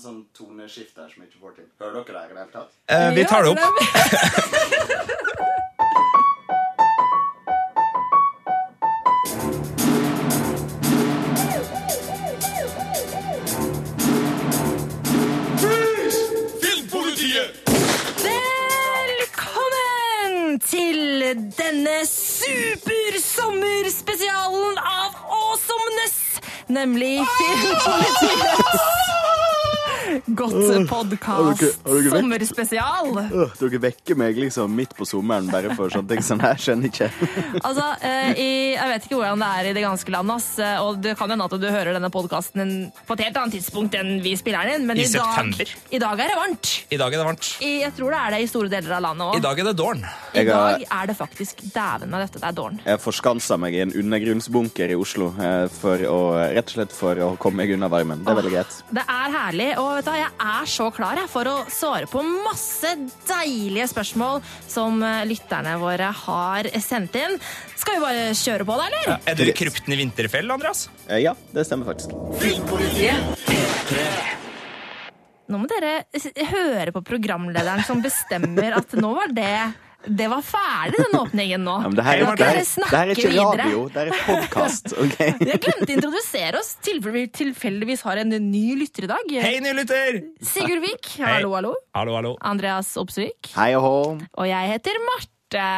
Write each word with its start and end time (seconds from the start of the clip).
en 0.00 0.04
sånn 0.06 0.22
toneskift 0.36 0.94
der 0.96 1.08
som 1.12 1.22
ikke 1.26 1.38
får 1.42 1.52
til. 1.58 1.66
Hører 1.80 1.92
dere 1.92 2.04
det 2.04 2.10
i 2.12 2.14
det 2.32 2.40
hele 2.40 2.52
tatt? 2.54 2.70
Eh, 2.88 3.10
vi 3.16 3.22
tar 3.28 3.40
det 3.44 3.50
opp. 3.50 3.60
Velkommen 19.20 20.56
til 20.64 21.00
denne 21.58 21.98
supersommerspesialen 22.08 24.78
av 24.80 25.10
Awesomeness, 25.40 26.16
nemlig 26.72 27.20
Filmpolitiets 27.36 28.99
Godt 30.40 30.88
podkast 30.88 31.64
sommerspesial. 31.84 33.10
Øh, 33.20 33.50
dere 33.60 33.80
vekker 33.82 34.16
meg 34.16 34.38
liksom 34.40 34.72
midt 34.72 34.94
på 34.96 35.04
sommeren 35.08 35.50
bare 35.52 35.74
for 35.76 35.92
sånne 35.92 36.14
ting 36.14 36.24
som 36.24 36.40
jeg 36.40 36.62
skjønner 36.64 36.88
ikke. 36.88 37.08
Altså, 37.60 37.84
eh, 38.06 38.30
i, 38.40 38.48
Jeg 38.72 38.88
vet 38.88 39.04
ikke 39.06 39.18
hvordan 39.18 39.42
det 39.42 39.48
er 39.58 39.68
i 39.68 39.74
det 39.76 39.82
ganske 39.84 40.12
land, 40.14 40.32
ass, 40.32 40.48
eh, 40.62 40.78
og 40.80 41.00
det 41.04 41.12
kan 41.18 41.30
hende 41.30 41.44
at 41.44 41.56
du 41.60 41.66
hører 41.66 41.92
denne 41.96 42.08
podkasten 42.12 42.72
på 43.06 43.16
et 43.16 43.24
helt 43.26 43.36
annet 43.36 43.58
tidspunkt 43.58 43.96
enn 43.98 44.22
vi 44.24 44.32
spiller 44.38 44.64
den 44.70 44.80
inn, 44.80 44.88
men 44.88 45.00
I 45.00 45.04
i, 45.04 45.10
dag, 45.12 45.28
september. 45.28 45.74
i 45.90 46.00
dag 46.00 46.24
er 46.24 46.32
det 46.32 46.38
varmt. 46.40 46.72
I 46.88 47.00
dag 47.02 47.12
er 47.12 47.20
det 47.20 47.26
varmt. 47.28 47.50
I, 47.60 47.70
jeg 47.84 47.94
tror 47.98 48.14
det 48.14 48.22
er 48.22 48.34
det 48.36 48.40
i 48.40 48.48
store 48.50 48.72
deler 48.72 48.96
av 48.96 49.04
landet 49.10 49.26
òg. 49.26 49.36
I 49.36 49.44
dag 49.44 49.62
er 49.62 49.68
det 49.68 49.76
dårn. 49.82 50.02
I 50.32 50.46
dag 50.48 50.86
er 50.86 51.12
det 51.12 51.18
faktisk 51.18 51.64
dæven 51.74 52.14
meg 52.14 52.24
dette, 52.24 52.40
det 52.40 52.48
er 52.48 52.56
dårn. 52.56 52.80
Jeg 52.86 53.02
forskansa 53.04 53.60
meg 53.60 53.76
i 53.76 53.84
en 53.84 53.94
undergrunnsbunker 54.04 54.94
i 54.94 54.98
Oslo 54.98 55.32
eh, 55.36 55.66
for 55.74 56.08
å, 56.08 56.20
rett 56.56 56.72
og 56.72 56.78
slett 56.78 56.96
for 56.96 57.24
å 57.26 57.32
komme 57.40 57.62
meg 57.64 57.76
unna 57.76 57.92
varmen. 57.92 58.24
Det 58.24 58.32
er 58.32 58.40
veldig 58.40 58.54
greit. 58.56 58.80
Det 58.88 59.04
er 59.04 59.36
herlig, 59.36 59.70
og 59.82 59.92
vet 59.98 60.08
du, 60.08 60.12
hva, 60.16 60.29
jeg 60.30 60.62
er 60.62 60.68
så 60.70 60.86
klar 60.94 61.18
for 61.30 61.48
å 61.50 61.56
svare 61.72 62.08
på 62.10 62.22
masse 62.24 62.92
deilige 63.28 63.88
spørsmål 63.90 64.40
som 64.70 65.02
eh, 65.04 65.24
lytterne 65.28 65.74
våre 65.82 66.10
har 66.24 66.68
sendt 66.80 67.16
inn. 67.20 67.36
Skal 67.76 67.98
vi 67.98 68.04
bare 68.04 68.30
kjøre 68.36 68.66
på, 68.68 68.76
da, 68.80 68.88
eller? 68.88 69.18
Er 69.28 69.38
du 69.40 69.52
krypten 69.56 69.94
i 69.96 70.00
Vinterfell, 70.00 70.50
Andreas? 70.54 70.86
Eh, 71.08 71.20
Ja, 71.24 71.34
det 71.52 71.66
stemmer 71.68 71.90
faktisk. 71.92 72.14
Nå 75.50 75.58
må 75.58 75.66
dere 75.66 76.04
høre 76.52 76.92
på 76.94 77.02
programlederen 77.02 77.82
som 77.86 78.02
bestemmer 78.04 78.76
at 78.78 78.92
nå 78.94 79.10
var 79.16 79.32
det 79.34 79.54
det 80.06 80.26
var 80.32 80.40
ferdig, 80.42 80.96
den 81.02 81.16
åpningen 81.20 81.64
nå. 81.66 81.74
Ja, 81.82 81.88
men 81.88 81.96
det 81.98 82.04
her, 82.06 82.22
er- 82.24 82.36
det 82.40 82.46
her, 82.46 82.60
det 82.64 82.90
her 82.92 83.10
er 83.10 83.14
ikke 83.14 83.32
radio, 83.36 83.82
det 83.92 84.00
her 84.00 84.12
er 84.12 84.22
podkast. 84.26 84.92
Okay? 85.04 85.34
Jeg 85.44 85.60
glemte 85.64 85.88
å 85.92 85.96
introdusere 85.98 86.60
oss, 86.62 86.70
tilfelle 86.84 87.16
vi 87.18 87.26
tilfeldigvis 87.40 88.04
har 88.08 88.20
en 88.22 88.32
ny 88.50 88.64
lytter 88.80 89.04
i 89.08 89.10
dag. 89.12 89.34
Hei, 89.44 89.56
ny 89.64 89.74
lytter! 89.76 90.20
Sigurd 90.44 90.80
Vik, 90.86 91.12
hallo, 91.24 91.52
hallo. 91.58 91.74
Hallo, 91.96 92.16
hallo. 92.16 92.32
Andreas 92.40 92.94
Opsvik. 93.00 93.52
Hei 93.56 93.72
og 93.76 93.84
hå. 93.84 93.94
Og 94.40 94.48
jeg 94.48 94.72
heter 94.72 95.00
Marte. 95.10 95.68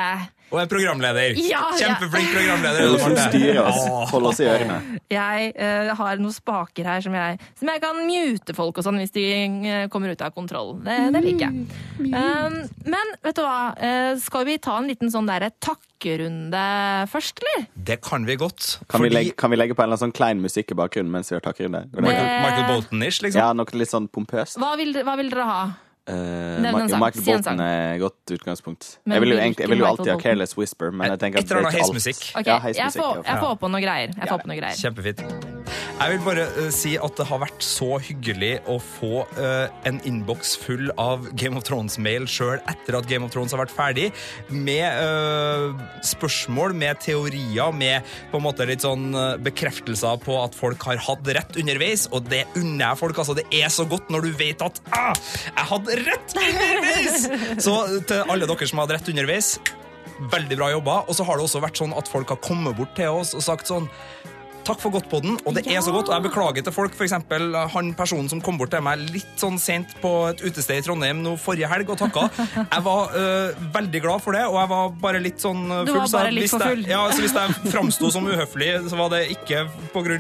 Og 0.53 0.59
er 0.61 0.69
programleder. 0.69 1.39
Ja, 1.41 1.63
ja. 1.81 1.95
Kjempeflink 1.95 2.35
programleder. 2.35 2.83
Det 2.83 2.89
er 2.89 2.93
du 2.93 3.01
som 3.01 3.15
styrer 3.17 3.61
oss. 3.63 3.81
Åh. 3.89 4.03
Hold 4.13 4.29
oss 4.29 4.41
i 4.43 4.49
ørene. 4.53 4.79
Jeg 5.13 5.53
uh, 5.57 5.93
har 5.97 6.21
noen 6.21 6.35
spaker 6.35 6.89
her 6.89 7.05
som 7.05 7.17
jeg, 7.17 7.39
som 7.59 7.71
jeg 7.73 7.83
kan 7.83 8.01
mute 8.05 8.57
folk 8.57 8.81
og 8.81 8.85
sånn 8.85 9.01
hvis 9.01 9.15
de 9.15 9.25
eh, 9.25 9.87
kommer 9.93 10.13
ut 10.13 10.25
av 10.25 10.35
kontroll. 10.37 10.75
Det, 10.85 10.99
det 11.15 11.23
liker 11.25 11.47
jeg. 11.49 11.65
Um, 12.03 12.59
men 12.93 13.15
vet 13.25 13.39
du 13.39 13.43
hva, 13.45 13.73
uh, 13.79 14.13
skal 14.21 14.45
vi 14.49 14.59
ta 14.63 14.77
en 14.81 14.91
liten 14.91 15.13
sånn 15.13 15.31
derre 15.31 15.49
takkerunde 15.65 16.65
først, 17.13 17.41
eller? 17.41 17.65
Det 17.89 18.01
kan 18.05 18.29
vi 18.29 18.37
godt. 18.41 18.75
Kan, 18.93 19.07
vi 19.07 19.13
legge, 19.13 19.37
kan 19.39 19.53
vi 19.53 19.61
legge 19.61 19.77
på 19.77 19.85
en 19.85 19.89
eller 19.89 19.97
annen 19.97 20.11
sånn 20.11 20.17
klein 20.17 20.43
musikk 20.45 20.75
i 20.75 20.79
bakgrunnen 20.83 21.13
mens 21.15 21.33
vi 21.33 21.39
gjør 21.39 21.47
takkerunde? 21.49 21.87
Det? 21.93 22.05
Michael, 22.05 22.29
Michael 22.45 22.69
Bolton-ish, 22.69 23.23
liksom. 23.25 23.41
Ja, 23.41 23.53
noe 23.57 23.81
litt 23.81 23.93
sånn 23.93 24.11
pompøst. 24.13 24.61
Hva 24.61 24.75
vil, 24.81 24.93
hva 25.01 25.17
vil 25.21 25.33
dere 25.33 25.49
ha? 25.49 25.63
Eh, 26.11 26.15
Nevn 26.15 26.67
en 26.67 26.73
Michael, 26.73 26.91
sang. 26.91 27.01
Michael 27.01 27.23
Si 27.23 27.31
en 27.31 27.37
Bolton 27.37 27.45
sang. 27.45 27.61
er 27.61 27.95
et 27.95 28.01
godt 28.03 28.35
utgangspunkt. 28.35 28.99
Men 29.05 29.15
Jeg 29.15 29.21
vil 29.23 29.31
jo, 29.31 29.37
egentlig, 29.39 29.63
jeg 29.63 29.71
vil 29.71 29.79
jo 29.79 29.87
alltid 29.87 30.11
ha 30.11 30.19
Careless 30.19 30.59
Whisper, 30.59 30.91
men 30.91 31.13
jeg 31.13 31.19
tenker 31.23 31.39
at 31.39 31.45
eller 31.45 31.63
annet 31.63 31.73
break 31.73 31.83
heismusikk. 31.83 32.23
Jeg, 32.43 32.93
får, 32.99 33.23
jeg 33.23 33.39
får 33.47 33.55
på 33.63 33.71
noe 33.71 33.83
greier. 33.85 34.15
Jeg 34.19 34.33
får 34.33 34.43
på 34.43 34.51
noe 34.51 34.59
greier. 34.59 34.79
Kjempefint. 34.83 35.23
Jeg 36.03 36.17
vil 36.17 36.25
bare 36.27 36.45
uh, 36.57 36.71
si 36.75 36.97
at 36.99 37.15
det 37.21 37.27
har 37.29 37.39
vært 37.45 37.63
så 37.63 37.95
hyggelig 38.03 38.57
å 38.67 38.79
få 38.83 39.23
uh, 39.39 39.71
en 39.87 40.01
innboks 40.09 40.57
full 40.59 40.91
av 40.99 41.29
Game 41.39 41.55
of 41.61 41.63
Thrones-mail 41.69 42.27
sjøl 42.27 42.59
etter 42.67 42.99
at 42.99 43.07
Game 43.07 43.29
of 43.29 43.31
Thrones 43.31 43.55
har 43.55 43.63
vært 43.63 43.73
ferdig, 43.73 44.09
med 44.51 44.83
eh, 44.83 45.83
spørsmål, 46.07 46.75
med 46.77 46.99
teorier, 47.03 47.71
med 47.77 48.09
på 48.33 48.41
en 48.41 48.45
måte 48.45 48.67
litt 48.69 48.83
sånn 48.85 49.13
bekreftelser 49.45 50.19
på 50.23 50.37
at 50.41 50.57
folk 50.57 50.83
har 50.89 51.01
hatt 51.07 51.29
rett 51.37 51.59
underveis, 51.61 52.09
og 52.11 52.27
det 52.31 52.43
unner 52.59 52.89
jeg 52.89 53.01
folk. 53.01 53.21
altså 53.23 53.37
Det 53.39 53.47
er 53.55 53.71
så 53.73 53.87
godt 53.89 54.11
når 54.13 54.27
du 54.27 54.31
vet 54.41 54.65
at 54.65 54.81
ah, 54.97 55.13
jeg 55.15 55.69
hadde 55.71 55.92
rett 56.01 56.35
underveis! 56.39 57.29
Så 57.67 57.77
til 58.09 58.33
alle 58.33 58.49
dere 58.49 58.69
som 58.69 58.83
hadde 58.83 58.97
rett 58.99 59.13
underveis, 59.13 59.55
veldig 60.33 60.59
bra 60.59 60.71
jobba. 60.73 60.97
Og 61.09 61.19
så 61.19 61.27
har 61.27 61.39
det 61.39 61.47
også 61.47 61.63
vært 61.65 61.81
sånn 61.81 61.95
at 61.99 62.11
folk 62.11 62.33
har 62.35 62.41
kommet 62.45 62.77
bort 62.79 62.95
til 62.99 63.21
oss 63.23 63.35
og 63.39 63.45
sagt 63.45 63.71
sånn 63.71 63.89
Takk 64.63 64.79
for 64.79 64.93
godt 64.95 65.09
på 65.11 65.19
den, 65.25 65.39
og 65.45 65.55
det 65.57 65.65
Ja. 65.67 65.79
er 65.79 65.83
så 65.83 65.91
godt. 65.91 66.09
Og 66.09 66.15
jeg 66.15 66.23
beklager 66.31 66.63
til 66.63 66.73
folk, 66.73 66.95
for 66.95 67.03
eksempel 67.05 67.55
han 67.73 67.95
personen 67.99 68.29
som 68.31 68.41
kom 68.41 68.57
bort 68.59 68.71
til 68.71 68.81
meg 68.81 68.99
litt 69.11 69.33
sånn 69.37 69.59
sent 69.59 69.89
på 70.01 70.29
et 70.31 70.39
utested 70.41 70.79
i 70.79 70.83
Trondheim 70.87 71.23
nå 71.23 71.33
forrige 71.37 71.67
helg 71.69 71.91
og 71.91 71.99
takka. 71.99 72.29
Jeg 72.73 72.83
var 72.85 73.11
øh, 73.17 73.55
veldig 73.75 74.03
glad 74.03 74.23
for 74.23 74.33
det, 74.33 74.45
og 74.47 74.55
jeg 74.61 74.69
var 74.71 74.89
bare 75.03 75.21
litt 75.21 75.39
sånn 75.43 75.67
full. 75.67 75.85
Du 75.87 75.93
var 75.93 75.99
var 76.01 76.07
så 76.13 76.19
bare 76.21 76.31
litt 76.33 76.51
for 76.51 76.59
jeg- 76.63 76.69
full. 76.77 76.85
Ja, 76.87 77.03
så 77.11 77.21
hvis 77.25 77.35
jeg 77.35 77.73
framsto 77.75 78.11
som 78.13 78.27
uhøflig, 78.27 78.71
så 78.89 78.97
var 78.97 79.09
det 79.11 79.31
ikke 79.35 79.69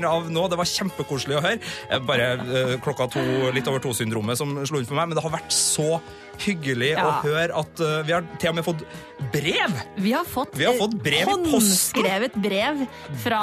av 0.04 0.28
nå. 0.30 0.48
Det 0.50 0.58
var 0.58 0.64
kjempekoselig 0.66 1.38
å 1.38 1.42
høre. 1.42 1.60
Eh, 1.90 1.98
Bare 2.02 2.32
øh, 2.42 2.74
klokka 2.82 3.06
to, 3.12 3.20
litt 3.54 3.68
over 3.68 3.78
to-syndromet 3.78 4.36
som 4.36 4.58
slo 4.66 4.78
inn 4.82 4.86
for 4.86 4.94
meg, 4.98 5.08
men 5.08 5.16
det 5.16 5.22
har 5.22 5.30
vært 5.38 5.52
så 5.54 6.00
hyggelig 6.42 6.92
å 7.00 7.08
høre 7.24 7.52
at 7.62 7.82
uh, 7.82 8.02
vi 8.06 8.12
har 8.14 8.22
til 8.42 8.50
og 8.52 8.56
med 8.58 8.64
fått 8.66 8.82
brev. 9.32 9.76
Vi 10.02 10.12
har 10.14 10.26
fått, 10.28 10.56
Vi 10.58 10.66
har 10.66 10.74
fått 10.78 10.96
brev 11.04 11.28
håndskrevet 11.30 12.34
brev 12.42 12.82
fra 13.22 13.42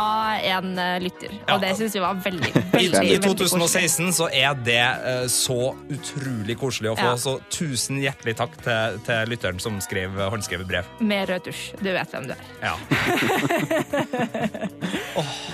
en 0.52 0.74
uh, 0.80 0.98
lytter, 1.04 1.32
Ja. 1.40 1.56
og 1.56 1.62
det 1.64 1.72
syns 1.80 1.96
vi 1.96 2.04
var 2.04 2.20
veldig, 2.24 2.52
veldig, 2.74 2.84
I 2.84 2.90
veldig 2.98 3.20
2016 3.26 4.14
så 4.20 4.30
er 4.34 4.54
det 4.66 4.82
uh, 5.06 5.26
så 5.32 5.76
utrolig 5.90 6.58
koselig 6.60 6.94
å 6.94 6.98
få, 7.00 7.10
Ja. 7.14 7.18
så 7.22 7.38
tusen 7.54 8.02
hjertelig 8.04 8.36
takk 8.42 8.54
til, 8.66 9.00
til 9.08 9.34
lytteren 9.34 9.60
som 9.64 9.80
skrev 9.84 10.20
håndskrevet 10.20 10.68
brev. 10.70 10.84
Med 11.00 11.30
rød 11.32 11.48
tusj. 11.50 11.64
Du 11.80 11.90
vet 11.94 12.10
hvem 12.14 12.30
du 12.30 12.36
er. 12.36 12.44
Ja. 12.64 12.76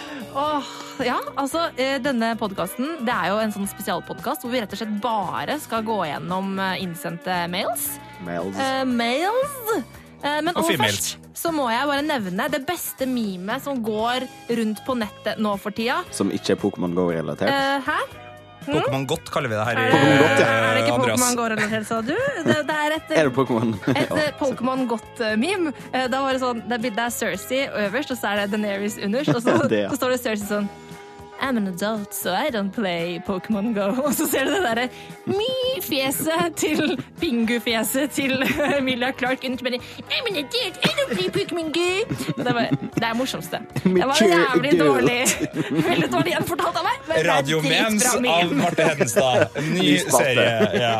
Åh, 0.35 0.63
ja, 1.07 1.16
altså 1.40 1.69
eh, 1.79 1.96
Denne 2.03 2.34
podkasten 2.40 2.97
det 3.07 3.13
er 3.13 3.29
jo 3.31 3.38
en 3.40 3.53
sånn 3.56 3.69
spesialpodkast 3.72 4.44
hvor 4.44 4.51
vi 4.51 4.59
rett 4.63 4.73
og 4.75 4.81
slett 4.81 4.97
bare 5.03 5.56
skal 5.63 5.85
gå 5.88 6.01
gjennom 6.09 6.57
eh, 6.59 6.81
innsendte 6.84 7.46
mails. 7.51 7.94
Mails. 8.28 8.59
Eh, 8.59 8.81
mails. 8.90 9.56
Eh, 10.25 10.41
men 10.44 10.51
Og 10.56 10.68
først 10.75 11.16
så 11.35 11.51
må 11.53 11.68
jeg 11.69 11.88
bare 11.88 12.03
nevne 12.06 12.47
det 12.51 12.62
beste 12.68 13.07
memet 13.07 13.63
som 13.63 13.81
går 13.84 14.23
rundt 14.59 14.79
på 14.88 14.96
nettet 14.97 15.40
nå 15.44 15.56
for 15.62 15.75
tida. 15.75 16.00
Som 16.16 16.31
ikke 16.34 16.56
er 16.56 16.62
Pokémon 16.62 16.96
GO-relatert. 16.96 17.52
Eh, 17.52 17.85
hæ? 17.85 18.25
Pokémon 18.70 19.06
Godt 19.09 19.31
kaller 19.34 19.52
vi 19.52 19.58
det 19.59 19.66
her 19.68 19.80
i 19.80 19.86
Er 19.86 19.92
Pokémon 19.96 20.22
Godt, 20.24 20.40
ja. 20.40 20.48
er 20.48 20.78
det 20.78 20.84
ikke. 20.86 20.98
Pokémon 21.02 21.38
Go-relatert, 21.40 21.88
sa 21.90 22.00
du? 22.02 22.14
Det, 22.16 22.56
det 22.70 22.78
er 22.86 22.96
et, 22.98 23.12
Er 23.16 23.30
det 23.30 23.36
Pokémon? 23.36 23.76
et 23.96 24.16
eh, 24.22 24.31
Pokémon 24.40 24.88
Godt-meme. 24.94 25.74
Eh, 25.92 26.08
Da 26.12 26.24
var 26.26 26.36
det 26.38 26.42
sånn, 26.44 26.64
det 26.70 26.81
er 26.94 27.14
Cersei 27.14 27.66
øverst, 27.86 28.16
og 28.16 28.22
så 28.22 28.34
er 28.34 28.44
det 28.44 28.56
Daenerys 28.56 28.98
underst. 29.02 29.36
Og 29.36 29.42
så, 29.46 29.58
Det, 29.72 29.86
ja. 29.86 29.94
så 29.94 30.00
står 30.02 30.16
det 30.16 30.22
Cersei 30.24 30.50
sånn 30.50 30.70
I'm 31.41 31.57
an 31.57 31.68
adult, 31.68 32.13
so 32.13 32.34
I 32.34 32.50
don't 32.50 32.72
play 32.72 33.22
Pokémon 33.28 33.73
Go. 33.73 33.94
Og 34.06 34.13
så 34.16 34.28
ser 34.29 34.46
du 34.47 34.53
det 34.56 34.62
derre 34.63 34.85
mi-fjeset 35.28 36.56
til 36.59 36.96
Pingu-fjeset 37.19 38.13
til 38.16 38.44
Emilia 38.79 39.12
Clark. 39.12 39.44
Bare 39.44 39.79
I'm 40.09 40.29
an 40.29 40.37
adult, 40.41 40.79
I 40.84 40.91
don't 40.97 41.11
play 41.14 41.29
Pokémon 41.29 41.72
Go. 41.76 41.90
Det, 42.37 42.53
var, 42.55 42.70
det 42.72 43.03
er 43.03 43.08
det 43.08 43.11
morsomste. 43.20 43.59
Det 43.84 44.08
var 44.08 44.22
jævlig 44.22 44.73
dårlig 44.79 45.20
Veldig 45.90 46.09
dårlig 46.14 46.34
gjenfortalt 46.35 46.79
av 46.79 46.87
meg. 46.87 47.02
men 47.09 47.22
Radiomens 47.28 48.08
av. 48.11 48.55
Marte 48.55 48.87
Hedenstad. 48.90 49.59
Ny 49.73 49.90
serie. 50.08 50.55
Ja. 50.79 50.96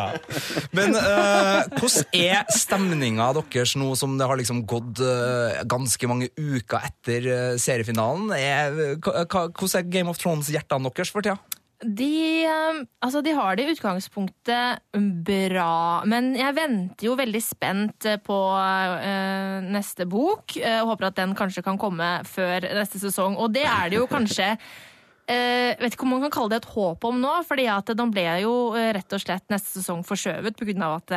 Men 0.76 0.96
uh, 0.96 1.64
hvordan 1.78 2.20
er 2.20 2.44
stemninga 2.54 3.30
deres 3.38 3.76
nå 3.78 3.92
som 3.98 4.16
det 4.20 4.28
har 4.28 4.38
liksom 4.38 4.62
gått 4.68 5.00
uh, 5.02 5.62
ganske 5.68 6.10
mange 6.10 6.30
uker 6.36 6.90
etter 6.90 7.30
uh, 7.30 7.58
seriefinalen? 7.60 8.30
Er, 8.36 8.96
hvordan 9.00 9.80
er 9.80 9.90
Game 9.90 10.10
of 10.12 10.20
Thrones-hjertene 10.26 10.90
deres 10.90 11.14
for 11.14 11.22
tida? 11.22 11.38
De, 11.76 12.44
eh, 12.48 12.78
altså 13.04 13.20
de 13.20 13.34
har 13.36 13.56
det 13.56 13.66
i 13.66 13.72
utgangspunktet 13.74 14.80
bra, 15.28 16.02
men 16.08 16.30
jeg 16.34 16.56
venter 16.56 17.08
jo 17.10 17.18
veldig 17.18 17.42
spent 17.44 18.08
på 18.24 18.38
eh, 18.56 19.60
neste 19.74 20.06
bok. 20.08 20.56
eh, 20.56 20.80
og 20.80 20.94
håper 20.94 21.10
at 21.10 21.20
den 21.20 21.36
kanskje 21.36 21.62
kan 21.62 21.78
komme 21.78 22.08
før 22.24 22.64
neste 22.80 22.98
sesong. 23.02 23.36
Og 23.36 23.52
det 23.52 23.66
er 23.68 23.92
det 23.92 24.00
jo 24.00 24.08
kanskje 24.08 24.54
eh, 25.28 25.76
vet 25.76 25.92
ikke 25.92 26.08
om 26.08 26.16
man 26.16 26.24
kan 26.26 26.34
kalle 26.38 26.54
det 26.56 26.62
et 26.64 26.72
håp 26.72 27.04
om 27.04 27.20
nå, 27.20 27.36
fordi 27.44 27.68
at 27.68 27.92
den 27.92 28.14
ble 28.14 28.26
jo 28.46 28.56
rett 28.72 29.12
og 29.12 29.22
slett 29.22 29.46
neste 29.52 29.76
sesong 29.76 30.00
forskjøvet 30.08 30.56
pga. 30.56 30.96
at 30.96 31.16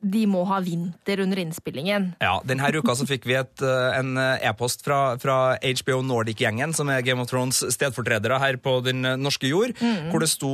de 0.00 0.20
må 0.30 0.44
ha 0.46 0.60
vinter 0.62 1.20
under 1.24 1.40
innspillingen. 1.42 2.12
Ja, 2.22 2.36
Denne 2.46 2.68
uka 2.70 2.94
så 2.94 3.06
fikk 3.08 3.26
vi 3.26 3.34
et, 3.34 3.62
eh, 3.66 3.98
en 3.98 4.16
eh, 4.20 4.44
e-post 4.46 4.84
fra, 4.86 5.16
fra 5.18 5.56
HBO 5.58 6.02
Nordic-gjengen, 6.06 6.74
som 6.76 6.88
er 6.92 7.02
Game 7.02 7.22
of 7.22 7.30
Thrones 7.30 7.64
stedfortredere 7.74 8.38
her 8.38 8.58
på 8.62 8.76
den 8.86 9.04
eh, 9.04 9.16
norske 9.18 9.50
jord, 9.50 9.74
hvor 10.10 10.22
det 10.22 10.28
sto 10.30 10.52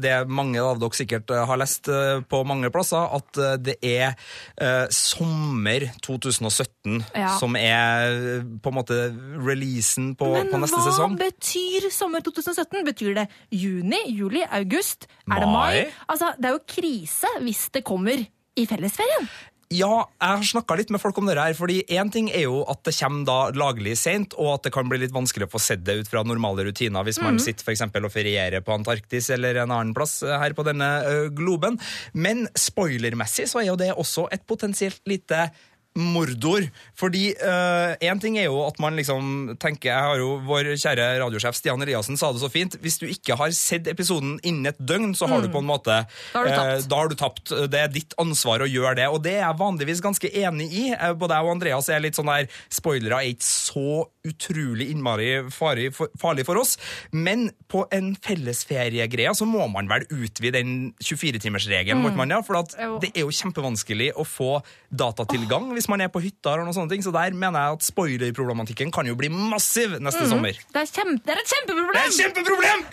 det 0.00 0.14
mange 0.30 0.60
av 0.62 0.80
dere 0.80 0.96
sikkert 0.96 1.30
har 1.30 1.60
lest 1.60 1.88
på 2.30 2.40
mange 2.48 2.70
plasser, 2.72 3.04
at 3.18 3.40
det 3.64 3.76
er 3.84 4.14
eh, 4.56 4.86
sommer 4.94 5.88
2017 6.04 7.04
Ja. 7.14 7.34
som 7.38 7.56
er 7.58 8.40
på 8.62 8.70
en 8.70 8.76
måte 8.78 8.96
releasen 9.44 10.14
på, 10.18 10.30
Men 10.32 10.48
på 10.52 10.60
neste 10.62 10.80
hva 10.80 11.08
betyr 11.18 11.90
sommer 11.92 12.24
2017? 12.24 12.84
Betyr 12.88 13.14
det 13.18 13.26
juni, 13.52 14.00
juli, 14.14 14.42
august? 14.48 15.08
Er 15.28 15.44
det 15.44 15.50
Mai? 15.52 15.52
mai? 15.58 15.86
Altså, 16.08 16.32
det 16.38 16.48
er 16.50 16.56
jo 16.56 16.64
krise 16.68 17.30
hvis 17.44 17.68
det 17.74 17.84
kommer 17.84 18.24
i 18.58 18.66
fellesferien. 18.68 19.30
Ja, 19.68 20.06
jeg 20.16 20.32
har 20.40 20.44
snakka 20.48 20.78
litt 20.78 20.88
med 20.88 21.00
folk 21.02 21.18
om 21.20 21.26
det 21.28 21.34
her. 21.36 21.52
fordi 21.52 21.82
Én 21.92 22.08
ting 22.12 22.30
er 22.32 22.46
jo 22.46 22.62
at 22.72 22.80
det 22.88 22.94
kommer 22.96 23.26
da 23.28 23.36
laglig 23.52 23.98
seint, 24.00 24.32
og 24.40 24.54
at 24.54 24.64
det 24.64 24.72
kan 24.72 24.88
bli 24.88 25.02
litt 25.02 25.12
vanskelig 25.12 25.44
å 25.44 25.52
få 25.52 25.60
sett 25.60 25.84
det 25.84 25.98
ut 25.98 26.08
fra 26.08 26.22
normale 26.24 26.64
rutiner 26.64 27.04
hvis 27.04 27.20
man 27.20 27.36
sitter 27.36 27.66
for 27.66 27.74
eksempel, 27.74 28.06
og 28.08 28.14
ferierer 28.14 28.64
på 28.64 28.72
Antarktis 28.72 29.28
eller 29.34 29.60
en 29.60 29.74
annen 29.74 29.92
plass 29.96 30.22
eh, 30.24 30.38
her 30.40 30.56
på 30.56 30.64
denne 30.64 30.88
globen. 31.36 31.76
Men 32.16 32.46
spoilermessig 32.56 33.50
så 33.52 33.60
er 33.60 33.68
jo 33.68 33.76
det 33.76 33.92
også 33.92 34.30
et 34.32 34.46
potensielt 34.48 35.04
lite 35.04 35.50
mordor. 35.98 36.66
Fordi 36.98 37.30
én 37.38 38.20
ting 38.22 38.38
er 38.38 38.48
jo 38.48 38.60
at 38.66 38.78
man 38.82 38.96
liksom 38.98 39.56
tenker 39.60 39.90
Jeg 39.90 40.04
har 40.04 40.20
jo 40.20 40.38
vår 40.46 40.72
kjære 40.78 41.06
radiosjef 41.22 41.56
Stian 41.58 41.82
Eliassen 41.82 42.18
sa 42.18 42.30
det 42.32 42.42
så 42.42 42.50
fint. 42.52 42.76
Hvis 42.82 42.98
du 43.00 43.06
ikke 43.08 43.36
har 43.38 43.52
sett 43.56 43.88
episoden 43.90 44.36
innen 44.46 44.70
et 44.70 44.78
døgn, 44.78 45.14
så 45.18 45.28
har 45.30 45.42
du 45.42 45.50
på 45.52 45.62
en 45.62 45.68
måte 45.68 46.00
Da 46.32 46.42
har 46.42 46.50
eh, 46.50 46.84
da 46.88 47.00
har 47.00 47.10
du 47.10 47.16
tapt. 47.18 47.52
Det 47.70 47.80
er 47.80 47.92
ditt 47.92 48.14
ansvar 48.20 48.64
å 48.64 48.68
gjøre 48.68 48.96
det, 49.00 49.08
og 49.12 49.22
det 49.24 49.36
er 49.38 49.44
jeg 49.44 49.60
vanligvis 49.60 50.04
ganske 50.04 50.30
enig 50.42 50.68
i. 50.70 50.84
Eh, 50.94 51.14
Både 51.18 51.38
jeg 51.38 51.48
og 51.48 51.56
Andreas 51.56 51.90
er 51.92 52.02
litt 52.04 52.18
sånn 52.18 52.30
der 52.30 52.48
Spoilere 52.72 53.22
er 53.22 53.32
ikke 53.32 53.48
så 53.48 54.06
utrolig 54.28 54.90
innmari 54.92 55.28
farlig 55.54 55.90
for, 55.96 56.12
farlig 56.20 56.44
for 56.44 56.60
oss, 56.60 56.76
men 57.16 57.48
på 57.70 57.84
en 57.94 58.12
fellesferiegreie 58.24 59.32
så 59.36 59.46
må 59.48 59.64
man 59.72 59.88
vel 59.90 60.04
utvide 60.12 60.58
den 60.58 60.92
24-timersregelen, 61.00 62.02
mm. 62.04 62.24
ja? 62.34 62.40
For 62.44 62.60
at 62.60 62.74
det 63.02 63.12
er 63.14 63.24
jo 63.24 63.32
kjempevanskelig 63.34 64.10
å 64.18 64.26
få 64.28 64.58
datatilgang 64.92 65.70
hvis 65.76 65.87
man 65.90 66.00
er 66.04 66.10
på 66.12 66.20
hytta 66.22 66.52
eller 66.54 66.66
noe 66.68 66.76
sånne 66.76 66.92
ting, 66.92 67.02
så 67.04 67.12
der 67.14 67.34
mener 67.36 67.58
jeg 67.66 67.78
at 67.78 67.86
spoilerproblematikken 67.88 68.92
kan 68.94 69.08
jo 69.08 69.16
bli 69.18 69.28
massiv 69.32 69.96
neste 70.02 70.26
sommer. 70.30 70.56
Det 70.72 70.82
er, 70.82 70.90
kjempe, 70.92 71.22
det 71.24 71.34
er 71.34 71.42
et 71.42 71.52
Det 71.68 72.00
er 72.00 72.06
et 72.06 72.18
kjempeproblem! 72.20 72.84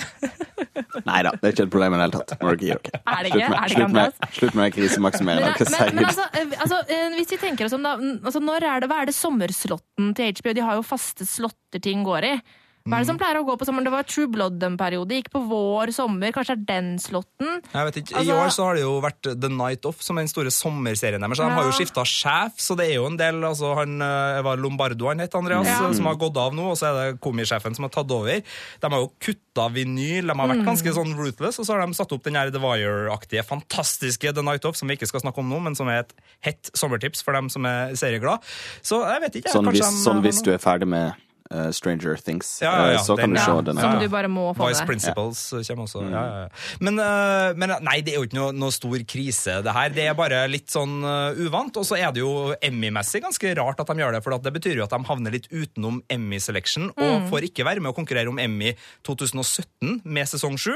Nei 1.09 1.19
da, 1.25 1.31
det 1.35 1.47
er 1.49 1.53
ikke 1.53 1.65
et 1.67 1.71
problem 1.73 1.93
i 1.95 1.97
det 1.99 2.05
hele 2.07 2.15
tatt. 2.17 2.33
Må 2.41 2.51
dere 2.51 2.65
gi 2.65 2.71
dere. 2.71 3.01
Er 3.05 3.25
det 3.25 3.31
Slutt 3.31 3.41
ikke? 3.41 3.49
med- 3.49 3.55
Er 3.55 3.67
det 3.67 3.75
Slutt 3.75 3.93
med, 3.95 4.35
slutt 4.39 4.55
med 4.59 4.75
krisemaksimering. 4.75 5.45
Men, 5.45 5.71
men, 5.75 5.95
men 5.99 6.05
altså, 6.09 6.25
eh, 6.33 6.55
altså, 6.65 6.79
eh, 6.89 7.07
hvis 7.19 7.31
vi 7.35 7.39
tenker 7.41 7.67
oss 7.69 7.75
om 7.77 7.83
da, 7.85 7.95
mm, 7.99 8.19
altså, 8.25 8.41
når 8.43 8.67
er 8.71 8.83
det, 8.83 8.89
Hva 8.91 9.01
er 9.03 9.09
det 9.11 9.15
sommerslotten 9.17 10.13
til 10.17 10.33
HBO? 10.39 10.53
De 10.55 10.65
har 10.65 10.79
jo 10.79 10.85
faste 10.85 11.27
slotter 11.27 11.83
ting 11.83 12.03
går 12.07 12.29
i. 12.31 12.35
Hva 12.85 12.99
er 12.99 13.01
det 13.01 13.07
som 13.09 13.17
pleier 13.17 13.39
å 13.39 13.45
gå 13.47 13.53
på 13.57 13.65
sommeren? 13.65 13.87
Det 13.87 13.91
var 13.95 14.05
True 14.05 14.27
Blood 14.29 14.61
en 14.61 14.75
periode. 14.77 15.09
Gikk 15.17 15.31
på 15.33 15.39
vår, 15.49 15.89
sommer. 15.89 16.29
Kanskje 16.35 16.53
er 16.53 16.59
den 16.69 16.89
slotten? 17.01 17.63
Jeg 17.73 17.85
vet 17.87 17.95
ikke, 17.97 18.13
I 18.13 18.19
Altså- 18.21 18.35
år 18.37 18.49
så 18.53 18.63
har 18.67 18.73
det 18.75 18.81
jo 18.83 19.01
vært 19.01 19.41
The 19.41 19.49
Night 19.49 19.85
Off, 19.87 20.03
som 20.03 20.19
er 20.19 20.21
den 20.21 20.27
store 20.27 20.51
sommerserien 20.53 21.19
deres. 21.19 21.35
så 21.39 21.47
De 21.49 21.55
har 21.55 21.63
jo 21.63 21.71
skifta 21.71 22.05
sjef, 22.05 22.53
så 22.61 22.77
det 22.77 22.91
er 22.91 22.93
jo 23.01 23.07
en 23.07 23.17
del 23.17 23.41
altså 23.41 23.73
han, 23.75 23.99
eh, 23.99 24.41
var 24.43 24.57
Lombardo 24.57 25.07
han 25.07 25.17
het, 25.17 25.33
Andreas, 25.33 25.65
Ja. 25.65 25.91
som 25.93 26.05
har 26.05 26.13
gått 26.15 26.37
av 26.37 26.53
nå, 26.53 26.61
og 26.69 26.77
så 26.77 26.93
er 26.93 27.11
det 27.13 27.21
komisjefen 27.21 27.73
som 27.75 27.85
har 27.85 27.89
tatt 27.89 28.11
over. 28.11 28.43
De 28.79 28.87
har 28.87 28.99
jo 28.99 29.11
kutta 29.19 29.67
vinyl, 29.73 30.27
de 30.27 30.33
har 30.37 30.47
vært 30.47 30.63
ganske 30.63 30.93
sånn 30.93 31.15
ruthless, 31.17 31.57
og 31.57 31.65
så 31.65 31.73
har 31.73 31.87
de 31.87 31.91
satt 31.95 32.11
opp 32.11 32.21
den 32.21 32.35
her 32.35 32.51
The 32.51 32.59
Wire-aktige, 32.59 33.43
fantastiske 33.43 34.31
The 34.31 34.43
Night 34.43 34.63
Off, 34.63 34.75
som 34.77 34.87
vi 34.87 34.95
ikke 34.95 35.07
skal 35.07 35.21
snakke 35.21 35.39
om 35.39 35.49
nå, 35.49 35.59
men 35.59 35.73
som 35.73 35.87
er 35.87 36.01
et 36.01 36.13
hett 36.41 36.69
sommertips 36.75 37.23
for 37.23 37.31
dem 37.33 37.49
som 37.49 37.65
er 37.65 37.93
serieglad. 37.93 38.41
Så 38.83 39.01
jeg 39.11 39.21
vet 39.21 39.33
ikke. 39.41 39.45
jeg, 39.45 39.53
Sånn 39.53 39.65
hvis, 39.71 39.79
de 39.81 40.09
sånn 40.11 40.21
hvis 40.21 40.43
du 40.43 40.53
er 40.53 40.59
ferdig 40.59 40.87
med 40.87 41.15
eh, 41.51 41.69
Stranger 41.71 42.15
Things, 42.17 42.59
Ja, 42.61 42.71
ja, 42.71 42.85
ja, 42.85 42.93
eh, 42.99 43.03
så 43.03 43.15
kan 43.17 43.29
den- 43.29 43.35
du 43.35 43.39
ja. 43.39 43.45
se 43.45 43.61
den. 43.65 43.77
Som 43.77 43.99
du 43.99 44.07
bare 44.09 44.27
må 44.27 44.55
få 44.55 44.67
Vice 44.69 44.81
med 44.81 44.87
deg. 44.87 44.87
Principles 44.87 45.67
kommer 45.67 45.83
også. 45.85 46.01
Ja, 46.11 46.23
ja, 46.25 46.39
ja. 46.45 46.49
Men, 46.79 46.99
uh, 46.99 47.53
men 47.55 47.69
nei, 47.83 48.01
det 48.01 48.13
er 48.13 48.17
jo 48.21 48.25
ikke 48.27 48.39
noe, 48.39 48.51
noe 48.53 48.71
stor 48.71 48.97
krise, 49.05 49.61
det 49.63 49.73
her. 49.73 49.89
Det 49.89 50.07
er 50.09 50.13
bare 50.17 50.47
litt 50.49 50.67
sånn 50.73 51.03
uh, 51.03 51.33
uvant. 51.37 51.75
Og 51.77 51.85
så 51.85 51.97
er 51.97 52.11
det 52.11 52.21
jo 52.23 52.53
Emmy-messig 52.61 53.21
ganske 53.21 53.55
rart 53.57 53.79
at 53.79 53.87
de 53.87 53.93
gjør 54.01 54.13
det, 54.17 54.23
for 54.23 54.37
det 54.37 54.53
betyr 54.53 54.75
jo 54.77 54.83
at 54.83 54.89
de 54.89 55.03
havner 55.05 55.31
litt 55.31 55.47
utenom 55.51 56.01
Emmy-selection 56.09 56.91
og 56.97 57.29
får 57.29 57.49
ikke 57.51 57.65
være 57.65 57.79
med 57.81 57.91
å 57.93 57.95
konkurrere 57.95 58.27
om 58.29 58.39
Emmy 58.39 58.73
2017 59.05 60.01
med 60.03 60.27
sesong 60.29 60.57
7. 60.57 60.71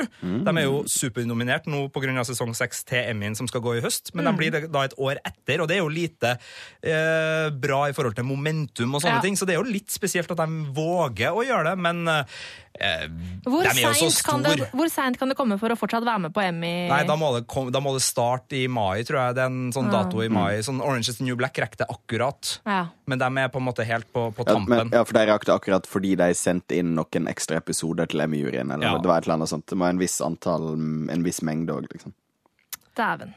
De 0.45 0.53
er 0.57 0.65
jo 0.65 0.83
supernominert 0.89 1.67
nå 1.69 1.87
pga. 1.93 2.23
sesong 2.25 2.53
6 2.55 2.83
til 2.89 3.03
Emmyen 3.11 3.35
som 3.37 3.47
skal 3.47 3.61
gå 3.61 3.77
i 3.77 3.81
høst, 3.81 4.13
men 4.15 4.25
de 4.25 4.33
blir 4.37 4.51
da 4.71 4.81
et 4.87 4.93
år 4.97 5.17
etter, 5.25 5.61
og 5.61 5.67
det 5.69 5.77
er 5.77 5.83
jo 5.83 5.89
lite 5.91 6.37
eh, 6.83 7.49
bra 7.51 7.83
i 7.89 7.93
forhold 7.95 8.15
til 8.17 8.25
momentum 8.27 8.95
og 8.95 9.01
sånne 9.03 9.19
Ja. 9.19 9.21
ting, 9.21 9.35
så 9.35 9.45
det 9.45 9.55
er 9.55 9.63
jo 9.63 9.69
litt 9.71 9.89
spesielt 9.91 10.29
at 10.31 10.37
de 10.37 10.58
våger 10.75 11.31
å 11.35 11.43
gjøre 11.45 11.71
det, 11.71 11.77
men 11.81 12.07
eh, 12.07 13.03
Hvor 13.43 13.63
de 13.65 13.69
er 13.71 13.81
jo 13.81 13.91
så 13.91 14.07
seint 14.09 14.23
kan, 14.25 14.43
store. 14.43 14.55
det- 14.61 14.69
hvor 14.71 14.89
seint 14.91 15.17
kan 15.19 15.27
det 15.31 15.35
komme 15.37 15.57
for 15.59 15.69
å 15.73 15.77
fortsatt 15.79 16.05
være 16.05 16.21
med 16.27 16.33
på 16.33 16.41
Emmy? 16.45 16.87
Nei, 16.87 17.03
da 17.07 17.15
må, 17.19 17.33
det 17.35 17.47
kom, 17.51 17.71
da 17.71 17.79
må 17.83 17.91
det 17.97 18.03
starte 18.05 18.55
i 18.55 18.67
mai, 18.71 19.01
tror 19.03 19.19
jeg. 19.19 19.35
Det 19.35 19.43
er 19.43 19.51
en 19.51 19.71
sånn 19.75 19.89
dato 19.91 20.21
i 20.23 20.29
mai. 20.29 20.59
Sånn 20.65 20.79
Orange 20.81 21.09
is 21.09 21.17
the 21.17 21.23
New 21.27 21.35
Black 21.35 21.57
rekker 21.59 21.77
det 21.83 21.87
akkurat. 21.89 22.59
Ja. 22.65 22.85
Men 23.05 23.19
de 23.19 23.25
er 23.43 23.49
på 23.49 23.57
en 23.59 23.67
måte 23.67 23.85
helt 23.85 24.07
på, 24.13 24.29
på 24.33 24.45
Ja, 24.47 24.53
tampen. 24.53 24.77
men, 24.77 24.89
ja, 24.93 25.03
for 25.03 25.13
de 25.13 25.25
rakk 25.27 25.45
det 25.45 25.55
akkurat 25.59 25.85
fordi 25.89 26.15
de 26.15 26.29
sendte 26.33 26.77
inn 26.77 26.95
noen 26.95 27.27
ekstra 27.27 27.57
episoder 27.57 28.07
til 28.07 28.21
Emmy-juryen. 28.21 28.71
Eller 28.73 28.85
Ja. 28.93 28.97
det 28.97 29.05
var 29.11 29.17
et 29.17 29.27
eller 29.27 29.39
annet 29.41 29.49
sånt. 29.49 29.65
Det 29.67 29.77
var 29.77 29.89
en 29.89 29.97
viss 29.99 30.19
antall, 30.21 30.73
en 31.11 31.23
viss 31.23 31.41
mengde 31.41 31.69
òg, 31.75 31.87
liksom. 31.91 32.13
Dæven. 32.99 33.31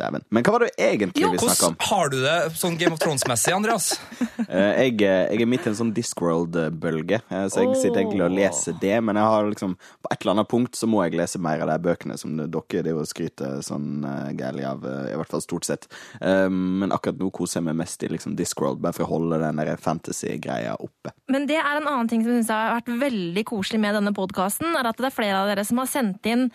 Dæven. 0.00 0.24
Men 0.32 0.44
hva 0.46 0.54
var 0.56 0.64
det 0.64 0.72
egentlig 0.80 1.22
Jo, 1.22 1.30
vi 1.34 1.38
snakka 1.42 1.68
om? 1.68 1.76
hvordan 1.76 1.88
har 1.92 2.12
du 2.12 2.18
det 2.22 2.36
sånn 2.58 2.78
Game 2.80 2.96
of 2.96 3.02
Thrones-messig, 3.02 3.54
Andreas? 3.54 3.92
Eh, 4.52 4.82
Jeg, 4.82 4.96
eh, 5.06 5.30
jeg 5.32 5.44
er 5.44 5.48
midt 5.48 5.64
i 5.64 5.70
en 5.70 5.76
sånn 5.78 5.92
Discworld-bølge, 5.94 7.20
eh, 7.30 7.44
så 7.52 7.62
jeg 7.62 7.76
sitter 7.78 8.02
egentlig 8.02 8.24
og 8.24 8.34
leser 8.34 8.74
det. 8.80 8.96
Men 9.04 9.16
jeg 9.16 9.24
har 9.24 9.46
liksom, 9.48 9.74
på 9.76 10.10
et 10.10 10.24
eller 10.24 10.34
annet 10.34 10.48
punkt 10.50 10.76
så 10.76 10.88
må 10.90 11.02
jeg 11.04 11.16
lese 11.20 11.40
mer 11.42 11.62
av 11.62 11.70
de 11.70 11.76
bøkene 11.86 12.16
som 12.20 12.34
dere 12.36 12.82
driver 12.82 13.04
å 13.04 13.08
skryter 13.08 13.60
sånn 13.64 14.04
uh, 14.04 14.32
gærlig 14.36 14.66
av, 14.68 14.84
i 14.84 15.14
hvert 15.18 15.30
fall 15.30 15.44
stort 15.44 15.68
sett. 15.68 15.86
Eh, 16.20 16.48
men 16.52 16.92
akkurat 16.94 17.20
nå 17.20 17.30
koser 17.34 17.60
jeg 17.60 17.68
meg 17.68 17.78
mest 17.82 18.02
i 18.02 18.10
liksom 18.12 18.34
Discworld, 18.38 18.82
bare 18.82 18.96
for 18.96 19.06
å 19.06 19.12
holde 19.14 19.40
den 19.42 19.62
fantasy-greia 19.80 20.74
oppe. 20.82 21.14
Men 21.32 21.46
det 21.48 21.60
er 21.60 21.80
en 21.80 21.88
annen 21.88 22.10
ting 22.10 22.24
som 22.26 22.34
jeg 22.36 22.48
har 22.50 22.80
vært 22.80 22.92
veldig 23.06 23.46
koselig 23.48 23.80
med 23.84 23.96
denne 23.98 24.14
podkasten, 24.16 24.74
er 24.78 24.90
at 24.90 25.00
det 25.00 25.08
er 25.08 25.16
flere 25.16 25.44
av 25.44 25.52
dere 25.52 25.64
som 25.68 25.80
har 25.80 25.90
sendt 25.90 26.28
inn 26.28 26.48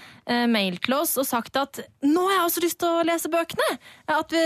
mail 0.52 0.78
til 0.84 0.98
oss 1.00 1.16
og 1.18 1.26
sagt 1.28 1.58
at 1.60 1.80
nå 2.06 2.26
er 2.28 2.36
jeg 2.42 2.47
også 2.48 2.64
lyst 2.64 2.80
til 2.82 2.90
å 2.90 3.06
lese 3.08 3.32
bøkene! 3.32 3.68
At 4.12 4.34
vi, 4.34 4.42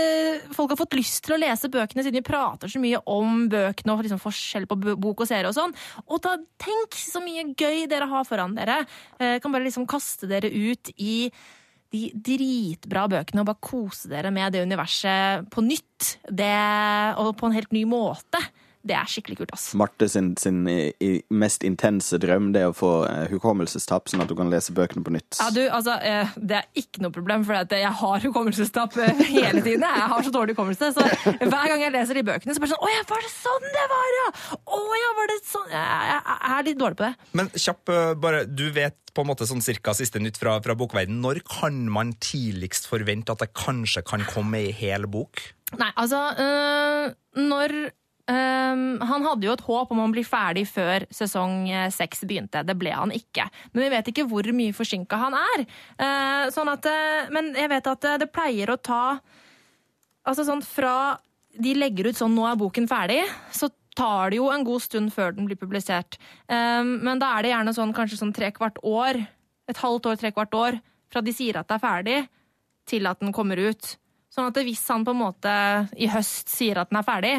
folk 0.56 0.74
har 0.74 0.80
fått 0.80 0.96
lyst 0.98 1.22
til 1.26 1.36
å 1.36 1.40
lese 1.40 1.70
bøkene 1.72 2.04
siden 2.04 2.20
vi 2.20 2.26
prater 2.26 2.72
så 2.72 2.82
mye 2.82 3.00
om 3.10 3.46
bøkene 3.52 3.94
og 3.94 4.04
liksom 4.06 4.20
forskjell 4.22 4.68
på 4.70 4.78
bok 4.92 5.24
og 5.24 5.30
serie 5.30 5.48
og 5.48 5.56
sånn. 5.56 5.74
Og 6.08 6.22
da 6.24 6.36
tenk 6.62 6.98
så 6.98 7.22
mye 7.24 7.48
gøy 7.52 7.86
dere 7.90 8.10
har 8.10 8.28
foran 8.28 8.56
dere. 8.58 8.82
Eh, 9.18 9.38
kan 9.42 9.54
bare 9.54 9.66
liksom 9.66 9.88
kaste 9.90 10.30
dere 10.30 10.50
ut 10.52 10.92
i 10.96 11.16
de 11.92 12.08
dritbra 12.16 13.04
bøkene 13.10 13.42
og 13.42 13.50
bare 13.50 13.64
kose 13.64 14.08
dere 14.08 14.32
med 14.32 14.54
det 14.54 14.64
universet 14.64 15.48
på 15.52 15.64
nytt. 15.64 16.16
Det, 16.28 16.52
og 17.20 17.34
på 17.38 17.48
en 17.48 17.56
helt 17.56 17.74
ny 17.74 17.84
måte. 17.88 18.40
Det 18.82 18.96
er 18.98 19.06
skikkelig 19.06 19.36
kult, 19.38 19.52
ass. 19.54 19.68
Marte 19.78 20.08
sin, 20.10 20.32
sin 20.40 20.64
i, 20.66 20.90
i 20.98 21.10
mest 21.30 21.62
intense 21.66 22.18
drøm 22.22 22.50
det 22.54 22.64
er 22.64 22.72
å 22.72 22.74
få 22.74 22.90
eh, 23.06 23.28
hukommelsestap, 23.30 24.10
sånn 24.10 24.24
at 24.24 24.30
du 24.30 24.34
kan 24.38 24.50
lese 24.50 24.74
bøkene 24.74 25.04
på 25.06 25.14
nytt. 25.14 25.38
Ja, 25.38 25.50
du, 25.54 25.60
altså, 25.70 25.94
eh, 26.02 26.32
Det 26.36 26.58
er 26.58 26.66
ikke 26.82 27.04
noe 27.04 27.14
problem, 27.14 27.44
for 27.46 27.54
jeg 27.62 27.92
har 28.02 28.26
hukommelsestap 28.26 28.96
eh, 28.98 29.22
hele 29.36 29.62
tiden. 29.62 29.86
Jeg 29.86 30.10
har 30.14 30.26
så 30.26 30.34
dårlig 30.34 30.56
hukommelse, 30.56 30.90
så 30.96 31.06
hver 31.38 31.70
gang 31.70 31.84
jeg 31.86 31.94
leser 31.94 32.18
de 32.18 32.26
bøkene, 32.26 32.56
så 32.56 32.64
bare 32.64 32.74
sånn 32.74 32.82
Å 32.82 32.90
ja, 32.90 33.04
var 33.12 33.22
det 33.22 33.32
sånn 33.36 33.68
det 33.76 33.86
var, 33.94 34.10
ja? 34.18 34.26
Å 34.58 34.82
ja, 34.98 35.12
var 35.20 35.30
det 35.30 35.38
sånn 35.46 35.70
Jeg, 35.70 36.10
jeg, 36.10 36.20
jeg 36.32 36.58
er 36.58 36.68
litt 36.70 36.82
dårlig 36.82 36.98
på 36.98 37.06
det. 37.06 37.30
Men 37.38 37.54
kjapp, 37.54 37.94
øh, 37.94 38.10
bare, 38.26 38.44
du 38.50 38.66
vet 38.74 38.98
på 39.12 39.22
en 39.22 39.28
måte 39.28 39.46
sånn 39.48 39.62
cirka 39.64 39.94
siste 39.96 40.20
nytt 40.22 40.38
fra, 40.40 40.56
fra 40.64 40.74
bokverden. 40.78 41.20
Når 41.22 41.42
kan 41.46 41.82
man 41.92 42.14
tidligst 42.22 42.88
forvente 42.90 43.34
at 43.34 43.44
det 43.44 43.52
kanskje 43.54 44.02
kan 44.08 44.24
komme 44.26 44.62
ei 44.64 44.72
hel 44.74 45.06
bok? 45.10 45.42
Nei, 45.78 45.88
altså 45.96 46.18
øh, 46.36 47.12
Når 47.38 47.74
øhm, 48.30 49.00
Han 49.08 49.26
hadde 49.26 49.46
jo 49.46 49.54
et 49.56 49.64
håp 49.66 49.92
om 49.92 50.02
å 50.04 50.08
bli 50.12 50.24
ferdig 50.26 50.66
før 50.70 51.06
sesong 51.10 51.68
eh, 51.70 51.90
seks 51.90 52.24
begynte. 52.28 52.64
Det 52.66 52.76
ble 52.78 52.94
han 52.94 53.14
ikke. 53.14 53.48
Men 53.72 53.84
vi 53.84 53.90
vet 53.96 54.12
ikke 54.12 54.28
hvor 54.30 54.46
mye 54.54 54.76
forsinka 54.76 55.18
han 55.18 55.36
er. 55.38 55.66
Uh, 55.98 56.44
sånn 56.54 56.70
at, 56.72 56.86
eh, 56.86 57.30
men 57.34 57.52
jeg 57.58 57.70
vet 57.72 57.92
at 57.94 58.08
det 58.22 58.32
pleier 58.32 58.72
å 58.72 58.80
ta 58.80 59.04
Altså 60.22 60.44
sånn 60.46 60.60
fra 60.62 61.18
de 61.58 61.72
legger 61.74 62.06
ut 62.06 62.14
sånn 62.14 62.30
'nå 62.30 62.44
er 62.46 62.54
boken 62.60 62.86
ferdig', 62.86 63.26
så 63.50 63.66
tar 63.96 64.30
det 64.30 64.38
jo 64.38 64.50
en 64.52 64.64
god 64.64 64.82
stund 64.84 65.12
før 65.12 65.34
den 65.36 65.48
blir 65.48 65.58
publisert. 65.58 66.16
Um, 66.48 67.02
men 67.04 67.20
da 67.20 67.32
er 67.34 67.42
det 67.42 67.52
gjerne 67.52 67.74
sånn 67.76 67.94
kanskje 67.96 68.20
sånn 68.20 68.34
tre 68.34 68.52
kvart 68.54 68.78
år, 68.86 69.18
et 69.68 69.82
halvt 69.82 70.06
år, 70.06 70.20
tre 70.20 70.32
kvart 70.32 70.54
år, 70.54 70.78
fra 71.12 71.20
de 71.20 71.34
sier 71.34 71.58
at 71.60 71.68
det 71.68 71.76
er 71.76 71.82
ferdig, 71.82 72.28
til 72.88 73.06
at 73.06 73.20
den 73.20 73.34
kommer 73.34 73.60
ut. 73.60 73.96
Sånn 74.32 74.48
at 74.48 74.62
hvis 74.64 74.84
han 74.88 75.04
på 75.04 75.12
en 75.12 75.20
måte 75.20 75.52
i 76.00 76.08
høst 76.10 76.48
sier 76.52 76.80
at 76.80 76.90
den 76.90 77.02
er 77.02 77.06
ferdig, 77.06 77.34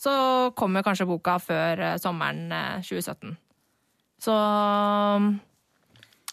så 0.00 0.12
kommer 0.56 0.84
kanskje 0.86 1.08
boka 1.08 1.36
før 1.42 1.84
eh, 1.84 1.98
sommeren 2.00 2.48
eh, 2.52 2.80
2017. 2.86 3.36
Så 4.20 4.32
um, 4.32 5.30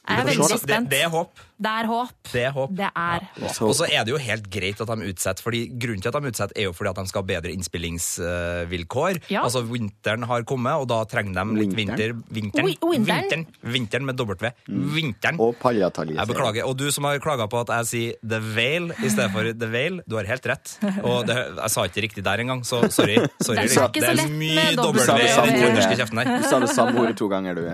jeg 0.08 0.22
er 0.22 0.30
veldig 0.30 0.60
spent. 0.60 0.88
Det, 0.88 0.96
det 0.96 1.04
er 1.04 1.12
håp. 1.12 1.47
Det 1.58 1.72
er 1.74 1.88
håp. 1.90 2.12
Det 2.30 2.42
er 2.46 2.52
håp. 2.54 2.74
Det 2.78 2.88
er 2.88 3.24
håp. 3.34 3.62
Og 3.66 3.72
så 3.74 3.88
er 3.90 4.04
det 4.06 4.12
jo 4.14 4.20
helt 4.22 4.46
greit 4.54 4.82
at 4.84 4.90
de 4.92 5.08
utsetter, 5.10 5.42
fordi 5.42 5.64
grunnen 5.74 6.04
til 6.04 6.12
at 6.12 6.18
de 6.22 6.30
utsetter 6.30 6.60
er 6.62 6.68
jo 6.68 6.74
fordi 6.78 6.92
at 6.92 7.00
de 7.00 7.10
skal 7.10 7.24
ha 7.24 7.28
bedre 7.32 7.54
innspillingsvilkår. 7.56 9.20
Ja. 9.34 9.42
Altså 9.42 9.64
Vinteren 9.66 10.28
har 10.30 10.46
kommet, 10.46 10.78
og 10.78 10.86
da 10.92 11.00
trenger 11.10 11.34
de 11.40 11.58
litt 11.64 11.74
vinter. 11.78 12.14
Vinteren? 12.30 12.70
Vinteren. 12.94 13.48
Vinteren? 13.66 14.06
Med 14.06 14.22
W. 14.22 14.52
Vinteren. 14.68 15.42
Og 15.42 15.58
Paljatalje. 15.58 16.20
Jeg 16.20 16.30
beklager. 16.30 16.68
Og 16.70 16.78
du 16.78 16.86
som 16.94 17.10
har 17.10 17.18
klaga 17.24 17.50
på 17.50 17.64
at 17.66 17.74
jeg 17.80 17.90
sier 17.90 18.22
The 18.22 18.42
Vale 18.44 18.94
i 19.02 19.10
stedet 19.10 19.32
for 19.34 19.50
The 19.50 19.72
Vale, 19.74 20.06
du 20.06 20.18
har 20.20 20.30
helt 20.30 20.46
rett. 20.54 20.76
Og 21.02 21.26
det, 21.26 21.40
jeg 21.58 21.74
sa 21.74 21.88
ikke 21.90 22.06
riktig 22.06 22.26
der 22.30 22.46
engang, 22.46 22.62
så 22.70 22.84
sorry. 22.94 23.18
sorry. 23.42 23.66
Det 23.66 23.74
er 23.74 23.90
ikke 23.90 24.06
det 24.06 24.14
er 24.14 24.30
mye 24.30 24.78
W 24.78 25.02
i 25.02 25.34
den 25.50 25.58
trønderske 25.58 25.98
kjeften 26.04 26.22
her. 26.22 26.32
Du 26.38 26.48
sa 26.52 26.62
det 26.62 26.70
samme 26.76 27.02
ordet 27.02 27.18
to 27.18 27.32
ganger, 27.34 27.58
du. 27.58 27.66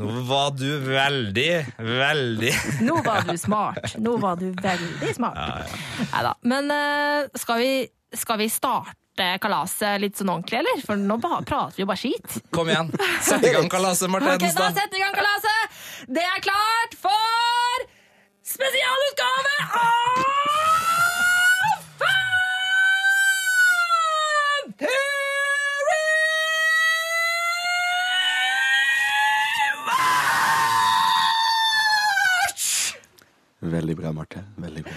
Nå 0.00 0.16
var 0.32 0.56
du 0.56 0.68
veldig, 0.88 1.50
veldig 1.92 2.56
Nå 2.86 2.96
var 3.06 3.22
du 3.28 3.36
smart. 3.38 3.94
Nå 3.98 4.16
var 4.22 4.36
du 4.40 4.48
veldig 4.62 5.14
smart. 5.16 5.38
Neida. 6.12 6.34
Men 6.42 6.70
eh, 6.70 7.28
skal, 7.38 7.58
vi, 7.62 7.72
skal 8.16 8.38
vi 8.42 8.48
starte 8.52 8.98
kalaset 9.44 10.00
litt 10.00 10.16
sånn 10.16 10.30
ordentlig, 10.32 10.62
eller? 10.62 10.82
For 10.86 10.96
nå 11.00 11.18
prater 11.20 11.76
vi 11.76 11.82
jo 11.84 11.88
bare 11.90 12.00
skit. 12.00 12.38
Kom 12.54 12.70
igjen. 12.72 12.92
Sett 13.28 13.44
i 13.44 13.52
gang 13.54 13.68
kalaset, 13.72 14.08
Ok, 14.08 14.18
Da 14.18 14.30
Martenstad. 14.30 14.78
setter 14.78 14.96
vi 14.96 15.02
i 15.02 15.04
gang 15.06 15.16
kalaset! 15.18 15.82
Det 16.08 16.24
er 16.24 16.40
klart 16.44 16.96
for 17.02 17.86
spesialutgave 18.52 19.56
av 19.82 20.51
Veldig 33.62 33.94
bra, 33.96 34.10
Marte. 34.12 34.40
Veldig 34.58 34.82
bra. 34.82 34.92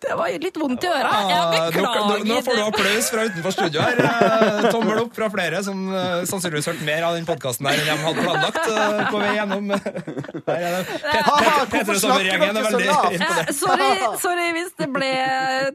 Det 0.00 0.14
var 0.18 0.32
litt 0.42 0.56
vondt 0.58 0.82
i 0.84 0.88
øra. 0.88 1.08
Ah, 1.12 1.26
Jeg 1.70 1.82
nå, 1.84 1.90
nå, 1.92 2.14
nå 2.26 2.36
får 2.42 2.56
du 2.56 2.60
beklager. 2.60 2.70
applaus 2.72 3.08
fra 3.12 3.24
utenfor 3.28 3.52
studio 3.54 3.82
her. 3.84 4.00
Eh, 4.06 4.66
Tommel 4.72 5.00
opp 5.02 5.12
fra 5.16 5.28
flere 5.32 5.60
som 5.64 5.82
eh, 5.94 6.24
sannsynligvis 6.28 6.66
hørte 6.70 6.86
mer 6.88 7.04
av 7.06 7.14
den 7.18 7.26
podkasten 7.28 7.68
enn 7.70 7.82
de 7.84 7.96
hadde 8.00 8.24
planlagt 8.24 8.58
eh, 8.64 9.02
på 9.12 9.20
vei 9.20 9.28
gjennom. 9.36 9.68
Her 10.46 10.56
er 10.56 10.74
det 10.76 10.80
Pet- 10.88 11.28
Pet- 11.28 11.70
Petter 11.74 11.92
og 11.94 12.00
sommergjengen 12.02 12.58
er 12.60 12.66
veldig 12.66 12.80
dere 12.86 12.96
så 12.96 12.96
lavt? 12.96 13.20
Ja, 13.20 13.54
sorry, 13.60 13.90
sorry 14.24 14.48
hvis 14.56 14.72
det 14.80 14.88
ble 14.96 15.12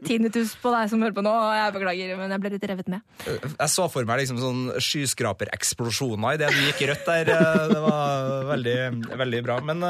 tinnitus 0.06 0.54
på 0.62 0.74
deg 0.74 0.90
som 0.92 1.02
hører 1.06 1.16
på 1.16 1.24
nå. 1.26 1.32
Jeg 1.56 1.74
beklager, 1.78 2.12
men 2.20 2.34
jeg 2.36 2.44
ble 2.44 2.52
litt 2.56 2.68
revet 2.72 2.92
med. 2.92 3.06
Jeg 3.30 3.70
så 3.78 3.86
for 3.94 4.08
meg 4.10 4.22
liksom 4.24 4.42
sånn 4.42 4.62
skyskrapereksplosjoner 4.90 6.38
idet 6.38 6.50
du 6.54 6.60
gikk 6.66 6.84
rødt 6.92 7.06
der. 7.08 7.32
Det 7.72 7.82
var 7.86 8.46
veldig, 8.52 8.76
veldig 9.24 9.42
bra. 9.48 9.58
Men 9.70 9.82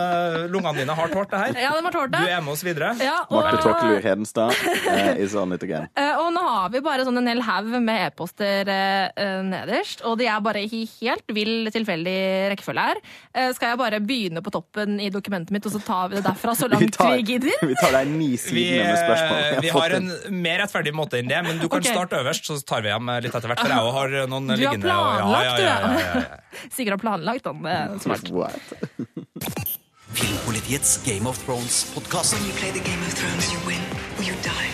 lungene 0.53 0.77
dine 0.83 0.97
har 0.99 1.13
tålt 1.13 1.33
det 1.33 1.43
her. 1.47 1.61
Ja, 1.67 1.73
det 1.77 1.85
var 1.89 1.95
tålt 1.95 2.02
Du 2.11 2.17
det. 2.17 2.31
er 2.33 2.41
med 2.45 2.53
oss 2.55 2.63
videre. 2.65 2.93
Ja, 3.03 3.19
og, 3.29 3.37
Marte 3.39 3.61
Tråkkelur 3.63 4.03
Hedenstad 4.05 4.53
uh, 4.53 5.13
is 5.23 5.35
on 5.39 5.53
it 5.55 5.63
again. 5.63 5.89
eh, 5.99 6.13
og 6.19 6.33
nå 6.35 6.43
har 6.47 6.73
vi 6.73 6.83
bare 6.85 7.05
sånn 7.07 7.21
en 7.21 7.31
hel 7.31 7.43
haug 7.47 7.71
med 7.83 8.09
e-poster 8.09 8.69
eh, 8.71 9.09
eh, 9.17 9.41
nederst, 9.47 10.05
og 10.09 10.19
de 10.21 10.29
er 10.31 10.43
bare 10.45 10.63
i 10.65 10.83
helt 11.01 11.35
vill 11.35 11.71
tilfeldig 11.75 12.17
rekkefølge 12.53 12.87
her. 12.91 13.03
Eh, 13.35 13.51
skal 13.57 13.73
jeg 13.73 13.81
bare 13.83 14.01
begynne 14.05 14.43
på 14.45 14.53
toppen 14.55 15.01
i 15.03 15.11
dokumentet 15.15 15.55
mitt, 15.55 15.67
og 15.69 15.75
så 15.77 15.83
tar 15.85 16.13
vi 16.13 16.19
det 16.19 16.25
derfra 16.27 16.57
så 16.59 16.69
langt 16.73 16.99
vi, 17.01 17.27
gidder? 17.35 17.67
vi 17.67 17.79
tar 17.81 17.99
de 17.99 18.05
ni 18.13 18.33
Vi, 18.33 18.41
sidene 18.47 18.89
med 18.91 19.03
spørsmål. 19.03 19.43
Vi, 19.43 19.67
vi 19.67 19.75
har 19.77 19.97
en 19.99 20.11
mer 20.43 20.65
rettferdig 20.65 20.95
måte 20.97 21.21
enn 21.21 21.31
det, 21.31 21.43
men 21.47 21.61
du 21.61 21.69
kan 21.69 21.83
okay. 21.83 21.95
starte 21.95 22.23
øverst, 22.23 22.49
så 22.51 22.59
tar 22.67 22.85
vi 22.87 22.93
dem 22.93 23.13
litt 23.19 23.33
etter 23.33 23.53
hvert. 23.53 23.63
For 23.63 23.77
jeg 23.77 23.95
har 23.99 24.17
noen 24.33 24.53
Du 24.53 24.67
har 24.67 24.81
Du 24.83 24.89
har 24.89 24.89
planlagt, 24.89 25.57
du, 25.57 25.67
ja, 25.67 25.77
ja, 25.77 25.93
ja, 25.93 26.01
ja, 26.01 26.25
ja. 26.27 26.41
Sigurd 26.75 26.99
har 26.99 27.05
planlagt 27.05 27.49
den. 27.49 27.65
Er 27.67 27.97
smart. 28.03 28.33
What? 28.33 29.79
Filmpolitiets 30.13 31.05
Game 31.05 31.27
of 31.27 31.39
Thrones-podkast. 31.45 32.35
When 32.35 32.45
you 32.45 32.53
play 32.53 32.71
the 32.71 32.85
Game 32.85 33.01
of 33.01 33.15
Thrones, 33.15 33.53
you 33.53 33.59
win 33.67 33.81
or 34.19 34.25
you 34.25 34.35
die. 34.45 34.69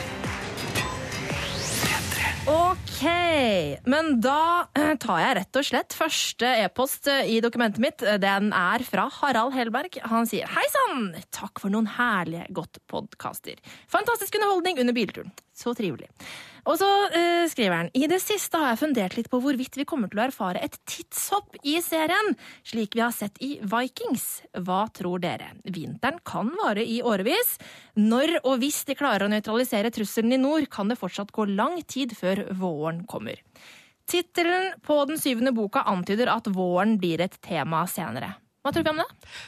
Ok, 2.48 3.02
men 3.84 4.20
da 4.24 4.66
eh, 4.72 4.94
tar 4.98 5.20
jeg 5.20 5.36
rett 5.36 5.58
og 5.60 5.66
slett 5.68 5.94
første 5.94 6.52
e-post 6.64 7.10
eh, 7.12 7.28
i 7.36 7.38
dokumentet 7.44 7.82
mitt. 7.84 8.02
Den 8.22 8.50
er 8.56 8.82
fra 8.88 9.04
Harald 9.20 9.54
Helberg. 9.54 10.00
Han 10.08 10.26
sier 10.26 10.48
Hei 10.50 10.64
sann! 10.72 11.10
Takk 11.28 11.60
for 11.62 11.70
noen 11.70 11.90
herlige 11.98 12.48
godt 12.56 12.80
podkaster. 12.90 13.60
Fantastisk 13.92 14.40
underholdning 14.40 14.80
under 14.80 14.96
bilturen. 14.96 15.30
Så 15.54 15.76
trivelig. 15.76 16.08
Og 16.68 16.76
så 16.76 16.88
uh, 17.08 17.46
skriver 17.48 17.74
han 17.74 17.90
I 17.96 18.04
det 18.10 18.20
siste 18.20 18.60
har 18.60 18.74
jeg 18.74 18.82
fundert 18.82 19.16
litt 19.16 19.30
på 19.32 19.40
hvorvidt 19.40 19.78
vi 19.80 19.86
kommer 19.88 20.10
til 20.12 20.20
å 20.20 20.26
erfare 20.26 20.60
et 20.64 20.76
tidshopp 20.88 21.56
i 21.64 21.78
serien, 21.84 22.34
slik 22.66 22.96
vi 22.98 23.04
har 23.04 23.14
sett 23.16 23.40
i 23.44 23.54
Vikings. 23.64 24.26
Hva 24.66 24.82
tror 24.92 25.22
dere? 25.24 25.54
Vinteren 25.64 26.20
kan 26.28 26.52
vare 26.60 26.84
i 26.84 27.00
årevis. 27.00 27.56
Når 27.96 28.40
og 28.42 28.60
hvis 28.60 28.82
de 28.88 28.98
klarer 28.98 29.26
å 29.26 29.32
nøytralisere 29.32 29.92
trusselen 29.94 30.36
i 30.36 30.40
nord, 30.42 30.68
kan 30.72 30.92
det 30.92 30.98
fortsatt 31.00 31.32
gå 31.32 31.48
lang 31.48 31.80
tid 31.88 32.12
før 32.18 32.44
våren 32.60 33.04
kommer. 33.08 33.40
Tittelen 34.08 34.74
på 34.84 35.00
den 35.08 35.20
syvende 35.20 35.52
boka 35.56 35.82
antyder 35.88 36.30
at 36.32 36.48
våren 36.52 36.96
blir 37.00 37.20
et 37.24 37.40
tema 37.44 37.82
senere. 37.88 38.34
Hva 38.68 38.72
tror 38.76 38.84
du 38.84 38.90
om 38.92 38.98
det? 39.00 39.06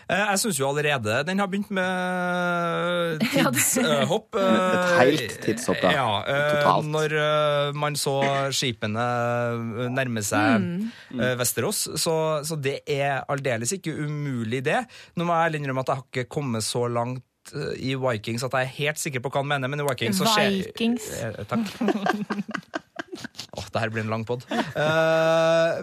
Eh, 0.09 0.21
Jeg 0.31 0.41
syns 0.41 0.59
jo 0.63 0.65
allerede 0.71 1.19
den 1.29 1.39
har 1.43 1.49
begynt 1.53 1.69
med 1.77 3.21
tidshopp. 3.35 4.35
Et 4.41 4.95
helt 4.97 5.35
tidshopp, 5.45 5.81
da. 5.85 5.91
Ja, 5.93 6.07
eh, 6.25 6.47
Totalt. 6.57 6.89
Når 6.95 7.15
eh, 7.21 7.73
man 7.77 7.99
så 8.01 8.15
skipene 8.57 9.05
nærme 9.93 10.23
seg 10.25 10.39
Mm. 10.61 10.89
eh, 11.21 11.35
Vesterås, 11.39 11.83
så, 12.01 12.15
så 12.47 12.57
det 12.57 12.79
er 12.91 13.21
aldeles 13.31 13.75
ikke 13.77 13.93
umulig, 14.07 14.63
det. 14.67 14.81
Nå 15.21 15.27
må 15.29 15.37
jeg 15.45 15.61
innrømme 15.61 15.85
at 15.85 15.93
jeg 15.93 16.01
har 16.01 16.07
ikke 16.09 16.25
kommet 16.33 16.65
så 16.67 16.87
langt 16.91 17.53
eh, 17.55 17.75
i 17.91 17.93
Vikings 18.01 18.45
at 18.47 18.57
jeg 18.57 18.69
er 18.71 18.75
helt 18.79 19.03
sikker 19.03 19.21
på 19.25 19.31
hva 19.35 19.43
han 19.45 19.51
mener, 19.53 19.69
men 19.71 19.85
i 19.85 19.87
Vikings 19.91 20.19
så 20.23 20.31
skjer 20.33 20.57
Vikings. 20.71 21.11
Eh, 21.21 21.43
Takk. 21.51 21.67
Åh, 23.59 23.67
det 23.73 23.83
her 23.83 23.93
blir 23.93 24.05
en 24.05 24.13
lang 24.13 24.25
pod. 24.29 24.45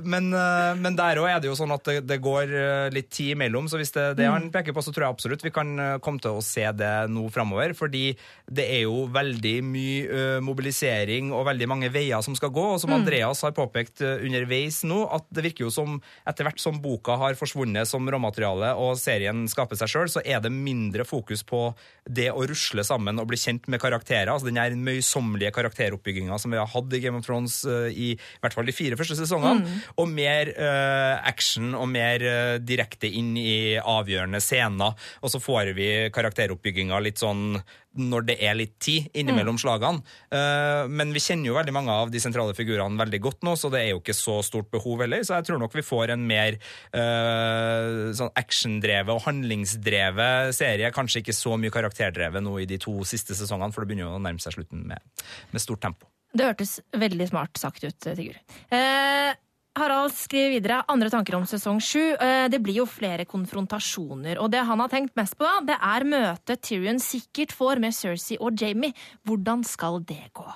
men, 0.08 0.32
uh, 0.34 0.74
men 0.79 0.98
der 0.98 1.20
òg 1.22 1.29
er 1.32 1.41
det 1.44 1.51
jo 1.51 1.58
sånn 1.58 1.74
at 1.75 1.88
det, 1.88 2.01
det 2.08 2.20
går 2.24 2.51
eh, 2.51 2.88
litt 2.94 3.10
tid 3.13 3.36
imellom, 3.36 3.67
så 3.70 3.79
hvis 3.79 3.94
det 3.96 4.03
er 4.03 4.17
det 4.17 4.29
han 4.29 4.50
peker 4.53 4.75
på, 4.75 4.84
så 4.84 4.94
tror 4.94 5.08
jeg 5.08 5.15
absolutt 5.15 5.46
vi 5.46 5.53
kan 5.53 5.74
eh, 5.82 5.98
komme 6.03 6.22
til 6.24 6.38
å 6.38 6.44
se 6.46 6.65
det 6.77 6.94
nå 7.12 7.27
framover. 7.34 7.74
Fordi 7.77 8.12
det 8.48 8.65
er 8.77 8.84
jo 8.86 9.06
veldig 9.12 9.56
mye 9.67 10.08
uh, 10.08 10.39
mobilisering 10.44 11.34
og 11.36 11.46
veldig 11.50 11.67
mange 11.70 11.91
veier 11.94 12.24
som 12.25 12.36
skal 12.38 12.53
gå. 12.56 12.65
Og 12.75 12.82
som 12.84 12.94
Andreas 12.96 13.44
har 13.46 13.56
påpekt 13.58 14.03
eh, 14.06 14.24
underveis 14.27 14.82
nå, 14.88 15.03
at 15.13 15.27
det 15.34 15.46
virker 15.50 15.67
jo 15.67 15.74
som 15.74 16.00
etter 16.27 16.48
hvert 16.48 16.62
som 16.62 16.79
boka 16.84 17.17
har 17.20 17.38
forsvunnet 17.39 17.89
som 17.89 18.08
råmateriale 18.08 18.74
og 18.79 18.96
serien 19.00 19.46
skaper 19.51 19.79
seg 19.79 19.91
sjøl, 19.91 20.12
så 20.12 20.24
er 20.24 20.41
det 20.44 20.53
mindre 20.53 21.06
fokus 21.08 21.44
på 21.48 21.70
det 22.08 22.29
å 22.32 22.46
rusle 22.48 22.86
sammen 22.88 23.20
og 23.20 23.29
bli 23.32 23.39
kjent 23.39 23.67
med 23.72 23.82
karakterer. 23.84 24.32
altså 24.34 24.50
Den 24.50 24.62
her 24.62 24.75
møysommelige 24.77 25.53
karakteroppbygginga 25.56 26.39
som 26.41 26.53
vi 26.53 26.62
har 26.62 26.72
hatt 26.72 26.96
i 26.96 27.03
Game 27.03 27.20
of 27.20 27.27
Thrones 27.28 27.60
eh, 27.68 27.90
i, 27.92 28.12
i 28.16 28.44
hvert 28.44 28.56
fall 28.58 28.68
de 28.68 28.76
fire 28.76 29.00
første 29.00 29.18
sesongene. 29.20 29.80
Og 30.02 30.10
mer 30.12 30.54
eh, 30.54 31.16
action 31.28 31.74
og 31.78 31.90
mer 31.92 32.24
eh, 32.24 32.56
direkte 32.64 33.10
inn 33.12 33.36
i 33.40 33.76
avgjørende 33.78 34.42
scener. 34.44 34.96
Og 35.22 35.34
så 35.34 35.44
får 35.44 35.76
vi 35.78 35.92
karakteroppbygginga 36.16 37.04
litt 37.04 37.22
sånn 37.22 37.60
når 37.98 38.26
det 38.30 38.36
er 38.46 38.58
litt 38.58 38.76
tid 38.84 39.08
innimellom 39.18 39.58
slagene. 39.62 40.04
Eh, 40.34 40.86
men 40.90 41.14
vi 41.16 41.24
kjenner 41.24 41.50
jo 41.50 41.58
veldig 41.58 41.74
mange 41.76 41.94
av 41.94 42.12
de 42.14 42.22
sentrale 42.22 42.56
figurene 42.58 43.00
veldig 43.02 43.22
godt 43.24 43.46
nå, 43.48 43.56
så 43.60 43.72
det 43.74 43.84
er 43.84 43.92
jo 43.92 44.02
ikke 44.02 44.18
så 44.18 44.40
stort 44.46 44.70
behov 44.74 45.04
heller. 45.04 45.26
Så 45.26 45.38
jeg 45.38 45.50
tror 45.50 45.62
nok 45.62 45.76
vi 45.78 45.86
får 45.86 46.14
en 46.14 46.26
mer 46.28 46.60
uh, 46.94 48.14
sånn 48.18 48.34
actiondrevet 48.38 49.14
og 49.14 49.24
handlingsdrevet 49.28 50.56
serie. 50.58 50.94
Kanskje 50.96 51.24
ikke 51.24 51.38
så 51.38 51.58
mye 51.60 51.74
karakterdrevet 51.74 52.46
nå 52.46 52.58
i 52.62 52.70
de 52.70 52.80
to 52.82 53.00
siste 53.08 53.38
sesongene, 53.38 53.74
for 53.74 53.84
det 53.84 53.92
begynner 53.92 54.10
jo 54.10 54.20
å 54.20 54.24
nærme 54.24 54.44
seg 54.44 54.58
slutten 54.58 54.86
med, 54.90 55.26
med 55.54 55.64
stort 55.64 55.84
tempo. 55.86 56.10
Det 56.38 56.48
hørtes 56.51 56.77
veldig 56.94 57.27
smart 57.32 57.60
sagt 57.60 57.84
ut, 57.88 57.98
Sigurd. 57.98 58.39
Eh, 58.74 59.34
Harald 59.77 60.13
skriver 60.17 60.56
videre 60.56 60.79
andre 60.89 61.10
tanker 61.13 61.38
om 61.38 61.46
sesong 61.50 61.79
sju. 61.84 62.15
Eh, 62.15 62.48
det 62.50 62.62
blir 62.65 62.79
jo 62.82 62.88
flere 62.89 63.27
konfrontasjoner. 63.29 64.39
Og 64.41 64.51
det 64.53 64.63
han 64.65 64.82
har 64.82 64.94
tenkt 64.94 65.17
mest 65.20 65.38
på, 65.38 65.46
da, 65.46 65.62
det 65.74 65.77
er 65.77 66.08
møtet 66.10 66.63
Tyrion 66.65 67.01
sikkert 67.03 67.53
får 67.58 67.84
med 67.84 67.98
Cersei 67.98 68.39
og 68.41 68.58
Jamie. 68.58 68.96
Hvordan 69.27 69.65
skal 69.67 70.01
det 70.06 70.24
gå? 70.38 70.48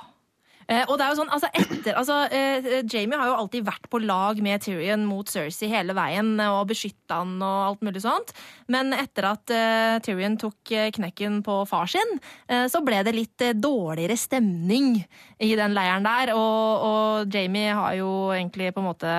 Eh, 0.67 0.83
og 0.87 0.97
det 0.97 1.05
er 1.05 1.13
jo 1.13 1.19
sånn, 1.21 1.31
altså 1.33 1.49
etter, 1.57 1.95
altså 1.97 2.17
eh, 2.33 2.69
Jamie 2.85 3.17
har 3.19 3.31
jo 3.31 3.37
alltid 3.39 3.65
vært 3.67 3.87
på 3.91 4.01
lag 4.03 4.39
med 4.43 4.63
Tyrion 4.63 5.05
mot 5.09 5.29
Cersei 5.29 5.69
hele 5.71 5.95
veien 5.97 6.33
og 6.45 6.69
beskytta 6.69 7.21
han 7.21 7.35
og 7.39 7.57
alt 7.71 7.85
mulig 7.85 8.03
sånt. 8.03 8.33
Men 8.71 8.95
etter 8.95 9.29
at 9.31 9.53
eh, 9.55 9.97
Tyrion 10.05 10.37
tok 10.41 10.73
eh, 10.75 10.91
knekken 10.95 11.41
på 11.45 11.61
far 11.69 11.89
sin, 11.91 12.17
eh, 12.47 12.67
så 12.71 12.83
ble 12.85 13.01
det 13.07 13.15
litt 13.17 13.45
eh, 13.45 13.57
dårligere 13.57 14.17
stemning 14.19 14.93
i 15.41 15.51
den 15.59 15.75
leiren 15.77 16.07
der. 16.07 16.33
Og, 16.37 16.87
og 16.87 17.35
Jamie 17.35 17.75
har 17.75 17.97
jo 17.99 18.11
egentlig 18.35 18.71
på 18.75 18.83
en 18.83 18.89
måte 18.91 19.15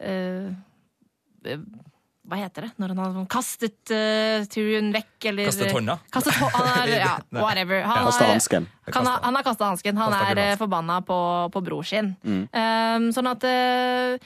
eh, 0.00 0.52
eh, 1.48 1.66
hva 2.24 2.38
heter 2.40 2.64
det 2.66 2.70
når 2.80 2.92
han 2.94 3.00
har 3.18 3.26
kastet 3.32 3.92
uh, 3.92 4.44
Tyrion 4.48 4.86
vekk, 4.94 5.26
eller 5.30 5.50
Kastet 5.50 5.74
hånda? 5.76 5.98
Kastet 6.14 6.38
hå 6.40 6.48
han 6.54 6.70
er, 6.88 6.92
ja, 7.04 7.10
whatever. 7.36 7.82
Han 7.84 8.06
Kasta 8.08 8.24
har- 8.24 8.32
hansken. 8.32 8.68
han 8.88 9.08
har, 9.10 9.20
har 9.36 9.44
kasta 9.50 9.68
hansken. 9.68 10.00
Han 10.00 10.12
er 10.16 10.24
gulvhansk. 10.30 10.42
eh, 10.54 10.58
forbanna 10.62 10.98
på, 11.04 11.18
på 11.52 11.64
bror 11.66 11.84
sin. 11.84 12.14
Um, 12.24 13.10
sånn 13.12 13.28
at 13.28 13.44
uh, 13.44 14.16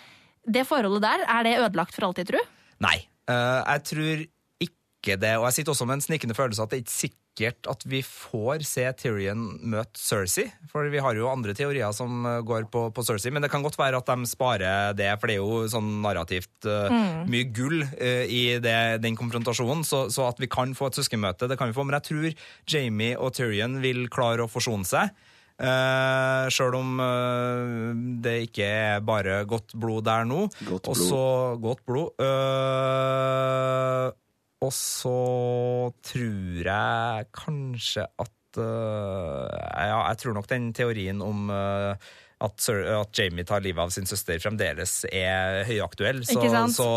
det 0.47 0.63
forholdet 0.69 1.03
der, 1.09 1.27
er 1.27 1.49
det 1.49 1.57
ødelagt 1.59 1.97
for 1.99 2.07
alltid, 2.09 2.31
tru? 2.31 2.39
Nei. 2.87 2.97
Uh, 3.29 3.61
jeg 3.67 3.83
tror 3.91 4.23
ikke 4.69 5.19
det. 5.21 5.35
Og 5.41 5.49
jeg 5.51 5.59
sitter 5.59 5.75
også 5.75 5.87
med 5.91 5.99
en 5.99 6.07
snikende 6.07 6.39
følelse 6.39 6.63
at 6.65 6.71
det 6.73 6.79
er 6.79 6.87
ikke 6.87 6.97
sikkert 7.39 7.69
at 7.71 7.85
vi 7.87 8.01
får 8.03 8.65
se 8.67 8.85
Tyrion 8.99 9.59
møte 9.71 9.99
Cersei. 9.99 10.49
For 10.71 10.89
vi 10.91 11.01
har 11.03 11.15
jo 11.17 11.31
andre 11.31 11.55
teorier 11.55 11.93
som 11.95 12.27
eh, 12.27 12.41
går 12.47 12.69
på, 12.73 12.89
på 12.95 13.05
Cersei, 13.07 13.33
men 13.33 13.43
det 13.43 13.51
kan 13.53 13.63
godt 13.63 13.79
være 13.79 13.99
at 13.99 14.11
de 14.11 14.27
sparer 14.29 14.97
det, 14.99 15.11
for 15.21 15.31
det 15.31 15.39
er 15.39 15.43
jo 15.43 15.69
sånn 15.71 16.03
narrativt 16.03 16.69
eh, 16.69 16.99
mye 17.29 17.49
gull 17.55 17.83
uh, 17.85 18.25
i 18.25 18.59
det, 18.63 19.01
den 19.03 19.17
konfrontasjonen. 19.19 19.85
Så, 19.87 20.09
så 20.15 20.29
at 20.29 20.41
vi 20.41 20.51
kan 20.51 20.75
få 20.77 20.91
et 20.91 20.99
søskenmøte, 20.99 21.49
det 21.51 21.59
kan 21.61 21.71
vi 21.71 21.77
få. 21.77 21.87
Men 21.87 21.99
jeg 21.99 22.09
tror 22.11 22.29
Jamie 22.69 23.19
og 23.19 23.35
Tyrion 23.37 23.79
vil 23.85 24.07
klare 24.13 24.45
å 24.45 24.51
forsone 24.51 24.89
seg. 24.89 25.13
Uh, 25.59 26.47
Sjøl 26.55 26.77
om 26.79 27.01
uh, 27.03 27.91
det 28.23 28.37
ikke 28.47 28.67
er 28.69 29.01
bare 29.03 29.41
godt 29.49 29.75
blod 29.75 30.07
der 30.07 30.29
nå. 30.29 30.47
Godt 30.69 30.87
blod. 30.87 30.91
Også 30.95 31.23
godt 31.63 31.83
blod. 31.89 32.23
Eh, 32.23 34.05
og 34.65 34.73
så 34.75 35.19
tror 36.03 36.67
jeg 36.67 37.29
kanskje 37.37 38.07
at 38.19 38.59
uh, 38.59 39.47
Ja, 39.79 40.01
jeg 40.09 40.19
tror 40.19 40.35
nok 40.35 40.49
den 40.51 40.73
teorien 40.75 41.23
om 41.23 41.51
eh, 41.53 41.95
at, 42.41 42.55
Sir, 42.63 42.85
at 43.01 43.11
Jamie 43.19 43.45
tar 43.45 43.61
livet 43.65 43.83
av 43.83 43.91
sin 43.91 44.07
søster 44.07 44.39
fremdeles 44.39 45.01
er 45.11 45.65
høyaktuell. 45.67 46.21
Så, 46.25 46.37
Ikke 46.39 46.51
sant? 46.53 46.77
så 46.77 46.89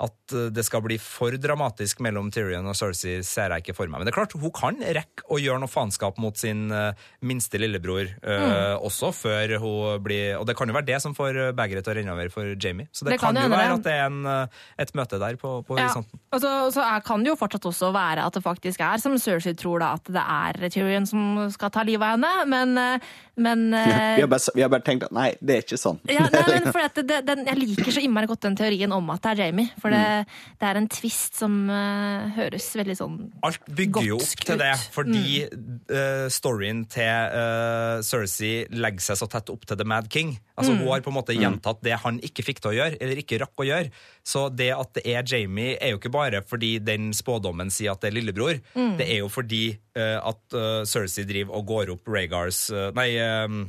at 0.00 0.34
eh, 0.36 0.46
det 0.54 0.62
skal 0.66 0.82
bli 0.84 0.96
for 1.02 1.34
dramatisk 1.40 2.00
mellom 2.04 2.30
Tyrion 2.32 2.68
og 2.70 2.76
Cersei, 2.78 3.18
ser 3.26 3.50
jeg 3.56 3.64
ikke 3.64 3.74
for 3.76 3.90
meg. 3.90 4.00
Men 4.00 4.08
det 4.08 4.12
er 4.14 4.18
klart, 4.20 4.36
hun 4.38 4.52
kan 4.54 4.78
rekke 4.80 5.26
å 5.28 5.40
gjøre 5.42 5.60
noe 5.64 5.70
faenskap 5.72 6.20
mot 6.22 6.38
sin 6.38 6.70
eh, 6.72 6.92
minste 7.26 7.58
lillebror 7.60 8.06
eh, 8.06 8.38
Mm. 8.40 8.80
også, 8.86 9.10
før 9.14 9.52
hun 9.60 10.00
blir 10.02 10.38
Og 10.40 10.46
det 10.48 10.54
kan 10.56 10.68
jo 10.70 10.74
være 10.74 10.86
det 10.88 10.96
som 11.02 11.12
får 11.14 11.36
begeret 11.58 11.84
til 11.84 11.92
å 11.92 11.96
renne 11.98 12.14
over 12.14 12.30
for 12.32 12.54
Jamie. 12.56 12.86
Så 12.92 13.04
det, 13.04 13.12
Det 13.16 13.20
kan 13.20 13.34
kan, 13.34 13.44
jo 13.44 13.52
være 13.52 13.68
det. 13.68 13.78
at 13.78 13.84
det 13.84 13.92
er 13.92 14.06
en, 14.06 14.48
et 14.80 14.92
møte 14.96 15.18
der 15.20 15.36
på, 15.40 15.52
på 15.66 15.76
Ja. 15.76 15.88
horisonten. 15.88 16.20
Og 16.32 16.40
så, 16.40 16.52
så 16.74 16.84
er, 16.86 17.02
kan 17.04 17.22
det 17.24 17.30
jo 17.32 17.36
fortsatt 17.40 17.66
også 17.68 17.90
være 17.94 18.24
at 18.24 18.34
det 18.38 18.42
faktisk 18.46 18.80
er 18.86 19.02
som 19.02 19.18
Cersei 19.20 19.52
tror, 19.58 19.82
da, 19.82 19.92
at 19.98 20.08
det 20.08 20.24
er 20.24 20.70
Tyrion 20.72 21.06
som 21.10 21.50
skal 21.52 21.70
ta 21.74 21.84
livet 21.86 22.06
av 22.06 22.16
henne, 22.16 22.32
men, 22.48 23.00
men 23.36 23.66
eh, 23.74 24.16
Vi 24.20 24.24
har, 24.24 24.30
bare, 24.32 24.54
vi 24.56 24.59
har 24.66 24.72
bare 24.72 24.84
tenkt 24.86 25.04
at 25.06 25.12
nei, 25.16 25.28
det 25.40 25.56
er 25.56 25.64
ikke 25.64 25.78
sånn. 25.80 26.00
ja, 26.10 26.26
nei, 26.32 26.42
men 26.48 26.68
for 26.74 26.82
at 26.84 26.98
det, 27.06 27.20
den, 27.28 27.44
Jeg 27.48 27.58
liker 27.60 27.92
så 27.94 28.02
innmari 28.04 28.28
godt 28.30 28.44
den 28.48 28.56
teorien 28.58 28.92
om 28.96 29.10
at 29.14 29.22
det 29.24 29.32
er 29.34 29.42
Jamie. 29.46 29.70
For 29.80 29.90
det, 29.94 30.00
Mm. 30.00 30.26
det 30.60 30.66
er 30.70 30.78
en 30.80 30.88
twist 30.90 31.36
som 31.38 31.52
uh, 31.70 32.28
høres 32.34 32.66
veldig 32.76 32.94
sånn 32.98 33.16
Alt 33.46 33.66
bygger 33.76 34.06
jo 34.08 34.16
opp 34.16 34.44
til 34.46 34.58
det, 34.60 34.70
fordi 34.94 35.10
fordi 35.10 35.44
uh, 35.92 36.26
storyen 36.32 36.84
til 36.90 37.02
eh, 37.40 38.00
Cersei 38.06 38.64
legger 38.72 39.02
seg 39.04 39.18
så 39.20 39.26
tett 39.30 39.50
opp 39.52 39.64
til 39.68 39.78
The 39.80 39.86
Mad 39.88 40.08
King. 40.12 40.32
Altså 40.56 40.74
Hun 40.76 40.86
har 40.88 41.02
på 41.04 41.10
en 41.12 41.16
måte 41.16 41.34
gjentatt 41.36 41.80
det 41.84 41.96
han 42.02 42.18
ikke 42.24 42.44
fikk 42.46 42.60
til 42.62 42.70
å 42.72 42.74
gjøre, 42.76 42.98
eller 43.00 43.20
ikke 43.22 43.38
rakk 43.42 43.62
å 43.64 43.66
gjøre. 43.68 43.90
Så 44.26 44.46
det 44.54 44.70
at 44.76 44.92
det 44.96 45.04
er 45.12 45.24
Jamie, 45.26 45.76
er 45.80 45.94
jo 45.94 46.00
ikke 46.00 46.12
bare 46.14 46.42
fordi 46.46 46.74
den 46.84 47.10
spådommen 47.16 47.72
sier 47.72 47.94
at 47.94 48.02
det 48.04 48.10
er 48.12 48.18
lillebror. 48.18 48.60
Det 48.98 49.06
er 49.06 49.22
jo 49.22 49.30
fordi 49.32 49.62
at 49.96 50.56
Cersei 50.88 51.24
driver 51.28 51.58
og 51.58 51.66
går 51.70 51.92
opp 51.96 52.08
Rhaegars 52.10 52.62
eh, 52.70 52.90
Nei, 52.96 53.08
um, 53.46 53.64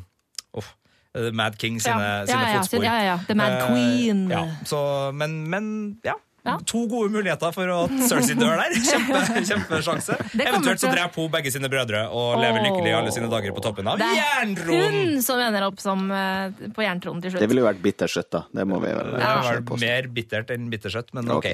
Mad 1.33 1.57
King 1.57 1.81
sine, 1.81 1.95
Ja, 1.95 2.25
sine 2.27 2.41
ja, 2.41 2.49
ja, 2.49 2.57
fotspor. 2.59 2.83
ja, 2.83 2.93
ja, 2.95 3.03
ja. 3.03 3.19
The 3.27 3.35
Mad 3.35 3.67
Queen. 3.67 4.27
Queen. 4.27 4.29
Ja, 4.31 4.55
så, 4.65 5.11
men, 5.13 5.49
men 5.49 5.97
ja. 6.03 6.13
Ja. 6.43 6.55
To 6.65 6.87
gode 6.89 7.11
muligheter 7.13 7.51
for 7.53 7.69
at 7.69 7.91
Cersei 8.09 8.33
dør 8.39 8.57
der. 8.57 8.73
Kjempe, 8.89 9.19
kjempesjanse. 9.45 10.15
Eventuelt 10.41 10.81
så 10.81 10.89
dreper 10.89 11.21
hun 11.21 11.29
begge 11.35 11.51
sine 11.53 11.69
brødre 11.69 12.07
og 12.09 12.39
lever 12.41 12.63
lykkelig 12.65 12.93
alle 12.97 13.11
sine 13.13 13.29
dager 13.29 13.53
på 13.53 13.61
toppen 13.61 13.87
av 13.91 13.99
Det 14.01 14.07
er 14.07 14.17
jerntronen! 14.17 14.95
hun 15.11 15.21
som 15.21 15.41
ender 15.43 15.67
opp 15.67 15.77
som 15.83 16.07
eh, 16.11 16.63
på 16.73 16.81
jerntronen 16.85 17.21
til 17.21 17.35
slutt. 17.35 17.43
Det 17.43 17.49
ville 17.51 17.61
jo 17.61 17.67
vært 17.69 17.83
bittersøtt, 17.83 18.31
da. 18.33 18.43
Det 18.57 18.65
må 18.69 18.79
vi 18.81 18.93
vel 18.97 19.13
ja. 19.21 19.35
Det 19.61 19.77
mer 19.83 20.09
bittert 20.17 20.49
enn 20.55 20.65
bittersøtt, 20.73 21.13
men 21.17 21.29
ok. 21.35 21.49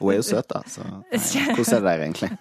Hun 0.00 0.10
er 0.10 0.18
jo 0.18 0.24
søt, 0.26 0.48
da. 0.50 0.62
Så 0.66 0.82
hvordan 0.82 1.60
er 1.60 1.60
det 1.60 1.84
der 1.86 2.04
egentlig? 2.08 2.30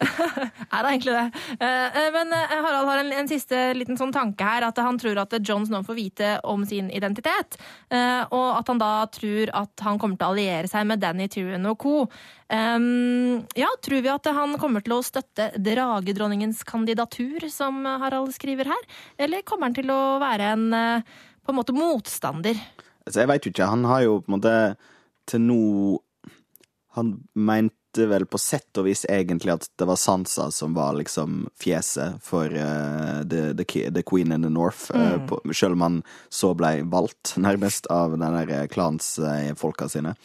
Er 0.70 0.86
det 0.86 0.90
egentlig 0.94 1.14
det? 1.16 1.42
Eh, 1.66 1.98
eh, 1.98 2.10
Men 2.14 2.34
Harald 2.34 2.88
har 2.92 3.00
en, 3.02 3.10
en 3.24 3.30
siste 3.30 3.58
liten 3.74 3.98
sånn 3.98 4.12
tanke 4.14 4.46
her, 4.46 4.68
at 4.68 4.78
han 4.78 5.00
tror 5.02 5.18
at 5.24 5.34
John 5.46 5.66
Snow 5.66 5.82
får 5.88 5.98
vite 5.98 6.28
om 6.48 6.62
sin 6.70 6.92
identitet. 6.94 7.58
eh, 7.90 8.22
Og 8.30 8.60
at 8.60 8.70
han 8.70 8.78
da 8.82 8.92
tror 9.12 9.50
at 9.58 9.84
han 9.86 9.98
kommer 10.02 10.20
til 10.20 10.28
å 10.28 10.36
alliere 10.36 10.70
seg 10.70 10.86
med 10.90 11.02
Danny 11.02 11.19
Tyrion 11.28 11.68
og 11.68 11.80
co. 11.82 11.96
Um, 12.48 13.44
ja, 13.60 13.68
tror 13.84 14.06
vi 14.06 14.14
at 14.14 14.30
han 14.34 14.56
kommer 14.62 14.86
til 14.86 14.96
å 14.96 15.04
støtte 15.06 15.52
dragedronningens 15.60 16.64
kandidatur, 16.64 17.50
som 17.52 17.84
Harald 17.84 18.32
skriver 18.38 18.72
her? 18.72 18.88
Eller 19.20 19.44
kommer 19.44 19.68
han 19.68 19.76
til 19.78 19.92
å 19.92 20.20
være 20.24 20.54
en 20.54 20.70
eh, 20.74 21.18
på 21.50 21.54
en 21.54 21.58
måte 21.58 21.74
motstander? 21.74 22.60
Altså, 23.08 23.24
jeg 23.24 23.30
veit 23.32 23.46
jo 23.46 23.52
ikke. 23.54 23.72
Han 23.72 23.90
har 23.90 24.06
jo 24.06 24.20
på 24.22 24.30
en 24.30 24.38
måte 24.38 24.56
til 25.30 25.44
nå 25.46 25.64
Han 26.98 27.12
mente 27.38 28.06
vel 28.10 28.26
på 28.30 28.38
sett 28.42 28.78
og 28.82 28.88
vis 28.88 29.04
egentlig 29.10 29.54
at 29.54 29.68
det 29.78 29.86
var 29.90 29.98
Sansa 29.98 30.48
som 30.54 30.74
var 30.78 30.96
liksom 30.98 31.44
fjeset 31.62 32.18
for 32.26 32.50
uh, 32.50 33.22
the, 33.22 33.54
the, 33.58 33.66
the 33.94 34.04
Queen 34.04 34.34
in 34.34 34.42
the 34.46 34.50
North, 34.50 34.90
mm. 34.94 35.02
uh, 35.02 35.18
på, 35.30 35.40
selv 35.54 35.78
om 35.78 35.86
han 35.86 36.00
så 36.34 36.52
blei 36.58 36.82
valgt, 36.82 37.36
nærmest, 37.38 37.90
av 37.94 38.18
den 38.18 38.38
der 38.40 38.68
klansfolka 38.74 39.90
sine. 39.90 40.16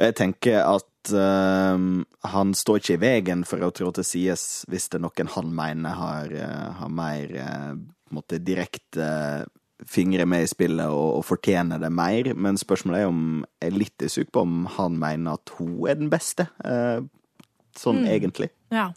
Og 0.00 0.06
jeg 0.08 0.16
tenker 0.16 0.62
at 0.64 1.12
uh, 1.12 1.76
han 2.32 2.52
står 2.56 2.80
ikke 2.80 2.96
i 2.96 3.02
veien 3.04 3.44
for 3.44 3.60
å 3.60 3.72
trå 3.76 3.90
til 3.92 4.06
sides 4.08 4.44
hvis 4.72 4.88
det 4.88 4.96
er 4.96 5.04
noen 5.04 5.32
han 5.36 5.50
mener 5.52 5.98
har, 5.98 6.32
eh, 6.32 6.68
har 6.80 6.92
mer 6.92 7.34
uh, 7.36 8.38
direkte 8.40 9.10
fingre 9.88 10.26
med 10.28 10.44
i 10.44 10.48
spillet 10.50 10.88
og, 10.92 11.20
og 11.20 11.26
fortjener 11.28 11.80
det 11.80 11.90
mer, 11.92 12.32
men 12.36 12.58
spørsmålet 12.60 13.04
er 13.04 13.10
om 13.10 13.22
jeg 13.60 13.70
er 13.70 13.78
litt 13.78 14.04
usikker 14.04 14.32
på 14.34 14.44
om 14.44 14.66
han 14.76 14.98
mener 15.00 15.38
at 15.38 15.52
hun 15.58 15.76
er 15.88 16.00
den 16.00 16.10
beste, 16.12 16.48
eh, 16.64 17.00
sånn 17.78 18.02
egentlig. 18.08 18.50
Ja. 18.74 18.90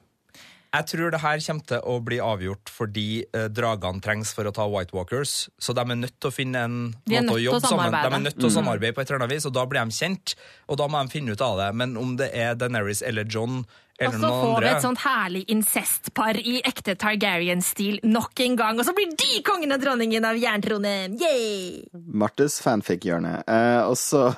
Jeg 0.74 0.88
tror 0.90 1.12
det 1.14 1.20
her 1.22 1.42
kommer 1.46 1.66
til 1.70 1.84
å 1.86 1.96
bli 2.02 2.18
avgjort 2.24 2.72
fordi 2.74 3.08
eh, 3.30 3.46
dragene 3.54 4.02
trengs 4.02 4.32
for 4.34 4.50
å 4.50 4.54
ta 4.56 4.66
White 4.66 4.96
Walkers, 4.98 5.34
så 5.62 5.76
de 5.78 5.84
er 5.86 6.00
nødt 6.00 6.16
til 6.18 6.32
å 6.32 6.34
finne 6.34 6.64
en 6.66 6.78
De 7.06 7.20
er 7.20 7.28
måte 7.28 7.38
å 7.38 7.44
jobbe 7.44 7.60
å 7.62 7.70
sammen. 7.76 7.94
De 7.94 8.18
er 8.18 8.24
nødt 8.26 8.40
til 8.40 8.50
å 8.50 8.54
samarbeide 8.56 8.98
på 8.98 9.04
et 9.04 9.12
eller 9.12 9.22
annet 9.22 9.36
vis, 9.36 9.46
og 9.46 9.54
da 9.54 9.68
blir 9.70 9.86
de 9.86 10.00
kjent, 10.00 10.34
og 10.66 10.80
da 10.82 10.88
må 10.90 11.04
de 11.04 11.14
finne 11.14 11.36
ut 11.36 11.46
av 11.46 11.62
det. 11.62 11.70
Men 11.78 11.94
om 12.02 12.16
det 12.18 12.32
er 12.34 12.58
Daenerys 12.58 13.04
eller 13.06 13.30
John 13.30 13.62
Og 14.08 14.14
så 14.20 14.30
får 14.30 14.62
vi 14.62 14.68
et 14.72 14.82
sånt 14.84 15.00
herlig 15.04 15.44
incestpar 15.54 16.38
i 16.40 16.56
ekte 16.66 16.96
Targaryen-stil 17.00 18.00
nok 18.08 18.40
en 18.46 18.56
gang. 18.60 18.80
Og 18.80 18.86
så 18.88 18.94
blir 18.96 19.12
de 19.20 19.42
kongen 19.46 19.72
og 19.76 19.82
dronningen 19.84 20.26
av 20.28 20.36
jerntronen! 20.40 21.18
Yay! 21.22 21.84
Martes 21.94 22.60
fanfic-hjørne. 22.64 23.36
Eh, 23.48 23.82
og 23.88 23.98
så 24.00 24.30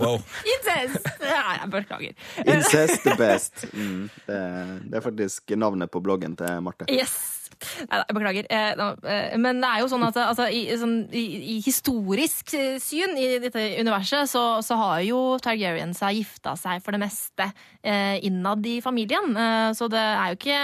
Wow. 0.00 0.20
Incest! 0.46 1.06
Ja, 1.24 1.56
jeg 1.60 1.70
beklager. 1.72 2.12
Incest 2.44 3.02
the 3.06 3.16
best. 3.18 3.64
Mm, 3.72 4.08
det, 4.26 4.40
det 4.86 5.00
er 5.00 5.04
faktisk 5.04 5.50
navnet 5.58 5.90
på 5.90 6.00
bloggen 6.04 6.36
til 6.38 6.60
Marte. 6.64 6.86
Yes! 6.90 7.39
Nei, 7.90 8.00
jeg 8.00 8.16
beklager. 8.16 8.46
Eh, 8.50 8.70
eh, 9.14 9.38
Men 9.40 9.62
det 9.62 9.70
er 9.70 9.82
jo 9.82 9.90
sånn 9.92 10.06
at 10.06 10.20
altså, 10.22 10.46
i, 10.52 10.62
sånn, 10.80 10.96
i, 11.12 11.24
i 11.54 11.58
historisk 11.64 12.54
eh, 12.58 12.78
syn 12.82 13.16
i 13.20 13.32
dette 13.42 13.64
universet, 13.80 14.30
så, 14.30 14.44
så 14.64 14.78
har 14.80 15.02
jo 15.06 15.20
Targaryens 15.42 16.02
gifta 16.16 16.56
seg 16.58 16.80
for 16.84 16.96
det 16.96 17.02
meste 17.02 17.50
eh, 17.82 18.16
innad 18.26 18.64
i 18.66 18.78
familien. 18.84 19.34
Eh, 19.36 19.68
så 19.76 19.90
det 19.92 20.00
er 20.00 20.32
jo 20.32 20.40
ikke 20.40 20.62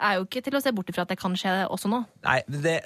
er 0.00 0.16
jo 0.16 0.24
ikke 0.24 0.40
til 0.46 0.54
å 0.56 0.60
se 0.64 0.70
bort 0.72 0.88
ifra 0.88 1.04
at 1.04 1.10
det 1.12 1.18
kan 1.20 1.34
skje 1.36 1.50
også 1.68 1.90
nå. 1.92 1.98
Nei, 2.24 2.38
det 2.48 2.78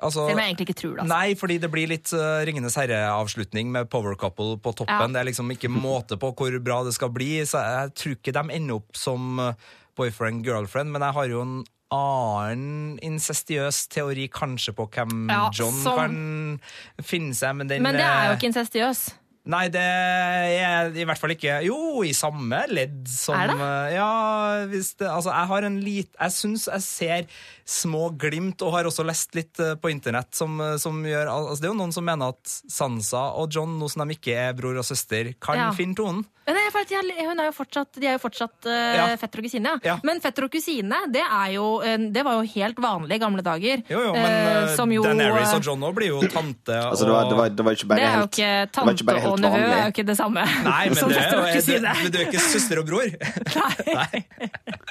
Altså 0.00 0.24
Selv 0.24 0.38
om 0.38 0.40
jeg 0.40 0.54
egentlig 0.54 0.66
ikke 0.70 0.78
tror 0.80 0.94
det. 0.94 1.02
Altså. 1.02 1.10
Nei, 1.12 1.34
fordi 1.36 1.58
det 1.60 1.68
blir 1.68 1.90
litt 1.90 2.12
uh, 2.16 2.40
Ringenes 2.48 2.78
herre-avslutning 2.80 3.68
med 3.74 3.90
power 3.92 4.16
couple 4.16 4.56
på 4.64 4.72
toppen. 4.80 5.04
Ja. 5.04 5.12
Det 5.12 5.20
er 5.20 5.28
liksom 5.28 5.52
ikke 5.52 5.68
måte 5.68 6.16
på 6.20 6.32
hvor 6.32 6.56
bra 6.64 6.80
det 6.86 6.94
skal 6.96 7.12
bli. 7.12 7.42
Så 7.44 7.60
jeg 7.60 7.92
tror 8.00 8.16
ikke 8.16 8.34
de 8.38 8.56
ender 8.56 8.80
opp 8.80 8.96
som 8.96 9.36
boyfriend-girlfriend, 10.00 10.92
men 10.92 11.04
jeg 11.04 11.16
har 11.16 11.30
jo 11.30 11.44
en 11.44 11.56
annen 11.94 12.98
incestiøs 13.02 13.86
teori 13.92 14.28
kanskje 14.32 14.72
på 14.76 14.88
hvem 14.90 15.28
Ja, 15.30 15.50
John 15.54 15.72
som- 15.82 15.96
kan 15.98 16.60
finne 17.02 17.34
seg, 17.34 17.54
men 17.56 17.68
den 17.68 17.82
Men 17.82 17.94
det 17.94 18.02
er 18.02 18.26
jo 18.26 18.32
eh, 18.32 18.36
ikke 18.38 18.50
incestiøs. 18.52 19.14
Nei, 19.46 19.68
det 19.70 19.82
er 19.82 20.90
i 20.98 21.04
hvert 21.06 21.20
fall 21.22 21.34
ikke 21.36 21.60
Jo, 21.66 22.02
i 22.02 22.10
samme 22.16 22.64
ledd 22.72 23.04
som 23.10 23.36
Er 23.38 23.52
det? 23.52 23.58
eh, 23.62 23.94
Ja, 23.94 24.08
hvis 24.70 24.94
det 24.98 25.06
Altså, 25.06 25.30
jeg 25.30 25.50
har 25.52 25.68
en 25.68 25.76
lit 25.84 26.10
Jeg 26.18 26.34
syns 26.34 26.66
jeg 26.66 26.82
ser 26.82 27.26
små 27.66 28.08
glimt, 28.14 28.62
og 28.62 28.74
har 28.76 28.86
også 28.86 29.02
lest 29.06 29.34
litt 29.34 29.58
eh, 29.62 29.74
på 29.78 29.90
internett 29.90 30.34
som, 30.38 30.54
eh, 30.62 30.76
som 30.82 31.00
gjør 31.02 31.30
Altså, 31.32 31.60
det 31.62 31.66
er 31.70 31.72
jo 31.74 31.78
noen 31.80 31.94
som 31.94 32.06
mener 32.06 32.34
at 32.34 32.56
Sansa 32.70 33.24
og 33.38 33.50
John, 33.54 33.72
nå 33.80 33.88
som 33.90 34.06
de 34.06 34.14
ikke 34.18 34.36
er 34.48 34.54
bror 34.58 34.78
og 34.78 34.86
søster, 34.86 35.32
kan 35.42 35.58
Ja. 35.58 35.70
finne 35.74 35.94
tonen. 35.98 36.24
Men 36.46 36.54
jeg, 36.60 36.70
for 36.70 36.84
at 36.84 36.90
de 36.92 36.94
er, 36.94 37.08
hun 37.26 37.40
er 37.42 37.48
jo 37.48 37.54
fortsatt, 37.56 37.96
de 37.98 38.06
er 38.06 38.12
jo 38.14 38.20
fortsatt 38.22 38.68
uh, 38.70 38.94
Ja. 38.94 39.06
fetter 39.18 39.40
og 39.42 39.46
kusine. 39.48 39.72
Ja. 39.82 39.96
Men 40.06 40.20
fetter 40.22 40.44
og 40.46 40.52
kusine, 40.54 41.00
det, 41.10 41.24
er 41.26 41.48
jo, 41.56 41.64
det 41.82 42.22
var 42.22 42.36
jo 42.38 42.44
helt 42.54 42.78
vanlig 42.78 43.18
i 43.18 43.22
gamle 43.24 43.42
dager. 43.42 43.82
Jo, 43.90 44.04
jo, 44.04 44.12
men 44.14 44.30
eh, 44.30 44.94
jo, 44.94 45.02
Daenerys 45.02 45.56
og 45.58 45.66
John 45.66 45.82
òg 45.88 45.96
blir 45.98 46.12
jo 46.14 46.20
tante 46.30 46.70
og 46.70 46.92
Altså, 46.92 47.08
det 47.08 47.16
var, 47.16 47.26
det 47.32 47.36
var, 47.40 47.50
det 47.50 47.66
var 47.66 47.74
ikke 47.80 47.88
bare 47.90 47.98
Det 47.98 48.06
jo 48.06 48.14
helt 48.14 48.30
ikke 48.30 48.52
det 48.70 48.86
var 48.86 48.94
ikke 49.00 49.08
bare 49.10 49.24
helt 49.26 49.35
og 49.36 49.44
nevø 49.44 49.60
er 49.76 49.82
jo 49.86 49.92
ikke 49.94 50.06
det 50.08 50.16
samme 50.18 50.44
Nei, 50.66 50.82
men 50.90 50.96
det 50.96 51.20
er, 51.20 51.36
og 51.36 51.48
jo- 51.52 51.62
det, 51.66 51.94
men 52.02 52.12
du 52.12 52.18
er 52.18 52.24
ikke 52.26 52.42
søster 52.46 52.80
og 52.80 52.86
bror. 52.88 53.10
Nei. 53.86 54.22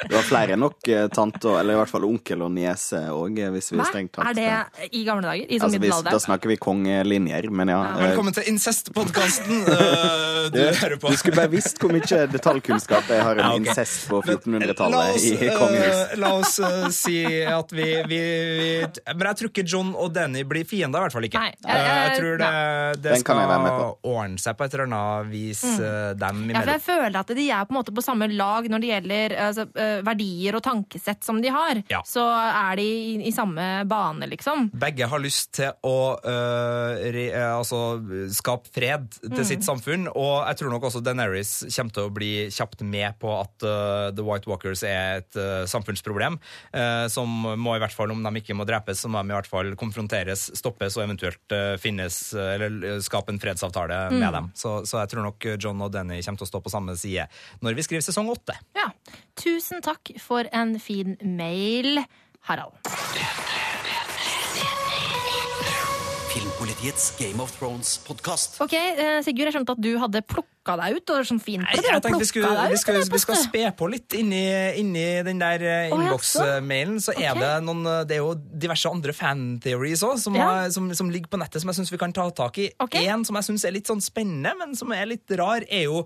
Du 0.10 0.16
har 0.16 0.26
flere 0.28 0.56
enn 0.56 0.62
nok 0.62 0.88
eh, 0.92 1.08
tante, 1.14 1.50
eller 1.60 1.76
i 1.76 1.80
hvert 1.80 1.92
fall 1.92 2.06
onkel 2.08 2.44
og 2.46 2.52
niese 2.56 3.00
òg, 3.14 3.40
hvis 3.56 3.72
vi 3.74 3.80
Hva? 3.80 3.88
strengt 3.90 4.12
tatt 4.16 4.30
Er 4.32 4.38
det 4.38 4.90
i 4.92 5.04
gamle 5.08 5.26
dager? 5.26 5.46
I 5.50 5.60
sånn 5.60 5.66
Altså, 5.70 5.80
hvis, 5.82 6.02
da 6.10 6.20
snakker 6.22 6.52
vi 6.52 6.58
kongelinjer, 6.62 7.48
men 7.50 7.72
ja. 7.74 7.80
eh, 7.96 8.04
Velkommen 8.10 8.36
til 8.36 8.48
incestpodkasten 8.52 9.64
uh, 9.66 10.50
du 10.54 10.60
hører 10.62 10.98
på. 11.02 11.10
Du 11.14 11.18
skulle 11.20 11.38
bare 11.40 11.52
visst 11.54 11.80
hvor 11.82 11.94
mye 11.96 12.20
detaljkunnskap 12.32 13.10
jeg 13.12 13.24
har 13.26 13.40
om 13.40 13.44
Ja, 13.46 13.52
okay. 13.56 13.64
incest 13.66 14.06
på 14.12 14.22
La 14.22 14.36
1400-tallet 14.36 15.26
i 15.26 15.50
kongehus. 15.56 16.02
eh, 16.12 16.16
la 16.22 16.32
oss 16.38 16.54
uh, 16.62 16.88
si 16.94 17.18
at 17.46 17.74
vi, 17.76 17.88
vi, 18.10 18.20
vi 18.60 18.70
Men 19.16 19.28
jeg 19.32 19.40
tror 19.42 19.52
ikke 19.54 19.66
John 19.66 19.94
og 19.96 20.14
Danny 20.16 20.44
blir 20.48 20.66
fiender, 20.70 21.02
i 21.02 21.08
hvert 21.08 21.16
fall 21.18 21.28
ikke. 21.30 21.42
Nei, 21.42 21.52
jeg, 21.56 21.82
jeg, 21.82 21.98
jeg- 22.06 22.20
tror 22.20 22.42
det, 22.44 22.52
det 23.06 23.20
skal 23.24 23.42
ordne 24.06 24.35
seg 24.41 24.58
på 24.58 24.65
et 24.65 24.74
eller 24.74 24.86
annet 24.89 25.32
vis 25.32 25.63
eh, 25.80 26.13
dem 26.19 26.43
imellom. 26.43 26.56
Ja, 26.56 26.62
for 26.65 26.74
jeg 26.74 26.84
føler 26.86 27.19
at 27.19 27.34
de 27.38 27.45
er 27.52 27.65
på 27.65 27.74
en 27.76 27.80
måte 27.80 27.93
på 27.95 28.04
samme 28.06 28.28
lag 28.32 28.67
når 28.71 28.84
det 28.84 28.89
gjelder 28.91 29.36
altså, 29.48 29.65
eh, 29.76 30.02
verdier 30.06 30.56
og 30.60 30.63
tankesett 30.65 31.24
som 31.24 31.41
de 31.43 31.50
har. 31.54 31.82
Ja. 31.91 32.02
Så 32.08 32.24
er 32.26 32.76
de 32.80 32.86
i, 32.86 33.15
i 33.30 33.34
samme 33.36 33.86
bane, 33.89 34.28
liksom. 34.32 34.69
Begge 34.74 35.08
har 35.12 35.19
lyst 35.24 35.54
til 35.60 35.71
å 35.86 35.95
øh, 36.19 37.06
re, 37.15 37.26
altså, 37.56 37.82
skape 38.36 38.71
fred 38.76 39.10
til 39.21 39.36
Mm. 39.36 39.43
sitt 39.45 39.65
samfunn, 39.67 40.08
og 40.15 40.45
jeg 40.48 40.58
tror 40.62 40.71
nok 40.71 40.86
også 40.88 41.02
Daenerys 41.04 41.50
kommer 41.76 41.93
til 41.93 42.06
å 42.08 42.12
bli 42.13 42.30
kjapt 42.54 42.82
med 42.88 43.17
på 43.19 43.30
at 43.36 43.65
uh, 43.67 44.12
The 44.15 44.24
White 44.26 44.48
Walkers 44.50 44.82
er 44.88 45.19
et 45.19 45.38
uh, 45.38 45.65
samfunnsproblem, 45.69 46.38
uh, 46.74 47.06
som 47.12 47.28
må 47.60 47.76
i 47.76 47.82
hvert 47.84 47.93
fall, 47.93 48.12
om 48.13 48.24
de 48.24 48.32
ikke 48.41 48.56
må 48.58 48.65
drepes, 48.65 49.02
så 49.04 49.12
må 49.12 49.21
de 49.21 49.34
i 49.34 49.36
hvert 49.36 49.50
fall 49.50 49.74
konfronteres, 49.78 50.48
stoppes 50.58 50.95
og 50.98 51.04
eventuelt 51.06 51.56
finnes, 51.82 52.17
eller 52.34 53.00
skape 53.06 53.34
en 53.34 53.39
fredsavtale 53.43 53.95
Mm. 54.06 54.19
med 54.19 54.25
dem. 54.34 54.50
Så, 54.58 54.86
så 54.90 55.02
jeg 55.04 55.12
tror 55.12 55.28
nok 55.28 55.48
John 55.62 55.82
og 55.86 55.92
Danny 55.94 56.22
kommer 56.26 56.42
til 56.42 56.48
å 56.48 56.50
stå 56.50 56.62
på 56.66 56.74
samme 56.74 56.96
side 56.98 57.28
når 57.62 57.78
vi 57.78 57.86
skriver 57.86 58.06
sesong 58.06 58.32
åtte. 58.34 58.58
Ja. 58.78 58.90
Tusen 59.38 59.84
takk 59.86 60.16
for 60.24 60.48
en 60.56 60.80
fin 60.80 61.18
mail, 61.22 62.02
Harald. 62.50 62.80
Filmpolitiets 66.36 67.14
Game 67.20 67.40
of 67.44 67.54
Thrones-podkast. 67.56 68.60
Ok, 68.66 68.74
eh, 68.74 69.22
Sigurd, 69.24 69.48
jeg 69.48 69.56
skjønte 69.56 69.76
at 69.78 69.84
du 69.84 69.94
hadde 70.02 70.22
plukka 70.28 70.55
deg 70.65 70.95
ut. 70.97 71.10
og 71.10 71.15
det 71.15 71.21
er 71.21 71.30
sånn 71.30 71.41
fint 71.43 71.63
Nei, 71.63 71.75
jeg 71.78 72.01
tenkte 72.01 72.19
vi 72.19 72.25
skulle, 72.25 72.49
vi 72.71 72.78
skal, 72.82 72.97
vi 73.13 73.19
skal 73.21 73.38
spe 73.38 73.63
på 73.78 73.89
litt 73.91 74.15
inni, 74.17 74.41
inni 74.82 75.06
den 75.23 75.39
der 75.39 75.62
Å, 75.62 75.95
innboksmailen. 75.95 76.97
Så 77.06 77.13
er 77.13 77.32
Ok. 77.36 77.39
det 77.39 77.51
noen 77.67 77.86
eh, 77.86 78.04
Det 78.10 78.17
er 78.17 78.21
jo 78.23 78.34
diverse 78.36 78.89
andre 78.89 79.13
fan-theories 79.13 80.04
òg, 80.04 80.17
som, 80.19 80.36
Ja. 80.36 80.69
som, 80.73 80.89
som 80.97 81.10
ligger 81.13 81.30
på 81.30 81.38
nettet, 81.38 81.62
som 81.62 81.69
jeg 81.69 81.78
syns 81.80 81.91
vi 81.93 81.97
kan 82.01 82.13
ta 82.13 82.30
tak 82.32 82.58
i. 82.58 82.69
Ok. 82.80 82.95
En 83.06 83.23
som 83.25 83.36
jeg 83.38 83.43
syns 83.51 83.65
er 83.65 83.71
litt 83.78 83.88
sånn 83.88 84.01
spennende, 84.01 84.56
men 84.58 84.75
som 84.75 84.91
er 84.91 85.06
litt 85.06 85.30
rar, 85.38 85.62
er 85.69 85.84
jo 85.86 86.06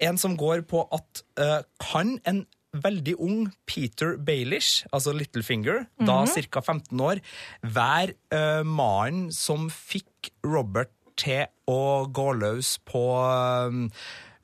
en 0.00 0.18
som 0.18 0.36
går 0.36 0.62
på 0.66 0.86
at 0.92 1.22
uh, 1.40 1.60
kan 1.78 2.18
en 2.26 2.44
veldig 2.70 3.16
ung 3.18 3.48
Peter 3.66 4.12
Baelish, 4.16 4.84
altså 4.94 5.10
Littlefinger, 5.16 5.88
da 5.98 6.20
Mhm. 6.22 6.50
ca. 6.54 6.60
15 6.62 7.00
år, 7.02 7.18
være 7.66 8.14
uh, 8.32 8.62
mannen 8.62 9.32
som 9.34 9.68
fikk 9.70 10.30
Robert 10.46 10.92
til 11.20 11.46
å 11.70 12.06
gå 12.08 12.26
løs 12.40 12.76
på 12.88 13.04
um, 13.20 13.86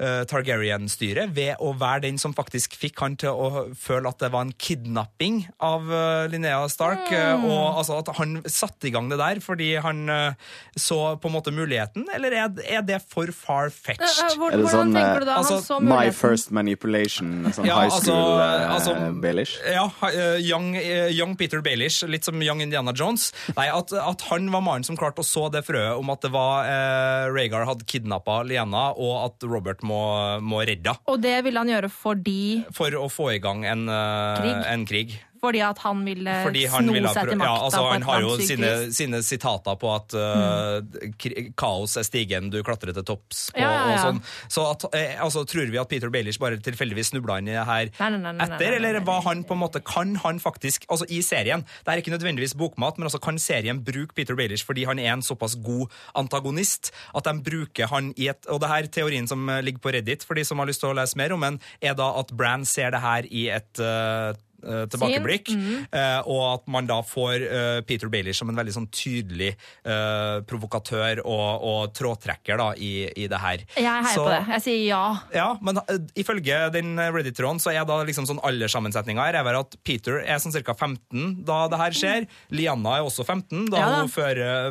Targaryen-styret 0.01 1.33
ved 1.37 1.57
å 1.63 1.73
være 1.79 2.03
den 2.07 2.19
som 2.21 2.35
faktisk 2.37 2.77
fikk 2.79 3.01
han 3.03 3.17
til 3.21 3.31
å 3.33 3.65
føle 3.79 4.09
at 4.11 4.19
det 4.23 4.31
var 4.35 4.47
en 4.47 4.53
kidnapping 4.53 5.43
av 5.65 5.87
eh, 5.93 6.27
Linnea 6.33 6.67
Stark. 6.73 7.11
eh, 7.13 7.25
Mm. 7.37 7.45
Og 7.51 7.79
altså 7.81 7.99
at 7.99 8.09
han 8.17 8.37
satte 8.49 8.87
i 8.89 8.91
gang 8.95 9.09
det 9.11 9.19
der 9.19 9.41
fordi 9.43 9.75
han 9.83 10.09
eh, 10.09 10.33
så 10.79 11.17
på 11.21 11.29
en 11.29 11.35
måte 11.35 11.53
muligheten, 11.53 12.07
eller 12.15 12.33
er, 12.33 12.53
er 12.65 12.83
det 12.87 13.01
for 13.11 13.25
Eh, 13.27 13.29
eh, 13.29 13.35
far-fetched? 13.35 14.37
hvor- 14.39 14.53
Er 14.53 14.57
det 14.57 14.65
Hvordan 14.67 14.71
sånn, 14.71 14.95
tenker 14.95 15.17
eh, 15.17 15.21
du 15.21 15.25
da? 15.27 15.37
altså, 15.37 15.55
Han 15.55 15.63
så 15.63 15.81
My. 15.83 16.11
First 16.11 16.51
Manipulation, 16.53 17.45
sånn 17.53 17.67
Ja, 17.67 17.81
high 17.81 17.91
altså, 17.91 18.05
school 18.05 18.41
eh, 18.41 18.75
altså- 18.75 19.21
Baelish. 19.21 19.57
Ja, 19.67 19.91
eh, 20.09 20.39
young, 20.41 20.77
eh, 20.77 21.09
young 21.11 21.37
Peter 21.37 21.61
Baelish, 21.61 22.03
litt 22.09 22.25
som 22.25 22.41
Young 22.43 22.61
Indiana 22.63 22.93
Jones. 22.95 23.33
Nei, 23.57 23.67
At, 23.69 23.93
at 23.93 24.21
han 24.31 24.51
var 24.51 24.61
mannen 24.63 24.85
som 24.85 24.97
klarte 24.97 25.21
å 25.21 25.27
så 25.27 25.51
det 25.53 25.65
frøet 25.67 25.99
om 25.99 26.09
at 26.11 26.21
det 26.23 26.31
var 26.33 26.65
uh, 26.65 27.33
Rhaegar 27.33 27.67
hadde 27.67 27.85
kidnappa 27.85 28.43
Liena, 28.47 28.93
og 28.97 29.27
at 29.27 29.43
Robert 29.49 29.83
må, 29.87 30.03
må 30.43 30.61
redde 30.67 30.93
Og 31.07 31.21
det 31.23 31.37
ville 31.47 31.63
han 31.63 31.71
gjøre 31.71 31.91
fordi, 31.93 32.65
for 32.77 32.95
å 32.99 33.07
få 33.13 33.31
i 33.37 33.41
gang 33.43 33.65
en, 33.69 33.87
eh, 33.89 34.41
Krig? 34.43 34.59
en 34.75 34.87
krig. 34.89 35.17
Fordi 35.47 35.63
at 35.65 35.81
han 35.85 36.03
ville 36.07 36.37
han 36.37 36.91
sno 36.91 37.13
seg 37.15 37.31
til 37.31 37.41
makta. 37.41 37.49
ja, 37.49 37.57
altså, 37.69 37.83
Han 37.93 38.07
har 38.07 38.27
jo 38.27 38.35
sine, 38.43 38.73
sine 38.95 39.23
sitater 39.27 39.79
på 39.81 39.93
at 39.95 40.17
uh, 40.19 41.07
kri- 41.23 41.49
kaos 41.59 41.97
er 42.01 42.07
stigen 42.07 42.51
du 42.53 42.59
klatrer 42.67 42.93
til 42.97 43.07
topps 43.07 43.47
på. 43.55 43.63
Ja, 43.63 43.71
ja, 43.71 43.83
ja. 43.87 43.95
og 43.95 44.05
sånn. 44.05 44.21
Så 44.53 44.67
at, 44.71 44.87
eh, 44.99 45.15
altså, 45.23 45.45
tror 45.49 45.71
vi 45.73 45.81
at 45.81 45.91
Peter 45.91 46.13
Baelish 46.13 46.41
bare 46.43 46.59
tilfeldigvis 46.63 47.13
snubla 47.15 47.39
inn 47.41 47.51
i 47.51 47.55
det 47.57 47.65
her 47.67 47.91
Nei, 47.97 48.11
nei, 48.17 48.33
nei, 48.33 48.47
etter, 48.47 48.77
eller 48.79 49.01
hva 49.07 49.21
han 49.27 49.45
på 49.47 49.57
en 49.57 49.63
måte 49.63 49.83
Kan 49.87 50.17
han 50.25 50.41
faktisk 50.43 50.87
Altså, 50.93 51.07
i 51.13 51.21
serien 51.25 51.65
Det 51.85 51.93
er 51.93 52.03
ikke 52.03 52.15
nødvendigvis 52.15 52.57
bokmat, 52.59 52.99
men 52.99 53.09
altså 53.09 53.21
kan 53.23 53.39
serien 53.43 53.83
bruke 53.87 54.17
Peter 54.17 54.37
Baelish 54.39 54.67
fordi 54.67 54.87
han 54.89 55.01
er 55.03 55.13
en 55.15 55.25
såpass 55.25 55.57
god 55.65 55.93
antagonist 56.19 56.93
at 57.17 57.29
de 57.29 57.35
bruker 57.47 57.91
han 57.93 58.13
i 58.17 58.31
et 58.33 58.49
Og 58.53 58.61
det 58.63 58.71
her 58.71 58.91
teorien 58.93 59.29
som 59.31 59.47
eh, 59.53 59.63
ligger 59.65 59.83
på 59.85 59.95
Reddit, 59.95 60.25
for 60.27 60.39
de 60.39 60.45
som 60.47 60.61
har 60.61 60.69
lyst 60.71 60.83
til 60.83 60.93
å 60.93 60.97
lese 60.97 61.19
mer 61.19 61.35
om 61.37 61.45
den, 61.45 61.61
er 61.81 61.97
da 61.99 62.11
at 62.21 62.33
Bran 62.37 62.67
ser 62.69 62.93
det 62.95 63.03
her 63.05 63.29
i 63.31 63.47
et 63.55 63.83
eh, 63.83 64.33
tilbakeblikk, 64.63 65.51
Mm. 65.57 65.87
eh, 65.93 66.21
og 66.27 66.43
at 66.55 66.67
man 66.69 66.87
da 66.87 67.01
får 67.03 67.43
eh, 67.47 67.81
Peter 67.87 68.09
Bailey 68.09 68.33
som 68.35 68.49
en 68.51 68.57
veldig 68.57 68.75
sånn 68.75 68.89
tydelig 68.91 69.53
eh, 69.85 70.41
provokatør 70.49 71.21
og, 71.25 71.65
og 71.67 71.93
trådtrekker 71.97 72.59
da 72.61 72.69
i, 72.77 73.09
i 73.17 73.27
det 73.31 73.41
her. 73.43 73.65
Jeg 73.77 74.07
heier 74.09 74.21
på 74.23 74.29
det. 74.31 74.41
Jeg 74.57 74.65
sier 74.67 74.83
ja. 74.87 75.03
ja, 75.35 75.49
men 75.63 75.81
ifølge 76.19 76.61
den 76.75 76.97
Reddit-tråden 76.99 77.61
så 77.63 77.73
er 77.75 77.85
da 77.89 78.01
liksom 78.07 78.27
sånn 78.29 78.41
alderssammensetninga 78.47 79.29
her 79.29 79.41
er 79.43 79.61
at 79.61 79.77
Peter 79.87 80.21
er 80.25 80.41
sånn 80.43 80.55
ca. 80.57 80.75
15 80.75 81.45
da 81.47 81.67
det 81.73 81.79
her 81.81 81.97
skjer. 81.97 82.27
Lianna 82.55 82.99
er 82.99 83.07
også 83.07 83.25
15 83.27 83.69
da 83.73 83.83
Ja 83.83 83.93
hun 84.01 84.11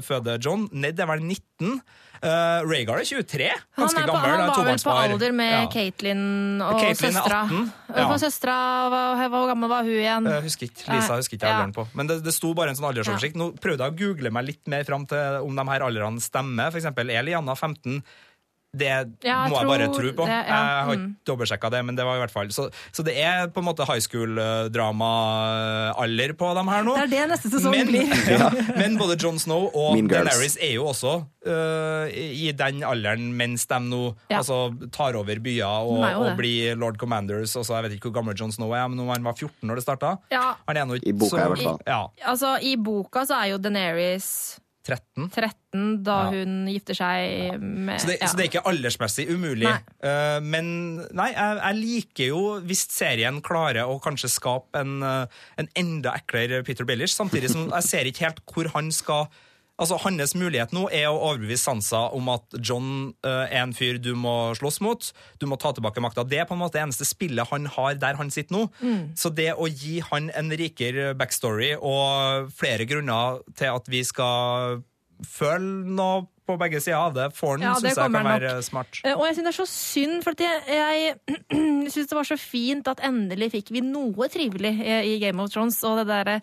føder 0.05 0.39
John. 0.41 0.67
Ned 0.71 0.99
er 0.99 1.09
vel 1.09 1.23
19. 1.23 1.81
Uh, 2.25 2.65
Rhaegar 2.65 2.97
er 2.97 3.05
23. 3.05 3.47
Han, 3.51 3.83
Ganske 3.85 4.01
er 4.01 4.07
på, 4.09 4.13
gammel. 4.15 4.31
han 4.33 4.49
var 4.49 4.65
vel 4.65 4.79
på 4.81 4.93
alder 4.97 5.31
med 5.37 5.51
Ja. 5.53 5.59
Caitlyn 5.69 6.23
og 6.65 6.79
Caitlyn 6.81 7.11
er 7.11 7.21
søstera. 7.21 7.41
18, 7.45 7.71
ja. 7.95 8.17
Søstera, 8.25 8.55
Hvor 9.29 9.47
gammel 9.51 9.69
var 9.69 9.83
hun 9.85 9.91
igjen? 9.93 10.25
Jeg 10.33 10.43
husker 10.47 10.67
ikke, 10.71 10.87
Lisa 10.95 11.15
husker 11.19 11.37
ikke 11.37 11.45
Ja. 11.47 11.53
alderen 11.59 11.73
på. 11.75 11.87
Men 11.93 12.07
det, 12.07 12.23
det 12.25 12.33
sto 12.33 12.53
bare 12.57 12.69
en 12.73 12.75
sånn 12.79 12.89
aldersoversikt. 12.89 13.35
Nå 13.37 13.51
prøvde 13.61 13.85
jeg 13.85 13.93
å 13.93 13.97
google 14.01 14.31
meg 14.31 14.45
litt 14.49 14.67
mer 14.67 14.83
fram 14.83 15.05
til 15.05 15.41
om 15.45 15.55
de 15.55 15.67
her 15.69 15.85
aldrene 15.85 16.19
stemmer. 16.19 16.71
For 16.73 16.81
eksempel, 16.81 17.11
er 17.13 17.23
Lianna 17.23 17.53
15? 17.55 18.01
Det 18.75 18.91
Ja, 19.23 19.45
må 19.47 19.55
jeg 19.61 19.67
bare 19.71 19.87
tro 19.93 20.09
på. 20.17 20.23
det, 20.27 20.35
ja. 20.35 20.41
Jeg 20.45 20.85
har 20.85 20.85
Mm. 20.85 20.91
ikke 20.95 21.09
dobbeltsjekka 21.31 21.67
det, 21.71 21.81
men 21.85 21.95
det 21.95 22.03
var 22.05 22.15
i 22.17 22.19
hvert 22.25 22.31
fall 22.33 22.47
Så, 22.51 22.69
så 22.91 23.03
det 23.03 23.15
er 23.17 23.47
på 23.47 23.57
en 23.63 23.67
måte 23.69 23.85
high 23.87 23.99
school-drama-alder 24.03 26.33
på 26.37 26.49
dem 26.57 26.67
her 26.71 26.83
nå. 26.85 26.93
Det 26.95 27.03
er 27.05 27.09
det 27.13 27.25
neste 27.33 27.49
sesong 27.53 27.71
men, 27.75 27.87
blir. 27.87 28.05
ja, 28.35 28.49
men 28.77 28.97
både 28.99 29.15
Jon 29.21 29.39
Snow 29.41 29.63
og 29.73 29.95
Daenerys 30.09 30.55
er 30.61 30.73
jo 30.77 30.83
også 30.91 31.13
uh, 31.47 32.05
i 32.11 32.51
den 32.57 32.83
alderen 32.87 33.31
mens 33.37 33.65
de 33.69 33.79
nå 33.85 34.01
Ja. 34.31 34.37
altså, 34.41 34.57
tar 34.91 35.15
over 35.19 35.35
byer 35.39 35.65
og, 35.65 36.03
og 36.03 36.37
blir 36.39 36.75
Lord 36.79 36.97
Commanders. 37.01 37.55
Også, 37.55 37.73
jeg 37.77 37.83
vet 37.87 37.93
ikke 37.99 38.07
hvor 38.11 38.17
gammel 38.21 38.35
Jon 38.39 38.51
Snow 38.55 38.71
er, 38.75 38.87
men 38.89 38.97
han 39.07 39.23
var 39.25 39.33
14 39.37 39.67
når 39.69 39.75
det 39.81 39.85
starta. 39.85 40.09
I 40.31 40.33
boka, 41.13 41.29
så- 41.29 41.37
i 41.37 41.39
hvert 41.49 41.63
fall. 41.63 41.79
Ja, 41.87 42.07
altså 42.25 42.57
I 42.61 42.75
boka 42.77 43.25
så 43.25 43.33
er 43.43 43.47
jo 43.53 43.57
Daenerys 43.61 44.59
13. 44.85 45.29
13 45.33 46.03
da 46.05 46.17
Ja. 46.25 46.29
hun 46.35 46.67
gifter 46.69 46.97
seg 46.97 47.59
med 47.61 47.99
Så 48.01 48.07
det, 48.11 48.17
ja. 48.21 48.27
så 48.29 48.37
det 48.37 48.45
er 48.45 48.49
ikke 48.51 48.63
aldersmessig 48.69 49.25
umulig. 49.33 49.65
Nei. 49.65 49.79
Uh, 50.05 50.37
men 50.45 50.69
nei, 51.17 51.31
jeg, 51.33 51.57
jeg 51.61 51.79
liker 51.81 52.29
jo 52.29 52.43
hvis 52.65 52.85
serien 52.93 53.41
klarer 53.45 53.89
å 53.89 53.97
kanskje 54.03 54.29
skape 54.31 54.79
en, 54.85 55.01
eh, 55.03 55.41
en 55.61 55.67
enda 55.75 56.13
eklere 56.19 56.61
Peter 56.63 56.85
Baelish, 56.85 57.15
samtidig 57.17 57.49
som 57.51 57.67
jeg 57.73 57.83
ser 57.89 58.05
ikke 58.09 58.27
helt 58.27 58.41
hvor 58.53 58.69
han 58.77 58.91
skal 58.93 59.27
Altså, 59.75 59.97
Hans 60.05 60.35
mulighet 60.39 60.71
nå 60.75 60.85
er 60.93 61.09
å 61.09 61.17
overbevise 61.19 61.65
Sansa 61.65 62.05
om 62.15 62.29
at 62.31 62.55
John 62.63 63.11
uh, 63.25 63.43
er 63.43 63.59
en 63.65 63.73
fyr 63.75 63.97
du 63.99 64.13
må 64.15 64.53
slåss 64.55 64.79
mot. 64.85 65.09
Du 65.41 65.47
må 65.51 65.57
ta 65.59 65.73
tilbake 65.75 66.03
makta. 66.03 66.23
Det 66.23 66.39
er 66.39 66.47
på 66.47 66.55
en 66.55 66.61
måte 66.63 66.77
det 66.77 66.85
eneste 66.85 67.07
spillet 67.07 67.51
han 67.51 67.67
har 67.75 67.97
der 67.99 68.15
han 68.19 68.31
sitter 68.31 68.55
nå. 68.55 68.63
Så 69.19 69.33
det 69.35 69.51
å 69.59 69.67
gi 69.67 69.97
han 70.11 70.29
en 70.35 70.53
rikere 70.55 71.11
backstory 71.19 71.73
og 71.75 72.53
flere 72.55 72.87
grunner 72.87 73.41
til 73.59 73.73
at 73.75 73.91
vi 73.91 74.03
skal 74.07 74.79
føle 75.27 75.91
noe 75.95 76.23
på 76.45 76.57
begge 76.61 76.79
sider 76.83 76.99
av 76.99 77.15
det, 77.15 77.25
får 77.33 77.55
han, 77.55 77.63
Ja, 77.65 77.73
syns 77.79 77.95
jeg 77.97 78.11
kan 78.13 78.15
være 78.19 78.33
være 78.51 78.65
smart. 78.67 78.99
Eh, 79.01 79.15
Og 79.17 79.25
jeg 79.25 79.37
syns 79.37 79.47
det 79.47 79.51
er 79.53 79.57
så 79.57 79.67
synd, 79.71 80.15
for 80.21 80.37
jeg, 80.37 80.61
jeg 80.69 81.89
syns 81.95 82.11
det 82.11 82.17
var 82.19 82.27
så 82.29 82.37
fint 82.37 82.87
at 82.91 83.01
endelig 83.07 83.51
fikk 83.55 83.71
vi 83.73 83.81
noe 83.85 84.29
trivelig 84.29 84.75
i, 84.77 85.15
Game 85.23 85.41
of 85.41 85.49
Thrones. 85.53 85.79
Og 85.87 86.01
det 86.01 86.07
derre 86.11 86.39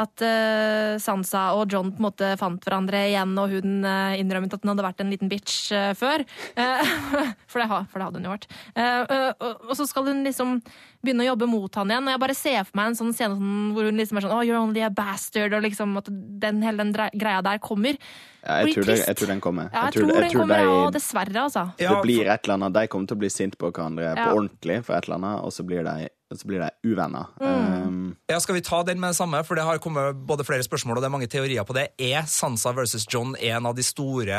at 0.00 0.24
uh, 0.26 0.94
Sansa 0.98 1.44
og 1.54 1.70
John 1.70 1.92
på 1.94 2.02
en 2.02 2.06
måte 2.08 2.32
fant 2.40 2.64
hverandre 2.66 3.04
igjen, 3.10 3.36
og 3.38 3.52
hun 3.54 3.86
uh, 3.86 4.16
innrømmet 4.18 4.56
at 4.56 4.64
hun 4.64 4.72
hadde 4.72 4.86
vært 4.86 5.04
en 5.04 5.12
liten 5.12 5.30
bitch 5.30 5.70
uh, 5.74 5.92
før. 5.98 6.24
For, 7.54 7.62
det, 7.62 7.68
for 7.92 8.00
det 8.00 8.06
hadde 8.08 8.18
hun 8.18 8.24
jo 8.26 8.32
vært. 8.32 8.46
Og, 8.74 9.42
og 9.70 9.74
så 9.78 9.84
skal 9.86 10.08
hun 10.08 10.24
liksom 10.26 10.56
begynne 11.04 11.22
å 11.22 11.28
jobbe 11.28 11.46
mot 11.46 11.78
han 11.78 11.92
igjen. 11.92 12.08
Og 12.08 12.14
jeg 12.14 12.22
bare 12.24 12.36
ser 12.36 12.60
for 12.66 12.78
meg 12.80 12.90
en 12.90 12.98
sånn 12.98 13.12
scene 13.14 13.36
sånn, 13.36 13.72
hvor 13.76 13.86
hun 13.86 14.00
liksom 14.00 14.18
er 14.18 14.26
sånn 14.26 14.34
Oh, 14.34 14.42
you're 14.42 14.58
only 14.58 14.82
a 14.82 14.90
bastard, 14.90 15.54
og 15.54 15.62
liksom 15.62 15.94
at 16.00 16.10
den, 16.10 16.62
hele 16.66 16.82
den 16.82 16.94
greia 16.94 17.44
der 17.46 17.60
kommer. 17.62 17.98
Ja, 18.44 18.58
jeg, 18.60 18.74
tror 18.74 18.88
det, 18.90 18.98
jeg 19.04 19.18
tror 19.20 19.30
den 19.30 19.44
kommer. 19.44 19.70
Ja, 19.70 19.86
jeg, 19.86 20.00
tror, 20.00 20.10
den 20.20 20.34
kommer, 20.34 20.64
ja, 20.66 20.90
dessverre, 20.92 21.46
altså. 21.46 21.64
Ja, 21.80 21.94
det 21.94 22.02
blir 22.04 22.28
et 22.28 22.44
eller 22.44 22.58
annet, 22.58 22.74
De 22.76 22.90
kommer 22.92 23.08
til 23.08 23.16
å 23.16 23.22
bli 23.22 23.30
sinte 23.32 23.60
på 23.60 23.70
hverandre 23.70 24.10
Ja. 24.10 24.26
på 24.26 24.40
ordentlig 24.42 24.82
for 24.84 24.98
et 24.98 25.08
eller 25.08 25.20
annet, 25.20 25.46
og 25.46 25.54
så 25.54 25.64
blir 25.64 25.86
de 25.86 26.10
og 26.34 26.40
så 26.42 26.50
blir 26.50 26.62
de 26.64 26.70
uvenner. 26.90 27.30
Mm. 27.40 27.88
Um, 27.88 28.00
Ja, 28.30 28.38
Skal 28.40 28.56
vi 28.56 28.62
ta 28.64 28.82
den 28.86 29.00
med 29.00 29.12
det 29.12 29.18
samme? 29.18 29.40
For 29.46 29.58
det 29.58 29.64
har 29.66 29.78
kommet 29.82 30.16
både 30.26 30.44
flere 30.46 30.64
spørsmål 30.66 30.98
og 30.98 31.04
det 31.04 31.08
er 31.08 31.14
mange 31.14 31.30
teorier 31.30 31.64
på 31.66 31.76
det. 31.76 31.88
Er 32.00 32.26
Sansa 32.30 32.72
versus 32.76 33.06
John 33.10 33.34
en 33.36 33.66
av 33.66 33.74
de 33.76 33.84
store 33.86 34.38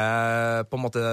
på 0.69 0.77
en 0.77 0.83
måte 0.83 1.03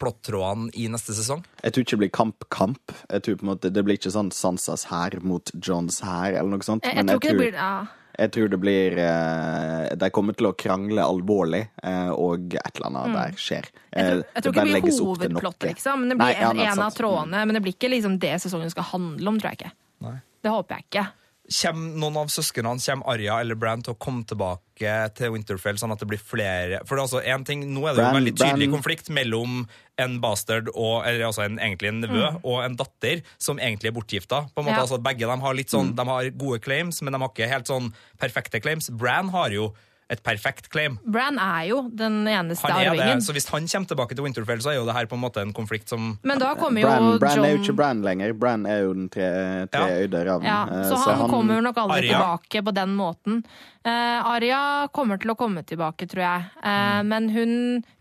plottrådene 0.00 0.70
i 0.74 0.88
neste 0.92 1.16
sesong? 1.16 1.44
jeg 1.62 1.72
tror 1.72 1.84
ikke 1.84 1.96
det 1.96 2.02
blir 2.04 2.14
kamp-kamp. 2.14 2.94
Jeg 3.10 3.24
tror 3.24 3.36
på 3.40 3.46
en 3.46 3.52
måte 3.54 3.72
Det 3.72 3.84
blir 3.84 3.98
ikke 3.98 4.12
sånn 4.12 4.30
Sansas 4.34 4.86
hær 4.90 5.18
mot 5.24 5.50
Johns 5.54 6.00
hær, 6.04 6.34
eller 6.34 6.56
noe 6.56 6.66
sånt. 6.66 6.84
Jeg, 6.84 6.96
jeg 6.96 7.04
men 7.04 7.12
tror 7.12 7.22
ikke 7.22 7.34
det 7.34 7.40
blir 7.40 7.58
ja. 7.58 7.86
jeg 8.18 8.32
tror 8.34 8.50
det 8.52 8.58
blir 8.62 8.98
eh, 9.04 9.94
De 10.00 10.10
kommer 10.14 10.36
til 10.38 10.50
å 10.50 10.54
krangle 10.58 11.04
alvorlig, 11.04 11.62
eh, 11.82 12.10
og 12.12 12.56
et 12.58 12.76
eller 12.76 12.90
annet 12.90 13.16
der 13.18 13.38
skjer. 13.40 13.70
Mm. 13.70 13.80
Jeg 13.94 14.10
tror, 14.10 14.24
Eh, 14.24 14.34
jeg 14.34 14.42
tror 14.42 14.52
ikke 14.54 14.64
det 14.64 14.82
blir 14.82 15.00
hovedplott, 15.06 15.64
liksom. 15.68 16.00
Men 16.00 16.08
det 16.10 16.16
blir 16.18 16.32
Nei, 16.32 16.42
en, 16.42 16.56
men 16.56 16.72
en 16.72 16.82
av 16.82 16.94
trådene. 16.96 17.44
Men 17.46 17.54
det 17.54 17.62
blir 17.62 17.76
ikke 17.76 17.90
liksom 17.92 18.18
det 18.18 18.34
sesongen 18.42 18.72
skal 18.72 18.88
handle 18.90 19.30
om, 19.30 19.38
tror 19.38 19.52
jeg 19.52 19.60
ikke. 19.60 19.72
Nei. 20.04 20.20
Det 20.44 20.50
håper 20.52 20.76
jeg 20.80 20.84
ikke. 20.90 21.06
Kommer 21.44 21.98
noen 22.00 22.16
av 22.22 22.28
søsknene, 22.32 22.80
kommer 22.80 23.08
Arya 23.12 23.34
eller 23.42 23.54
Bran 23.60 23.82
til 23.84 23.92
å 23.92 23.98
komme 24.00 24.24
tilbake 24.24 24.92
til 25.14 25.30
Winterfell, 25.34 25.76
sånn 25.76 25.92
at 25.92 26.00
det 26.00 26.08
blir 26.08 26.18
flere 26.18 26.78
For 26.88 26.96
det 26.96 27.02
er 27.02 27.04
altså 27.04 27.20
en 27.34 27.44
ting, 27.44 27.60
Nå 27.74 27.82
er 27.84 27.92
det 27.94 28.00
jo 28.00 28.08
en 28.08 28.16
veldig 28.16 28.32
tydelig 28.38 28.68
Brand. 28.70 28.74
konflikt 28.78 29.10
mellom 29.12 29.68
en 30.00 30.16
bastard 30.24 30.70
og 30.74 31.04
eller 31.06 31.26
altså 31.28 31.44
en, 31.44 31.58
egentlig 31.60 31.88
en 31.92 32.00
nevø 32.00 32.22
Mm. 32.32 32.40
og 32.44 32.64
en 32.64 32.76
datter 32.76 33.20
som 33.38 33.58
egentlig 33.58 33.92
er 33.92 33.96
bortgifta. 34.00 34.40
På 34.54 34.60
en 34.64 34.64
måte, 34.70 34.76
Ja. 34.80 34.86
altså 34.86 34.98
Begge 35.02 35.28
de 35.28 35.40
har 35.40 35.54
litt 35.54 35.68
sånn, 35.70 35.94
de 35.94 36.04
har 36.04 36.30
gode 36.30 36.60
claims, 36.64 37.02
men 37.02 37.12
de 37.12 37.18
har 37.20 37.28
ikke 37.28 37.48
helt 37.52 37.66
sånn 37.66 37.92
perfekte 38.18 38.62
claims. 38.62 38.88
Bran 38.88 39.28
har 39.28 39.50
jo 39.50 39.74
et 40.14 40.22
perfekt 40.24 40.70
claim. 40.72 40.96
Bran 41.04 41.38
er 41.42 41.68
jo 41.70 41.82
den 41.90 42.22
eneste 42.30 42.64
Han 42.68 42.78
er 42.78 42.84
det, 42.84 42.92
arvingen. 42.94 43.22
så 43.24 43.34
Hvis 43.36 43.48
han 43.52 43.66
kommer 43.68 43.90
tilbake 43.92 44.14
til 44.16 44.24
Winterfell, 44.24 44.62
så 44.64 44.72
er 44.72 44.78
jo 44.80 44.86
det 44.88 44.94
her 44.96 45.06
på 45.10 45.18
en 45.18 45.24
måte 45.26 45.42
en 45.42 45.52
konflikt 45.56 45.88
som 45.92 46.14
Men 46.22 46.38
da 46.42 46.54
kommer 46.58 46.80
jo 46.84 46.88
Bran, 46.88 47.18
Bran 47.18 47.36
John 47.36 47.44
er 47.48 47.54
jo 47.56 47.62
ikke 47.62 47.76
Bran 47.76 48.02
lenger. 48.06 48.32
Bran 48.38 48.66
er 48.70 48.82
jo 48.86 48.94
den 48.94 49.08
tre, 49.12 49.28
tre 49.74 49.84
Ja. 49.90 50.00
øyde 50.06 50.24
ravnen. 50.30 50.48
Ja, 50.48 50.82
så, 50.88 50.96
så 51.02 51.14
han, 51.18 51.30
kommer 51.30 51.60
nok 51.62 51.76
aldri 51.84 52.08
Arya. 52.08 52.18
tilbake 52.18 52.64
på 52.64 52.74
den 52.74 52.96
måten. 52.96 53.44
Uh, 53.84 53.90
Arya 54.32 54.88
kommer 54.96 55.18
til 55.20 55.28
å 55.28 55.36
komme 55.36 55.60
tilbake, 55.66 56.06
tror 56.08 56.22
jeg. 56.24 56.44
Uh, 56.64 56.80
Mm. 56.94 57.08
Men 57.08 57.28
hun 57.34 57.50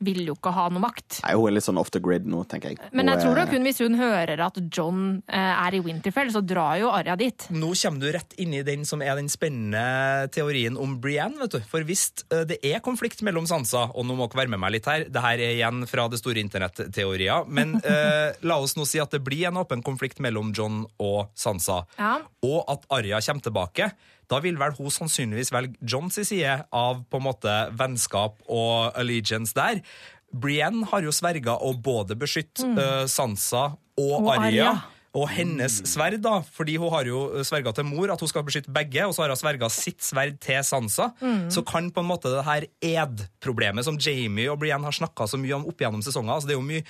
vil 0.03 0.25
jo 0.27 0.33
ikke 0.35 0.51
ha 0.53 0.67
noe 0.69 0.79
makt. 0.83 1.21
Nei, 1.23 1.33
hun 1.35 1.47
er 1.49 1.53
litt 1.57 1.63
sånn 1.65 1.77
off 1.79 1.89
the 1.91 1.99
grid 2.03 2.25
nå, 2.29 2.43
tenker 2.47 2.69
jeg. 2.71 2.77
Men 2.93 3.07
jeg 3.07 3.15
Hun 3.17 3.23
tror 3.23 3.31
er- 3.37 3.39
nok 3.45 3.53
hun, 3.55 3.63
hvis 3.63 3.79
hun 3.79 3.95
hører 3.97 4.39
at 4.45 4.57
John 4.71 5.23
uh, 5.27 5.67
er 5.67 5.75
i 5.75 5.79
Winterfell, 5.83 6.29
så 6.31 6.41
drar 6.45 6.77
jo 6.79 6.89
Arya 6.93 7.15
dit. 7.19 7.47
Nå 7.51 7.73
kommer 7.81 7.99
du 7.99 8.11
rett 8.11 8.33
inn 8.37 8.53
i 8.53 8.61
den 8.63 8.85
som 8.85 9.01
er 9.01 9.15
den 9.15 9.27
spennende 9.29 10.29
teorien 10.31 10.77
om 10.77 10.99
Brienne. 11.01 11.37
vet 11.39 11.51
du. 11.51 11.59
For 11.69 11.81
hvis 11.83 12.02
eh, 12.31 12.43
det 12.49 12.57
er 12.65 12.81
konflikt 12.85 13.21
mellom 13.25 13.45
Sansa, 13.49 13.85
og 13.93 14.05
nå 14.07 14.15
må 14.17 14.27
dere 14.29 14.41
være 14.43 14.51
med 14.53 14.61
meg 14.63 14.75
litt 14.77 14.87
her, 14.89 15.05
det 15.11 15.23
her 15.23 15.41
er 15.41 15.53
igjen 15.57 15.83
fra 15.89 16.05
det 16.11 16.19
store 16.21 16.41
internetteorier, 16.43 17.45
men 17.47 17.75
eh, 17.83 18.33
la 18.45 18.57
oss 18.63 18.75
nå 18.79 18.85
si 18.89 19.01
at 19.03 19.13
det 19.15 19.21
blir 19.25 19.47
en 19.49 19.61
åpen 19.63 19.83
konflikt 19.85 20.21
mellom 20.23 20.53
John 20.57 20.83
og 21.03 21.29
Sansa, 21.39 21.83
Ja. 21.99 22.17
og 22.43 22.59
at 22.73 22.85
Arya 22.93 23.21
kommer 23.25 23.45
tilbake. 23.49 23.91
Da 24.31 24.39
vil 24.39 24.55
vel 24.57 24.71
hun 24.77 24.89
sannsynligvis 24.93 25.51
velge 25.53 25.75
Johns 25.83 26.15
side 26.25 26.53
av 26.73 27.03
på 27.11 27.19
en 27.19 27.25
måte 27.27 27.53
vennskap 27.77 28.37
og 28.47 28.95
allegiance 28.97 29.53
der. 29.57 29.81
Brienne 30.33 30.87
har 30.89 31.03
jo 31.05 31.11
sverga 31.13 31.57
å 31.61 31.73
både 31.77 32.15
beskytte 32.17 32.65
eh, 32.71 33.03
Sansa 33.11 33.67
og, 33.99 34.13
Og 34.23 34.29
Arya. 34.33 34.47
Arya. 34.47 34.71
Og 35.13 35.27
hennes 35.29 35.75
sverd, 35.85 36.17
da, 36.25 36.39
fordi 36.55 36.73
hun 36.81 36.89
har 36.89 37.05
jo 37.05 37.43
sverga 37.45 37.69
til 37.77 37.85
mor 37.85 38.09
at 38.09 38.21
hun 38.23 38.29
skal 38.31 38.45
beskytte 38.47 38.73
begge, 38.73 39.03
og 39.05 39.13
så 39.13 39.21
har 39.21 39.33
hun 39.33 39.37
sverga 39.37 39.69
sitt 39.69 40.01
sverd 40.01 40.39
til 40.41 40.63
Sansa, 40.65 41.11
så 41.53 41.61
kan 41.67 41.91
på 41.93 42.01
en 42.01 42.09
måte 42.09 42.31
det 42.33 42.41
her 42.47 42.65
ed-problemet 42.81 43.85
som 43.85 43.99
Jamie 44.01 44.49
og 44.49 44.57
Brienne 44.63 44.89
har 44.89 44.95
snakka 44.97 45.27
så 45.29 45.37
mye 45.37 45.53
om 45.59 45.67
opp 45.69 45.85
gjennom 45.85 46.01
sesonger 46.01 46.33
altså 46.33 46.49
Det 46.49 46.55
er 46.55 46.61
jo 46.61 46.65
mye 46.65 46.85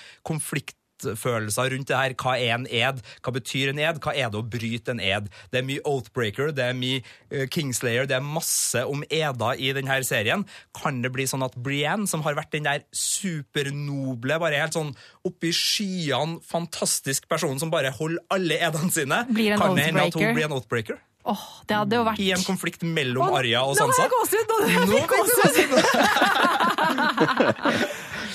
konfliktfølelser 1.04 1.74
rundt 1.74 1.89
det 1.89 1.98
her. 1.98 2.16
Hva 2.18 2.36
er 2.38 2.56
en 2.56 2.68
ed? 2.68 3.02
Hva 3.24 3.34
betyr 3.36 3.72
en 3.72 3.80
ed? 3.80 4.00
Hva 4.04 4.13
er 4.16 4.32
det 4.32 4.39
å 4.39 4.46
bryte 4.46 4.94
en 4.94 5.02
ed? 5.04 5.30
Det 5.52 5.62
er 5.62 5.68
mye 5.68 5.84
Oathbreaker, 5.86 6.54
det 6.56 6.63
er 6.70 6.78
mye 6.78 7.02
eh, 7.32 7.48
Kingslayer, 7.52 8.08
det 8.08 8.18
er 8.18 8.26
masse 8.26 8.84
om 8.86 9.04
eder 9.10 9.60
i 9.60 9.72
denne 9.76 10.00
serien. 10.04 10.46
Kan 10.76 11.02
det 11.04 11.13
bli 11.13 11.28
sånn 11.30 11.46
at 11.46 11.56
Brienne, 11.56 12.08
som 12.08 12.24
har 12.26 12.38
vært 12.38 12.54
den 12.54 12.68
der 12.68 12.86
supernoble, 12.92 14.39
bare 14.42 14.62
helt 14.62 14.78
sånn 14.78 14.94
oppi 15.28 15.54
skyene, 15.56 16.39
fantastisk 16.44 17.28
person 17.32 17.60
som 17.60 17.72
bare 17.74 17.94
holder 17.94 18.24
alle 18.34 18.60
edene 18.60 18.92
sine, 18.94 19.24
Blir 19.34 19.56
en 19.56 19.62
kan 19.62 19.78
det 19.78 19.89
hende 19.89 20.08
at 20.08 20.18
hun 20.18 20.36
blir 20.36 20.48
en 20.48 20.58
Oathbreaker? 20.58 21.02
Åh, 21.24 21.44
det 21.70 21.76
hadde 21.80 21.96
jo 21.96 22.04
vært 22.04 22.20
I 22.20 22.32
en 22.36 22.42
konflikt 22.44 22.82
mellom 22.84 23.30
oh, 23.30 23.38
Arja 23.40 23.62
og 23.64 23.78
Sansa? 23.80 24.04
har! 24.04 24.12
Nå 24.12 24.98
fikk 25.00 25.14
jeg 25.16 25.28
gåsehud! 25.32 25.72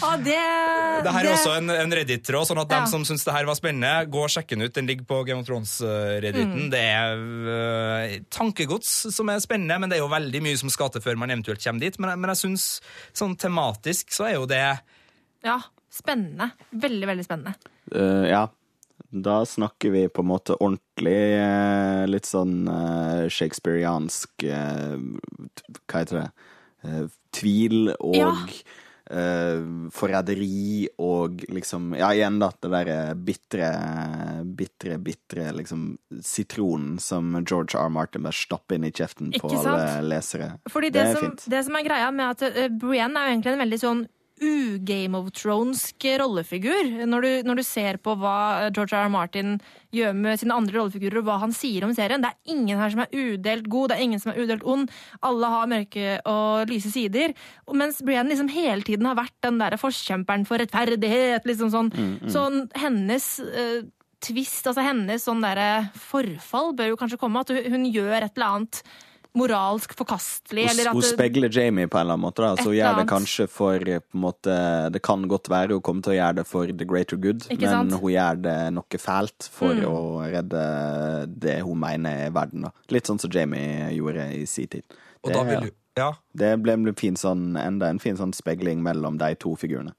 ah, 0.06 0.16
det, 0.24 0.38
Det 1.04 1.12
her 1.12 1.26
er 1.26 1.32
også 1.34 1.52
en, 1.58 1.68
en 1.74 1.92
Reddit-tråd, 1.98 2.48
sånn 2.48 2.62
at 2.62 2.72
Ja. 2.72 2.78
dem 2.78 2.88
som 2.88 3.04
syns 3.04 3.26
det 3.28 3.34
her 3.36 3.44
var 3.48 3.58
spennende, 3.60 3.92
gå 4.08 4.22
og 4.24 4.32
sjekk 4.32 4.54
den 4.54 4.64
ut. 4.64 4.72
Den 4.72 4.88
ligger 4.88 5.04
på 5.10 5.20
Game 5.28 5.44
of 5.44 5.48
Thrones-redditen. 5.50 6.64
Mm. 6.64 6.70
Det 6.72 6.80
er 6.80 7.24
uh, 7.52 8.16
tankegods 8.32 8.94
som 9.12 9.28
er 9.34 9.44
spennende, 9.44 9.76
men 9.84 9.92
det 9.92 9.98
er 9.98 10.04
jo 10.06 10.12
veldig 10.12 10.40
mye 10.48 10.60
som 10.64 10.72
skal 10.72 10.88
til 10.94 11.04
før 11.04 11.20
man 11.20 11.34
eventuelt 11.34 11.60
kommer 11.64 11.84
dit. 11.84 12.00
Men, 12.00 12.16
men 12.22 12.32
jeg 12.32 12.40
syns 12.46 12.68
sånn 13.12 13.36
tematisk 13.36 14.16
så 14.16 14.30
er 14.30 14.38
jo 14.38 14.48
det 14.48 14.64
Ja, 15.44 15.60
spennende. 15.92 16.54
Veldig, 16.72 17.04
veldig 17.12 17.28
spennende. 17.28 17.52
Uh, 17.92 18.24
ja. 18.32 18.46
Da 19.10 19.46
snakker 19.46 19.90
vi 19.90 20.08
på 20.08 20.20
en 20.20 20.28
måte 20.28 20.56
ordentlig 20.60 21.16
eh, 21.40 22.04
litt 22.10 22.28
sånn 22.28 22.66
eh, 22.68 23.28
shakespeariansk 23.32 24.44
eh, 24.44 24.98
Hva 25.88 26.02
heter 26.02 26.20
det? 26.20 26.28
Tvil 27.34 27.94
og 27.96 28.18
Ja. 28.18 28.34
forræderi 29.90 30.84
og 31.00 31.40
liksom 31.48 31.94
Ja, 31.96 32.10
igjen, 32.12 32.36
da, 32.38 32.50
det 32.60 32.70
derre 32.70 33.14
bitre, 33.16 33.70
bitre, 34.44 34.98
bitre 35.00 35.46
liksom 35.56 35.86
sitronen 36.20 36.98
som 37.00 37.32
George 37.40 37.80
R. 37.80 37.88
Martin 37.88 38.22
bare 38.28 38.36
stapper 38.36 38.76
inn 38.76 38.84
i 38.84 38.92
kjeften 38.92 39.32
på 39.40 39.48
alle 39.48 40.02
lesere. 40.04 40.50
Fordi 40.68 40.90
det, 40.92 41.00
det 41.00 41.06
er 41.08 41.16
som, 41.16 41.24
fint. 41.24 41.48
det 41.56 41.64
som 41.64 41.80
er 41.80 41.88
greia 41.88 42.10
med 42.12 42.36
at 42.36 42.44
uh, 42.52 42.68
Brienne 42.68 43.16
er 43.16 43.30
jo 43.30 43.34
egentlig 43.38 43.56
en 43.56 43.64
veldig 43.64 43.80
sånn 43.80 44.04
u-Game 44.40 45.18
of 45.18 45.30
Thrones-sk 45.36 46.04
rollefigur. 46.20 46.92
Når 47.08 47.24
du, 47.24 47.30
når 47.48 47.60
du 47.60 47.64
ser 47.66 47.98
på 48.02 48.14
hva 48.20 48.68
George 48.70 48.94
R. 48.96 49.06
R. 49.06 49.12
Martin 49.12 49.58
gjør 49.94 50.14
med 50.16 50.40
sine 50.40 50.56
andre 50.56 50.78
rollefigurer, 50.78 51.20
og 51.20 51.28
hva 51.28 51.38
han 51.42 51.54
sier 51.56 51.86
om 51.86 51.94
serien. 51.96 52.22
Det 52.22 52.30
er 52.30 52.54
ingen 52.54 52.80
her 52.80 52.92
som 52.94 53.02
er 53.04 53.12
udelt 53.14 53.68
god, 53.72 53.90
det 53.90 53.98
er 53.98 54.06
ingen 54.06 54.22
som 54.22 54.32
er 54.32 54.40
udelt 54.44 54.64
ond. 54.68 54.88
Alle 55.26 55.52
har 55.54 55.70
mørke 55.70 56.16
og 56.28 56.70
lyse 56.70 56.92
sider. 56.94 57.34
Mens 57.72 58.02
Brienne 58.04 58.32
liksom 58.32 58.50
hele 58.52 58.86
tiden 58.86 59.08
har 59.08 59.18
vært 59.18 59.36
den 59.44 59.60
der 59.62 59.78
forkjemperen 59.80 60.46
for 60.48 60.60
rettferdighet. 60.62 61.46
liksom 61.48 61.72
sånn. 61.74 61.92
Så 62.30 62.46
hennes 62.78 63.28
uh, 63.44 63.82
twist, 64.24 64.66
altså 64.66 64.84
hennes 64.86 65.24
sånn 65.24 65.44
derre 65.44 65.88
forfall, 65.94 66.74
bør 66.78 66.92
jo 66.92 66.98
kanskje 67.00 67.20
komme. 67.20 67.44
At 67.44 67.52
hun 67.54 67.86
gjør 67.88 68.18
et 68.22 68.34
eller 68.34 68.48
annet 68.48 68.82
moralsk 69.38 69.94
forkastelig. 69.98 70.64
Hun, 70.66 70.70
eller 70.74 70.90
at 70.90 70.98
hun 70.98 71.06
speiler 71.06 71.48
Jamie 71.54 71.86
på 71.88 71.98
en 71.98 72.04
eller 72.04 72.16
annen 72.18 72.26
måte. 72.26 72.42
Da. 72.44 72.50
Så 72.58 72.68
hun 72.72 72.76
gjør 72.78 72.98
det 73.00 73.06
kanskje 73.10 73.46
for 73.48 73.74
eh, 73.88 74.00
på 74.04 74.18
en 74.18 74.24
måte, 74.26 74.56
Det 74.92 75.02
kan 75.06 75.24
godt 75.30 75.48
være 75.52 75.78
hun 75.78 75.82
kommer 75.86 76.02
til 76.02 76.12
å 76.16 76.18
gjøre 76.18 76.36
det 76.40 76.46
for 76.50 76.66
the 76.66 76.84
greater 76.84 77.16
good, 77.16 77.46
Ikke 77.48 77.64
men 77.66 77.90
sant? 77.90 78.00
hun 78.02 78.12
gjør 78.12 78.42
det 78.42 78.56
noe 78.74 78.98
fælt 79.06 79.48
for 79.52 79.74
Mm. 79.78 79.84
å 79.88 79.98
redde 80.32 80.62
det 81.40 81.60
hun 81.62 81.78
mener 81.78 82.26
er 82.26 82.30
verden. 82.34 82.62
Da. 82.68 82.70
Litt 82.90 83.06
sånn 83.06 83.20
som 83.20 83.30
Jamie 83.30 83.90
gjorde 83.96 84.28
i 84.34 84.44
sin 84.46 84.66
tid. 84.68 84.82
Og 85.22 85.30
Det, 85.32 85.34
da 85.34 85.42
vil 85.44 85.60
du 85.60 85.70
Ja. 85.98 86.12
det 86.34 86.62
ble 86.62 86.72
en 86.72 86.94
fin 86.94 87.14
sånn, 87.16 87.56
enda 87.58 87.88
en 87.88 87.98
fin 87.98 88.16
sånn 88.16 88.32
speiling 88.34 88.82
mellom 88.82 89.18
de 89.18 89.34
to 89.34 89.56
figurene. 89.56 89.92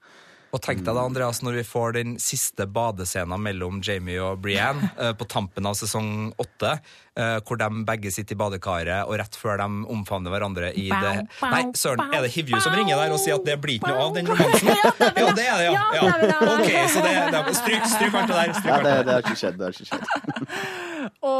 Og 0.50 0.62
tenk 0.62 0.82
deg 0.82 0.96
da, 0.96 1.04
Andreas, 1.06 1.42
når 1.46 1.60
vi 1.60 1.66
får 1.66 1.94
den 1.94 2.16
siste 2.22 2.66
badescenen 2.66 3.38
mellom 3.42 3.78
Jamie 3.86 4.18
og 4.22 4.40
Brienne 4.42 4.90
eh, 5.00 5.12
på 5.14 5.26
tampen 5.30 5.68
av 5.68 5.76
sesong 5.78 6.32
åtte, 6.42 6.72
eh, 7.18 7.36
hvor 7.46 7.60
de 7.60 7.84
begge 7.86 8.10
sitter 8.14 8.34
i 8.34 8.40
badekaret, 8.40 9.06
og 9.06 9.18
rett 9.20 9.38
før 9.38 9.62
de 9.62 9.68
omfavner 9.94 10.34
hverandre 10.34 10.72
i 10.74 10.88
Bow, 10.90 11.22
det 11.22 11.46
Nei, 11.46 11.62
søren, 11.78 12.02
er 12.10 12.26
det 12.26 12.32
Hivju 12.34 12.58
som 12.62 12.74
ringer 12.74 12.98
der 12.98 13.14
og 13.14 13.22
sier 13.22 13.38
at 13.38 13.46
det 13.46 13.58
blir 13.62 13.78
ikke 13.78 13.94
noe 13.94 14.08
av 14.08 14.18
den 14.18 14.30
romansen? 14.30 14.74
Ja, 15.20 15.30
det 15.36 15.46
er 15.46 15.58
det, 15.60 15.66
ja. 15.66 15.72
Ja, 15.72 15.82
ja. 15.96 16.04
er. 16.10 16.54
Ok, 16.54 16.70
så 16.90 17.02
det, 17.04 17.12
det 17.30 17.40
er, 17.40 17.52
Stryk, 17.60 17.90
stryk 17.90 18.14
alt 18.16 18.30
det 18.30 18.38
der. 18.38 18.54
Stryk 18.56 18.70
Ja, 18.70 18.78
alt 18.78 18.86
det, 18.86 18.94
det 18.94 19.04
det 19.06 19.16
har 19.16 19.26
ikke 19.26 19.40
skjedd. 19.42 19.60
Det 19.60 19.68
har 19.68 19.76
ikke 19.76 19.90
skjedd. 19.90 20.88
Å, 21.24 21.32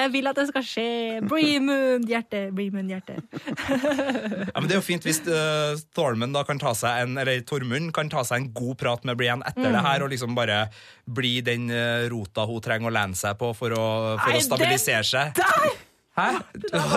jeg 0.00 0.12
vil 0.14 0.30
at 0.30 0.38
det 0.38 0.46
skal 0.50 0.66
skje! 0.66 0.86
Breemund, 1.28 2.08
hjerte, 2.10 2.46
Breemund, 2.54 2.90
hjerte. 2.92 3.18
Ja, 3.24 4.60
men 4.60 4.68
Det 4.68 4.76
er 4.76 4.80
jo 4.80 4.84
fint 4.86 5.06
hvis 5.06 5.20
uh, 5.28 5.78
Thormund 5.96 6.36
da 6.36 6.44
kan 6.46 6.60
ta 6.60 6.74
seg 6.76 7.04
en 7.04 7.18
Eller 7.20 7.42
Tormund 7.46 7.92
kan 7.94 8.10
ta 8.12 8.24
seg 8.26 8.42
en 8.42 8.50
god 8.56 8.78
prat 8.80 9.06
med 9.08 9.18
Brienne 9.20 9.46
etter 9.48 9.70
det 9.74 9.82
her, 9.86 10.04
og 10.04 10.12
liksom 10.12 10.36
bare 10.36 10.64
bli 11.04 11.36
den 11.44 11.68
eh, 11.72 12.06
rota 12.12 12.46
hun 12.48 12.62
trenger 12.64 12.88
å 12.88 12.94
lene 12.94 13.18
seg 13.18 13.36
på 13.40 13.50
for 13.56 13.74
å, 13.76 13.88
for 14.18 14.32
Nei, 14.32 14.40
å 14.40 14.46
stabilisere 14.46 15.04
seg. 15.06 15.34
Der! 15.38 15.83
Hæ? 16.14 16.26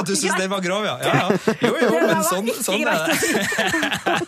Du 0.05 0.11
syns 0.13 0.35
den 0.37 0.49
var 0.51 0.61
grov, 0.61 0.83
ja? 0.85 0.91
ja, 1.01 1.13
ja. 1.17 1.53
Jo, 1.65 1.71
jo, 1.81 2.01
men 2.05 2.19
sånn, 2.27 2.49
sånn 2.61 2.83
er 2.85 3.09
det. 3.09 3.15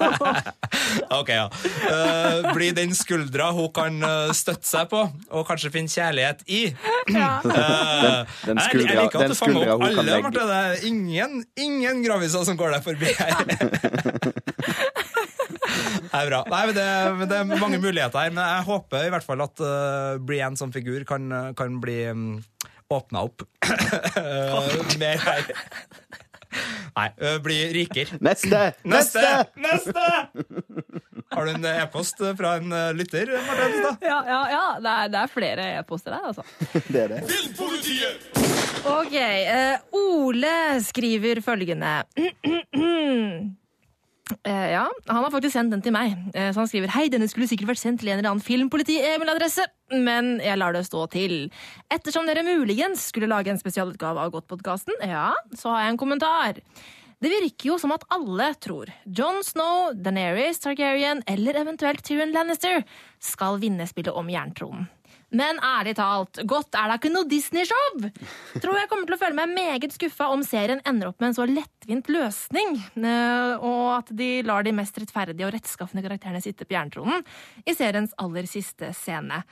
ok, 1.19 1.29
ja. 1.29 1.43
Uh, 1.85 2.49
bli 2.55 2.71
den 2.73 2.95
skuldra 2.97 3.51
hun 3.53 3.69
kan 3.75 3.99
eh, 4.01 4.31
støtte 4.33 4.65
seg 4.65 4.89
på, 4.89 5.03
og 5.29 5.45
kanskje 5.47 5.69
finne 5.75 5.93
kjærlighet 5.93 6.41
i. 6.49 6.63
Ja. 7.19 7.29
Eh, 7.41 8.25
Den 8.45 8.57
jeg- 8.57 8.65
skuldra- 8.69 8.95
jeg 8.95 9.05
liker 9.05 9.23
at 9.25 9.31
du 9.31 9.37
fanger 9.37 9.71
opp 9.75 9.85
alle. 9.87 10.17
Marte. 10.25 10.43
Det 10.49 10.57
er 10.57 10.83
ingen, 10.89 11.39
ingen 11.57 12.03
graviser 12.05 12.43
som 12.47 12.57
går 12.59 12.73
deg 12.77 12.85
forbi 12.85 13.13
her. 13.17 13.33
Det 16.09 16.17
er 16.17 16.29
bra. 16.31 16.39
Nei, 16.49 16.61
men 16.69 16.73
det, 16.75 16.85
men 17.19 17.29
det 17.29 17.37
er 17.37 17.59
mange 17.61 17.77
muligheter 17.81 18.17
her, 18.23 18.31
men 18.33 18.41
jeg 18.41 18.65
håper 18.65 19.03
i 19.05 19.11
hvert 19.13 19.25
fall 19.25 19.43
at 19.45 19.61
uh, 19.61 20.15
Brienne 20.25 20.57
som 20.57 20.71
figur 20.73 21.03
kan, 21.07 21.27
kan 21.57 21.75
bli 21.83 21.99
um, 22.09 22.23
åpna 22.89 23.21
opp 23.27 23.41
mer 25.01 25.17
her. 25.21 25.43
Nei, 26.95 27.09
øh, 27.21 27.35
bli 27.45 27.57
rikere. 27.75 28.17
Neste! 28.25 28.61
Neste! 28.83 29.21
Neste! 29.61 30.05
Har 31.29 31.45
du 31.45 31.51
en 31.53 31.65
e-post 31.69 32.17
fra 32.39 32.55
en 32.57 32.73
øh, 32.73 32.89
lytter, 32.97 33.29
Martin? 33.45 33.77
Da? 33.85 33.91
Ja, 34.01 34.17
ja, 34.25 34.39
ja. 34.55 34.63
Det, 34.81 34.93
er, 34.95 35.11
det 35.13 35.19
er 35.21 35.31
flere 35.33 35.67
e-poster 35.79 36.15
der, 36.15 36.25
altså. 36.31 36.43
Det 36.93 37.03
er 37.03 37.07
det. 37.13 37.19
Ok, 38.89 39.15
Uh, 39.19 39.75
Ole 39.99 40.55
skriver 40.83 41.41
følgende 41.45 42.03
Eh, 44.43 44.71
ja, 44.71 44.85
Han 45.07 45.23
har 45.23 45.31
faktisk 45.33 45.55
sendt 45.55 45.73
den 45.73 45.81
til 45.81 45.93
meg. 45.95 46.13
Eh, 46.33 46.51
så 46.53 46.61
Han 46.61 46.69
skriver 46.69 46.93
Hei, 46.93 47.07
denne 47.09 47.29
skulle 47.31 47.47
sikkert 47.49 47.71
vært 47.73 47.81
sendt 47.81 48.03
til 48.03 48.11
en 48.11 48.19
eller 48.19 48.31
annen 48.31 48.45
filmpoliti-e-mailadresse, 48.45 49.65
men 49.97 50.37
jeg 50.43 50.59
lar 50.59 50.75
det 50.75 50.85
stå 50.85 51.07
til. 51.13 51.49
Ettersom 51.91 52.29
dere 52.29 52.45
muligens 52.45 53.09
skulle 53.09 53.29
lage 53.31 53.49
en 53.49 53.61
spesialutgave 53.61 54.21
av 54.21 54.31
Godtpodkasten, 54.35 55.01
ja, 55.01 55.31
så 55.57 55.73
har 55.73 55.85
jeg 55.85 55.95
en 55.95 56.01
kommentar. 56.01 56.61
Det 57.19 57.31
virker 57.33 57.73
jo 57.73 57.79
som 57.81 57.91
at 57.91 58.05
alle 58.15 58.53
tror 58.63 58.87
John 59.03 59.41
Snow, 59.43 59.89
Daenerys 59.91 60.61
Targaryen 60.63 61.19
eller 61.27 61.57
eventuelt 61.59 61.99
Tyrion 62.05 62.31
Lannister 62.31 62.85
skal 63.19 63.59
vinne 63.59 63.87
spillet 63.89 64.15
om 64.15 64.29
jerntronen. 64.31 64.87
Men 65.35 65.59
ærlig 65.61 65.93
talt, 65.99 66.39
godt 66.49 66.73
er 66.73 66.89
da 66.89 66.97
ikke 66.97 67.11
noe 67.13 67.27
Disney-show! 67.29 67.99
Tror 68.57 68.77
jeg 68.79 68.89
kommer 68.89 69.05
til 69.05 69.15
å 69.17 69.21
føle 69.21 69.37
meg 69.37 69.53
meget 69.53 69.93
skuffa 69.93 70.29
om 70.33 70.41
serien 70.45 70.81
ender 70.89 71.11
opp 71.11 71.21
med 71.21 71.31
en 71.31 71.37
så 71.37 71.45
lettvint 71.49 72.09
løsning, 72.09 72.79
eh, 72.97 73.53
og 73.61 73.83
at 73.99 74.13
de 74.17 74.29
lar 74.47 74.65
de 74.65 74.73
mest 74.73 74.97
rettferdige 74.97 75.45
og 75.45 75.53
rettskaffende 75.53 76.05
karakterene 76.05 76.41
sitte 76.41 76.65
på 76.65 76.77
jerntronen 76.77 77.25
i 77.61 77.77
seriens 77.77 78.15
aller 78.21 78.49
siste 78.49 78.89
scene. 78.97 79.43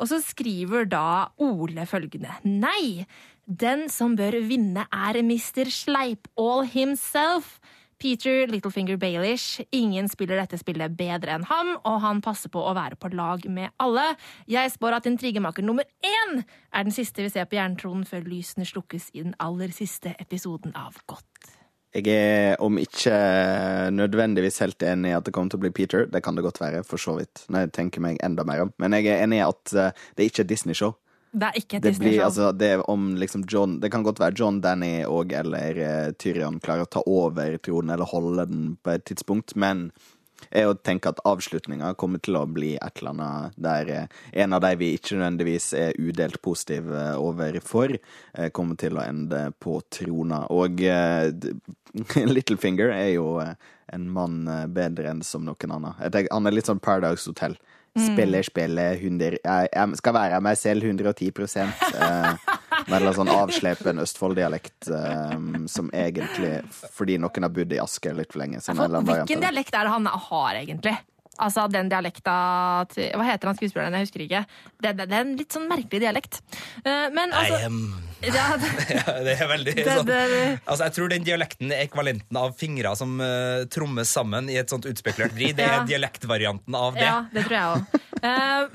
Og 0.00 0.08
så 0.10 0.20
skriver 0.24 0.88
da 0.88 1.28
Ole 1.44 1.84
følgende. 1.88 2.32
Nei, 2.48 3.04
den 3.46 3.86
som 3.92 4.16
bør 4.16 4.38
vinne 4.48 4.88
er 4.92 5.20
Mr. 5.24 5.68
Sleipall 5.72 6.64
himself. 6.72 7.58
Peter 7.98 8.46
Littlefinger 8.46 8.96
Baelish. 9.00 9.62
Ingen 9.70 10.08
spiller 10.12 10.40
dette 10.40 10.58
spillet 10.60 10.96
bedre 10.98 11.36
enn 11.36 11.46
ham, 11.48 11.74
og 11.88 12.00
han 12.04 12.22
passer 12.24 12.52
på 12.52 12.60
å 12.60 12.74
være 12.76 12.98
på 13.00 13.10
lag 13.16 13.46
med 13.48 13.72
alle. 13.82 14.10
Jeg 14.50 14.74
spår 14.74 14.98
at 14.98 15.08
intrigemaker 15.08 15.64
nummer 15.64 15.88
én 16.04 16.42
er 16.42 16.86
den 16.86 16.94
siste 16.94 17.24
vi 17.24 17.32
ser 17.32 17.48
på 17.48 17.58
jerntronen 17.58 18.04
før 18.08 18.26
lysene 18.28 18.68
slukkes 18.68 19.10
i 19.14 19.24
den 19.24 19.36
aller 19.42 19.72
siste 19.74 20.14
episoden 20.20 20.76
av 20.76 21.00
Godt. 21.08 21.56
Jeg 21.96 22.12
er 22.12 22.60
om 22.60 22.76
ikke 22.76 23.14
nødvendigvis 23.94 24.60
helt 24.60 24.82
enig 24.84 25.14
i 25.14 25.16
at 25.16 25.24
det 25.24 25.32
kommer 25.32 25.54
til 25.54 25.62
å 25.62 25.64
bli 25.64 25.72
Peter. 25.72 26.04
Det 26.10 26.20
kan 26.24 26.36
det 26.36 26.44
godt 26.44 26.60
være, 26.60 26.82
for 26.84 27.00
så 27.00 27.14
vidt. 27.16 27.46
Når 27.48 27.64
jeg 27.64 27.72
tenker 27.78 28.04
meg 28.04 28.20
enda 28.26 28.44
mer 28.44 28.66
om. 28.66 28.72
Men 28.82 28.98
jeg 28.98 29.08
er 29.14 29.24
enig 29.24 29.40
i 29.40 29.46
at 29.46 29.72
eh, 29.72 30.04
det 30.18 30.28
ikke 30.28 30.44
er 30.44 30.50
Disney-show. 30.50 30.92
Det 31.36 31.48
er 31.50 31.60
ikke 31.60 31.78
et 31.78 31.84
Disney-show. 31.84 32.24
altså 32.24 32.52
Det 32.56 32.70
liksom 33.20 33.42
Det 33.80 33.90
kan 33.92 34.02
godt 34.02 34.20
være 34.20 34.34
John, 34.36 34.60
Danny 34.60 35.04
og 35.04 35.32
eller 35.32 35.76
uh, 35.76 36.12
Tyrion 36.16 36.60
klarer 36.60 36.86
å 36.86 36.90
ta 36.90 37.02
over 37.04 37.58
tronen 37.58 37.92
eller 37.92 38.08
holde 38.08 38.46
den 38.46 38.76
på 38.82 38.94
et 38.96 39.04
tidspunkt, 39.04 39.56
men 39.56 39.90
jeg 40.52 40.76
tenker 40.84 41.12
at 41.12 41.22
avslutninga 41.26 41.94
kommer 41.98 42.20
til 42.22 42.36
å 42.38 42.44
bli 42.48 42.74
et 42.76 43.00
eller 43.00 43.14
annet 43.14 43.56
der 43.60 43.90
eh, 43.92 44.18
en 44.42 44.56
av 44.56 44.62
de 44.64 44.72
vi 44.78 44.92
ikke 44.96 45.16
nødvendigvis 45.16 45.70
er 45.78 45.96
udelt 45.98 46.40
positive 46.44 47.06
overfor, 47.20 47.96
eh, 48.34 48.50
kommer 48.54 48.78
til 48.80 48.98
å 48.98 49.04
ende 49.04 49.46
på 49.62 49.78
trona. 49.92 50.44
Og 50.52 50.82
eh, 50.84 51.32
Littlefinger 52.36 52.92
er 52.94 53.14
jo 53.16 53.38
eh, 53.42 53.54
en 53.96 54.06
mann 54.12 54.44
eh, 54.48 54.66
bedre 54.68 55.10
enn 55.12 55.24
som 55.26 55.44
noen 55.46 55.76
annen. 55.78 55.96
Tenker, 56.04 56.32
han 56.32 56.48
er 56.48 56.56
litt 56.56 56.70
sånn 56.70 56.84
Paradise 56.84 57.28
Hotel. 57.30 57.56
Spiller, 57.96 58.44
spiller 58.44 58.98
100 59.00 59.38
Jeg, 59.40 59.68
jeg 59.72 59.98
skal 60.00 60.14
være 60.16 60.40
meg 60.44 60.58
selv 60.60 60.84
110 60.84 61.30
eh, 61.62 62.46
en 62.92 63.06
sånn 63.16 63.30
avslepen 63.32 64.02
Østfold-dialekt 64.02 64.90
eh, 64.92 65.36
som 65.72 65.88
egentlig 65.96 66.58
Fordi 66.92 67.16
noen 67.22 67.48
har 67.48 67.54
bodd 67.56 67.72
i 67.72 67.80
Asker 67.80 68.16
litt 68.18 68.32
for 68.32 68.42
lenge. 68.44 68.60
Hvilken 68.60 69.44
dialekt 69.44 69.74
er 69.74 69.88
det 69.88 69.94
han 69.94 70.10
har, 70.12 70.58
egentlig? 70.60 70.96
Altså 71.42 71.66
den 71.72 71.90
dialekta 71.92 72.34
Hva 72.86 73.26
heter 73.28 73.50
han 73.50 73.58
skuespilleren? 73.58 73.96
Jeg 73.98 74.06
husker 74.08 74.24
ikke. 74.24 74.42
Det, 74.80 74.94
det, 74.96 75.06
det 75.10 75.16
er 75.18 75.24
en 75.26 75.36
litt 75.36 75.52
sånn 75.56 75.68
merkelig 75.70 76.00
dialekt. 76.06 76.40
Eh, 76.84 77.06
Men 77.14 77.32
altså 77.36 77.60
I 77.60 77.68
am 77.68 77.80
ja, 78.26 78.46
det, 78.56 78.68
ja, 78.96 79.12
Det 79.26 79.34
er 79.36 79.48
veldig 79.50 79.74
sånn 79.84 80.08
Altså, 80.64 80.86
Jeg 80.86 80.94
tror 80.96 81.10
den 81.12 81.26
dialekten 81.26 81.74
er 81.76 81.82
ekvalenten 81.84 82.38
av 82.40 82.54
fingre 82.56 82.94
som 82.96 83.18
uh, 83.20 83.66
trommes 83.70 84.08
sammen 84.08 84.48
i 84.48 84.56
et 84.56 84.72
sånt 84.72 84.88
utspekulert 84.88 85.34
vri. 85.36 85.50
Det 85.52 85.66
Ja. 85.66 85.82
er 85.82 85.86
dialektvarianten 85.90 86.74
av 86.78 86.96
det. 86.96 87.04
ja, 87.04 87.18
det 87.34 87.44
tror 87.44 87.56
jeg 87.58 87.76
òg. 87.76 88.02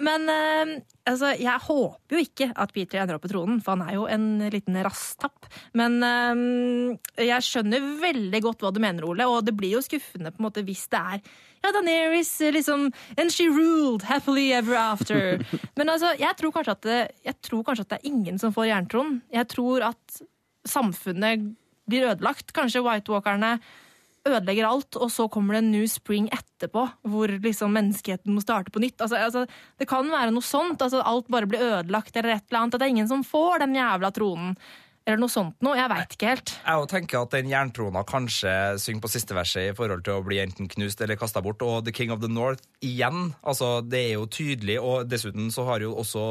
Men 0.05 0.29
uh, 0.29 0.75
altså, 1.09 1.31
jeg 1.41 1.57
håper 1.65 2.15
jo 2.15 2.21
ikke 2.21 2.51
at 2.53 2.73
Peter 2.75 3.01
ender 3.01 3.17
opp 3.17 3.25
på 3.25 3.31
tronen, 3.33 3.57
for 3.65 3.73
han 3.75 3.87
er 3.89 3.97
jo 3.97 4.05
en 4.13 4.27
liten 4.53 4.77
rasstapp. 4.85 5.49
Men 5.77 5.97
eh, 6.05 7.25
jeg 7.25 7.47
skjønner 7.47 7.89
veldig 8.01 8.41
godt 8.45 8.61
hva 8.63 8.71
du 8.75 8.79
mener, 8.83 9.07
Ole, 9.09 9.25
og 9.27 9.41
det 9.47 9.55
blir 9.57 9.73
jo 9.79 9.81
skuffende 9.83 10.31
på 10.31 10.41
en 10.41 10.47
måte 10.51 10.63
hvis 10.67 10.85
det 10.93 11.01
er 11.01 11.23
ja, 11.61 11.71
Daenerys, 11.75 12.39
liksom 12.39 12.91
And 13.17 13.31
she 13.33 13.47
ruled 13.49 14.03
happily 14.03 14.51
ever 14.51 14.75
after. 14.75 15.45
Men 15.77 15.93
altså, 15.93 16.13
jeg 16.19 16.37
tror 16.37 16.55
kanskje 16.55 16.77
at 16.77 16.87
det, 16.87 16.99
jeg 17.27 17.41
tror 17.45 17.63
kanskje 17.67 17.85
at 17.85 17.93
det 17.93 17.99
er 18.01 18.11
ingen 18.11 18.41
som 18.41 18.53
får 18.55 18.71
jerntroen. 18.71 19.21
Jeg 19.33 19.49
tror 19.53 19.85
at 19.91 20.21
samfunnet 20.67 21.51
blir 21.89 22.09
ødelagt. 22.09 22.53
Kanskje 22.55 22.83
White 22.85 23.13
Walkerne 23.13 23.57
ødelegger 24.27 24.67
alt, 24.69 24.97
og 25.01 25.09
så 25.09 25.25
kommer 25.33 25.55
det 25.55 25.63
en 25.63 25.71
new 25.73 25.87
spring 25.89 26.27
etterpå, 26.33 26.83
hvor 27.09 27.31
liksom 27.41 27.73
menneskeheten 27.73 28.35
må 28.35 28.43
starte 28.43 28.73
på 28.73 28.81
nytt. 28.83 28.99
Altså, 29.01 29.17
altså, 29.17 29.45
det 29.81 29.87
kan 29.89 30.09
være 30.11 30.33
noe 30.33 30.45
sånt. 30.45 30.81
Altså, 30.81 31.01
alt 31.01 31.29
bare 31.33 31.49
blir 31.49 31.63
ødelagt, 31.65 32.15
eller 32.15 32.35
et 32.35 32.45
eller 32.49 32.61
annet. 32.61 32.77
At 32.77 32.83
det 32.83 32.87
er 32.89 32.95
ingen 32.95 33.09
som 33.09 33.25
får 33.25 33.63
den 33.65 33.77
jævla 33.79 34.13
tronen. 34.13 34.55
Eller 35.07 35.17
noe 35.17 35.33
sånt 35.33 35.55
noe. 35.65 35.73
Jeg 35.79 35.89
veit 35.89 36.15
ikke 36.15 36.29
helt. 36.29 36.53
Jeg 36.61 36.89
tenker 36.91 37.23
at 37.23 37.33
den 37.33 37.49
jerntrona 37.49 38.03
kanskje 38.07 38.51
synger 38.81 39.01
på 39.01 39.09
siste 39.11 39.37
verset 39.37 39.71
i 39.71 39.77
forhold 39.77 40.03
til 40.05 40.19
å 40.19 40.25
bli 40.25 40.37
enten 40.43 40.69
knust 40.69 41.01
eller 41.01 41.17
kasta 41.17 41.41
bort. 41.41 41.63
Og 41.65 41.87
The 41.87 41.93
King 41.95 42.13
of 42.13 42.21
the 42.21 42.29
North 42.29 42.61
igjen. 42.85 43.31
Altså, 43.41 43.79
det 43.81 44.03
er 44.11 44.13
jo 44.19 44.27
tydelig, 44.29 44.77
og 44.77 45.09
dessuten 45.09 45.49
så 45.53 45.65
har 45.71 45.81
jo 45.81 45.95
også 46.03 46.25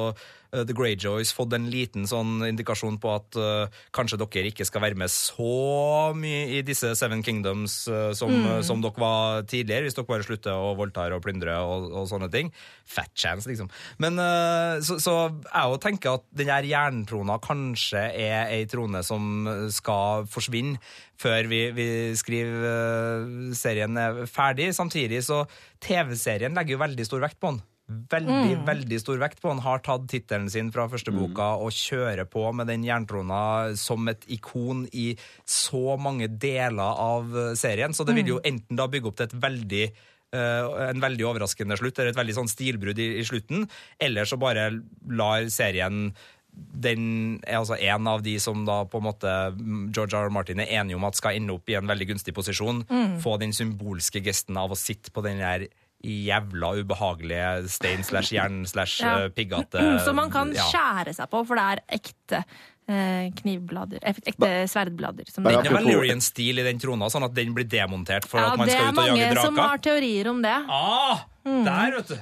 The 0.51 0.75
Greyjoys 0.77 1.33
fått 1.37 1.55
en 1.57 1.69
liten 1.73 2.07
sånn 2.11 2.45
indikasjon 2.49 2.99
på 3.03 3.13
at 3.15 3.39
uh, 3.39 3.81
kanskje 3.97 4.21
dere 4.21 4.51
ikke 4.51 4.67
skal 4.69 4.85
være 4.85 4.99
med 4.99 5.13
så 5.13 6.13
mye 6.17 6.47
i 6.59 6.63
disse 6.67 6.93
Seven 6.99 7.25
Kingdoms 7.27 7.83
uh, 7.91 8.11
som, 8.17 8.35
som 8.67 8.83
dere 8.83 9.01
var 9.01 9.45
tidligere, 9.51 9.87
hvis 9.87 9.99
dere 9.99 10.09
bare 10.11 10.27
slutter 10.27 10.57
å 10.57 10.75
voldta 10.79 11.09
og 11.15 11.23
plyndre 11.25 11.57
og, 11.65 11.91
og 12.03 12.09
sånne 12.11 12.31
ting. 12.33 12.51
Fat 12.89 13.13
chance, 13.15 13.49
liksom. 13.51 13.71
Men 14.03 14.19
uh, 14.19 14.81
så, 14.85 14.99
så 15.03 15.17
jeg 15.29 15.75
jo 15.75 15.81
tenker 15.83 16.19
at 16.19 16.27
den 16.37 16.51
her 16.53 16.67
jerntrona 16.67 17.39
kanskje 17.43 18.03
er 18.11 18.51
ei 18.51 18.65
trone 18.71 19.05
som 19.07 19.47
skal 19.73 20.27
forsvinne 20.31 20.81
før 21.21 21.49
vi, 21.51 21.61
vi 21.77 21.89
skriver 22.19 22.69
eh, 22.71 23.55
serien 23.57 23.99
er 24.01 24.25
ferdig. 24.31 24.71
Samtidig 24.77 25.23
så 25.27 25.45
TV-serien 25.85 26.57
legger 26.57 26.77
jo 26.77 26.85
veldig 26.85 27.09
stor 27.09 27.27
vekt 27.27 27.41
på 27.41 27.55
den. 27.55 27.63
Veldig, 27.91 28.61
veldig 28.69 28.99
stor 29.03 29.19
vekt 29.19 29.41
på 29.43 29.51
Han 29.51 29.63
Har 29.65 29.83
tatt 29.83 30.05
tittelen 30.11 30.47
sin 30.53 30.71
fra 30.75 30.87
første 30.91 31.11
boka 31.15 31.53
og 31.59 31.75
kjører 31.75 32.29
på 32.31 32.45
med 32.55 32.71
den 32.71 32.85
jerntrona 32.87 33.75
som 33.79 34.07
et 34.13 34.23
ikon 34.31 34.85
i 34.95 35.13
så 35.49 35.97
mange 35.99 36.31
deler 36.31 37.03
av 37.03 37.35
eh, 37.35 37.53
serien. 37.59 37.95
Så 37.97 38.07
det 38.07 38.15
vil 38.19 38.37
jo 38.37 38.41
enten 38.47 38.79
da 38.79 38.87
bygge 38.91 39.11
opp 39.11 39.19
til 39.19 39.27
et 39.27 39.39
veldig 39.43 39.85
eh, 39.87 40.75
en 40.87 41.03
veldig 41.03 41.27
overraskende 41.33 41.79
slutt, 41.81 41.99
eller 41.99 42.15
et 42.15 42.21
veldig 42.21 42.37
sånn 42.39 42.53
stilbrudd 42.53 43.01
i, 43.03 43.09
i 43.19 43.27
slutten, 43.27 43.67
eller 43.99 44.29
så 44.29 44.39
bare 44.41 44.71
lar 45.11 45.51
serien 45.51 46.13
den 46.51 47.03
er 47.47 47.61
altså 47.61 47.77
en 47.79 48.09
av 48.11 48.23
de 48.25 48.35
som 48.43 48.65
da 48.67 48.83
på 48.91 48.99
en 48.99 49.07
måte 49.07 49.35
mm, 49.55 49.85
George 49.95 50.19
R. 50.19 50.27
R. 50.27 50.33
Martin 50.35 50.63
er 50.63 50.73
enig 50.81 50.97
om 50.97 51.07
at 51.07 51.19
skal 51.19 51.39
ende 51.39 51.55
opp 51.55 51.71
i 51.71 51.77
en 51.79 51.89
veldig 51.89 52.09
gunstig 52.11 52.35
posisjon. 52.37 52.83
Få 53.23 53.37
den 53.41 53.55
symbolske 53.57 54.23
gesten 54.25 54.59
av 54.61 54.75
å 54.75 54.79
sitte 54.79 55.15
på 55.15 55.23
den 55.27 55.41
der 55.43 55.69
jævla 56.01 56.73
ubehagelige 56.81 57.69
stein 57.69 58.05
slash 58.07 58.33
jern 58.35 58.63
slash 58.67 59.03
piggete 59.03 59.21
Som 59.29 59.35
piggate 59.37 60.05
Så 60.05 60.15
man 60.17 60.31
kan 60.33 60.53
ja. 60.57 60.65
skjære 60.71 61.15
seg 61.17 61.31
på, 61.31 61.43
for 61.45 61.61
det 61.61 61.67
er 61.75 61.83
ekte 62.01 62.43
eh, 62.91 63.29
knivblader. 63.41 64.05
Ekte 64.09 64.51
sverdblader. 64.71 65.29
Som 65.31 65.45
Det 65.45 65.53
det, 65.53 65.59
er 65.59 65.69
ikke 65.69 65.77
Valerian-stil 65.77 66.63
i 66.63 66.67
den 66.67 66.81
trona, 66.83 67.11
sånn 67.13 67.29
at 67.29 67.37
den 67.37 67.55
blir 67.57 67.69
demontert 67.69 68.29
for 68.29 68.41
ja, 68.41 68.53
at 68.53 68.61
man 68.61 68.71
skal 68.71 68.91
ut 68.91 68.99
og 68.99 69.11
jage 69.11 69.15
draker? 69.15 69.21
Det 69.21 69.31
er 69.31 69.37
mange 69.37 69.47
som 69.47 69.63
har 69.63 69.85
teorier 69.85 70.33
om 70.33 70.43
det. 70.45 70.57
Ah, 70.81 71.25
der, 71.45 71.97
vet 71.99 72.13
du. 72.15 72.19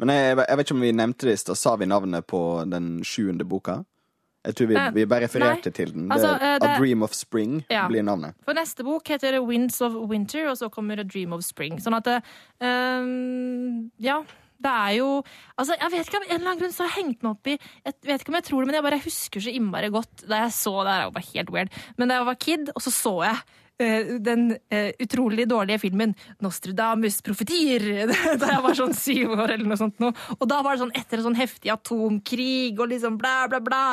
Men 0.00 0.12
jeg, 0.14 0.36
jeg 0.38 0.56
vet 0.60 0.66
ikke 0.66 0.76
om 0.78 0.84
vi 0.86 0.92
nevnte 0.94 1.28
det 1.28 1.34
i 1.34 1.40
stad. 1.42 1.58
Sa 1.58 1.74
vi 1.80 1.88
navnet 1.90 2.26
på 2.30 2.42
den 2.70 3.00
sjuende 3.06 3.46
boka? 3.48 3.80
Jeg 4.44 4.54
tror 4.56 4.66
vi, 4.68 4.74
Eh, 4.74 4.90
vi 4.90 5.04
bare 5.04 5.26
refererte 5.26 5.66
nei. 5.68 5.72
til 5.72 5.92
den. 5.92 6.08
Det, 6.08 6.16
Altså, 6.16 6.34
eh, 6.40 6.58
det- 6.58 6.68
A 6.70 6.78
Dream 6.78 7.02
of 7.02 7.12
Spring 7.12 7.64
Ja. 7.70 7.86
blir 7.88 8.02
navnet. 8.02 8.34
For 8.44 8.54
neste 8.54 8.82
bok 8.82 9.04
heter 9.04 9.32
det 9.32 9.42
Winds 9.46 9.80
of 9.82 9.92
Winter, 10.08 10.48
og 10.48 10.56
så 10.56 10.70
kommer 10.70 10.98
A 10.98 11.04
Dream 11.04 11.32
of 11.34 11.42
Spring. 11.44 11.76
Sånn 11.78 11.94
at 11.96 12.22
ehm, 12.60 13.90
Ja. 13.98 14.22
Det 14.62 14.68
er 14.70 14.96
jo 14.98 15.22
Altså, 15.58 15.72
jeg 15.80 15.90
vet 15.90 16.06
ikke 16.06 16.16
om 16.16 16.22
en 16.28 16.34
eller 16.36 16.50
annen 16.50 16.58
grunn 16.60 16.72
så 16.72 16.84
har 16.86 16.90
jeg 16.92 17.04
hengt 17.04 17.22
meg 17.22 17.30
opp 17.30 17.46
i 17.46 17.58
Jeg 17.86 17.94
vet 18.04 18.20
ikke 18.20 18.28
om 18.28 18.34
jeg 18.34 18.44
tror 18.44 18.60
det, 18.60 18.66
men 18.66 18.74
jeg 18.74 18.82
bare 18.84 19.00
husker 19.04 19.40
så 19.40 19.54
innmari 19.56 19.90
godt 19.90 20.28
da 20.28 20.42
jeg 20.44 20.50
så 20.52 20.74
det 20.84 20.92
her. 20.92 21.04
jo 21.04 21.10
var 21.10 21.22
helt 21.34 21.50
weird. 21.50 21.70
Men 21.96 22.08
da 22.08 22.14
jeg 22.18 22.26
var 22.26 22.34
kid, 22.34 22.68
og 22.76 22.82
så 22.82 22.92
så 22.92 23.14
jeg 23.24 23.38
den 24.20 24.46
eh, 24.72 24.92
utrolig 25.00 25.46
dårlige 25.48 25.80
filmen 25.86 26.14
'Nostradamus 26.40 27.20
profetier' 27.24 28.06
da 28.40 28.52
jeg 28.54 28.62
var 28.66 28.76
sånn 28.76 28.94
syv 28.96 29.34
år 29.38 29.56
eller 29.56 29.66
noe 29.70 29.80
sånt. 29.80 29.98
Nå. 30.02 30.12
Og 30.38 30.46
da 30.50 30.60
var 30.62 30.76
det 30.76 30.84
sånn 30.84 30.96
etter 30.96 31.20
en 31.20 31.30
sånn 31.30 31.40
heftig 31.40 31.72
atomkrig 31.72 32.78
og 32.78 32.92
liksom 32.92 33.18
bla, 33.20 33.46
bla, 33.50 33.60
bla, 33.64 33.84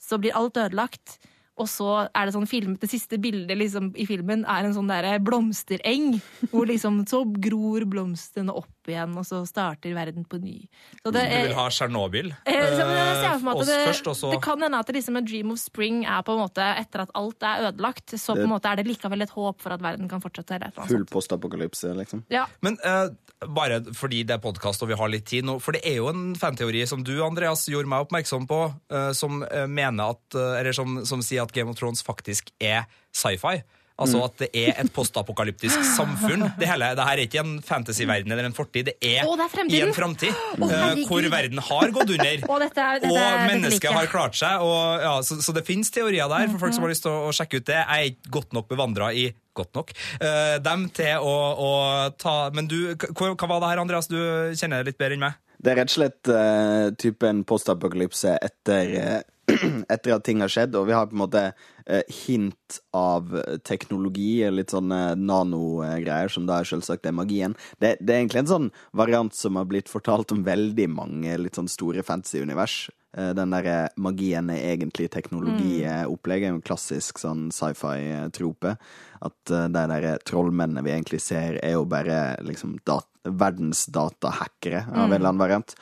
så 0.00 0.20
blir 0.20 0.36
alt 0.36 0.60
ødelagt. 0.60 1.18
Og 1.60 1.68
så 1.68 1.88
er 2.16 2.26
det 2.26 2.32
sånn 2.34 2.48
film, 2.48 2.76
det 2.80 2.88
siste 2.88 3.18
bildet 3.20 3.58
liksom, 3.58 3.90
i 4.00 4.06
filmen 4.08 4.46
er 4.48 4.64
en 4.64 4.74
sånn 4.76 4.88
der 4.88 5.18
blomstereng. 5.24 6.14
Hvor 6.52 6.68
liksom 6.70 7.02
så 7.10 7.22
gror 7.36 7.84
blomstene 7.90 8.54
opp 8.56 8.79
igjen, 8.88 9.12
og 9.20 9.26
så 9.28 9.42
starter 9.48 9.92
verden 9.94 10.24
på 10.24 10.40
ny. 10.40 10.56
Så 11.02 11.12
det, 11.12 11.26
Du 11.28 11.48
vil 11.48 11.56
ha 11.58 11.66
Tsjernobyl? 11.70 12.32
Eh, 12.48 12.76
det, 12.80 13.78
først, 13.90 14.08
og 14.08 14.16
så 14.16 14.32
det 14.32 14.40
kan 14.44 14.62
hende 14.62 14.80
at 14.80 14.88
det 14.88 14.96
liksom 14.96 15.18
en 15.20 15.26
dream 15.26 15.52
of 15.52 15.60
spring 15.60 16.04
er 16.04 16.22
på 16.24 16.36
en 16.36 16.44
måte 16.44 16.64
etter 16.80 17.04
at 17.04 17.12
alt 17.18 17.42
er 17.42 17.68
ødelagt, 17.68 18.16
så 18.16 18.36
på 18.38 18.46
en 18.46 18.54
måte 18.54 18.70
er 18.70 18.80
det 18.80 18.86
likevel 18.88 19.26
et 19.26 19.34
håp 19.34 19.60
for 19.60 19.76
at 19.76 19.84
verden 19.84 20.08
kan 20.08 20.22
fortsette. 20.24 20.56
Eller 20.56 20.72
Full 20.88 21.04
postapokalypse, 21.10 21.92
liksom. 21.98 22.24
Ja. 22.32 22.46
Men 22.64 22.78
eh, 22.86 23.10
bare 23.46 23.80
fordi 23.96 24.22
det 24.28 24.36
er 24.36 24.42
podkast 24.42 24.82
og 24.84 24.90
vi 24.90 24.98
har 25.00 25.12
litt 25.12 25.26
tid 25.30 25.46
nå, 25.48 25.58
for 25.64 25.76
det 25.76 25.82
er 25.88 26.00
jo 26.00 26.10
en 26.12 26.34
fanteori 26.38 26.82
som 26.88 27.04
du, 27.06 27.14
Andreas, 27.24 27.66
gjorde 27.70 27.88
meg 27.90 28.04
oppmerksom 28.04 28.46
på, 28.50 28.62
eh, 28.92 29.10
som 29.16 29.42
eh, 29.46 29.66
mener 29.70 30.16
at 30.16 30.36
eh, 30.36 30.58
Eller 30.60 30.76
som, 30.76 31.00
som 31.08 31.22
sier 31.24 31.44
at 31.44 31.52
Game 31.56 31.72
of 31.72 31.78
Thrones 31.78 32.04
faktisk 32.04 32.52
er 32.60 32.84
sci-fi. 33.16 33.62
Altså 34.00 34.20
Mm. 34.20 34.24
at 34.24 34.36
det 34.40 34.48
er 34.56 34.80
et 34.80 34.92
postapokalyptisk 34.92 35.82
samfunn. 35.96 36.46
Det 36.58 36.68
hele, 36.68 36.90
det 36.96 37.04
her 37.04 37.18
er 37.18 37.24
ikke 37.26 37.42
en 37.42 37.52
fantasyverden 37.64 38.32
eller 38.32 38.48
en 38.48 38.56
fortid, 38.56 38.88
det 38.90 38.96
er, 39.00 39.26
Å, 39.28 39.36
det 39.36 39.46
er 39.46 39.74
i 39.76 39.82
en 39.84 39.92
framtid. 39.94 40.32
Å, 40.56 40.70
eh, 40.70 41.02
hvor 41.08 41.28
verden 41.30 41.60
har 41.68 41.92
gått 41.94 42.14
under. 42.16 42.46
Og 42.48 42.64
dette 42.64 42.80
er, 42.80 43.02
dette, 43.04 43.12
og 43.12 43.44
mennesket 43.50 43.92
har 43.92 44.08
klart 44.10 44.38
seg. 44.40 44.64
Og, 44.64 45.04
ja, 45.04 45.14
så, 45.26 45.38
så 45.44 45.54
det 45.56 45.66
fins 45.68 45.92
teorier 45.92 46.30
der 46.32 46.48
for 46.54 46.64
folk 46.64 46.76
som 46.76 46.86
har 46.86 46.94
lyst 46.94 47.04
til 47.06 47.12
å, 47.12 47.28
å 47.28 47.36
sjekke 47.36 47.60
ut 47.60 47.68
det. 47.68 47.76
Jeg 47.76 48.08
er 48.08 48.10
ikke 48.14 48.34
godt 48.40 48.56
nok 48.56 48.72
bevandra 48.72 49.12
i 49.12 49.30
Godt 49.60 49.74
nok. 49.74 49.90
uh, 50.22 50.56
dem 50.62 50.84
til 50.94 51.24
å, 51.26 51.34
å 51.58 51.70
ta 52.14 52.34
Men 52.54 52.68
du, 52.70 52.94
hva, 52.94 53.32
hva 53.34 53.48
var 53.50 53.58
det 53.64 53.70
her, 53.72 53.80
Andreas? 53.82 54.06
Du 54.06 54.16
kjenner 54.54 54.80
det 54.80 54.92
litt 54.92 55.00
bedre 55.00 55.18
enn 55.18 55.24
meg. 55.24 55.38
Det 55.60 55.74
er 55.74 55.80
rett 55.82 55.90
og 55.90 55.96
slett 55.98 56.30
uh, 56.32 56.88
typen 56.96 57.28
en 57.34 57.42
postapokalypse 57.44 58.32
etter, 58.40 58.94
eh, 58.96 59.18
etter 59.92 60.14
at 60.14 60.24
ting 60.26 60.42
har 60.44 60.52
skjedd, 60.52 60.76
og 60.78 60.88
vi 60.88 60.94
har 60.96 61.08
på 61.10 61.16
en 61.16 61.22
måte 61.22 61.42
eh, 61.86 62.04
hint 62.24 62.78
av 62.96 63.32
teknologi, 63.66 64.42
litt 64.50 64.74
sånne 64.74 65.16
nanogreier, 65.18 66.30
som 66.32 66.46
da 66.48 66.60
selvsagt 66.66 67.08
er 67.08 67.16
magien. 67.16 67.56
Det, 67.78 67.96
det 68.00 68.14
er 68.14 68.22
egentlig 68.22 68.44
en 68.44 68.52
sånn 68.54 68.70
variant 68.96 69.34
som 69.36 69.58
har 69.60 69.68
blitt 69.70 69.90
fortalt 69.92 70.34
om 70.34 70.46
veldig 70.46 70.88
mange 70.94 71.36
litt 71.40 71.58
sånn 71.58 71.70
store 71.70 72.04
fantasy-univers. 72.06 72.88
Eh, 73.16 73.32
Den 73.36 73.54
derre 73.54 73.78
magien 74.00 74.50
er 74.54 74.72
egentlig 74.72 75.10
teknologi-opplegget, 75.14 76.54
en 76.54 76.64
klassisk 76.64 77.22
sånn 77.22 77.48
sci-fi-trope. 77.54 78.76
At 79.20 79.50
de 79.52 79.86
der 79.92 80.20
trollmennene 80.24 80.84
vi 80.86 80.94
egentlig 80.94 81.20
ser, 81.20 81.58
er 81.60 81.74
jo 81.76 81.84
bare 81.88 82.38
liksom 82.46 82.78
dat 82.88 83.08
verdensdatahackere 83.28 84.86
av 84.88 85.10
en 85.10 85.12
eller 85.12 85.28
annen 85.28 85.42
variant. 85.42 85.74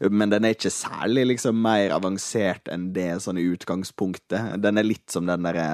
Men 0.00 0.32
den 0.32 0.46
er 0.46 0.56
ikke 0.56 0.72
særlig 0.74 1.26
liksom 1.34 1.60
mer 1.62 1.94
avansert 1.94 2.70
enn 2.72 2.88
det 2.96 3.12
sånn 3.22 3.38
i 3.38 3.46
utgangspunktet. 3.52 4.56
Den 4.62 4.80
er 4.80 4.86
litt 4.86 5.06
som 5.12 5.28
den 5.28 5.46
derre 5.46 5.68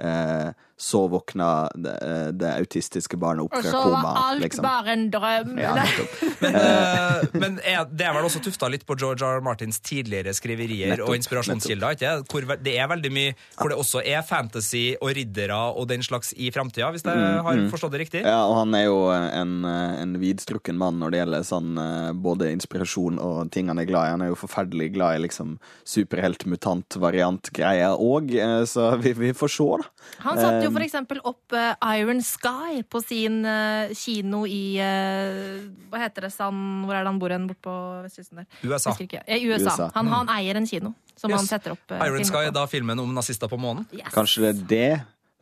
eh, 0.00 0.54
Så 0.80 1.00
våkna 1.10 1.66
det, 1.74 1.90
eh, 2.06 2.28
det 2.38 2.52
autistiske 2.60 3.16
barnet 3.18 3.42
opp 3.48 3.54
fra 3.56 3.62
koma. 3.66 3.78
Og 3.78 3.82
så 3.82 3.90
var 4.04 4.14
alt 4.30 4.42
Liksom. 4.44 4.62
bare 4.62 4.88
en 4.92 5.08
drøm. 5.10 5.58
Ja. 5.58 5.74
Men, 6.38 6.54
uh, 6.54 7.18
men 7.34 7.58
er, 7.66 7.82
det 7.90 8.06
er 8.06 8.14
vel 8.14 8.22
også 8.28 8.38
tufta 8.44 8.68
litt 8.70 8.84
på 8.86 8.94
George 8.94 9.26
R. 9.26 9.40
R. 9.40 9.42
Martins 9.42 9.80
tidligere 9.82 10.30
skriverier 10.36 10.92
Nettopp, 10.92 11.08
og 11.10 11.16
inspirasjonskilder? 11.18 11.96
ikke? 11.96 12.12
Hvor 12.30 12.46
det 12.62 12.76
er 12.78 12.86
veldig 12.92 13.10
mye 13.10 13.32
hvor 13.58 13.68
det 13.72 13.78
også 13.80 13.98
er 14.06 14.22
fantasy 14.22 14.94
og 15.02 15.10
riddere 15.18 15.58
og 15.74 15.88
den 15.90 15.98
slags 16.06 16.30
i 16.38 16.52
framtida, 16.54 16.92
hvis 16.94 17.02
jeg 17.02 17.42
har 17.42 17.58
forstått 17.72 17.90
det 17.96 18.00
riktig? 18.04 18.22
Ja, 18.22 18.44
og 18.46 18.54
han 18.60 18.70
er 18.78 18.84
jo 18.86 19.10
en, 19.10 19.64
en 19.66 20.14
vidstrukken 20.22 20.78
mann 20.78 21.00
når 21.02 21.10
det 21.10 21.18
gjelder 21.24 21.42
sånn 21.48 21.74
både 22.22 22.52
inspirasjon 22.54 23.18
og 23.18 23.50
ting 23.50 23.66
han 23.72 23.82
er 23.82 23.88
glad 23.90 24.06
i. 24.06 24.14
Han 24.14 24.22
er 24.22 24.30
jo 24.30 24.38
forferdelig 24.38 24.92
glad 24.94 25.18
i 25.18 25.24
liksom 25.26 25.58
superhelt-mutant-variant-greier 25.90 27.98
òg, 27.98 28.30
så 28.70 28.94
vi, 29.02 29.10
vi 29.18 29.34
får 29.34 29.50
se, 29.58 29.66
da. 29.82 29.86
Han 30.28 30.38
satt 30.38 30.62
jo 30.64 30.67
for 30.74 30.84
eksempel 30.84 31.20
opp 31.24 31.52
eh, 31.52 31.74
Iron 32.00 32.20
Sky 32.22 32.82
på 32.88 33.00
sin 33.04 33.40
eh, 33.44 33.92
kino 33.94 34.44
i 34.46 34.78
eh, 34.82 35.58
Hva 35.90 35.98
heter 36.04 36.26
det, 36.28 36.32
San 36.34 36.84
Hvor 36.86 36.94
er 36.94 37.02
det 37.04 37.12
han 37.12 37.18
bor 37.22 37.30
hen? 37.34 37.46
Bort 37.50 37.60
på 37.64 37.74
vestkysten 38.06 38.42
der? 38.42 38.46
USA. 38.62 38.94
Ikke. 39.00 39.22
Eh, 39.26 39.42
USA. 39.48 39.74
USA. 39.74 39.90
Han, 39.94 40.08
han 40.12 40.28
eier 40.38 40.56
en 40.60 40.66
kino 40.66 40.94
som 41.18 41.30
Yes. 41.32 41.40
han 41.40 41.46
setter 41.50 41.72
opp 41.74 41.90
Iron 41.98 42.24
Sky 42.24 42.44
på. 42.46 42.54
da 42.54 42.66
filmen 42.70 42.98
om 43.02 43.10
nazister 43.14 43.48
på 43.50 43.58
månen. 43.58 43.86
Yes. 43.92 44.12
Kanskje 44.14 44.44
det 44.44 44.50
er 44.50 44.66
det. 44.70 44.90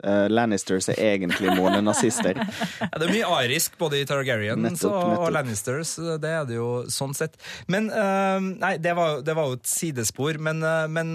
Eh, 0.05 0.27
Lannisters 0.29 0.91
er 0.93 0.99
egentlig 1.15 1.55
månenazister. 1.57 2.37
Ja, 2.77 2.99
det 3.01 3.07
er 3.07 3.13
mye 3.13 3.29
arisk 3.41 3.77
både 3.81 3.99
i 4.03 4.07
Targaryens 4.09 4.83
og, 4.87 4.95
og. 4.95 5.27
Lannisters. 5.33 5.95
Det 6.21 6.31
er 6.31 6.45
det 6.49 6.59
jo 6.59 6.69
sånn 6.93 7.15
sett. 7.17 7.37
Men 7.73 7.89
uh, 7.91 8.37
Nei, 8.43 8.75
det 8.83 8.93
var, 8.97 9.23
det 9.25 9.35
var 9.37 9.51
jo 9.51 9.57
et 9.59 9.69
sidespor, 9.69 10.39
men, 10.43 10.61
uh, 10.65 10.85
men 10.93 11.15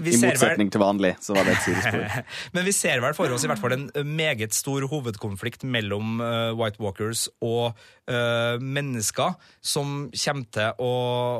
vi 0.00 0.14
I 0.14 0.20
vel 0.22 0.32
motsetning 0.32 0.72
til 0.72 0.82
vanlig, 0.82 1.12
så 1.24 1.36
var 1.36 1.48
det 1.48 1.56
et 1.58 1.66
sidespor. 1.66 2.04
Men 2.54 2.66
vi 2.66 2.72
ser 2.76 3.02
vel 3.02 3.14
for 3.16 3.32
oss 3.34 3.44
i 3.44 3.50
hvert 3.50 3.60
fall 3.60 3.74
en 3.76 3.86
meget 4.16 4.54
stor 4.56 4.84
hovedkonflikt 4.90 5.64
mellom 5.68 6.20
White 6.58 6.80
Walkers 6.82 7.26
og 7.44 7.74
eh, 8.10 8.56
mennesker 8.60 9.36
som 9.60 10.08
kommer 10.12 10.50
til 10.54 10.82
å, 10.84 10.94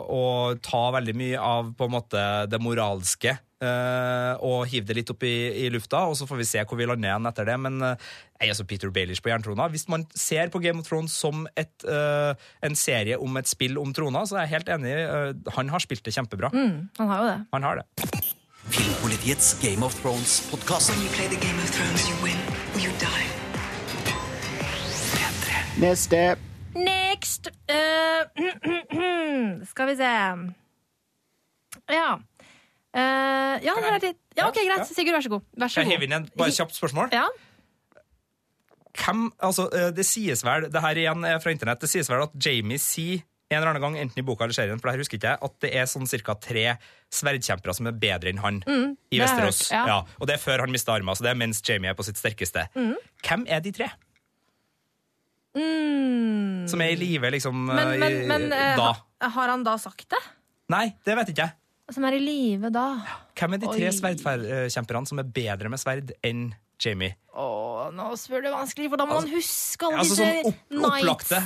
å 0.04 0.22
ta 0.64 0.84
veldig 0.98 1.16
mye 1.18 1.40
av 1.40 1.74
på 1.76 1.88
en 1.88 1.96
måte 1.98 2.22
det 2.50 2.62
moralske 2.62 3.38
Uh, 3.64 4.34
og 4.44 4.66
hive 4.68 4.84
det 4.88 4.96
litt 4.98 5.10
opp 5.12 5.22
i, 5.24 5.34
i 5.64 5.68
lufta, 5.72 6.02
og 6.10 6.16
så 6.18 6.26
får 6.28 6.40
vi 6.40 6.46
se 6.48 6.64
hvor 6.66 6.76
vi 6.76 6.88
lander 6.88 7.08
igjen 7.08 7.28
etter 7.30 7.48
det. 7.48 7.54
Men 7.64 7.78
uh, 7.80 7.94
jeg 8.36 8.48
er 8.48 8.52
altså 8.52 8.66
Peter 8.68 8.92
Baelish 8.92 9.24
på 9.24 9.30
jerntrona. 9.30 9.70
Hvis 9.72 9.86
man 9.88 10.04
ser 10.10 10.50
på 10.52 10.60
Game 10.60 10.82
of 10.82 10.88
Thrones 10.88 11.14
som 11.16 11.46
et, 11.56 11.86
en 11.86 12.76
serie 12.76 13.16
om 13.16 13.40
et 13.40 13.48
spill 13.48 13.78
om 13.80 13.94
trona, 13.96 14.24
så 14.28 14.36
er 14.36 14.44
jeg 14.44 14.54
helt 14.58 14.72
enig. 14.74 14.94
han 15.56 15.70
har 15.72 15.80
spilt 15.80 16.04
det 16.04 16.12
kjempebra. 16.16 16.50
Mm, 16.52 16.90
han 16.98 17.12
har 17.12 17.22
jo 17.22 17.30
det. 17.30 17.38
Han 17.54 17.68
har 17.70 17.80
det. 17.80 18.24
Filmpolitiets 18.74 19.54
Game 19.62 19.86
of 19.86 19.96
Thrones-podkast. 20.02 20.90
When 20.90 21.00
you 21.00 21.12
play 21.14 21.28
the 21.28 21.40
Game 21.40 21.56
of 21.56 21.70
Thrones, 21.70 22.08
you 22.08 22.16
win 22.24 22.36
or 22.74 22.80
you 22.84 22.92
die. 23.00 23.24
Neste. 25.80 26.53
Next! 26.74 27.48
Uh, 27.70 28.24
skal 29.70 29.86
vi 29.92 29.96
se 30.00 30.10
Ja. 31.94 32.08
Uh, 32.94 33.56
ja, 33.64 33.74
det 33.74 33.88
er 33.90 33.98
litt 34.02 34.20
Ja, 34.38 34.48
OK, 34.48 34.58
greit. 34.66 34.86
Sigurd, 34.90 35.14
vær 35.16 35.24
så 35.26 35.32
god. 35.36 35.44
Vær 35.58 35.70
så 35.70 35.82
Jeg 35.82 35.92
hever 35.94 36.06
god. 36.06 36.14
inn 36.38 36.48
et 36.48 36.56
kjapt 36.58 36.74
spørsmål. 36.78 37.12
Ja. 37.14 37.26
hvem, 38.94 39.24
altså, 39.42 39.68
eh, 39.74 39.90
det 39.90 40.04
sies 40.06 40.44
vel, 40.46 40.68
det 40.70 40.80
her 40.82 40.94
igjen 41.02 41.24
er 41.26 41.40
fra 41.42 41.50
internett, 41.50 41.80
det 41.82 41.88
sies 41.90 42.06
vel 42.10 42.22
at 42.22 42.34
Jamie 42.38 42.78
sier 42.78 43.24
en 43.50 43.58
eller 43.58 43.72
annen 43.72 43.82
gang, 43.82 43.96
enten 44.00 44.18
i 44.18 44.22
boka 44.26 44.44
eller 44.46 44.54
serien, 44.54 44.78
for 44.80 44.88
det 44.88 44.94
her 44.94 45.02
husker 45.02 45.18
ikke 45.18 45.32
jeg, 45.32 45.38
at 45.46 45.56
det 45.62 45.70
er 45.76 45.88
sånn 45.90 46.06
cirka 46.10 46.34
tre 46.40 46.62
sverdkjempere 47.12 47.74
som 47.76 47.86
er 47.90 47.92
bedre 47.92 48.30
enn 48.30 48.38
han 48.42 48.62
i 48.62 48.70
Mm, 48.70 48.96
i 49.14 49.18
Vesterås. 49.20 49.60
hørt, 49.68 49.74
ja. 49.74 49.82
Ja, 49.86 49.98
Og 50.20 50.26
det 50.30 50.34
er 50.36 50.42
før 50.42 50.62
han 50.64 50.70
mister 50.74 50.94
armen, 50.94 51.14
så 51.14 51.22
det 51.26 51.30
er 51.34 51.38
mens 51.42 51.60
Jamie 51.66 51.90
er 51.90 51.94
på 51.98 52.06
sitt 52.06 52.16
sterkeste. 52.18 52.68
Hvem 52.74 53.44
er 53.50 53.60
de 53.60 53.72
tre 53.72 53.90
Mm. 55.55 56.64
som 56.70 56.80
er 56.82 56.94
i 56.94 56.98
live, 56.98 57.30
liksom, 57.30 57.66
Men, 57.68 57.92
eh, 57.94 57.98
men, 58.00 58.16
men 58.26 58.46
eh, 58.52 58.74
da? 58.78 59.28
har 59.36 59.52
han 59.52 59.62
da 59.66 59.76
sagt 59.78 60.09
det? 60.11 60.20
Nei, 60.72 60.88
det 61.07 61.14
vet 61.18 61.30
ikke 61.34 61.46
jeg. 61.46 61.57
Som 61.94 62.07
er 62.09 62.16
i 62.16 62.20
live 62.22 62.70
da? 62.72 62.86
Hvem 63.36 63.57
er 63.57 63.61
de 63.62 63.68
tre 63.68 63.90
sverdkjemperne 63.92 65.11
som 65.11 65.20
er 65.20 65.28
bedre 65.36 65.70
med 65.70 65.82
sverd 65.82 66.14
enn 66.24 66.46
Jamie? 66.80 67.14
Åh, 67.36 67.90
nå 67.94 68.09
spør 68.18 68.46
du 68.46 68.50
vanskelig, 68.55 68.88
for 68.92 69.00
da 69.00 69.07
må 69.09 69.18
man 69.20 69.28
huske 69.30 69.86
alle 69.86 70.00
Altså 70.00 70.16
disse 70.16 70.30
sånn 70.30 70.48
opp, 70.48 70.88
opplagte, 70.88 71.42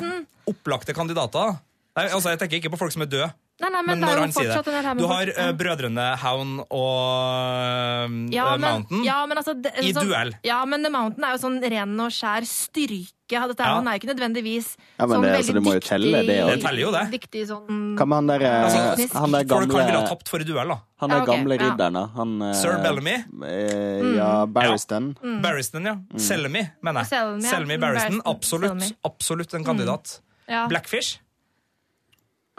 opplagte 0.53 0.95
kandidater. 0.97 1.59
Nei, 1.99 2.07
altså, 2.07 2.31
jeg 2.33 2.41
tenker 2.45 2.61
ikke 2.61 2.73
på 2.77 2.81
folk 2.81 2.95
som 2.95 3.03
er 3.05 3.11
døde. 3.11 3.29
Nei, 3.59 3.71
nei, 3.75 3.83
Men 3.83 3.99
men, 3.99 4.03
når 4.05 4.09
er 4.09 4.15
jo 4.15 4.23
han 4.23 4.33
sier 4.33 4.51
fortsatt 4.55 4.67
det. 4.71 4.83
her 4.87 4.95
Du 4.95 5.07
har 5.11 5.31
eh, 5.35 5.53
brødrene 5.59 6.05
Hound 6.23 6.61
og 6.71 7.49
eh, 7.59 8.13
ja, 8.37 8.45
men, 8.57 8.61
Mountain. 8.63 9.01
ja, 9.05 9.17
men 9.27 9.41
altså, 9.41 9.55
det, 9.59 9.73
I 9.83 9.93
så, 9.97 10.05
duell. 10.07 10.31
Ja, 10.47 10.61
men 10.65 10.85
The 10.87 10.91
Mountain 10.95 11.25
er 11.27 11.35
jo 11.35 11.41
sånn 11.43 11.57
ren 11.65 11.95
og 12.05 12.13
skjær 12.15 12.47
styrke. 12.47 13.15
Dette 13.29 13.61
er, 13.61 13.67
Ja. 13.69 13.75
Han 13.77 13.89
er 13.91 13.99
ikke 13.99 14.09
nødvendigvis 14.09 14.69
Ja, 14.79 15.05
men 15.05 15.19
sånn 15.19 15.23
det- 15.27 15.33
veldig 15.35 15.43
altså, 15.43 15.53
jo 15.59 15.75
dyktig, 15.75 15.89
telle, 15.89 16.23
det. 16.25 16.37
Det 16.49 16.63
teller 16.63 16.81
jo 16.81 16.91
det. 16.95 17.03
Dyktig 17.13 17.43
sånn 17.51 17.99
han 18.15 18.27
der, 18.31 18.41
eh, 18.47 18.65
Altså, 18.65 19.19
han 19.19 19.33
der 19.33 19.45
Folk 19.45 19.61
han 19.61 19.69
ville 19.69 19.83
ha 19.83 19.93
gamle 19.93 20.09
tapt 20.09 20.29
for 20.29 20.39
i 20.41 20.45
duell, 20.49 20.69
da. 20.69 20.79
Han 21.03 21.11
der 21.11 21.17
Ja, 21.19 21.23
okay, 21.23 21.35
gamle 21.37 21.59
ja. 21.59 21.63
ridderen, 21.67 21.93
da. 21.99 22.07
Han, 22.17 22.55
Sir 22.55 22.79
Bellamy? 22.83 23.17
eh, 23.45 24.17
Ja, 24.17 24.47
Barristan. 24.47 25.17
Barristan, 25.43 25.85
ja. 25.85 25.97
Selmy, 26.17 26.63
mener 26.81 27.03
jeg. 27.05 27.11
Selmy, 27.11 27.75
ja. 27.75 27.77
Mm, 27.77 27.81
Barristan. 27.81 28.23
Absolutt, 28.25 28.93
absolutt 29.05 29.55
en 29.55 29.65
kandidat. 29.65 30.21
ja. 30.49 30.67
Blackfish? 30.69 31.19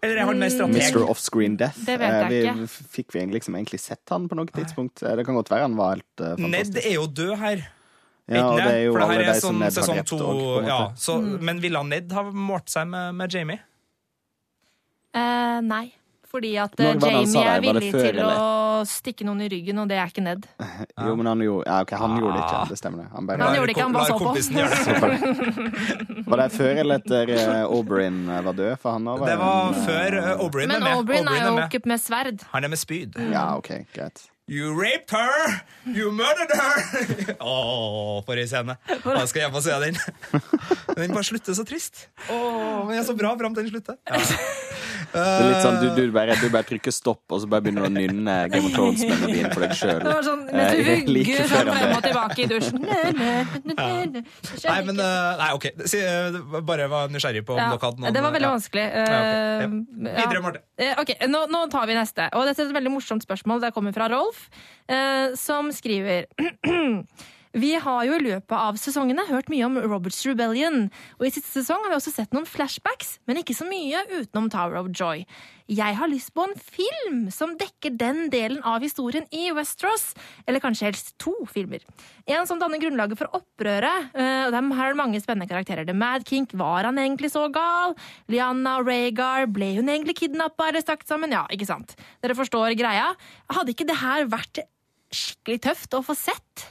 Eller 0.01 0.21
er 0.21 0.25
han 0.29 0.39
mer 0.39 0.51
strateg? 0.53 0.79
Mr. 0.93 1.01
Offscreen 1.11 1.57
Death. 1.59 1.79
Det 1.85 1.97
vet 1.99 2.13
jeg 2.13 2.23
Eh, 2.23 2.29
vi, 2.29 2.39
ikke. 2.47 2.85
Fikk 2.95 3.11
vi 3.13 3.19
egentlig, 3.19 3.39
liksom 3.41 3.55
egentlig 3.59 3.79
sett 3.83 4.13
han 4.13 4.29
på 4.31 4.35
noe 4.39 4.45
tidspunkt? 4.47 5.03
Eh, 5.03 5.15
Det 5.19 5.25
kan 5.27 5.35
godt 5.35 5.49
være 5.51 5.61
han 5.67 5.75
var 5.75 5.95
helt 5.97 6.23
fantastisk 6.23 6.73
Ned 6.73 6.85
er 6.85 6.93
jo 6.95 7.07
død 7.07 7.33
her. 7.37 7.65
Ja, 8.29 8.43
og 8.45 8.57
det 8.61 8.65
er 8.69 8.83
jo 8.85 8.91
For 8.93 8.99
det 8.99 9.05
alle 9.09 9.13
her 9.13 9.21
er 9.21 9.33
de 9.33 9.39
som 9.41 9.49
sånn 9.49 9.59
Ned 9.59 9.65
har 9.65 9.83
sesong 9.83 9.95
drept 9.95 10.09
to. 10.09 10.61
Ja, 10.67 10.79
så, 10.95 11.17
Mm. 11.19 11.39
Men 11.41 11.59
ville 11.61 11.83
Ned 11.83 12.11
ha 12.11 12.23
målt 12.31 12.69
seg 12.69 12.87
med, 12.87 13.15
med 13.15 13.33
Jamie? 13.33 13.59
Uh, 15.15 15.59
nei. 15.65 15.91
Fordi 16.29 16.51
at 16.61 16.73
eh, 16.79 16.85
Når 16.85 16.99
var 17.01 17.09
det 17.09 17.15
han 17.17 17.27
sa 17.31 17.43
Jamie 17.43 17.49
er? 17.49 17.73
Var 17.73 17.79
det 17.79 17.83
villig 17.83 17.91
før 17.95 18.07
til 18.13 18.21
å 18.29 18.85
stikke 18.87 19.25
noen 19.27 19.41
i 19.43 19.49
ryggen, 19.51 19.79
og 19.81 19.89
det 19.91 19.97
er 19.99 20.11
ikke 20.11 20.23
Ned. 20.23 20.45
Jo, 21.09 21.15
men 21.19 21.29
han 21.31 21.41
gjorde 21.43 21.65
Ja, 21.67 21.81
ok, 21.83 21.91
han 21.99 22.15
gjorde 22.19 22.35
det 22.37 22.43
ikke. 22.45 22.61
Det 22.69 22.77
stemmer. 22.79 23.03
det. 23.03 23.09
Han 23.15 23.27
bare 23.29 23.43
Han 23.43 23.57
gjorde 23.57 23.67
det 23.67 23.75
ikke, 23.75 23.87
han 23.87 23.97
bare 23.97 24.05
så 24.05 24.17
på. 24.17 24.25
kompisen 24.29 24.53
gjøre 24.59 24.71
det. 24.87 26.25
Var 26.29 26.43
det 26.43 26.49
før 26.53 26.81
eller 26.83 27.01
etter 27.01 27.35
eh, 27.35 27.75
Oberyn 27.79 28.19
var 28.29 28.53
død? 28.53 28.73
For 28.81 28.97
han 28.97 29.07
også 29.13 29.29
Det 29.29 29.37
var 29.39 29.61
en, 29.73 29.79
før 29.87 30.17
uh, 30.19 30.43
Oberyn 30.45 30.67
Men 30.69 30.75
er 30.81 30.85
med. 30.85 30.97
Oberyn 31.03 31.31
er 31.31 31.39
jo 31.47 31.53
med. 31.55 31.63
ikke 31.71 31.89
med 31.89 32.03
sverd. 32.03 32.43
Han 32.53 32.67
er 32.67 32.71
med 32.75 32.81
spyd. 32.81 33.17
Ja, 33.33 33.45
OK, 33.57 33.71
greit. 33.95 34.27
You 34.49 34.73
raped 34.73 35.11
her! 35.13 35.59
You 35.85 36.09
murdered 36.11 36.49
her! 36.57 37.35
Åh, 37.39 38.23
for 38.25 38.33
ei 38.41 38.47
scene. 38.49 38.73
Jeg 38.89 39.27
skal 39.29 39.43
hjem 39.43 39.57
og 39.59 39.61
se 39.61 39.75
den. 39.83 39.99
Den 40.97 41.13
bare 41.13 41.27
slutter 41.27 41.53
så 41.53 41.65
trist. 41.69 42.07
Åh, 42.33 42.79
men 42.87 42.95
den 42.95 43.03
er 43.03 43.05
så 43.05 43.13
bra 43.19 43.35
fram 43.37 43.53
til 43.53 43.67
den 43.67 43.75
slutter. 43.75 43.99
Det 45.13 45.21
er 45.25 45.47
litt 45.49 45.63
sånn, 45.63 45.77
du, 45.81 45.87
du, 45.97 46.01
bare, 46.13 46.35
du 46.37 46.47
bare 46.53 46.67
trykker 46.69 46.93
stopp, 46.93 47.23
og 47.33 47.41
så 47.41 47.47
bare 47.49 47.63
begynner 47.65 47.87
du 47.87 47.89
å 47.89 47.93
nynne 47.95 48.35
Game 48.53 48.67
of 48.69 48.75
Thrones-melodien 48.75 49.49
for 49.53 49.65
deg 49.65 49.73
sjøl. 49.79 50.03
Sånn, 50.29 50.43
mens 50.51 50.75
du 50.75 50.79
Eh, 50.89 51.05
like 51.09 51.33
vugger 51.33 51.49
sånn 51.49 51.69
frem 51.73 51.95
og 51.95 52.03
tilbake 52.05 52.43
i 52.43 52.47
dusjen. 52.49 52.83
Nei, 53.79 54.79
men 54.85 54.99
uh, 54.99 55.39
Nei, 55.39 55.49
OK. 55.57 55.67
Si, 55.89 56.01
uh, 56.03 56.59
bare 56.65 56.87
var 56.91 57.09
nysgjerrig 57.13 57.43
på 57.47 57.55
om 57.55 57.61
Ja, 57.61 57.69
dere 57.73 57.81
hadde 57.89 58.03
noen 58.03 58.15
det 58.15 58.23
var 58.25 58.35
veldig 58.35 58.49
ja. 58.49 58.53
vanskelig. 58.57 58.85
Ja, 58.89 59.03
ok. 59.03 59.09
Eh, 59.09 59.65
Ja. 60.09 60.13
Videre, 60.19 60.41
Marte. 60.45 60.61
Eh, 60.79 60.93
Ok, 60.99 61.13
nå, 61.31 61.45
nå 61.51 61.63
tar 61.71 61.87
vi 61.89 61.97
neste. 61.97 62.29
Og 62.35 62.45
dette 62.47 62.63
er 62.63 62.69
et 62.69 62.75
veldig 62.77 62.93
morsomt 62.93 63.25
spørsmål. 63.25 63.61
Det 63.63 63.73
kommer 63.75 63.95
fra 63.95 64.07
Rolf, 64.11 64.45
eh, 64.91 65.35
som 65.39 65.71
skriver 65.75 66.27
Vi 67.57 67.71
har 67.81 68.03
jo 68.05 68.13
i 68.13 68.21
løpet 68.21 68.53
av 68.53 68.75
sesongene 68.77 69.23
hørt 69.25 69.47
mye 69.49 69.65
om 69.65 69.77
Roberts 69.81 70.21
Rebellion. 70.27 70.83
Og 71.17 71.23
i 71.25 71.31
siste 71.33 71.49
sesong 71.49 71.81
har 71.81 71.89
vi 71.89 71.97
også 71.97 72.13
sett 72.13 72.35
noen 72.35 72.45
flashbacks, 72.45 73.15
men 73.25 73.39
ikke 73.41 73.55
så 73.57 73.65
mye 73.65 74.03
utenom 74.11 74.51
Tower 74.53 74.77
of 74.77 74.91
Joy. 74.93 75.23
Jeg 75.69 75.97
har 75.97 76.09
lyst 76.09 76.29
på 76.37 76.45
en 76.45 76.53
film 76.57 77.17
som 77.33 77.55
dekker 77.57 77.97
den 77.97 78.29
delen 78.33 78.61
av 78.65 78.85
historien 78.85 79.25
i 79.33 79.49
Westeros. 79.57 80.11
Eller 80.45 80.61
kanskje 80.61 80.91
helst 80.91 81.11
to 81.21 81.33
filmer. 81.49 81.81
En 82.29 82.45
som 82.49 82.61
danner 82.61 82.81
grunnlaget 82.81 83.17
for 83.17 83.33
opprøret. 83.41 84.09
eh, 84.13 84.45
og 84.45 84.53
dem 84.53 84.71
er 84.71 84.97
mange 84.97 85.21
spennende 85.21 85.49
karakterer. 85.49 85.85
The 85.89 85.93
Mad 85.93 86.29
King, 86.29 86.45
var 86.53 86.85
han 86.85 87.01
egentlig 87.01 87.33
så 87.33 87.49
gal? 87.49 87.97
Lianna 88.29 88.77
og 88.77 88.89
Rhaegar, 88.89 89.49
ble 89.49 89.75
hun 89.77 89.89
egentlig 89.89 90.17
kidnappa 90.21 90.69
eller 90.69 90.81
stakt 90.85 91.07
sammen? 91.07 91.33
Ja, 91.33 91.47
ikke 91.49 91.65
sant? 91.69 91.97
Dere 92.21 92.37
forstår 92.37 92.77
greia. 92.77 93.15
Hadde 93.49 93.73
ikke 93.73 93.89
det 93.89 94.01
her 94.05 94.25
vært 94.29 94.65
skikkelig 95.09 95.61
tøft 95.65 95.97
å 95.97 96.05
få 96.05 96.13
sett? 96.13 96.69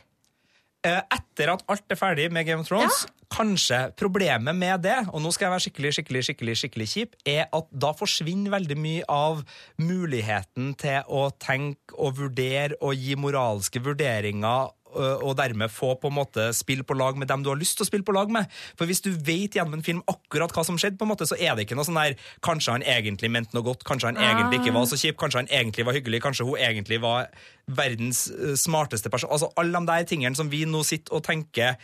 Eh, 0.88 1.00
Etter 1.18 1.52
at 1.54 1.64
alt 1.68 1.92
er 1.92 1.98
ferdig 1.98 2.28
med 2.32 2.46
Game 2.48 2.64
of 2.64 2.68
Thrones, 2.68 3.04
kanskje 3.32 3.78
problemet 3.98 4.56
med 4.56 4.80
det, 4.86 4.96
og 5.12 5.20
nå 5.20 5.30
skal 5.34 5.48
jeg 5.48 5.54
være 5.54 5.64
skikkelig, 5.66 5.90
skikkelig, 5.98 6.22
skikkelig, 6.28 6.54
skikkelig 6.62 6.88
kjip, 6.94 7.16
er 7.28 7.44
at 7.54 7.68
da 7.84 7.92
forsvinner 7.96 8.54
veldig 8.54 8.78
mye 8.80 9.04
av 9.12 9.42
muligheten 9.82 10.72
til 10.80 11.12
å 11.12 11.26
tenke 11.36 11.96
og 11.98 12.16
vurdere 12.22 12.78
og 12.80 12.96
gi 12.96 13.18
moralske 13.20 13.82
vurderinger 13.84 14.72
og 14.96 15.34
dermed 15.38 15.72
få 15.72 15.94
på 16.00 16.10
en 16.10 16.16
måte 16.16 16.48
spille 16.56 16.86
på 16.86 16.96
lag 16.96 17.18
med 17.18 17.28
dem 17.30 17.44
du 17.44 17.50
har 17.52 17.60
lyst 17.60 17.78
til 17.78 17.86
å 17.86 17.88
spille 17.90 18.06
på 18.06 18.14
lag 18.16 18.30
med. 18.32 18.48
For 18.78 18.88
hvis 18.88 19.02
du 19.04 19.10
vet 19.12 19.58
gjennom 19.58 19.78
en 19.78 19.84
film 19.84 20.00
akkurat 20.08 20.52
hva 20.54 20.64
som 20.66 20.78
skjedde, 20.80 20.98
på 20.98 21.06
en 21.06 21.12
måte, 21.12 21.28
så 21.28 21.38
er 21.38 21.54
det 21.54 21.66
ikke 21.66 21.78
noe 21.78 21.86
sånn 21.88 22.00
der 22.00 22.16
Kanskje 22.44 22.74
han 22.74 22.84
egentlig 22.86 23.30
mente 23.32 23.56
noe 23.56 23.66
godt, 23.66 23.84
kanskje 23.88 24.12
han 24.12 24.20
egentlig 24.22 24.62
ikke 24.62 24.74
var 24.76 24.88
så 24.88 24.98
kjip, 25.00 25.18
kanskje 25.20 25.42
han 25.42 25.52
egentlig 25.52 25.86
var 25.88 25.96
hyggelig, 25.96 26.22
kanskje 26.24 26.46
hun 26.48 26.60
egentlig 26.62 27.00
var 27.02 27.28
verdens 27.68 28.26
smarteste 28.60 29.12
person. 29.12 29.32
Altså 29.34 29.50
alle 29.60 29.76
de 29.76 29.90
der 29.90 30.06
tingene 30.08 30.38
som 30.38 30.50
vi 30.52 30.64
nå 30.68 30.82
sitter 30.86 31.18
og 31.18 31.24
tenker 31.26 31.76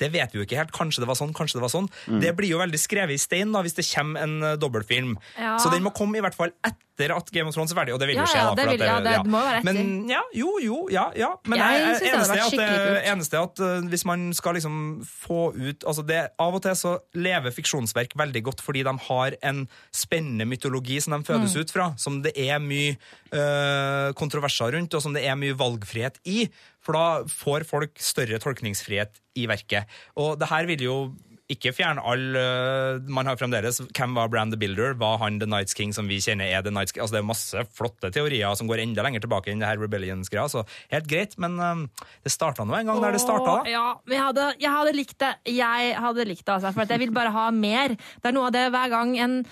det 0.00 0.08
vet 0.12 0.32
vi 0.32 0.40
jo 0.40 0.44
ikke 0.46 0.56
helt. 0.58 0.72
Kanskje 0.74 1.02
det 1.04 1.08
var 1.10 1.18
sånn, 1.18 1.34
kanskje 1.36 1.58
det 1.60 1.62
var 1.66 1.70
sånn. 1.74 1.88
Det 2.22 2.32
blir 2.36 2.48
jo 2.54 2.58
veldig 2.62 2.78
skrevet 2.80 3.14
i 3.14 3.20
stein 3.20 3.52
da, 3.52 3.60
hvis 3.62 3.74
det 3.76 3.84
kommer 3.94 4.22
en 4.24 4.38
uh, 4.42 4.54
dobbeltfilm. 4.56 5.16
Ja. 5.38 5.58
Så 5.62 5.70
den 5.70 5.82
må 5.84 5.92
komme 5.94 6.18
i 6.18 6.22
hvert 6.24 6.34
fall 6.34 6.50
etter 6.66 7.12
at 7.16 7.30
Game 7.32 7.48
of 7.48 7.54
Thrones 7.56 7.72
er 7.72 7.78
ferdig, 7.78 7.94
og 7.94 8.00
det 8.02 8.08
vil 8.10 8.18
jo 8.20 8.24
skje. 8.28 8.36
ja, 8.40 8.48
da. 8.50 8.54
det 8.58 8.66
vil- 8.72 8.82
at 8.82 8.88
ja, 8.88 9.18
det 9.22 9.30
må 9.30 9.38
jo 9.40 9.46
være 9.46 9.60
etter. 9.62 9.68
Men 9.72 10.08
ja, 10.10 10.20
jo, 10.36 10.50
jo, 10.62 10.78
ja, 10.92 11.04
ja. 11.16 11.30
Men 11.48 11.58
Jeg 11.62 11.78
jeg, 11.78 11.86
jeg 11.88 12.00
det 12.00 12.10
eneste, 12.12 12.36
er 12.36 12.42
at 12.42 12.58
det, 12.58 13.04
eneste 13.12 13.38
er 13.38 13.46
at 13.48 13.62
uh, 13.64 13.88
hvis 13.92 14.04
man 14.08 14.26
skal 14.36 14.54
liksom 14.58 14.76
få 15.06 15.40
ut 15.56 15.84
altså 15.88 16.04
det, 16.06 16.20
Av 16.42 16.54
og 16.58 16.62
til 16.66 16.76
så 16.78 16.92
lever 17.14 17.54
fiksjonsverk 17.54 18.16
veldig 18.18 18.42
godt 18.50 18.60
fordi 18.64 18.82
de 18.86 18.94
har 19.08 19.36
en 19.42 19.64
spennende 19.94 20.46
mytologi 20.48 21.00
som 21.00 21.16
de 21.18 21.24
fødes 21.30 21.52
Mm. 21.56 21.60
ut 21.62 21.70
fra, 21.74 21.86
som 21.98 22.20
det 22.22 22.32
er 22.38 22.58
mye 22.62 22.96
uh, 23.32 24.12
kontroverser 24.18 24.72
rundt, 24.76 24.94
og 24.94 25.02
som 25.04 25.14
det 25.16 25.24
er 25.26 25.36
mye 25.38 25.56
valgfrihet 25.58 26.18
i. 26.28 26.46
For 26.82 26.98
da 26.98 27.04
får 27.30 27.66
folk 27.68 28.00
større 28.02 28.40
tolkningsfrihet 28.42 29.20
i 29.38 29.46
verket. 29.50 29.90
Og 30.18 30.34
det 30.40 30.50
her 30.50 30.66
vil 30.70 30.88
jo 30.88 30.96
ikke 31.52 31.72
fjerne 31.74 32.02
all 32.06 32.36
øh, 32.38 33.08
Man 33.12 33.28
har 33.28 33.36
fremdeles 33.36 33.80
Hvem 33.92 34.14
var 34.16 34.30
Brand 34.32 34.54
the 34.54 34.58
Builder? 34.60 34.94
Var 34.98 35.18
han 35.22 35.40
The 35.40 35.48
Nights 35.50 35.74
King 35.76 35.92
som 35.94 36.08
vi 36.08 36.20
kjenner 36.22 36.48
er 36.48 36.64
The 36.64 36.72
Nights 36.72 36.94
King? 36.94 37.02
Altså 37.04 37.16
Det 37.16 37.22
er 37.22 37.28
masse 37.28 37.64
flotte 37.76 38.12
teorier 38.14 38.54
som 38.58 38.70
går 38.70 38.84
enda 38.84 39.04
lenger 39.04 39.24
tilbake 39.24 39.52
enn 39.52 39.62
det 39.62 39.68
her 39.68 39.80
Rebellions-greia. 39.80 40.48
Så 40.52 40.64
helt 40.92 41.08
greit, 41.10 41.36
men 41.42 41.58
øh, 41.60 42.06
det 42.24 42.32
starta 42.32 42.66
nå 42.66 42.76
en 42.78 42.92
gang 42.92 43.02
der 43.04 43.16
det 43.16 43.24
starta. 43.24 43.58
Ja, 43.70 43.98
men 44.06 44.16
jeg 44.16 44.24
hadde, 44.28 44.46
jeg 44.62 44.76
hadde 44.76 44.94
likt 44.96 45.18
det. 45.22 45.32
Jeg 45.50 45.92
hadde 46.06 46.28
likt 46.28 46.46
det, 46.46 46.54
altså, 46.56 46.72
for 46.72 46.88
jeg 46.88 47.04
vil 47.04 47.14
bare 47.14 47.34
ha 47.34 47.50
mer. 47.54 47.98
Det 47.98 48.30
er 48.32 48.36
noe 48.36 48.48
av 48.48 48.56
det 48.56 48.64
hver 48.72 48.92
gang 48.92 49.14
en 49.20 49.42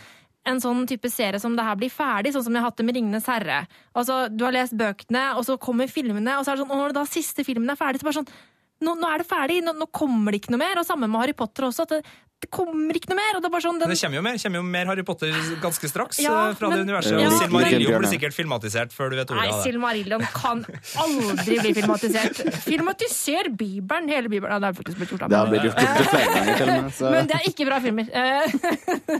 en 0.48 0.60
sånn 0.62 0.86
type 0.88 1.10
serie 1.12 1.40
som 1.40 1.56
det 1.56 1.64
her 1.66 1.76
blir 1.76 1.92
ferdig, 1.92 2.32
sånn 2.32 2.46
som 2.46 2.54
jeg 2.54 2.62
har 2.62 2.70
hatt 2.70 2.78
det 2.80 2.86
med 2.88 2.96
Ringenes 2.96 3.28
herre. 3.28 3.58
Altså, 3.92 4.22
Du 4.32 4.44
har 4.46 4.54
lest 4.56 4.76
bøkene, 4.76 5.36
og 5.36 5.44
så 5.44 5.58
kommer 5.60 5.90
filmene, 5.90 6.38
og 6.38 6.46
så 6.46 6.52
er 6.52 6.56
det 6.56 6.64
sånn, 6.64 6.80
når 6.80 6.96
da 6.96 7.04
siste 7.04 7.44
filmen 7.44 7.68
er 7.70 7.76
ferdig, 7.80 8.00
så 8.00 8.08
bare 8.08 8.20
sånn 8.22 8.32
nå, 8.80 8.94
nå 8.96 9.08
er 9.12 9.20
det 9.20 9.28
ferdig, 9.28 9.60
nå, 9.64 9.74
nå 9.76 9.90
kommer 9.92 10.32
det 10.32 10.40
ikke 10.40 10.54
noe 10.54 10.62
mer. 10.62 10.80
Og 10.80 10.86
samme 10.88 11.08
med 11.10 11.20
Harry 11.20 11.34
Potter 11.36 11.66
også. 11.68 11.84
at 11.84 11.90
det, 11.92 11.98
det 12.40 12.48
kommer 12.48 12.96
ikke 12.96 13.10
noe 13.12 13.18
mer. 13.18 13.36
og 13.36 13.42
det 13.42 13.48
er 13.50 13.52
bare 13.52 13.64
sånn, 13.66 13.78
Men 13.78 13.90
det 13.92 13.98
kommer 14.00 14.16
jo 14.16 14.22
mer 14.24 14.38
kommer 14.40 14.56
jo 14.60 14.62
mer 14.64 14.86
Harry 14.88 15.02
Potter 15.04 15.34
ganske 15.60 15.88
straks 15.90 16.18
Ja, 16.24 16.30
øh, 16.50 16.54
fra 16.56 16.68
men- 16.70 16.78
det 16.78 16.86
universet. 16.88 17.20
Ja, 17.20 17.28
Silmarillion 17.36 18.00
blir 18.00 18.08
sikkert 18.08 18.32
filmatisert 18.32 18.94
før 18.96 19.10
du 19.12 19.16
vet 19.20 19.28
ordet 19.30 19.42
Nei, 19.44 19.50
av 19.50 19.58
det. 19.60 19.72
Silmarillion 19.72 20.24
kan 20.32 20.64
aldri 21.04 21.58
bli 21.60 21.74
filmatisert. 21.76 22.40
Filmatiser 22.64 23.50
Bibelen, 23.54 24.08
hele 24.08 24.28
Bibelen. 24.32 24.50
Ja, 24.56 24.58
det 24.58 24.66
har 24.70 24.72
faktisk 24.80 24.96
blitt 25.02 25.10
gjort. 25.12 25.28
Det 25.28 25.36
har 25.36 25.46
blitt 25.52 25.68
gjort 25.68 25.84
opptil 25.84 26.08
flere 26.14 26.32
ganger, 26.34 26.56
til 26.56 26.68
og 26.68 26.74
med. 26.80 27.12
Men 27.18 27.26
det 27.30 27.36
er 27.36 27.44
ikke 27.52 27.66
bra 27.68 27.80
filmer. 27.84 28.06
Eh, 28.10 28.46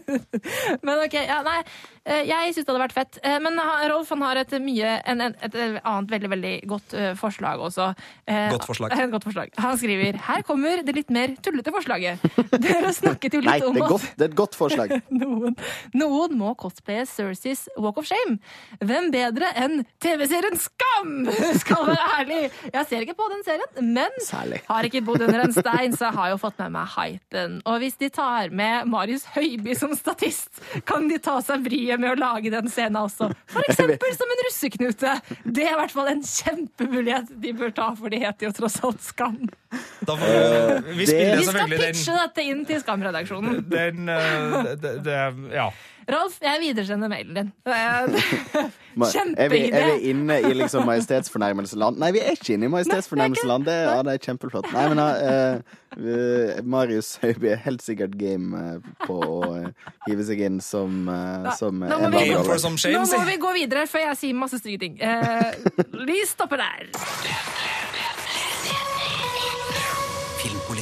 Men 0.87 1.05
ok, 1.05 1.15
ja, 1.21 1.43
nei. 1.47 1.61
Eh, 2.05 2.23
Jeg 2.29 2.55
syns 2.55 2.67
det 2.67 2.73
hadde 2.73 2.83
vært 2.85 2.97
fett. 2.97 3.19
Eh, 3.25 3.39
Men 3.43 3.59
Rolf 3.91 4.11
han 4.15 4.23
har 4.27 4.41
et, 4.43 4.55
mye, 4.63 4.97
en, 5.09 5.21
et 5.31 5.57
annet 5.61 6.11
veldig 6.11 6.31
veldig 6.35 6.55
godt 6.71 6.95
eh, 6.99 7.13
forslag 7.19 7.61
også. 7.69 7.91
Godt 8.27 8.67
forslag. 8.69 8.95
En 9.01 9.13
godt 9.15 9.25
forslag. 9.25 9.53
Han 9.59 9.79
skriver 9.81 10.19
her 10.27 10.43
kommer 10.47 10.83
det 10.85 10.93
litt 10.95 11.11
mer 11.15 11.33
tullete 11.43 11.73
forslaget. 11.73 12.21
Dere 12.65 12.93
snakket 12.95 13.39
jo 13.39 13.41
Nei, 13.45 13.57
litt 13.59 13.67
om 13.69 13.77
det 13.77 13.83
er, 13.85 13.89
godt, 13.95 14.09
det 14.19 14.27
er 14.27 14.31
et 14.33 14.39
godt 14.39 14.59
forslag. 14.59 14.93
noen, 15.23 15.57
noen 15.97 16.37
må 16.39 16.53
cosplaye 16.61 17.07
Cerseys 17.09 17.67
Walk 17.81 18.01
of 18.03 18.09
Shame. 18.09 18.39
Hvem 18.85 19.11
bedre 19.15 19.51
enn 19.59 19.81
TV-serien 20.03 20.59
Skam? 20.61 21.15
Skal 21.61 21.87
være 21.89 22.09
ærlig. 22.21 22.41
Jeg 22.71 22.89
ser 22.91 23.07
ikke 23.07 23.17
på 23.19 23.29
den 23.33 23.43
serien, 23.47 23.93
men 23.95 24.21
Særlig. 24.25 24.61
har 24.69 24.87
ikke 24.89 25.03
bodd 25.07 25.25
under 25.27 25.45
en 25.47 25.55
stein, 25.55 25.95
så 25.97 26.09
jeg 26.11 26.19
har 26.19 26.33
jo 26.35 26.41
fått 26.43 26.61
med 26.63 26.75
meg 26.77 26.91
hypen. 26.97 27.59
Og 27.69 27.81
hvis 27.83 27.97
de 28.01 28.11
tar 28.13 28.53
med 28.55 28.89
Marius 28.91 29.27
Høiby 29.35 29.75
som 29.79 29.95
statist, 29.99 30.61
kan 30.89 31.09
de 31.11 31.19
ta 31.23 31.39
seg 31.45 31.65
bryet 31.67 32.00
med 32.01 32.15
å 32.15 32.19
lage 32.21 32.53
den 32.53 32.71
scenen 32.73 32.99
også. 33.03 33.31
For 33.53 33.67
eksempel 33.71 34.17
som 34.17 34.35
en 34.35 34.43
russeknute. 34.47 35.15
Det 35.45 35.67
er 35.67 35.75
i 35.75 35.79
hvert 35.83 35.95
fall 35.95 36.11
en 36.13 36.25
kjempemulighet 36.27 37.31
de 37.45 37.55
bør 37.61 37.75
ta, 37.77 37.91
for 37.99 38.13
de 38.13 38.23
heter 38.25 38.49
jo 38.49 38.53
tross 38.57 38.81
alt 38.87 39.05
Skam. 39.05 39.39
Da 40.07 40.17
får 40.19 40.83
vi, 40.89 40.97
vi 40.99 41.07
spiller 41.07 41.39
Vi 41.39 41.47
skal 41.47 41.71
pitche 41.77 42.11
den, 42.11 42.21
dette 42.25 42.49
inn 42.53 42.67
til 42.69 42.83
Skam-redaksjonen. 42.83 43.63
den 43.71 44.11
øh, 44.11 44.75
det, 44.81 44.97
det, 45.07 45.23
Ja. 45.55 45.71
Rolf, 46.11 46.39
jeg 46.43 46.59
videresender 46.63 47.09
mailen 47.13 47.35
din. 47.37 47.53
Er- 47.67 48.09
Er 49.01 49.07
Kjempeidé! 49.13 49.69
er 49.73 49.85
vi 50.01 50.09
inne 50.11 50.37
i 50.43 50.53
liksom 50.57 50.83
majestetsfornærmelsesland? 50.89 52.01
Nei, 52.03 52.09
vi 52.17 52.19
er 52.25 52.35
ikke 52.35 52.55
inne 52.57 52.67
i 52.67 52.73
majestetsfornærmelsesland. 52.73 53.65
Det, 53.69 53.77
ja, 53.87 54.01
det 54.03 54.15
er 54.17 54.23
kjempeflott. 54.25 54.67
Nei, 54.75 54.87
men 54.91 54.99
uh, 54.99 55.61
uh, 55.95 56.59
Marius 56.67 57.13
Høiby 57.23 57.53
er 57.55 57.61
helt 57.63 57.85
sikkert 57.87 58.17
game 58.19 58.51
uh, 58.59 58.91
på 59.07 59.21
å 59.23 59.39
uh, 59.47 59.93
hive 60.09 60.27
seg 60.27 60.43
inn 60.49 60.59
som, 60.65 61.05
uh, 61.07 61.53
som 61.61 61.79
Nå 61.85 62.01
må 62.03 62.11
en 62.11 62.19
vi- 62.19 62.35
Nå 62.97 63.05
må 63.07 63.23
vi 63.31 63.39
gå 63.47 63.55
videre 63.61 63.87
før 63.87 64.09
jeg 64.09 64.21
sier 64.25 64.35
masse 64.43 64.59
stygge 64.59 64.83
ting. 64.83 64.99
Eh, 64.99 65.53
vi 66.11 66.19
stopper 66.27 66.59
der. 66.65 66.91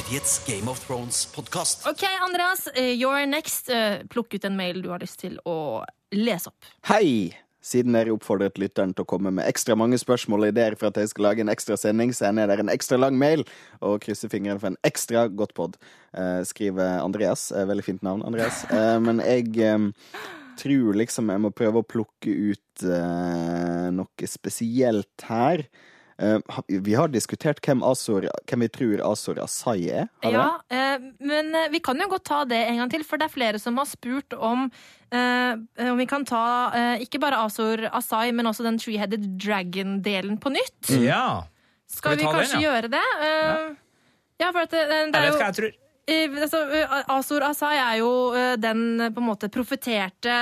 Filmpolitiets 0.09 0.47
Game 0.47 0.67
of 0.71 0.79
Thrones-podkast. 0.87 1.87
Ok, 1.87 2.03
Andreas. 2.25 2.67
eh, 2.73 2.95
You're 2.97 3.25
next. 3.25 3.69
Eh, 3.69 3.99
Plukk 4.09 4.33
ut 4.33 4.45
en 4.45 4.55
mail 4.57 4.81
du 4.81 4.89
har 4.89 4.99
lyst 4.99 5.19
til 5.19 5.37
å 5.45 5.85
lese 6.11 6.47
opp. 6.49 6.65
Hei! 6.89 7.35
Siden 7.61 7.93
dere 7.93 8.15
oppfordret 8.15 8.57
lytteren 8.57 8.95
til 8.95 9.03
å 9.03 9.07
komme 9.07 9.29
med 9.31 9.45
ekstra 9.45 9.75
mange 9.77 9.99
spørsmål 9.99 10.47
og 10.47 10.53
ideer 10.53 10.75
for 10.79 10.87
at 10.87 10.95
jeg 10.97 11.11
skal 11.11 11.27
lage 11.27 11.41
en 11.43 11.51
ekstra 11.53 11.77
sending, 11.77 12.13
sender 12.15 12.47
jeg 12.47 12.49
dere 12.49 12.65
en 12.65 12.73
ekstra 12.73 12.97
lang 12.97 13.19
mail 13.19 13.43
og 13.85 13.99
krysser 14.01 14.31
fingrene 14.31 14.57
for 14.59 14.71
en 14.71 14.79
ekstra 14.87 15.27
godt 15.29 15.53
pod. 15.53 15.77
Eh, 16.17 16.41
skriver 16.47 17.03
Andreas. 17.03 17.51
Veldig 17.53 17.85
fint 17.85 18.01
navn, 18.01 18.25
Andreas. 18.25 18.63
Eh, 18.73 18.97
men 19.03 19.21
jeg 19.21 19.93
tror 20.57 20.97
liksom 20.97 21.29
jeg 21.29 21.43
må 21.45 21.53
prøve 21.53 21.83
å 21.83 21.85
plukke 21.85 22.33
ut 22.33 22.87
noe 23.93 24.27
spesielt 24.27 25.27
her. 25.29 25.67
Eh, 26.19 26.39
vi 26.67 26.95
har 26.99 27.07
diskutert 27.07 27.61
hvem, 27.63 27.83
Azor, 27.85 28.27
hvem 28.49 28.65
vi 28.65 28.69
tror 28.75 29.03
Azor 29.07 29.39
Asai 29.39 29.87
er. 29.87 30.09
Har 30.23 30.35
Ja, 30.35 30.47
eh, 30.69 30.97
men 31.23 31.53
eh, 31.55 31.69
vi 31.71 31.79
kan 31.79 31.99
jo 31.99 32.09
godt 32.11 32.25
ta 32.27 32.43
det 32.45 32.59
en 32.67 32.81
gang 32.81 32.91
til, 32.91 33.05
for 33.07 33.21
det 33.21 33.29
er 33.29 33.35
flere 33.35 33.61
som 33.61 33.79
har 33.79 33.87
spurt 33.87 34.35
om 34.35 34.67
eh, 35.15 35.53
om 35.87 35.97
vi 35.97 36.05
kan 36.09 36.25
ta 36.27 36.99
ikke 36.99 37.21
bare 37.23 37.39
Azor 37.45 37.87
Asai, 37.93 38.31
men 38.35 38.45
også 38.51 38.67
den 38.67 38.77
Three-Headed 38.81 39.39
Dragon-delen 39.39 40.37
på 40.43 40.51
nytt. 40.53 40.91
Ja. 40.91 41.47
Skal 41.89 42.17
vi, 42.17 42.23
vi 42.23 42.29
kanskje 42.29 42.57
den, 42.57 42.61
ja? 42.61 42.69
gjøre 42.69 42.91
det? 42.93 43.05
Eh, 43.25 43.69
ja, 44.39 44.51
for 44.51 44.65
at 44.65 44.73
det, 44.75 44.83
det 44.89 44.97
Jeg 44.97 45.15
er 45.15 45.23
vet 45.23 45.31
jo 45.31 45.39
hva 45.39 45.47
jeg 45.47 45.57
tror. 45.61 45.77
Eh, 46.09 46.31
altså, 46.41 46.61
eh, 46.73 46.93
Azor 47.13 47.43
Asai 47.45 47.75
er 47.77 47.97
jo 47.99 48.09
eh, 48.33 48.55
den 48.61 48.81
på 49.13 49.21
en 49.21 49.27
måte 49.27 49.49
profeterte 49.53 50.35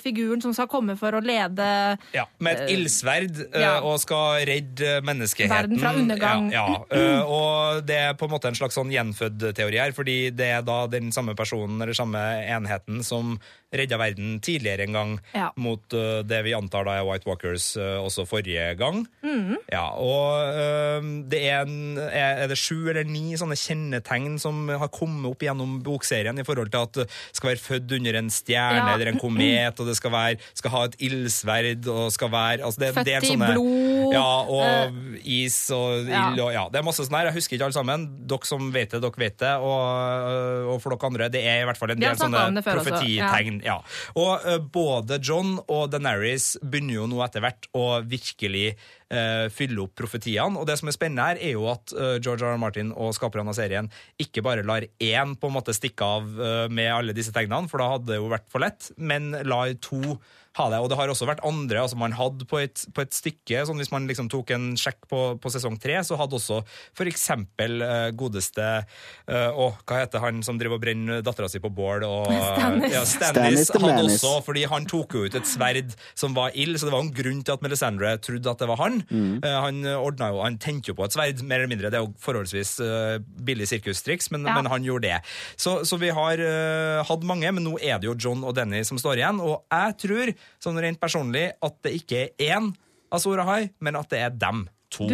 figuren 0.00 0.42
som 0.44 0.52
skal 0.56 0.68
komme 0.70 0.96
for 0.98 1.16
å 1.16 1.22
lede 1.24 1.64
Ja, 2.14 2.24
med 2.42 2.60
et 2.64 2.72
ildsverd 2.74 3.38
ja. 3.54 3.78
og 3.84 3.98
skal 4.02 4.44
redde 4.48 4.98
menneskeheten. 5.06 5.54
Verden 5.54 5.80
fra 5.80 5.94
undergang. 5.96 6.50
Ja, 6.52 6.66
ja. 6.90 7.22
Og 7.34 7.84
det 7.88 7.96
er 8.10 8.16
på 8.18 8.28
en 8.28 8.34
måte 8.34 8.50
en 8.50 8.58
slags 8.58 8.76
sånn 8.76 8.92
gjenfødt-teori 8.92 9.80
her, 9.80 9.94
fordi 9.96 10.16
det 10.34 10.50
er 10.58 10.64
da 10.66 10.84
den 10.90 11.10
samme 11.14 11.34
personen 11.38 11.80
eller 11.82 11.96
samme 11.96 12.20
enheten 12.44 13.00
som 13.06 13.36
redda 13.74 13.98
verden 13.98 14.36
tidligere 14.44 14.84
en 14.86 14.94
gang 14.94 15.14
Ja. 15.34 15.48
mot 15.58 15.82
det 15.90 16.40
vi 16.46 16.52
antar 16.54 16.86
da 16.86 16.98
er 17.00 17.06
White 17.08 17.26
Walkers 17.26 17.72
også 17.78 18.26
forrige 18.28 18.68
gang. 18.78 19.02
Mm. 19.24 19.56
Ja, 19.72 19.88
og 19.98 21.24
det 21.32 21.40
er, 21.48 21.64
en, 21.66 21.98
er 21.98 22.46
det 22.50 22.58
sju 22.60 22.84
eller 22.90 23.06
ni 23.08 23.34
sånne 23.40 23.58
kjennetegn 23.58 24.38
som 24.42 24.68
har 24.80 24.90
kommet 24.94 25.28
opp 25.30 25.42
gjennom 25.46 25.76
bokserien 25.84 26.38
i 26.40 26.44
forhold 26.46 26.70
til 26.72 26.82
at 26.86 26.98
det 27.02 27.06
skal 27.36 27.50
være 27.52 27.62
født 27.62 27.94
under 27.98 28.18
en 28.20 28.30
stjerne 28.32 28.82
Ja. 28.84 28.94
eller 28.94 29.12
en 29.12 29.18
komet, 29.22 29.80
og 29.80 29.86
det 29.88 29.96
skal, 29.98 30.12
være, 30.14 30.38
skal 30.54 30.70
ha 30.74 30.84
et 30.88 30.96
ildsverd 31.08 31.88
og 31.92 32.12
skal 32.14 32.30
være 32.32 32.64
altså 32.64 32.80
det, 32.84 32.90
Født 32.94 33.06
det 33.06 33.20
del 33.22 33.32
i 33.32 33.36
blod, 33.40 34.14
Ja, 34.14 34.26
og 34.44 34.98
is 35.24 35.58
og 35.74 36.08
ja. 36.08 36.28
ild 36.30 36.40
og 36.44 36.52
ja. 36.54 36.64
Det 36.70 36.80
er 36.80 36.86
masse 36.86 37.04
sånn 37.06 37.16
her. 37.18 37.30
Jeg 37.30 37.38
husker 37.38 37.56
ikke 37.56 37.68
alle 37.70 37.76
sammen. 37.76 38.06
Dere 38.30 38.48
som 38.48 38.68
vet 38.74 38.90
det, 38.94 39.00
dere 39.04 39.20
vet 39.24 39.38
det. 39.40 39.54
Og, 39.64 40.72
og 40.74 40.82
for 40.82 40.94
dere 40.94 41.08
andre, 41.10 41.28
det 41.32 41.42
er 41.46 41.62
i 41.62 41.68
hvert 41.68 41.80
fall 41.80 41.94
en 41.94 42.02
del 42.02 42.18
sånne 42.20 42.62
profetitegn. 42.64 43.60
Ja. 43.64 43.78
Og 44.20 44.44
uh, 44.44 44.58
både 44.58 45.18
John 45.24 45.56
og 45.66 45.88
Daenerys 45.94 46.54
begynner 46.62 47.00
jo 47.00 47.08
nå 47.10 47.22
etter 47.26 47.44
hvert 47.44 47.68
å 47.76 47.86
virkelig 48.04 48.74
eh, 49.12 49.46
fylle 49.52 49.82
opp 49.84 49.94
profetiene. 49.98 50.60
Og 50.60 50.68
det 50.68 50.78
som 50.80 50.90
er 50.90 50.96
spennende 50.96 51.26
her, 51.28 51.40
er 51.40 51.56
jo 51.56 51.66
at 51.72 51.94
uh, 51.96 52.16
George 52.18 52.44
R. 52.44 52.54
R. 52.54 52.60
Martin 52.60 52.92
og 52.92 53.14
skaperne 53.16 53.52
av 53.52 53.58
serien 53.58 53.90
ikke 54.20 54.44
bare 54.44 54.64
lar 54.66 54.86
én 55.02 55.34
på 55.38 55.50
en 55.50 55.56
måte 55.56 55.74
stikke 55.76 56.06
av 56.16 56.30
eh, 56.38 56.68
med 56.72 56.92
alle 56.92 57.16
disse 57.16 57.34
tegnene, 57.34 57.70
for 57.70 57.82
da 57.82 57.90
hadde 57.94 58.12
det 58.12 58.20
jo 58.20 58.32
vært 58.32 58.48
for 58.52 58.64
lett, 58.64 58.90
men 58.96 59.32
lar 59.44 59.74
to 59.84 60.16
ha 60.54 60.66
det. 60.70 60.78
Og 60.84 60.88
det 60.90 60.96
har 60.98 61.10
også 61.10 61.26
vært 61.26 61.42
andre. 61.46 61.80
altså 61.82 61.96
Man 61.98 62.12
hadde 62.14 62.46
på 62.46 62.60
et, 62.62 62.84
på 62.94 63.02
et 63.02 63.14
stykke, 63.16 63.64
sånn 63.66 63.80
hvis 63.80 63.90
man 63.90 64.04
liksom 64.06 64.28
tok 64.30 64.52
en 64.54 64.66
sjekk 64.78 65.00
på, 65.10 65.22
på 65.42 65.50
sesong 65.50 65.78
tre, 65.82 65.96
så 66.06 66.18
hadde 66.20 66.36
også 66.38 66.60
for 66.94 67.10
eksempel 67.10 67.82
eh, 67.82 68.10
godeste 68.14 68.62
eh, 68.84 69.50
Å, 69.50 69.66
hva 69.82 69.98
heter 70.04 70.22
han 70.22 70.38
som 70.46 70.58
driver 70.60 70.78
og 70.78 70.84
brenner 70.84 71.24
dattera 71.26 71.48
si 71.50 71.58
på 71.62 71.72
bål? 71.74 72.06
Og, 72.06 72.30
Stannis. 72.54 72.94
Ja, 72.94 73.02
Stannis 73.08 73.66
Stannis 73.66 73.72
hadde 73.90 74.06
også, 74.06 74.32
fordi 74.46 74.64
han 74.70 74.86
tok 74.90 75.16
jo 75.18 75.24
ut 75.26 75.38
et 75.40 75.48
sverd 75.50 75.94
som 76.14 76.36
var 76.38 76.54
ild, 76.54 76.78
så 76.78 76.86
det 76.88 76.94
var 76.94 77.02
en 77.06 77.12
grunn 77.14 77.42
til 77.42 77.56
at 77.56 77.66
Melisandre 77.66 78.14
trodde 78.22 78.54
at 78.54 78.62
det 78.62 78.70
var 78.70 78.82
han. 78.84 79.00
Eh, 79.10 79.58
han 79.66 79.82
ordna 79.98 80.30
jo, 80.34 80.40
han 80.46 80.60
tente 80.62 80.92
jo 80.92 80.96
på 80.98 81.08
et 81.08 81.16
sverd, 81.16 81.42
mer 81.42 81.64
eller 81.64 81.72
mindre. 81.74 81.90
Det 81.90 81.98
er 81.98 82.06
jo 82.06 82.14
forholdsvis 82.22 82.76
uh, 82.84 83.18
billig 83.44 83.66
sirkustriks, 83.70 84.30
men, 84.34 84.46
Ja. 84.46 84.54
men 84.60 84.70
han 84.70 84.86
gjorde 84.86 85.08
det. 85.10 85.18
Så, 85.60 85.80
så 85.88 85.98
vi 86.00 86.10
har 86.14 86.40
hatt 87.08 87.24
mange, 87.26 87.50
men 87.56 87.64
nå 87.66 87.74
er 87.82 87.98
det 87.98 88.08
jo 88.08 88.14
John 88.20 88.44
og 88.46 88.54
Denny 88.56 88.82
som 88.86 88.98
står 89.00 89.18
igjen. 89.20 89.40
Og 89.42 89.62
jeg 89.72 89.96
tror, 90.04 90.32
sånn 90.62 90.80
rent 90.82 91.00
personlig, 91.02 91.50
at 91.64 91.76
det 91.86 91.96
ikke 92.00 92.24
er 92.24 92.54
én 92.56 92.72
Azor 93.14 93.42
Ahai, 93.44 93.68
men 93.84 93.98
at 94.00 94.10
det 94.10 94.22
er 94.24 94.34
dem 94.34 94.64
to 94.94 95.08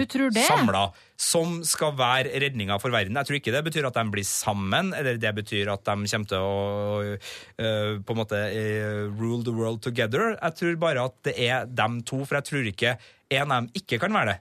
samla 0.44 0.82
som 1.20 1.60
skal 1.64 1.94
være 1.96 2.34
redninga 2.42 2.76
for 2.80 2.92
verden. 2.92 3.16
Jeg 3.16 3.28
tror 3.28 3.38
ikke 3.38 3.54
det 3.54 3.62
betyr 3.68 3.88
at 3.88 3.96
de 3.96 4.04
blir 4.12 4.26
sammen, 4.26 4.92
eller 4.96 5.16
det 5.20 5.32
betyr 5.36 5.70
at 5.72 5.84
de 5.86 6.10
kommer 6.10 6.28
til 6.28 6.44
å 6.44 6.52
uh, 7.00 7.96
på 8.04 8.14
en 8.14 8.20
måte 8.20 8.40
uh, 8.40 9.08
rule 9.16 9.42
the 9.46 9.54
world 9.54 9.82
together. 9.84 10.34
Jeg 10.36 10.58
tror 10.60 10.78
bare 10.84 11.08
at 11.10 11.18
det 11.28 11.36
er 11.48 11.66
dem 11.66 12.00
to, 12.04 12.22
for 12.24 12.40
jeg 12.40 12.50
tror 12.50 12.70
ikke 12.72 12.96
en 13.30 13.46
av 13.46 13.56
dem 13.62 13.82
ikke 13.82 14.00
kan 14.02 14.16
være 14.16 14.34
det. 14.34 14.38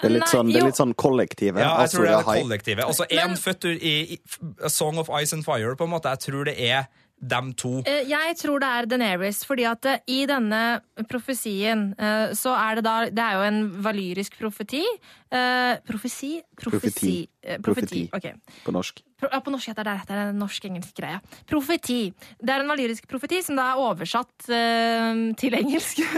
Det 0.00 0.08
er 0.08 0.14
litt 0.14 0.24
Nei, 0.24 0.32
sånn, 0.32 0.48
det 0.48 0.60
er 0.62 0.64
litt 0.64 0.80
sånn 0.80 0.94
kollektivet. 0.96 1.60
Ja, 1.60 1.74
jeg 1.84 1.92
tror 1.92 2.06
det 2.06 2.12
er 2.14 2.22
det 2.22 2.36
kollektivet. 2.40 2.86
Altså, 2.88 3.04
en 3.20 3.36
født 3.36 3.66
i, 3.68 3.96
i 4.16 4.68
Song 4.72 4.96
of 5.00 5.10
Ice 5.18 5.36
and 5.36 5.44
Fire, 5.44 5.74
på 5.76 5.84
en 5.84 5.92
måte. 5.92 6.12
Jeg 6.16 6.24
tror 6.24 6.48
det 6.48 6.56
er 6.56 6.88
dem 7.20 7.52
to. 7.54 7.82
Eh, 7.86 8.08
Jeg 8.08 8.36
tror 8.40 8.58
det 8.62 8.68
er 8.68 8.86
Deneris, 8.86 9.44
fordi 9.44 9.64
at 9.68 9.84
eh, 9.86 9.98
i 10.08 10.24
denne 10.26 10.80
profesien 11.10 11.94
eh, 11.98 12.32
så 12.34 12.54
er 12.56 12.80
det 12.80 12.84
da 12.84 12.96
Det 13.10 13.18
er 13.24 13.36
jo 13.36 13.42
en 13.48 13.60
valyrisk 13.84 14.38
profeti. 14.40 14.82
Eh, 15.30 15.76
profesi? 15.86 16.40
Profesi. 16.56 17.28
Profeti. 17.36 17.62
Profeti. 17.62 18.08
Profeti. 18.10 18.10
ok. 18.12 18.64
på 18.64 18.72
norsk. 18.72 19.02
Ja, 19.20 19.40
på 19.44 19.52
norsk 19.52 19.70
heter 19.70 19.84
det 19.84 19.96
en 20.16 20.38
norsk-engelsk 20.40 20.96
greie. 20.96 21.18
Profeti. 21.50 22.12
Det 22.40 22.54
er 22.54 22.62
en 22.62 22.70
valyrisk 22.70 23.06
profeti 23.10 23.42
som 23.44 23.58
da 23.58 23.70
er 23.72 23.82
oversatt 23.82 24.48
eh, 24.48 25.24
til 25.40 25.58
engelsk. 25.58 26.00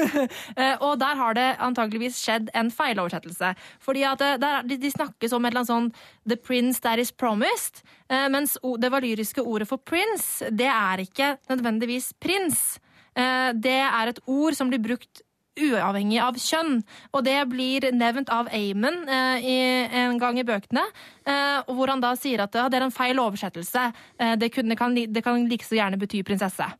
Eh, 0.52 0.76
og 0.84 0.98
der 1.00 1.16
har 1.16 1.34
det 1.36 1.46
antageligvis 1.64 2.18
skjedd 2.20 2.50
en 2.58 2.68
feiloversettelse. 2.72 3.52
Fordi 3.82 4.02
at 4.06 4.20
det, 4.20 4.30
der, 4.42 4.66
de, 4.68 4.76
de 4.80 4.90
snakkes 4.92 5.32
om 5.32 5.44
et 5.44 5.52
eller 5.52 5.62
annet 5.62 5.70
sånn 5.70 5.88
The 6.28 6.36
prince 6.36 6.82
that 6.84 7.00
is 7.00 7.12
promised. 7.12 7.82
eh, 8.10 8.28
mens 8.32 8.56
det 8.78 8.90
valyriske 8.92 9.42
ordet 9.42 9.68
for 9.70 9.80
prince, 9.80 10.44
det 10.50 10.68
er 10.68 11.02
ikke 11.04 11.36
nødvendigvis 11.50 12.12
prins. 12.20 12.78
Eh, 13.16 13.50
det 13.54 13.80
er 13.80 14.12
et 14.12 14.20
ord 14.26 14.56
som 14.58 14.70
blir 14.72 14.82
brukt 14.82 15.24
uavhengig 15.60 16.20
av 16.22 16.38
kjønn. 16.40 16.80
Og 17.12 17.24
det 17.26 17.38
blir 17.52 17.88
nevnt 17.94 18.32
av 18.32 18.50
Amon 18.52 19.02
eh, 19.08 19.44
i, 19.44 19.56
en 20.02 20.20
gang 20.22 20.38
i 20.40 20.46
bøkene, 20.48 20.84
eh, 21.26 21.72
hvor 21.72 21.92
han 21.92 22.04
da 22.04 22.14
sier 22.18 22.44
at 22.46 22.56
ja, 22.56 22.68
det 22.72 22.80
er 22.80 22.86
en 22.88 22.94
feil 22.94 23.20
oversettelse. 23.22 23.90
Eh, 24.18 24.36
det, 24.40 24.52
kunne, 24.54 24.78
kan, 24.78 24.96
det 24.96 25.24
kan 25.24 25.44
like 25.50 25.66
så 25.66 25.78
gjerne 25.80 26.00
bety 26.00 26.22
prinsesse. 26.26 26.70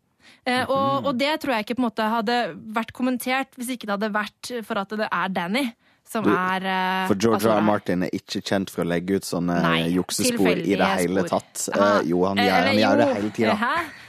Eh, 0.46 0.64
og, 0.64 1.06
og 1.06 1.14
det 1.18 1.36
tror 1.42 1.56
jeg 1.56 1.66
ikke 1.66 1.78
på 1.78 1.84
en 1.84 1.88
måte 1.90 2.08
hadde 2.16 2.40
vært 2.74 2.90
kommentert 2.96 3.54
hvis 3.58 3.74
ikke 3.74 3.86
det 3.86 3.94
hadde 3.94 4.14
vært 4.14 4.52
for 4.66 4.80
at 4.80 4.94
det 4.98 5.06
er 5.06 5.34
Danny 5.34 5.68
som 6.12 6.24
Du, 6.24 6.32
er 6.32 6.64
eh, 6.66 7.06
For 7.08 7.16
George 7.16 7.40
altså, 7.40 7.52
R. 7.52 7.60
R. 7.60 7.66
Martin 7.66 8.02
er 8.06 8.16
ikke 8.16 8.42
kjent 8.44 8.72
for 8.72 8.84
å 8.84 8.88
legge 8.88 9.20
ut 9.20 9.26
sånne 9.26 9.58
Nei, 9.64 9.78
juksespor 9.94 10.50
i 10.52 10.76
det 10.76 10.90
hele 10.98 11.24
spor. 11.24 11.30
tatt. 11.38 11.62
Eh, 11.72 12.10
jo, 12.10 12.24
han 12.26 12.42
gjør, 12.42 12.66
han 12.68 12.80
gjør 12.80 13.00
det 13.00 13.08
hele 13.12 13.32
tida. 13.38 13.56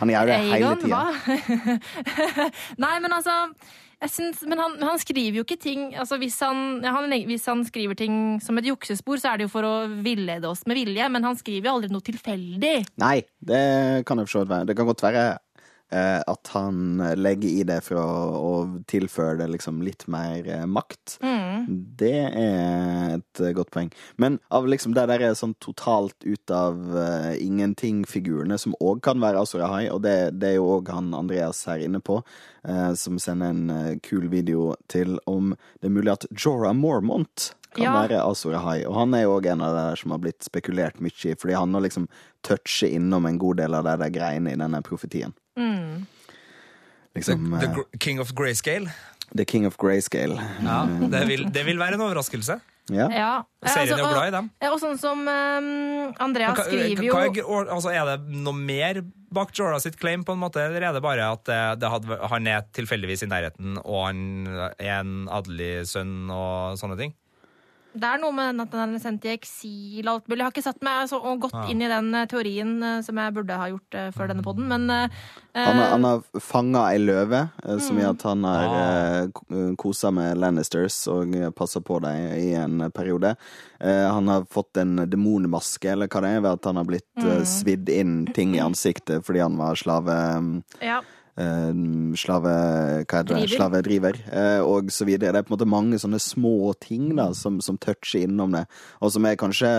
Han 0.01 0.13
gjør 0.13 0.31
det 0.31 0.41
hele 0.49 0.73
tida. 0.83 1.69
Nei, 2.83 2.93
men 3.05 3.17
altså 3.19 3.37
syns, 4.11 4.41
men 4.49 4.59
han, 4.59 4.75
han 4.83 4.99
skriver 4.99 5.39
jo 5.39 5.45
ikke 5.45 5.59
ting 5.61 5.93
altså 5.99 6.17
hvis, 6.19 6.35
han, 6.43 6.83
han, 6.83 7.13
hvis 7.29 7.45
han 7.47 7.63
skriver 7.67 7.97
ting 7.99 8.15
som 8.43 8.57
et 8.59 8.67
juksespor, 8.67 9.21
så 9.21 9.31
er 9.31 9.39
det 9.39 9.47
jo 9.47 9.53
for 9.53 9.67
å 9.67 9.73
villede 10.03 10.49
oss 10.49 10.65
med 10.67 10.79
vilje, 10.81 11.07
men 11.13 11.23
han 11.23 11.39
skriver 11.39 11.69
jo 11.69 11.77
aldri 11.77 11.93
noe 11.93 12.03
tilfeldig. 12.03 12.75
Nei, 13.03 13.17
det 13.39 13.63
kan 14.07 14.19
jeg 14.19 14.27
for 14.27 14.35
så 14.35 14.43
vidt 14.43 14.53
være. 14.55 14.69
Det 14.69 14.77
kan 14.79 14.89
godt 14.89 15.05
være 15.05 15.25
at 15.93 16.49
han 16.55 17.01
legger 17.19 17.49
i 17.49 17.63
det 17.67 17.79
for 17.85 17.99
å, 18.01 18.07
å 18.33 18.53
tilføre 18.89 19.37
det 19.41 19.49
liksom 19.53 19.81
litt 19.85 20.07
mer 20.11 20.47
eh, 20.49 20.65
makt. 20.65 21.17
Det 22.03 22.15
er 22.27 23.15
et 23.17 23.41
eh, 23.41 23.53
godt 23.55 23.71
poeng. 23.73 23.91
Men 24.21 24.39
av 24.53 24.67
liksom 24.69 24.95
det 24.97 25.05
der 25.11 25.23
er 25.23 25.37
sånn 25.37 25.55
totalt 25.63 26.25
ut 26.25 26.53
av 26.53 26.79
uh, 26.95 27.33
ingenting-figurene, 27.39 28.57
som 28.59 28.75
òg 28.83 29.03
kan 29.05 29.21
være 29.23 29.43
Azor 29.43 29.63
Ahai, 29.65 29.87
og 29.93 30.03
det, 30.05 30.33
det 30.39 30.53
er 30.53 30.57
jo 30.59 30.69
òg 30.77 30.91
han 30.93 31.13
Andreas 31.17 31.63
her 31.69 31.83
inne 31.83 32.01
på, 32.03 32.19
uh, 32.67 32.91
som 32.99 33.19
sender 33.21 33.53
en 33.53 33.73
uh, 33.73 33.91
kul 34.03 34.29
video 34.33 34.73
til 34.91 35.17
om 35.29 35.53
det 35.79 35.89
er 35.89 35.97
mulig 35.97 36.15
at 36.15 36.27
Jorah 36.33 36.75
Mormont 36.77 37.51
kan 37.73 37.83
Ja. 37.83 37.93
være 38.07 38.21
Azor 38.23 38.55
Ahai. 38.55 38.85
Og 38.85 38.95
han 38.95 39.13
er 39.13 39.23
jo 39.23 39.39
òg 39.39 39.45
en 39.51 39.61
av 39.61 39.73
de 39.75 39.83
der 39.89 39.95
som 40.01 40.11
har 40.11 40.19
blitt 40.19 40.43
spekulert 40.43 40.99
mye 41.01 41.31
i, 41.31 41.35
fordi 41.35 41.53
han 41.57 41.73
har 41.73 41.81
liksom 41.81 42.07
toucher 42.43 42.89
innom 42.93 43.25
en 43.29 43.37
god 43.41 43.57
del 43.57 43.73
av 43.73 43.83
de 43.85 43.97
der 43.97 44.09
greiene 44.13 44.51
i 44.53 44.55
denne 44.59 44.81
profetien. 44.83 45.33
Mm. 45.57 46.05
Liksom 47.15 47.59
The 47.59 47.67
the, 47.67 47.97
King 47.99 48.19
of 48.19 48.33
Grayscale. 48.33 48.89
The 49.35 49.45
King 49.45 49.65
of 49.67 49.77
Grayscale. 49.77 50.37
Ja, 50.63 50.85
det 51.09 51.25
vil, 51.29 51.47
det 51.53 51.65
vil 51.65 51.77
være 51.81 51.93
en 51.97 52.01
overraskelse. 52.05 52.59
Ja. 52.91 53.05
Ja. 53.09 53.27
Serien 53.63 53.93
er 53.95 54.01
jo 54.01 54.05
og- 54.09 54.13
glad 54.13 54.27
i 54.27 54.31
dem. 54.35 54.49
Og, 54.61 54.73
Og 54.73 54.79
sånn 54.81 54.97
som 54.99 55.19
um, 55.19 56.13
Andreas 56.19 56.57
Hva- 56.57 56.65
skriver 56.67 57.03
jo 57.05 57.13
hva 57.13 57.21
er, 57.31 57.69
altså, 57.71 57.93
er 57.93 58.05
det 58.17 58.27
noe 58.43 58.53
mer 58.53 58.99
bak 59.31 59.53
Jorah 59.57 59.79
sitt 59.79 59.95
claim, 59.97 60.23
på 60.25 60.33
en 60.33 60.39
måte, 60.41 60.57
eller 60.61 60.83
er 60.89 60.93
det 60.93 61.01
bare 61.01 61.31
at 61.31 61.45
det, 61.45 61.79
det 61.79 61.89
hadde, 61.89 62.19
han 62.29 62.47
er 62.47 62.65
tilfeldigvis 62.75 63.23
i 63.23 63.29
nærheten, 63.31 63.77
og 63.85 64.05
han 64.05 64.47
er 64.77 64.99
en 64.99 65.27
adelig 65.31 65.87
sønn 65.89 66.29
og 66.29 66.75
sånne 66.77 66.97
ting? 66.99 67.13
Det 67.93 68.07
er 68.09 68.17
noe 68.21 68.33
med 68.33 68.61
at 68.63 68.71
den 68.73 68.95
er 68.97 69.01
sendt 69.03 69.25
i 69.27 69.33
eksil 69.35 70.07
og 70.07 70.15
alt 70.15 70.27
mulig. 70.31 70.39
Jeg 70.41 70.47
har 70.47 70.53
ikke 70.55 70.65
satt 70.65 70.81
meg 70.85 71.09
så 71.11 71.19
gått 71.37 71.53
ja. 71.53 71.65
inn 71.69 71.83
i 71.85 71.89
den 71.91 72.07
eh, 72.17 72.25
teorien 72.31 72.71
eh, 72.83 73.01
som 73.05 73.19
jeg 73.21 73.35
burde 73.35 73.57
ha 73.59 73.67
gjort 73.69 73.97
uh, 73.99 74.07
før 74.15 74.31
denne 74.31 74.45
poden, 74.45 74.65
men 74.71 74.87
uh, 74.89 75.21
Han 75.53 75.77
har, 75.77 75.91
han 75.93 76.07
har 76.07 76.23
fanga 76.41 76.87
ei 76.89 76.97
løve, 77.03 77.43
uh, 77.61 77.77
som 77.77 77.93
Mm. 77.93 78.01
gjør 78.01 78.15
at 78.15 78.23
han 78.25 78.43
har 78.49 78.75
eh, 78.81 79.73
kosa 79.77 80.09
med 80.11 80.39
Lannisters 80.41 80.97
og 81.13 81.35
passa 81.55 81.81
på 81.85 81.99
dem 82.01 82.33
i 82.33 82.53
en 82.57 82.87
periode. 82.91 83.35
Eh, 83.79 84.07
Han 84.09 84.27
har 84.31 84.47
fått 84.49 84.77
en 84.81 84.95
demonmaske, 85.09 85.91
eller 85.93 86.07
hva 86.09 86.21
det 86.25 86.31
er, 86.33 86.41
ved 86.41 86.51
at 86.57 86.65
han 86.71 86.81
har 86.81 86.89
blitt 86.89 87.05
Mm. 87.13 87.45
svidd 87.45 87.89
inn 87.93 88.15
ting 88.33 88.55
i 88.55 88.59
ansiktet 88.63 89.21
fordi 89.23 89.39
han 89.45 89.57
var 89.57 89.75
slave. 89.75 90.63
ja. 90.81 91.01
Eh, 91.39 91.73
slave? 92.19 92.55
Driver. 93.09 93.47
slavedriver, 93.47 94.23
eh, 94.31 94.61
og 94.61 94.91
så 94.91 95.05
videre. 95.05 95.33
Det 95.33 95.43
er 95.43 95.47
på 95.47 95.53
en 95.53 95.57
måte 95.57 95.69
mange 95.69 95.99
sånne 96.01 96.21
små 96.21 96.73
ting 96.81 97.13
da, 97.17 97.31
som, 97.37 97.61
som 97.61 97.77
toucher 97.77 98.25
innom 98.27 98.55
det, 98.55 98.65
og 99.01 99.13
som 99.13 99.25
er 99.25 99.39
kanskje 99.39 99.73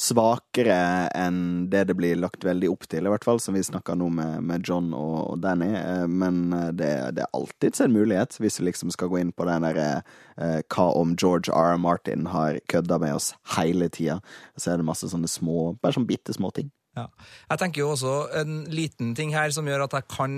svakere 0.00 1.10
enn 1.12 1.66
det 1.68 1.82
det 1.90 1.94
blir 1.98 2.16
lagt 2.16 2.44
veldig 2.46 2.70
opp 2.72 2.86
til, 2.88 3.04
i 3.04 3.10
hvert 3.12 3.26
fall, 3.26 3.40
som 3.42 3.52
vi 3.52 3.60
snakka 3.60 3.98
nå 4.00 4.06
med, 4.16 4.38
med 4.48 4.64
John 4.64 4.94
og, 4.96 5.16
og 5.34 5.42
Danny. 5.44 5.68
Eh, 5.76 6.06
Men 6.08 6.40
det, 6.72 6.88
det 7.18 7.26
er 7.26 7.36
alltids 7.36 7.84
en 7.84 7.92
mulighet, 7.92 8.38
hvis 8.40 8.60
vi 8.62 8.70
liksom 8.70 8.94
skal 8.94 9.12
gå 9.12 9.20
inn 9.20 9.34
på 9.36 9.44
den 9.48 9.66
derre 9.66 9.88
eh, 10.40 10.62
Hva 10.72 10.88
om 10.96 11.12
George 11.20 11.52
R. 11.52 11.74
R. 11.74 11.78
Martin 11.84 12.30
har 12.32 12.62
kødda 12.72 12.98
med 13.02 13.18
oss 13.18 13.34
hele 13.58 13.90
tida? 13.92 14.20
Så 14.56 14.72
er 14.72 14.80
det 14.80 14.88
masse 14.88 15.10
sånne 15.12 15.28
små, 15.28 15.74
bare 15.82 15.98
sånn 15.98 16.08
bitte 16.08 16.32
små 16.32 16.48
ting. 16.56 16.72
Ja. 16.98 17.04
Jeg 17.52 17.60
tenker 17.60 17.84
jo 17.84 17.92
også 17.92 18.12
en 18.40 18.64
liten 18.74 19.12
ting 19.14 19.30
her 19.30 19.52
som 19.54 19.68
gjør 19.68 19.84
at 19.84 19.94
jeg 19.94 20.08
kan 20.10 20.32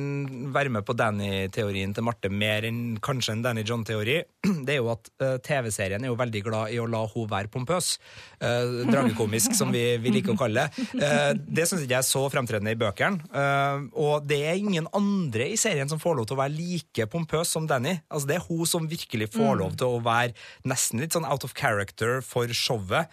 være 0.53 0.73
med 0.75 0.85
på 0.85 0.93
Danny-teorien 0.99 1.95
til 1.97 2.05
Marte 2.05 2.29
mer 2.29 2.67
enn 2.69 2.99
kanskje 3.03 3.39
en 3.39 3.45
Danny 3.47 3.65
John-teori. 3.65 4.19
Det 4.67 4.75
er 4.75 4.83
jo 4.83 4.91
at 4.93 5.09
uh, 5.23 5.39
TV-serien 5.41 6.05
er 6.05 6.13
jo 6.13 6.19
veldig 6.21 6.43
glad 6.45 6.75
i 6.75 6.81
å 6.83 6.89
la 6.91 7.01
hun 7.09 7.31
være 7.31 7.49
pompøs. 7.53 7.95
Uh, 8.37 8.85
dragekomisk, 8.85 9.57
som 9.57 9.73
vi, 9.73 9.97
vi 10.03 10.13
liker 10.19 10.35
å 10.35 10.41
kalle 10.43 10.67
det. 10.67 10.87
Uh, 10.93 11.33
det 11.49 11.67
syns 11.71 11.87
ikke 11.87 11.97
jeg 11.97 12.03
er 12.03 12.11
så 12.11 12.27
fremtredende 12.33 12.77
i 12.77 12.81
bøkene. 12.81 13.33
Eh, 13.33 13.85
og 13.99 14.27
det 14.29 14.41
er 14.47 14.61
ingen 14.61 14.87
andre 14.97 15.49
i 15.53 15.59
serien 15.61 15.89
som 15.91 16.01
får 16.03 16.19
lov 16.19 16.29
til 16.29 16.37
å 16.37 16.43
være 16.43 16.55
like 16.55 17.07
pompøs 17.13 17.53
som 17.57 17.67
Danny. 17.71 17.97
Altså, 18.13 18.29
det 18.29 18.39
er 18.39 18.47
hun 18.47 18.69
som 18.69 18.89
virkelig 18.89 19.33
får 19.35 19.59
lov 19.61 19.77
til 19.81 19.97
å 19.97 20.03
være 20.05 20.37
nesten 20.69 21.03
litt 21.03 21.17
sånn 21.17 21.29
out 21.29 21.47
of 21.47 21.57
character 21.59 22.21
for 22.25 22.51
showet 22.57 23.11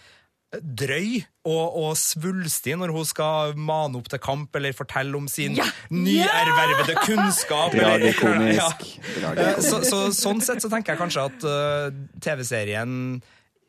drøy 0.58 1.20
og, 1.46 1.76
og 1.78 1.92
svulstig 2.00 2.74
når 2.80 2.90
hun 2.96 3.06
skal 3.06 3.54
mane 3.60 4.00
opp 4.00 4.08
til 4.10 4.22
kamp 4.24 4.56
eller 4.58 4.74
fortelle 4.74 5.14
om 5.20 5.28
sin 5.30 5.56
Ja! 5.60 5.68
nyervervede 5.94 6.96
kunnskap. 7.06 7.76
eller- 7.78 8.54
Ja. 8.56 8.70
Eh, 9.38 9.60
Så, 9.62 9.84
så, 9.86 10.00
sånn 10.16 10.42
sett 10.42 10.62
så 10.64 10.70
tenker 10.72 10.96
jeg 10.96 11.02
kanskje 11.04 11.26
at 11.30 11.46
uh, 11.46 11.92
TV-serien 12.22 13.22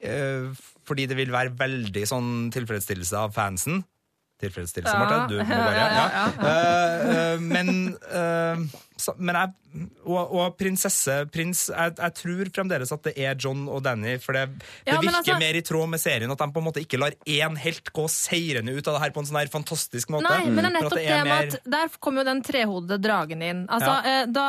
uh, 0.04 0.48
Fordi 0.88 1.06
det 1.06 1.16
vil 1.20 1.30
være 1.30 1.52
veldig 1.58 2.06
sånn 2.08 2.50
tilfredsstillelse 2.54 3.16
av 3.26 3.34
fansen 3.36 3.84
Tilfredsstillelse, 4.40 4.94
Ja. 4.94 5.00
Marte. 5.04 5.28
Du 5.28 5.38
må 5.38 5.56
bare 5.56 5.74
Ja, 5.76 5.88
ja. 5.96 6.06
ja, 6.18 7.34
Uh, 7.34 7.40
men 7.40 7.96
uh, 8.12 8.68
men 9.16 9.32
jeg, 9.32 9.86
og, 10.04 10.32
og 10.36 10.56
prinsesse 10.60 11.14
Prins 11.32 11.62
jeg, 11.72 11.94
jeg 11.96 12.14
tror 12.18 12.50
fremdeles 12.52 12.90
at 12.92 13.06
det 13.06 13.14
er 13.24 13.38
John 13.40 13.62
og 13.72 13.80
Danny, 13.86 14.18
for 14.20 14.36
det, 14.36 14.42
det 14.84 14.96
virker 14.98 15.16
altså- 15.22 15.38
mer 15.40 15.56
i 15.56 15.62
tråd 15.64 15.88
med 15.88 16.02
serien 16.02 16.30
at 16.34 16.42
de 16.42 16.48
på 16.52 16.60
en 16.60 16.66
måte 16.66 16.82
ikke 16.84 16.98
lar 17.00 17.16
én 17.24 17.56
helt 17.62 17.88
gå 17.96 18.04
seirende 18.12 18.74
ut 18.76 18.90
av 18.90 18.98
det 18.98 19.02
her 19.06 19.14
på 19.16 19.22
en 19.22 19.30
sånn 19.30 19.38
her 19.40 19.48
fantastisk 19.52 20.12
måte. 20.12 20.28
Nei, 20.28 20.50
men 20.50 20.60
det 20.60 20.68
er 20.68 20.74
nettopp 20.76 20.96
det, 20.98 21.06
er 21.06 21.24
med 21.24 21.32
mer- 21.32 21.54
at 21.56 21.70
der 21.76 21.96
kom 22.04 22.20
jo 22.20 22.24
den 22.28 22.42
trehodede 22.44 23.00
dragen 23.00 23.42
inn. 23.46 23.62
Altså, 23.72 24.26
Da 24.36 24.48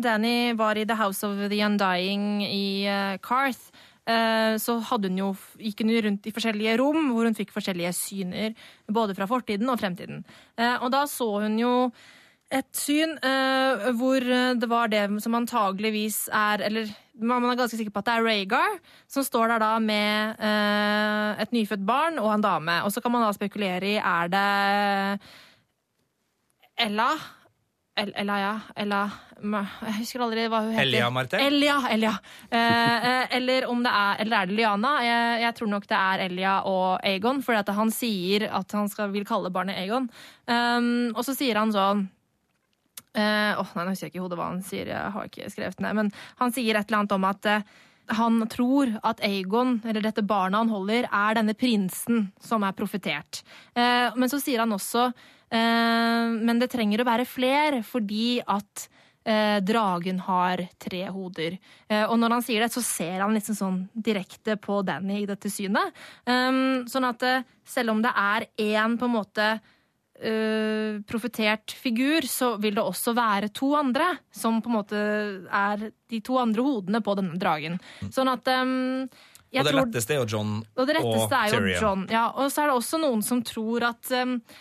Danny 0.00 0.54
var 0.56 0.80
i 0.80 0.86
The 0.88 0.96
House 0.96 1.22
of 1.26 1.36
the 1.52 1.60
Undying 1.66 2.40
i 2.46 3.18
Carth, 3.20 3.71
så 4.02 4.78
hadde 4.88 5.10
hun 5.12 5.18
jo, 5.20 5.28
gikk 5.62 5.84
hun 5.84 5.92
jo 5.92 6.00
rundt 6.02 6.24
i 6.26 6.32
forskjellige 6.34 6.74
rom 6.80 7.12
hvor 7.12 7.28
hun 7.28 7.36
fikk 7.38 7.52
forskjellige 7.54 7.92
syner, 7.94 8.56
både 8.90 9.14
fra 9.14 9.28
fortiden 9.30 9.70
og 9.70 9.78
fremtiden. 9.78 10.24
Eh, 10.58 10.74
og 10.82 10.90
da 10.90 11.04
så 11.06 11.28
hun 11.44 11.54
jo 11.60 11.74
et 12.52 12.68
syn 12.76 13.14
eh, 13.24 13.86
hvor 13.96 14.20
eh, 14.20 14.52
det 14.60 14.68
var 14.68 14.90
det 14.92 15.06
som 15.24 15.36
antageligvis 15.38 16.26
er 16.36 16.64
Eller 16.66 16.90
man 17.14 17.44
er 17.44 17.56
ganske 17.56 17.76
sikker 17.76 17.92
på 17.92 18.00
at 18.00 18.08
det 18.08 18.14
er 18.16 18.24
Rhaegar, 18.24 18.78
som 19.08 19.24
står 19.24 19.52
der 19.52 19.62
da 19.62 19.72
med 19.78 20.40
eh, 20.40 21.42
et 21.44 21.52
nyfødt 21.52 21.84
barn 21.86 22.18
og 22.18 22.32
en 22.32 22.44
dame. 22.44 22.78
Og 22.84 22.92
så 22.92 23.02
kan 23.04 23.12
man 23.12 23.24
da 23.24 23.32
spekulere 23.36 23.94
i 23.94 24.00
er 24.00 24.32
det 24.32 25.20
Ella? 26.80 27.10
El 27.94 28.12
Elaya. 28.16 28.52
Ella 28.76 29.02
Jeg 29.42 29.94
husker 29.98 30.22
aldri 30.24 30.46
hva 30.48 30.62
hun 30.64 30.72
heter. 30.72 30.86
Elia 30.86 31.10
Marte? 31.12 31.40
Elia, 31.42 31.76
Elia. 31.92 32.12
Eh, 32.48 33.08
eh, 33.10 33.34
eller 33.36 33.66
om 33.68 33.82
det 33.84 33.92
er 33.92 34.22
Eller 34.22 34.36
er 34.38 34.48
det 34.48 34.56
Liana? 34.56 34.92
Jeg, 35.04 35.42
jeg 35.42 35.56
tror 35.58 35.70
nok 35.74 35.86
det 35.90 35.98
er 35.98 36.24
Elia 36.28 36.54
og 36.68 37.04
Aegon, 37.04 37.42
fordi 37.44 37.76
han 37.76 37.92
sier 37.92 38.48
at 38.48 38.72
han 38.78 38.88
skal, 38.88 39.12
vil 39.12 39.28
kalle 39.28 39.52
barnet 39.52 39.76
Aegon. 39.82 40.08
Um, 40.46 41.12
og 41.12 41.20
så 41.26 41.36
sier 41.36 41.60
han 41.60 41.74
sånn 41.74 42.06
eh, 43.12 43.60
Åh, 43.60 43.76
nei, 43.76 43.84
nå 43.84 43.92
husker 43.92 44.08
jeg 44.08 44.14
ikke 44.14 44.22
i 44.22 44.24
hodet 44.24 44.40
hva 44.40 44.50
han 44.54 44.64
sier, 44.64 44.88
jeg 44.94 45.14
har 45.16 45.28
ikke 45.28 45.52
skrevet 45.52 45.84
ned. 45.84 45.98
Men 46.00 46.12
han 46.40 46.54
sier 46.54 46.78
et 46.78 46.88
eller 46.88 47.02
annet 47.02 47.16
om 47.18 47.28
at 47.28 47.50
uh, 47.50 47.76
han 48.16 48.40
tror 48.50 48.96
at 49.04 49.20
Aegon, 49.26 49.80
eller 49.84 50.08
dette 50.08 50.24
barnet 50.24 50.64
han 50.64 50.72
holder, 50.72 51.10
er 51.12 51.36
denne 51.38 51.54
prinsen 51.58 52.30
som 52.40 52.64
er 52.64 52.76
profetert. 52.78 53.44
Uh, 53.76 54.08
men 54.16 54.32
så 54.32 54.40
sier 54.40 54.64
han 54.64 54.72
også 54.72 55.10
Men 55.52 56.58
det 56.62 56.70
trenger 56.72 57.02
å 57.02 57.08
være 57.08 57.26
fler 57.28 57.80
fordi 57.84 58.38
at 58.40 58.86
eh, 59.24 59.58
dragen 59.64 60.20
har 60.26 60.62
tre 60.80 61.02
hoder. 61.12 61.58
Eh, 61.88 62.04
og 62.06 62.18
når 62.20 62.36
han 62.38 62.46
sier 62.46 62.64
det, 62.64 62.72
så 62.74 62.82
ser 62.84 63.20
han 63.22 63.34
liksom 63.36 63.58
sånn 63.58 63.78
direkte 63.94 64.56
på 64.60 64.80
Danny 64.86 65.22
i 65.22 65.28
dette 65.28 65.50
synet. 65.52 65.92
Um, 66.26 66.82
sånn 66.90 67.06
at 67.10 67.22
eh, 67.26 67.44
selv 67.68 67.94
om 67.94 68.02
det 68.04 68.12
er 68.16 68.48
én 68.64 68.96
på 68.98 69.08
en 69.08 69.14
måte 69.18 69.48
eh, 70.22 71.00
profetert 71.08 71.74
figur, 71.78 72.26
så 72.28 72.54
vil 72.62 72.76
det 72.78 72.84
også 72.84 73.14
være 73.16 73.52
to 73.54 73.72
andre, 73.78 74.12
som 74.34 74.60
på 74.62 74.72
en 74.72 74.78
måte 74.80 75.02
er 75.46 75.86
de 75.92 76.20
to 76.24 76.38
andre 76.42 76.66
hodene 76.66 77.02
på 77.04 77.16
denne 77.18 77.38
dragen. 77.40 77.78
Sånn 78.10 78.30
at 78.32 78.48
um, 78.56 79.06
jeg 79.52 79.60
Og 79.60 79.66
det 79.68 79.72
tror- 79.74 79.86
letteste 79.86 80.14
er 80.14 80.22
jo 80.22 80.28
John 80.32 80.52
og 80.64 80.88
og 80.88 81.30
Tyrion. 81.30 81.80
John. 81.80 82.06
Ja, 82.10 82.30
og 82.32 82.50
så 82.50 82.62
er 82.64 82.70
det 82.72 82.76
også 82.78 83.00
noen 83.02 83.22
som 83.22 83.42
tror 83.44 83.84
at 83.90 84.12
um, 84.16 84.38
eh, 84.40 84.60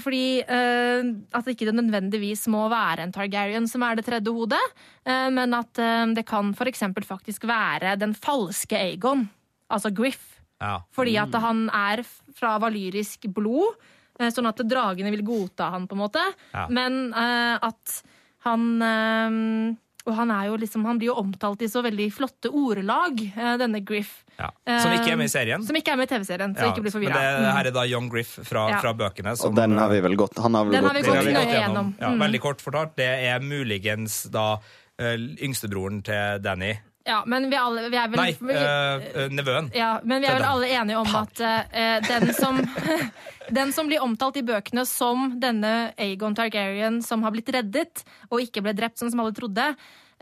fordi 0.00 0.40
eh, 0.40 1.10
at 1.36 1.48
ikke 1.50 1.68
det 1.68 1.74
nødvendigvis 1.76 2.46
må 2.48 2.64
være 2.72 3.04
en 3.04 3.12
Targaryen 3.12 3.68
som 3.68 3.84
er 3.84 3.98
det 3.98 4.06
tredje 4.06 4.32
hodet, 4.32 4.62
eh, 5.04 5.28
men 5.34 5.56
at 5.56 5.80
eh, 5.82 6.06
det 6.16 6.24
kan 6.28 6.54
for 6.56 6.70
eksempel 6.70 7.04
faktisk 7.04 7.44
være 7.48 7.98
den 8.00 8.14
falske 8.16 8.78
Aegon, 8.78 9.26
altså 9.68 9.92
Griff. 9.92 10.38
Ja. 10.58 10.80
Fordi 10.94 11.14
at 11.20 11.34
han 11.38 11.66
er 11.70 12.02
fra 12.38 12.56
valyrisk 12.62 13.28
blod, 13.34 13.76
eh, 14.18 14.32
sånn 14.32 14.48
at 14.50 14.62
dragene 14.64 15.12
vil 15.14 15.26
godta 15.26 15.68
han, 15.74 15.86
på 15.86 15.98
en 15.98 16.02
måte. 16.06 16.24
Ja. 16.54 16.64
Men 16.72 17.12
eh, 17.12 17.58
at 17.68 18.00
han 18.46 18.66
eh, 18.82 19.76
Og 20.08 20.14
han 20.14 20.30
er 20.30 20.46
jo 20.46 20.56
liksom 20.56 20.84
Han 20.86 21.00
blir 21.00 21.10
jo 21.10 21.18
omtalt 21.20 21.60
i 21.60 21.68
så 21.68 21.82
veldig 21.84 22.06
flotte 22.14 22.48
ordelag, 22.48 23.20
eh, 23.28 23.56
denne 23.60 23.82
Griff. 23.84 24.22
Ja. 24.38 24.50
Som 24.80 24.92
ikke 24.94 25.10
er 25.12 25.16
med 25.18 25.26
i 25.26 25.32
serien. 25.32 25.62
Som 25.66 25.74
ikke 25.76 25.92
er 25.92 25.96
med 25.98 26.06
i 26.06 26.14
TV-serien, 26.14 26.52
så 26.54 26.62
Ja, 26.62 26.72
ikke 26.72 26.82
blir 26.84 26.92
Men 26.92 26.96
forvirra. 26.96 27.18
det, 27.18 27.42
det 27.42 27.52
her 27.56 27.66
er 27.66 27.74
da 27.74 27.84
Young 27.90 28.08
Griff 28.12 28.38
fra, 28.46 28.68
Ja. 28.70 28.80
fra 28.80 28.92
bøkene. 28.94 29.32
Og 29.44 29.54
den 29.56 29.76
har 29.76 29.88
vi 29.90 30.00
vel 30.00 30.14
gått 30.16 30.38
Han 30.38 30.54
har 30.54 30.64
vel 30.64 30.72
Den 30.72 30.84
har 30.84 30.94
gått 30.94 31.02
vi 31.02 31.08
gått 31.08 31.16
har 31.16 31.24
vi 31.24 31.32
gått 31.34 31.54
gjennom. 31.56 31.94
Ja, 32.00 32.08
Mm. 32.14 32.20
Veldig 32.22 32.40
kort 32.40 32.60
fortalt, 32.62 32.94
det 32.96 33.08
er 33.26 33.40
muligens 33.40 34.30
da 34.30 34.58
eh, 34.98 35.16
yngstebroren 35.42 36.02
til 36.04 36.38
Danny. 36.42 36.78
Ja, 37.08 37.22
men 37.26 37.48
vi, 37.50 37.56
alle, 37.56 37.88
vi 37.88 37.96
er 37.96 38.08
vel 38.12 38.20
Nei, 38.20 38.30
eh, 38.52 39.22
eh, 39.24 39.28
nevøen. 39.32 39.70
ja, 39.74 39.98
men 40.04 40.20
vi 40.20 40.26
er 40.28 40.34
vel 40.34 40.44
alle 40.44 40.66
enige 40.68 40.98
om 40.98 41.14
at 41.16 41.40
eh, 41.40 42.00
den 42.06 42.34
som 42.34 42.58
Den 43.50 43.72
som 43.72 43.86
blir 43.88 44.02
omtalt 44.04 44.36
i 44.36 44.42
bøkene 44.44 44.84
som 44.86 45.40
denne 45.40 45.94
Aegon 45.98 46.34
Targaryen 46.36 46.98
som 47.02 47.22
har 47.24 47.30
blitt 47.32 47.48
reddet, 47.48 48.04
og 48.30 48.40
ikke 48.44 48.60
ble 48.62 48.74
drept, 48.76 48.98
sånn 49.00 49.10
som 49.10 49.20
alle 49.20 49.32
trodde, 49.32 49.70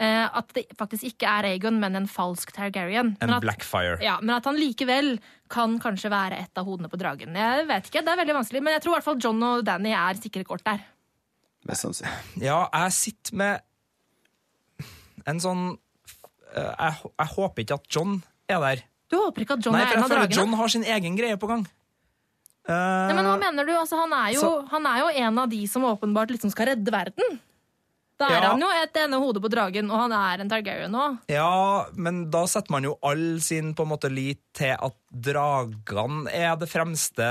at 0.05 0.51
det 0.53 0.67
faktisk 0.77 1.07
ikke 1.09 1.25
er 1.25 1.47
Aegon, 1.55 1.79
men 1.81 1.97
en 1.97 2.07
falsk 2.11 2.51
Targaryen. 2.53 3.15
En 3.17 3.29
Men 3.31 3.37
at, 3.39 3.43
Blackfire. 3.43 3.97
ja, 4.05 4.19
men 4.21 4.35
at 4.37 4.45
han 4.45 4.59
likevel 4.61 5.15
kan 5.49 5.79
kanskje 5.81 6.11
være 6.13 6.37
et 6.43 6.59
av 6.61 6.67
hodene 6.69 6.91
på 6.93 6.99
dragen. 7.01 7.33
Jeg 7.33 7.65
vet 7.71 7.89
ikke, 7.89 8.03
det 8.05 8.13
er 8.13 8.21
veldig 8.21 8.35
vanskelig, 8.37 8.63
men 8.63 8.77
jeg 8.77 8.83
tror 8.85 8.93
i 8.93 8.97
hvert 8.99 9.07
fall 9.09 9.23
John 9.25 9.41
og 9.43 9.65
Danny 9.65 9.95
er 9.97 10.21
sikre 10.21 10.45
kort 10.45 10.65
der. 10.67 10.85
Mest 11.67 11.87
sannsynlig. 11.87 12.45
Ja, 12.45 12.67
jeg 12.75 12.93
sitter 12.93 13.41
med 13.41 14.85
en 15.27 15.41
sånn 15.43 15.65
eh, 16.55 16.75
jeg, 16.77 17.01
jeg 17.17 17.33
håper 17.33 17.65
ikke 17.65 17.81
at 17.81 17.89
John 17.97 18.19
er 18.53 18.61
der. 18.63 18.85
Du 19.11 19.17
håper 19.21 19.47
ikke 19.47 19.57
at 19.59 19.65
John 19.65 19.75
Nei, 19.79 19.83
er 19.87 19.91
for 19.95 19.99
jeg 20.03 20.11
føler 20.13 20.29
at 20.29 20.37
John 20.37 20.55
har 20.61 20.73
sin 20.77 20.85
egen 20.85 21.17
greie 21.19 21.39
på 21.41 21.49
gang. 21.51 21.65
Uh, 22.67 22.75
Nei, 22.75 23.15
men 23.15 23.27
hva 23.29 23.37
mener 23.39 23.67
du? 23.67 23.73
Altså, 23.79 23.99
han, 24.01 24.13
er 24.13 24.33
jo, 24.35 24.41
Så- 24.43 24.67
han 24.73 24.87
er 24.91 24.99
jo 25.05 25.11
en 25.25 25.39
av 25.39 25.51
de 25.51 25.61
som 25.71 25.85
åpenbart 25.87 26.33
liksom 26.35 26.51
skal 26.51 26.73
redde 26.73 26.91
verden. 26.91 27.39
Da 28.19 28.29
er 28.33 28.41
Ja. 28.43 28.51
han 28.51 28.61
jo 28.61 28.69
et 28.83 28.97
ene 28.97 29.19
hodet 29.21 29.43
på 29.45 29.51
dragen, 29.53 29.91
og 29.93 29.99
han 30.01 30.13
er 30.13 30.41
en 30.41 30.49
Targaryen 30.49 30.95
òg. 30.97 31.19
Ja, 31.29 31.85
men 31.95 32.31
da 32.31 32.47
setter 32.47 32.71
man 32.73 32.83
jo 32.85 32.95
all 33.05 33.41
sin 33.45 33.75
på 33.75 33.83
en 33.85 33.91
måte 33.93 34.09
lit 34.09 34.41
til 34.57 34.73
at 34.73 34.95
dragene 35.13 36.31
er 36.33 36.57
det 36.57 36.69
fremste 36.71 37.27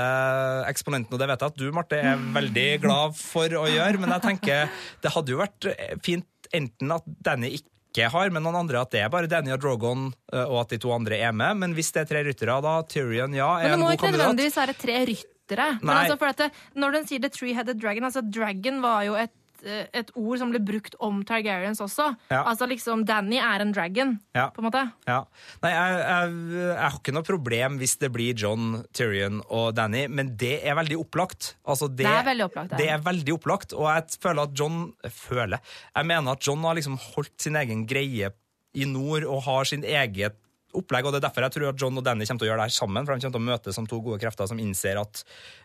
eksponenten, 0.70 1.12
og 1.16 1.18
det 1.22 1.28
vet 1.32 1.42
jeg 1.42 1.52
at 1.52 1.58
du, 1.60 1.66
Marte, 1.74 1.98
er 1.98 2.16
veldig 2.36 2.68
glad 2.84 3.16
for 3.18 3.48
å 3.48 3.66
gjøre, 3.66 3.98
men 4.02 4.14
jeg 4.14 4.22
tenker 4.28 4.68
det 5.02 5.12
hadde 5.16 5.34
jo 5.34 5.40
vært 5.42 5.70
fint 6.06 6.50
enten 6.54 6.94
at 6.94 7.02
Danny 7.26 7.56
ikke 7.58 8.10
har, 8.12 8.30
men 8.30 8.44
noen 8.44 8.60
andre 8.62 8.82
at 8.84 8.92
det 8.94 9.00
er 9.02 9.08
bare 9.12 9.26
Danny 9.30 9.50
og 9.54 9.60
Drogon, 9.62 10.10
eh, 10.32 10.44
og 10.44 10.60
at 10.66 10.74
de 10.74 10.78
to 10.78 10.92
andre 10.94 11.18
er 11.18 11.32
med, 11.32 11.56
men 11.62 11.74
hvis 11.74 11.90
det 11.96 12.04
er 12.04 12.10
tre 12.12 12.22
ryttere, 12.28 12.60
da 12.62 12.76
Tyrion, 12.86 13.34
ja, 13.34 13.56
er 13.58 13.72
en 13.74 13.80
god 13.80 13.80
kandidat. 13.80 13.80
Men 13.80 13.80
det 13.80 13.86
må 13.86 13.96
ikke 13.96 14.12
nødvendigvis 14.18 14.60
være 14.60 14.76
tre 14.84 14.98
ryttere. 15.10 15.66
Men 15.82 15.96
altså, 15.96 16.18
for 16.20 16.30
at 16.30 16.36
det, 16.44 16.50
når 16.76 16.92
den 16.92 17.06
sier 17.10 17.20
The 17.22 17.30
Three-Headed 17.30 17.80
Dragon 17.80 18.04
altså 18.06 18.22
Dragon 18.30 18.80
var 18.82 19.02
jo 19.08 19.14
et 19.18 19.34
eh, 19.64 19.86
et 19.96 20.10
ord 20.18 20.38
som 20.40 20.50
ble 20.52 20.60
brukt 20.60 20.94
om 21.00 21.22
Targaryens 21.26 21.80
også. 21.80 22.10
Ja. 22.30 22.42
Altså 22.50 22.66
liksom 22.68 23.04
Danny 23.08 23.38
er 23.40 23.60
en 23.64 23.72
dragon, 23.72 24.16
Ja. 24.36 24.50
på 24.50 24.60
en 24.62 24.68
måte. 24.68 24.82
Ja. 25.08 25.22
Nei, 25.62 25.70
jeg, 25.72 25.98
jeg, 26.02 26.38
jeg 26.60 26.78
har 26.82 26.98
ikke 27.00 27.14
noe 27.16 27.22
problem 27.26 27.78
hvis 27.80 27.96
det 28.02 28.12
blir 28.12 28.34
John, 28.36 28.84
Tyrion 28.92 29.42
og 29.48 29.74
Danny, 29.78 30.06
men 30.08 30.34
det 30.36 30.60
er 30.66 30.74
veldig 30.78 30.98
opplagt. 31.04 31.54
Altså, 31.66 31.88
det, 31.88 32.04
Det 32.06 32.12
er 32.12 32.24
veldig 32.30 32.44
opplagt, 32.50 32.70
det. 32.74 32.78
Det 32.84 32.88
er 32.92 33.04
veldig 33.06 33.36
opplagt, 33.38 33.72
og 33.76 33.88
jeg 33.94 34.20
føler 34.22 34.42
at 34.42 34.58
John 34.58 34.80
føler, 35.10 35.58
jeg 35.96 36.06
mener 36.06 36.32
at 36.36 36.46
John 36.46 36.64
har 36.64 36.74
liksom 36.78 36.98
holdt 37.14 37.34
sin 37.42 37.56
egen 37.56 37.86
greie 37.86 38.32
i 38.76 38.84
nord 38.84 39.24
og 39.24 39.42
har 39.46 39.64
sin 39.64 39.84
eget 39.84 40.36
opplegg, 40.78 41.06
og 41.06 41.14
det 41.14 41.20
er 41.20 41.26
derfor 41.28 41.46
jeg 41.46 41.56
tror 41.56 41.68
at 41.70 41.82
John 41.82 42.00
og 42.00 42.04
Danny 42.06 42.26
kommer 42.28 42.42
til 42.42 42.48
å 42.48 42.50
gjøre 42.50 42.62
det 42.62 42.68
her 42.70 42.76
sammen, 42.76 43.06
for 43.06 43.12
de 43.14 43.26
kommer 43.26 43.38
til 43.38 43.44
å 43.44 43.50
møtes 43.50 43.78
som 43.78 43.88
to 43.90 44.00
gode 44.04 44.20
krefter 44.22 44.50
som 44.50 44.60
innser 44.62 45.00
at 45.00 45.22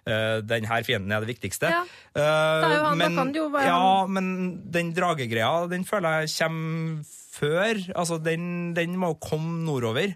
uh, 0.07 0.37
denne 0.45 0.81
fienden 0.87 1.13
er 1.13 1.23
det 1.23 1.31
viktigste. 1.33 1.71
Ja. 1.71 1.81
Eh, 2.11 2.67
jo 2.75 2.95
men, 2.99 3.17
være 3.53 3.69
ja, 3.69 4.27
den 4.77 4.93
dragegreia, 4.95 5.67
den 5.71 5.85
føler 5.87 6.23
jeg 6.23 6.33
kommer 6.37 7.03
før. 7.31 7.81
Altså, 7.95 8.19
den, 8.21 8.45
den 8.77 8.97
må 8.99 9.13
komme 9.21 9.61
nordover. 9.65 10.15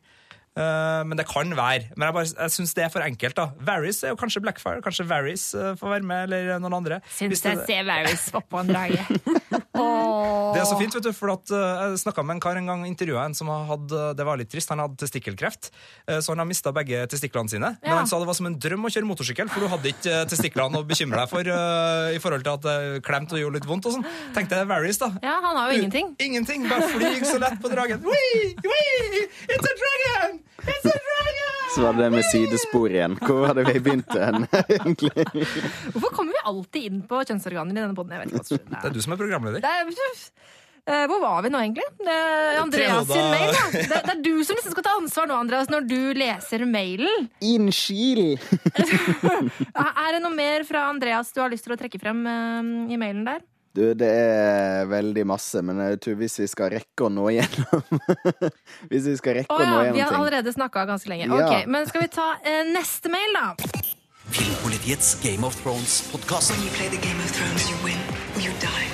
Eh, 0.55 1.01
men 1.07 1.19
det 1.19 1.27
kan 1.29 1.51
være. 1.57 1.91
Men 1.95 2.07
jeg, 2.07 2.17
bare, 2.17 2.31
jeg 2.31 2.55
syns 2.55 2.75
det 2.77 2.85
er 2.87 2.93
for 2.93 3.05
enkelt. 3.05 3.35
da. 3.37 3.49
Varys 3.67 4.03
er 4.03 4.13
jo 4.13 4.19
kanskje 4.19 4.43
Blackfire. 4.45 4.83
Kanskje 4.85 5.07
Varys 5.09 5.49
uh, 5.57 5.73
får 5.79 5.97
være 5.97 6.07
med, 6.07 6.29
eller 6.29 6.59
noen 6.63 6.79
andre. 6.79 7.01
Syns 7.11 7.43
jeg 7.43 7.59
det, 7.59 7.67
ser 7.67 7.87
Varys 7.87 8.29
oppå 8.35 8.61
en 8.63 8.71
drage. 8.71 9.03
det 10.55 10.61
er 10.61 10.67
så 10.67 10.77
fint, 10.79 10.95
vet 10.95 11.05
du, 11.05 11.11
for 11.15 11.33
at, 11.33 11.51
eh, 11.51 11.81
jeg 11.91 12.01
snakka 12.05 12.23
med 12.25 12.37
en 12.37 12.43
kar 12.43 12.59
en 12.59 12.69
gang, 12.69 12.85
intervjua 12.87 13.25
en 13.27 13.35
som 13.37 13.49
hadde 13.49 14.01
Det 14.17 14.25
var 14.27 14.39
litt 14.39 14.49
trist, 14.51 14.71
han 14.71 14.81
hadde 14.83 14.97
testikkelkreft, 15.01 15.71
eh, 16.07 16.19
så 16.23 16.33
han 16.33 16.43
har 16.43 16.49
mista 16.49 16.73
begge 16.75 17.03
testiklene 17.11 17.51
sine. 17.51 17.73
Men 17.83 17.99
han 17.99 18.09
sa 18.09 18.19
det 18.21 18.29
var 18.29 18.37
som 18.37 18.49
en 18.49 18.57
drøm 18.59 18.87
å 18.87 18.93
kjøre 18.93 19.09
motorsykkel, 19.09 19.51
for 19.51 19.65
du 19.65 19.71
hadde 19.71 19.91
ikke 19.91 20.13
eh, 20.21 20.25
testiklene 20.31 20.81
å 20.81 20.87
bekymre 20.87 21.23
deg 21.23 21.31
for 21.31 21.51
eh, 21.57 22.15
i 22.15 22.21
forhold 22.23 22.45
til 22.47 22.55
at 22.55 22.65
det 22.65 23.03
klemte 23.07 23.37
og 23.37 23.43
gjorde 23.43 23.59
litt 23.59 23.69
vondt 23.69 23.89
og 23.89 23.97
sånn. 23.97 24.07
Tenkte 24.37 24.61
jeg 24.61 24.71
Varys, 24.71 25.01
da. 25.01 25.11
Ja, 25.25 25.37
han 25.43 25.59
har 25.59 25.71
jo 25.71 25.81
ingenting. 25.81 26.15
Ingenting. 26.23 26.67
Bare 26.71 26.89
flyg 26.95 27.27
så 27.27 27.39
lett 27.41 27.59
på 27.61 27.71
dragen. 27.73 28.03
Wee, 28.05 28.55
wee, 28.63 29.25
it's 29.49 29.65
a 29.65 29.75
dragon! 29.83 30.41
It's 30.65 30.85
a 30.85 30.95
dragon! 30.95 31.64
Så 31.75 31.83
var 31.83 31.93
det 31.97 32.05
det 32.05 32.11
med 32.15 32.27
sidespor 32.31 32.93
igjen. 32.93 33.17
Hvor 33.19 33.49
hadde 33.49 33.65
vi 33.67 33.79
begynt 33.83 34.13
hen, 34.15 34.45
egentlig? 34.79 35.25
Hvorfor 35.91 36.13
kommer 36.15 36.37
vi 36.37 36.43
alltid 36.51 36.91
inn 36.91 37.01
på 37.09 37.19
kjønnsorganer 37.27 37.75
i 37.75 37.81
denne 37.81 37.97
poden? 37.97 38.31
Det 38.31 38.79
er 38.79 38.95
du 38.95 39.01
som 39.03 39.15
er 39.17 39.19
programleder. 39.19 39.59
Det 39.59 39.73
er, 39.81 39.89
Eh, 40.85 41.07
hvor 41.09 41.17
var 41.17 41.41
vi 41.41 41.49
nå, 41.49 41.57
egentlig? 41.63 41.85
Det 41.97 42.15
Andreas 42.61 43.07
sin 43.09 43.29
mail, 43.31 43.49
da. 43.55 43.63
Det, 43.73 44.01
det 44.05 44.11
er 44.13 44.19
du 44.21 44.43
som 44.45 44.53
liksom 44.53 44.75
skal 44.75 44.85
ta 44.85 44.91
ansvar 44.99 45.29
nå, 45.31 45.37
Andreas, 45.41 45.71
når 45.73 45.87
du 45.89 45.97
leser 46.13 46.61
mailen. 46.69 47.25
Innskil! 47.41 48.35
Er 50.05 50.13
det 50.13 50.21
noe 50.21 50.35
mer 50.35 50.61
fra 50.67 50.85
Andreas 50.91 51.33
du 51.33 51.41
har 51.41 51.49
lyst 51.49 51.65
til 51.65 51.73
å 51.73 51.79
trekke 51.79 51.97
frem 52.01 52.21
eh, 52.29 52.69
i 52.93 52.99
mailen 53.01 53.25
der? 53.25 53.41
Du, 53.75 53.81
det 53.97 54.07
er 54.07 54.85
veldig 54.87 55.25
masse, 55.27 55.59
men 55.65 55.81
jeg 55.83 55.97
tror 56.03 56.15
hvis 56.21 56.37
vi 56.39 56.45
skal 56.47 56.69
rekke 56.71 57.07
å 57.07 57.09
nå 57.11 57.25
igjennom 57.33 57.81
Hvis 58.91 59.09
vi 59.09 59.15
skal 59.19 59.41
rekke 59.41 59.51
Å 59.51 59.57
å 59.59 59.65
nå 59.67 59.81
ja, 59.83 59.89
vi 59.91 59.99
har 59.99 60.13
ting 60.13 60.21
allerede 60.21 60.53
snakka 60.55 60.85
ganske 60.87 61.11
lenge. 61.11 61.27
Ja. 61.27 61.41
Ok, 61.43 61.67
Men 61.67 61.89
skal 61.89 62.05
vi 62.05 62.07
ta 62.13 62.29
eh, 62.39 62.61
neste 62.69 63.11
mail, 63.11 63.35
da? 63.35 63.49
Filmpolitiets 64.31 65.17
Game 65.19 65.43
of 65.43 65.57
Thrones-podkast. 65.59 66.55
When 66.55 66.63
you 66.63 66.71
play 66.77 66.87
the 66.93 67.01
Game 67.03 67.19
of 67.19 67.35
Thrones, 67.35 67.67
you 67.67 67.75
win 67.83 67.99
or 68.37 68.45
you 68.47 68.55
die. 68.63 68.87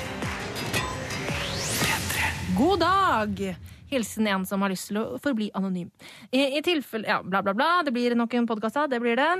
God 2.58 2.82
dag! 2.82 3.54
Hilsen 3.92 4.26
en 4.26 4.46
som 4.46 4.62
har 4.64 4.72
lyst 4.72 4.90
til 4.90 4.98
å 4.98 5.06
forbli 5.22 5.50
anonym. 5.54 5.90
I, 6.32 6.58
i 6.58 6.62
tilfelle 6.64 7.06
Ja, 7.06 7.22
bla, 7.22 7.42
bla, 7.44 7.54
bla. 7.54 7.70
Det 7.86 7.94
blir 7.94 8.16
nok 8.18 8.34
en 8.34 8.50
podkast. 8.50 8.82
Det 8.90 8.98
blir 9.00 9.16
det. 9.20 9.30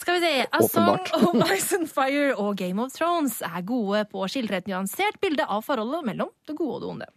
Skal 0.00 0.20
vi 0.20 0.20
se. 0.20 0.46
A 0.50 0.62
Song 0.62 0.88
of 1.12 1.50
Ice 1.52 1.76
and 1.76 1.88
Fire 1.90 2.32
og 2.40 2.56
Game 2.56 2.80
of 2.80 2.94
Thrones 2.94 3.42
er 3.44 3.64
gode 3.66 4.06
på 4.08 4.22
å 4.24 4.28
skildre 4.30 4.62
et 4.62 4.70
nyansert 4.70 5.18
bilde 5.20 5.44
av 5.44 5.66
forholdet 5.66 6.06
mellom 6.08 6.30
det 6.48 6.56
gode 6.56 6.78
og 6.78 6.80
det 6.80 6.92
onde. 6.94 7.08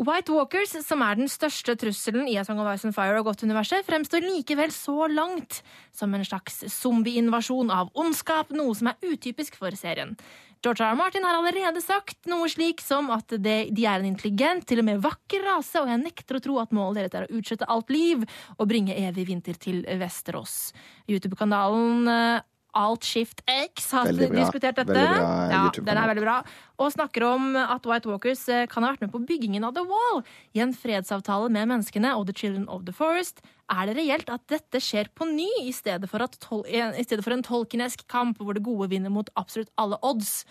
White 0.00 0.32
Walkers, 0.32 0.72
som 0.86 1.02
er 1.04 1.18
den 1.18 1.28
største 1.28 1.74
trusselen 1.76 2.24
i 2.24 2.38
A 2.40 2.44
Song 2.48 2.62
of 2.62 2.70
Ice 2.72 2.88
and 2.88 2.96
Fire 2.96 3.18
og 3.20 3.26
Godt-universet, 3.28 3.84
fremstår 3.84 4.24
likevel 4.24 4.72
så 4.72 5.10
langt 5.12 5.58
som 5.92 6.14
en 6.16 6.24
slags 6.24 6.62
zombieinvasjon 6.72 7.68
av 7.74 7.92
ondskap, 7.92 8.48
noe 8.56 8.72
som 8.78 8.88
er 8.88 9.10
utypisk 9.10 9.60
for 9.60 9.76
serien. 9.76 10.16
George 10.62 10.84
R. 10.84 10.92
R. 10.92 10.96
Martin 10.96 11.24
har 11.24 11.38
allerede 11.38 11.80
sagt 11.80 12.26
noe 12.28 12.44
slik 12.52 12.82
som 12.84 13.08
at 13.14 13.32
det, 13.40 13.70
de 13.72 13.86
er 13.88 14.02
en 14.02 14.10
intelligent, 14.10 14.66
til 14.68 14.82
og 14.82 14.86
med 14.90 15.00
vakker 15.00 15.40
rase, 15.46 15.80
og 15.80 15.88
jeg 15.88 16.02
nekter 16.02 16.36
å 16.36 16.42
tro 16.44 16.58
at 16.60 16.74
målet 16.76 17.08
deres 17.08 17.16
er 17.16 17.30
å 17.30 17.40
utslette 17.40 17.68
alt 17.72 17.88
liv 17.88 18.26
og 18.58 18.68
bringe 18.68 18.96
evig 19.00 19.24
vinter 19.30 19.56
til 19.56 19.80
Vesterås. 20.02 20.74
YouTube-kanalen 21.08 22.12
eh, 22.12 22.44
Alt 22.76 23.06
Shift 23.06 23.42
X 23.46 23.90
har 23.96 24.10
diskutert 24.12 24.78
dette. 24.78 25.04
Ja, 25.52 25.62
den 25.74 25.90
er 25.90 26.10
veldig 26.12 26.24
bra. 26.24 26.36
Og 26.80 26.92
snakker 26.94 27.26
om 27.28 27.54
at 27.60 27.86
White 27.88 28.08
Walkers 28.08 28.46
eh, 28.48 28.66
kan 28.70 28.86
ha 28.86 28.92
vært 28.94 29.04
med 29.04 29.12
på 29.14 29.22
byggingen 29.28 29.66
av 29.66 29.74
The 29.76 29.84
Wall. 29.88 30.22
I 30.56 30.62
en 30.64 30.74
fredsavtale 30.76 31.50
med 31.52 31.70
menneskene 31.72 32.14
og 32.16 32.28
The 32.30 32.36
Children 32.36 32.68
of 32.72 32.86
the 32.88 32.94
Forest 32.96 33.42
er 33.70 33.86
det 33.86 33.96
reelt 34.00 34.30
at 34.32 34.46
dette 34.50 34.80
skjer 34.82 35.10
på 35.14 35.28
ny, 35.30 35.48
i 35.62 35.72
stedet 35.74 36.10
for, 36.10 36.22
at 36.24 36.38
tol 36.42 36.64
i 36.66 37.04
stedet 37.06 37.22
for 37.26 37.34
en 37.36 37.44
tolkinesk 37.46 38.06
kamp 38.10 38.40
hvor 38.42 38.56
det 38.56 38.66
gode 38.66 38.90
vinner 38.90 39.12
mot 39.12 39.30
absolutt 39.38 39.70
alle 39.80 39.98
odds. 40.06 40.44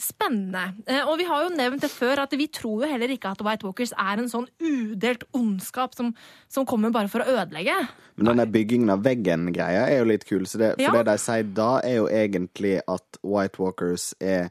Spennende. 0.00 0.62
Eh, 0.88 1.02
Og 1.06 1.18
vi 1.20 1.26
har 1.28 1.42
jo 1.44 1.50
nevnt 1.54 1.82
det 1.84 1.90
før, 1.92 2.22
at 2.24 2.32
vi 2.32 2.46
tror 2.48 2.84
jo 2.86 2.88
heller 2.90 3.12
ikke 3.12 3.30
at 3.34 3.42
White 3.44 3.66
Walkers 3.66 3.92
er 3.92 4.18
en 4.22 4.30
sånn 4.32 4.46
udelt 4.58 5.24
ondskap 5.36 5.94
som, 5.98 6.14
som 6.48 6.64
kommer 6.68 6.90
bare 6.94 7.10
for 7.12 7.20
å 7.20 7.28
ødelegge. 7.34 7.76
Men 8.16 8.30
denne 8.32 8.46
byggingen 8.50 8.90
av 8.94 9.04
veggen-greia 9.04 9.86
er 9.90 9.98
jo 10.00 10.08
litt 10.08 10.24
kul. 10.28 10.46
Så 10.48 10.58
det, 10.60 10.72
for 10.78 10.82
Ja. 10.88 10.92
det 11.02 11.04
de 11.12 11.18
sier 11.18 11.44
da, 11.54 11.70
er 11.84 11.96
jo 12.00 12.08
egentlig 12.08 12.80
at 12.88 13.20
White 13.22 13.60
Walkers 13.60 14.14
er 14.20 14.50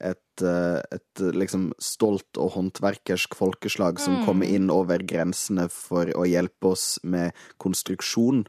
et, 0.00 0.42
eh, 0.42 0.80
et 0.92 1.20
eh, 1.20 1.32
liksom 1.36 1.72
stolt 1.80 2.36
og 2.40 2.52
håndverkersk 2.58 3.34
folkeslag 3.36 3.94
Mm. 3.98 4.04
som 4.04 4.24
kommer 4.24 4.46
inn 4.48 4.70
over 4.70 4.98
grensene 4.98 5.70
for 5.70 6.06
å 6.06 6.24
hjelpe 6.28 6.72
oss 6.72 6.98
med 7.02 7.32
konstruksjon. 7.58 8.46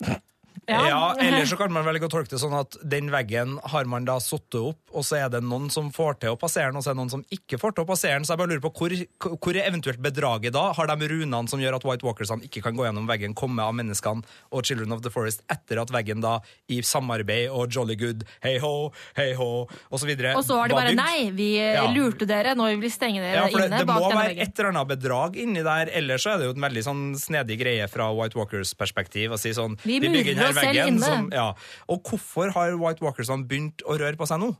Ja. 0.66 1.14
Eller 1.20 1.46
så 1.46 1.56
kan 1.60 1.72
man 1.72 1.86
velge 1.86 2.08
å 2.08 2.12
tolke 2.12 2.32
det 2.34 2.40
sånn 2.42 2.56
at 2.58 2.76
den 2.82 3.10
veggen 3.12 3.58
har 3.72 3.84
man 3.90 4.04
da 4.08 4.18
satt 4.22 4.54
opp, 4.58 4.80
og 4.92 5.04
så 5.06 5.20
er 5.22 5.28
det 5.32 5.42
noen 5.44 5.68
som 5.70 5.90
får 5.94 6.18
til 6.24 6.34
å 6.34 6.40
passere 6.40 6.72
den, 6.72 6.80
og 6.80 6.84
så 6.84 6.90
er 6.90 6.96
det 6.98 7.02
noen 7.02 7.12
som 7.12 7.24
ikke 7.34 7.60
får 7.60 7.76
til 7.76 7.86
å 7.86 7.88
passere 7.88 8.18
den. 8.18 8.26
Så 8.26 8.34
jeg 8.34 8.42
bare 8.42 8.52
lurer 8.54 8.64
på 8.66 8.72
hvor, 8.78 8.94
hvor 9.38 9.56
er 9.56 9.68
eventuelt 9.68 10.02
bedraget 10.02 10.56
da? 10.56 10.72
Har 10.76 10.90
de 10.90 11.08
runene 11.12 11.48
som 11.48 11.60
gjør 11.62 11.78
at 11.78 11.86
White 11.88 12.06
Walkersene 12.06 12.44
ikke 12.48 12.62
kan 12.64 12.76
gå 12.78 12.86
gjennom 12.88 13.08
veggen, 13.08 13.36
komme 13.38 13.62
av 13.64 13.76
menneskene 13.78 14.24
og 14.50 14.64
Children 14.66 14.92
of 14.96 15.04
the 15.04 15.12
Forest 15.12 15.44
etter 15.52 15.80
at 15.82 15.92
veggen 15.94 16.22
da 16.24 16.38
i 16.68 16.80
samarbeid 16.82 17.52
og 17.52 17.70
jolly 17.72 17.96
good, 17.98 18.24
hei 18.44 18.56
ho, 18.62 18.90
hei 19.18 19.32
ho, 19.38 19.68
videre 20.08 20.34
Og 20.38 20.44
så 20.46 20.56
har 20.60 20.70
de 20.70 20.76
bare 20.76 20.94
nei, 20.96 21.30
vi 21.34 21.48
Ja. 21.58 21.86
lurte 21.92 22.26
dere, 22.28 22.54
nå 22.56 22.68
vil 22.70 22.80
vi 22.80 22.90
stenge 22.92 23.20
dere 23.20 23.34
Ja, 23.34 23.46
for 23.48 23.58
det, 23.60 23.68
inne 23.68 23.78
det 23.82 23.86
bak 23.88 24.00
må 24.00 24.10
være 24.14 24.36
et 24.38 24.58
eller 24.58 24.70
annet 24.72 24.88
bedrag 24.88 25.36
inni 25.36 25.62
der, 25.64 25.90
ellers 25.92 26.24
så 26.24 26.34
er 26.34 26.38
det 26.38 26.48
jo 26.48 26.54
en 26.56 26.64
veldig 26.66 26.84
sånn 26.86 27.02
snedig 27.18 27.58
greie 27.60 27.88
fra 27.90 28.10
White 28.14 28.38
Walkers 28.38 28.74
perspektiv 28.78 29.34
å 29.34 29.38
si 29.40 29.52
sånn 29.56 29.78
Vi 29.84 29.98
bygger 30.00 30.38
denne 30.48 30.60
selv 30.60 30.74
veggen 30.74 30.94
inne. 30.94 31.04
som- 31.04 31.30
ja. 31.32 31.48
Og 31.88 32.02
hvorfor 32.10 32.52
har 32.56 32.76
White 32.80 33.04
Walkersene 33.04 33.46
begynt 33.48 33.82
å 33.86 33.98
røre 34.00 34.16
på 34.16 34.26
seg 34.28 34.40
nå? 34.42 34.54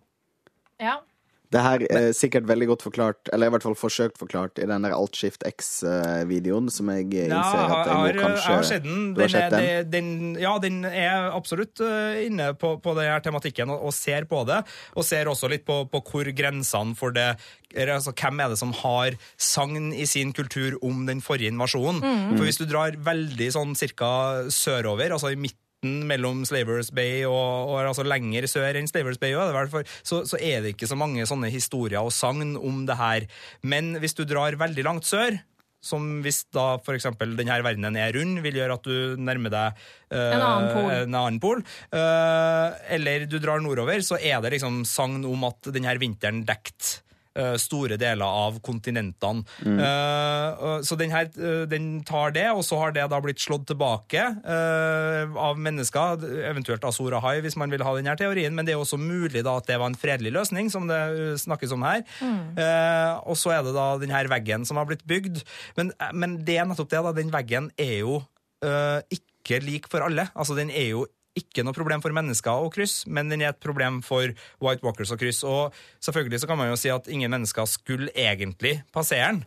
Ja. 0.80 0.98
Det 1.48 1.62
her 1.64 1.80
er 1.88 2.10
sikkert 2.12 2.44
veldig 2.44 2.66
godt 2.68 2.82
forklart, 2.84 3.28
eller 3.32 3.48
i 3.48 3.52
hvert 3.54 3.62
fall 3.64 3.72
forsøkt 3.72 4.18
forklart, 4.20 4.58
i 4.60 4.66
den 4.68 4.82
der 4.84 4.92
Alt 4.92 5.16
Shift 5.16 5.40
X-videoen, 5.48 6.68
som 6.70 6.90
jeg 6.92 7.06
innser 7.08 7.30
Ja, 7.32 7.38
jeg 7.40 7.62
at 7.64 7.70
har, 7.72 7.86
jeg 7.86 7.96
må 7.96 8.06
jeg 8.10 8.18
kanskje 8.20 8.52
har 8.52 8.66
sett 8.68 8.82
den. 8.84 8.98
Du 9.14 9.20
har 9.22 9.28
Den 9.28 9.32
sett 9.32 9.54
den? 9.54 9.64
Er, 9.64 9.86
den. 9.94 10.10
Ja, 10.42 10.58
den 10.60 10.76
er 10.84 11.30
absolutt 11.32 11.80
eh, 11.80 12.26
inne 12.26 12.50
på, 12.52 12.74
på 12.84 12.94
den 12.98 13.08
her 13.08 13.22
tematikken 13.24 13.72
og, 13.72 13.86
og 13.88 13.94
ser 13.96 14.26
på 14.28 14.42
det. 14.48 14.60
Og 14.94 15.06
ser 15.08 15.30
også 15.32 15.48
litt 15.48 15.64
på, 15.64 15.78
på 15.88 16.02
hvor 16.10 16.28
grensene 16.36 16.94
for 16.98 17.16
det 17.16 17.30
altså, 17.74 18.12
Hvem 18.12 18.44
er 18.44 18.52
det 18.52 18.58
som 18.60 18.74
har 18.82 19.16
sagn 19.40 19.92
i 19.96 20.04
sin 20.04 20.34
kultur 20.36 20.76
om 20.84 21.06
den 21.08 21.22
forrige 21.24 21.48
invasjonen? 21.52 22.04
For 22.36 22.44
hvis 22.44 22.60
du 22.60 22.66
drar 22.68 22.92
veldig 22.92 23.48
sånn 23.56 23.72
cirka 23.78 24.12
sørover, 24.52 25.16
altså 25.16 25.32
i 25.32 25.40
midten 25.40 25.64
mellom 25.86 26.42
Slavers 26.48 26.90
Bay 26.94 27.22
og, 27.28 27.70
og 27.70 27.76
altså 27.84 28.06
lenger 28.06 28.48
sør 28.50 28.80
enn 28.80 28.88
Slavers 28.90 29.20
Bay, 29.20 29.36
også, 29.38 29.82
er 29.82 29.92
så, 30.02 30.22
så 30.26 30.40
er 30.40 30.64
det 30.64 30.74
ikke 30.74 30.90
så 30.90 30.98
mange 30.98 31.26
sånne 31.28 31.52
historier 31.54 32.02
og 32.02 32.14
sagn 32.14 32.56
om 32.56 32.82
det 32.88 32.98
her. 32.98 33.28
Men 33.62 33.94
hvis 34.02 34.16
du 34.18 34.24
drar 34.26 34.58
veldig 34.58 34.86
langt 34.86 35.06
sør, 35.06 35.38
som 35.78 36.06
hvis 36.24 36.42
da 36.50 36.80
eksempel 36.96 37.36
denne 37.38 37.60
verdenen 37.62 37.96
er 38.00 38.10
rund, 38.16 38.40
vil 38.42 38.58
gjøre 38.58 38.78
at 38.80 38.86
du 38.88 39.20
nærmer 39.22 39.52
deg 39.54 39.82
uh, 40.10 40.32
En 40.34 40.42
annen 40.42 40.70
pol. 40.74 40.88
en 40.90 41.18
annen 41.20 41.42
pol. 41.42 41.62
Uh, 41.94 42.74
eller 42.96 43.28
du 43.30 43.38
drar 43.38 43.62
nordover, 43.62 44.02
så 44.02 44.18
er 44.18 44.42
det 44.42 44.56
liksom 44.56 44.82
sagn 44.88 45.22
om 45.28 45.46
at 45.46 45.70
denne 45.74 45.94
vinteren 46.02 46.42
dekket 46.48 46.98
store 47.60 47.98
deler 48.00 48.26
av 48.26 48.58
kontinentene. 48.64 49.44
Mm. 49.62 49.78
Uh, 49.78 50.80
så 50.82 50.96
den, 50.98 51.12
her, 51.14 51.28
eh, 51.38 51.64
den 51.70 52.00
tar 52.06 52.32
det, 52.34 52.46
og 52.50 52.64
så 52.66 52.80
har 52.80 52.94
det 52.96 53.04
da 53.12 53.20
blitt 53.22 53.42
slått 53.42 53.68
tilbake 53.70 54.24
uh, 54.42 55.36
av 55.38 55.60
mennesker, 55.60 56.24
eventuelt 56.48 56.84
Azor 56.88 57.18
Ahai, 57.18 57.38
hvis 57.44 57.58
man 57.60 57.70
vil 57.72 57.84
ha 57.86 57.94
denne 57.96 58.16
teorien, 58.18 58.54
men 58.56 58.66
det 58.66 58.74
er 58.74 58.82
også 58.82 58.98
mulig 59.00 59.44
da 59.46 59.58
at 59.60 59.68
det 59.70 59.78
var 59.80 59.92
en 59.92 59.98
fredelig 59.98 60.32
løsning, 60.34 60.70
som 60.72 60.88
det 60.90 60.98
eh, 60.98 61.36
snakkes 61.40 61.74
om 61.76 61.84
her. 61.86 62.02
Eh, 62.58 63.12
og 63.28 63.38
så 63.38 63.54
er 63.56 63.64
det 63.66 63.74
da 63.76 63.90
den 64.00 64.14
her 64.14 64.30
veggen 64.30 64.66
som 64.68 64.80
har 64.80 64.88
blitt 64.88 65.06
bygd. 65.08 65.42
Men, 65.78 65.92
eh, 65.98 66.14
men 66.14 66.38
det 66.46 66.58
er 66.58 66.68
nettopp 66.68 66.90
det, 66.92 67.02
da. 67.04 67.14
Den 67.16 67.32
veggen 67.34 67.70
er 67.80 67.96
jo 68.02 68.20
eh, 68.64 69.00
ikke 69.14 69.62
lik 69.64 69.88
for 69.90 70.04
alle. 70.06 70.28
Altså, 70.34 70.56
den 70.58 70.70
er 70.70 70.92
jo 70.92 71.06
ikke 71.38 71.64
noe 71.66 71.76
problem 71.76 72.02
for 72.04 72.14
mennesker 72.16 72.66
å 72.66 72.72
krysse, 72.74 73.08
men 73.10 73.30
den 73.32 73.44
er 73.44 73.52
et 73.52 73.62
problem 73.62 74.00
for 74.06 74.32
White 74.64 74.84
Walkers 74.86 75.14
å 75.14 75.20
krysse. 75.20 75.46
Og 75.48 75.76
selvfølgelig 76.04 76.42
så 76.42 76.50
kan 76.50 76.60
man 76.60 76.72
jo 76.72 76.80
si 76.80 76.92
at 76.92 77.08
ingen 77.12 77.32
mennesker 77.34 77.68
skulle 77.70 78.12
egentlig 78.14 78.80
passere 78.94 79.32
den. 79.32 79.44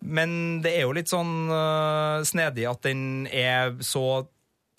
Men 0.00 0.30
det 0.64 0.72
er 0.78 0.86
jo 0.86 0.94
litt 0.96 1.10
sånn 1.12 1.50
uh, 1.52 2.22
snedig 2.24 2.64
at 2.70 2.86
den 2.86 3.26
er 3.28 3.74
så 3.84 4.22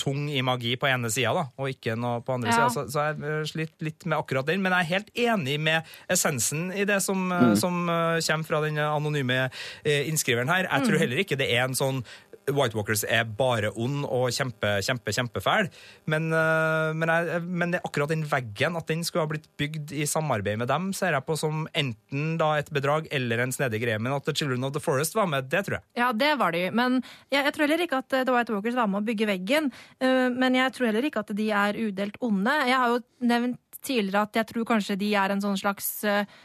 tung 0.02 0.30
i 0.34 0.42
magi 0.42 0.74
på 0.82 0.90
ene 0.90 1.12
sida, 1.14 1.44
og 1.62 1.70
ikke 1.70 1.94
noe 2.00 2.24
på 2.26 2.34
andre 2.34 2.50
Ja. 2.50 2.56
sida. 2.58 2.70
Så, 2.74 2.86
så 2.90 3.04
jeg 3.12 3.50
sliter 3.52 3.86
litt 3.86 4.06
med 4.06 4.18
akkurat 4.18 4.48
den. 4.50 4.64
Men 4.64 4.74
jeg 4.74 4.82
er 4.82 4.94
helt 4.96 5.12
enig 5.28 5.60
med 5.62 5.92
essensen 6.10 6.72
i 6.74 6.88
det 6.90 7.02
som, 7.06 7.28
mm. 7.30 7.56
som 7.62 7.84
øh, 7.86 8.18
kommer 8.26 8.50
fra 8.50 8.64
den 8.66 8.82
anonyme 8.82 9.44
øh, 9.52 10.02
innskriveren 10.10 10.50
her. 10.50 10.66
Jeg 10.66 10.88
tror 10.88 11.04
heller 11.04 11.22
ikke 11.22 11.38
det 11.38 11.52
er 11.54 11.68
en 11.68 11.78
sånn 11.78 12.02
White 12.50 12.76
Walkers 12.78 13.04
er 13.06 13.28
bare 13.38 13.70
ond 13.78 14.06
og 14.08 14.32
kjempe, 14.34 14.74
kjempe, 14.86 15.14
kjempefæl. 15.14 15.70
Men, 16.10 16.32
øh, 16.34 16.92
men, 16.98 17.12
jeg, 17.14 17.42
men 17.46 17.76
akkurat 17.80 18.10
den 18.10 18.26
veggen, 18.28 18.78
at 18.80 18.90
den 18.90 19.04
skulle 19.06 19.26
ha 19.28 19.30
blitt 19.30 19.48
bygd 19.62 19.94
i 19.94 20.08
samarbeid 20.10 20.58
med 20.58 20.72
dem, 20.72 20.90
ser 20.98 21.14
jeg 21.14 21.26
på 21.28 21.38
som 21.40 21.68
enten 21.78 22.36
da 22.42 22.56
et 22.60 22.72
bedrag 22.74 23.08
eller 23.14 23.44
en 23.46 23.54
snedig 23.54 23.84
greie. 23.84 24.00
Men 24.02 24.18
at 24.18 24.26
The 24.26 24.36
Children 24.36 24.66
of 24.68 24.74
the 24.76 24.84
Forest 24.84 25.16
var 25.16 25.30
med, 25.30 25.50
det 25.54 25.66
tror 25.68 25.80
jeg. 25.80 25.86
Ja, 26.02 26.12
det 26.12 26.34
var 26.42 26.56
de. 26.58 26.66
Men 26.76 27.02
jeg, 27.30 27.46
jeg 27.46 27.54
tror 27.56 27.68
heller 27.68 27.86
ikke 27.86 28.02
at 28.02 28.18
eh, 28.18 28.26
The 28.26 28.36
White 28.36 28.56
Walkers 28.58 28.80
var 28.80 28.90
med 28.92 29.04
å 29.04 29.10
bygge 29.12 29.30
veggen. 29.30 29.72
eh, 30.02 30.30
Men 30.34 30.58
jeg 30.58 30.74
tror 30.74 30.90
heller 30.92 31.08
ikke 31.08 31.26
at 31.26 31.36
de 31.38 31.50
er 31.52 31.82
udelt 31.88 32.18
onde. 32.22 32.56
Jeg 32.68 32.78
har 32.78 32.96
jo 32.96 33.04
nevnt 33.32 33.60
tidligere 33.86 34.26
at 34.28 34.38
jeg 34.38 34.50
tror 34.52 34.68
kanskje 34.76 34.98
de 35.02 35.14
er 35.18 35.34
en 35.34 35.42
sånn 35.44 35.60
slags 35.60 36.04
eh, 36.06 36.26
eh, 36.26 36.40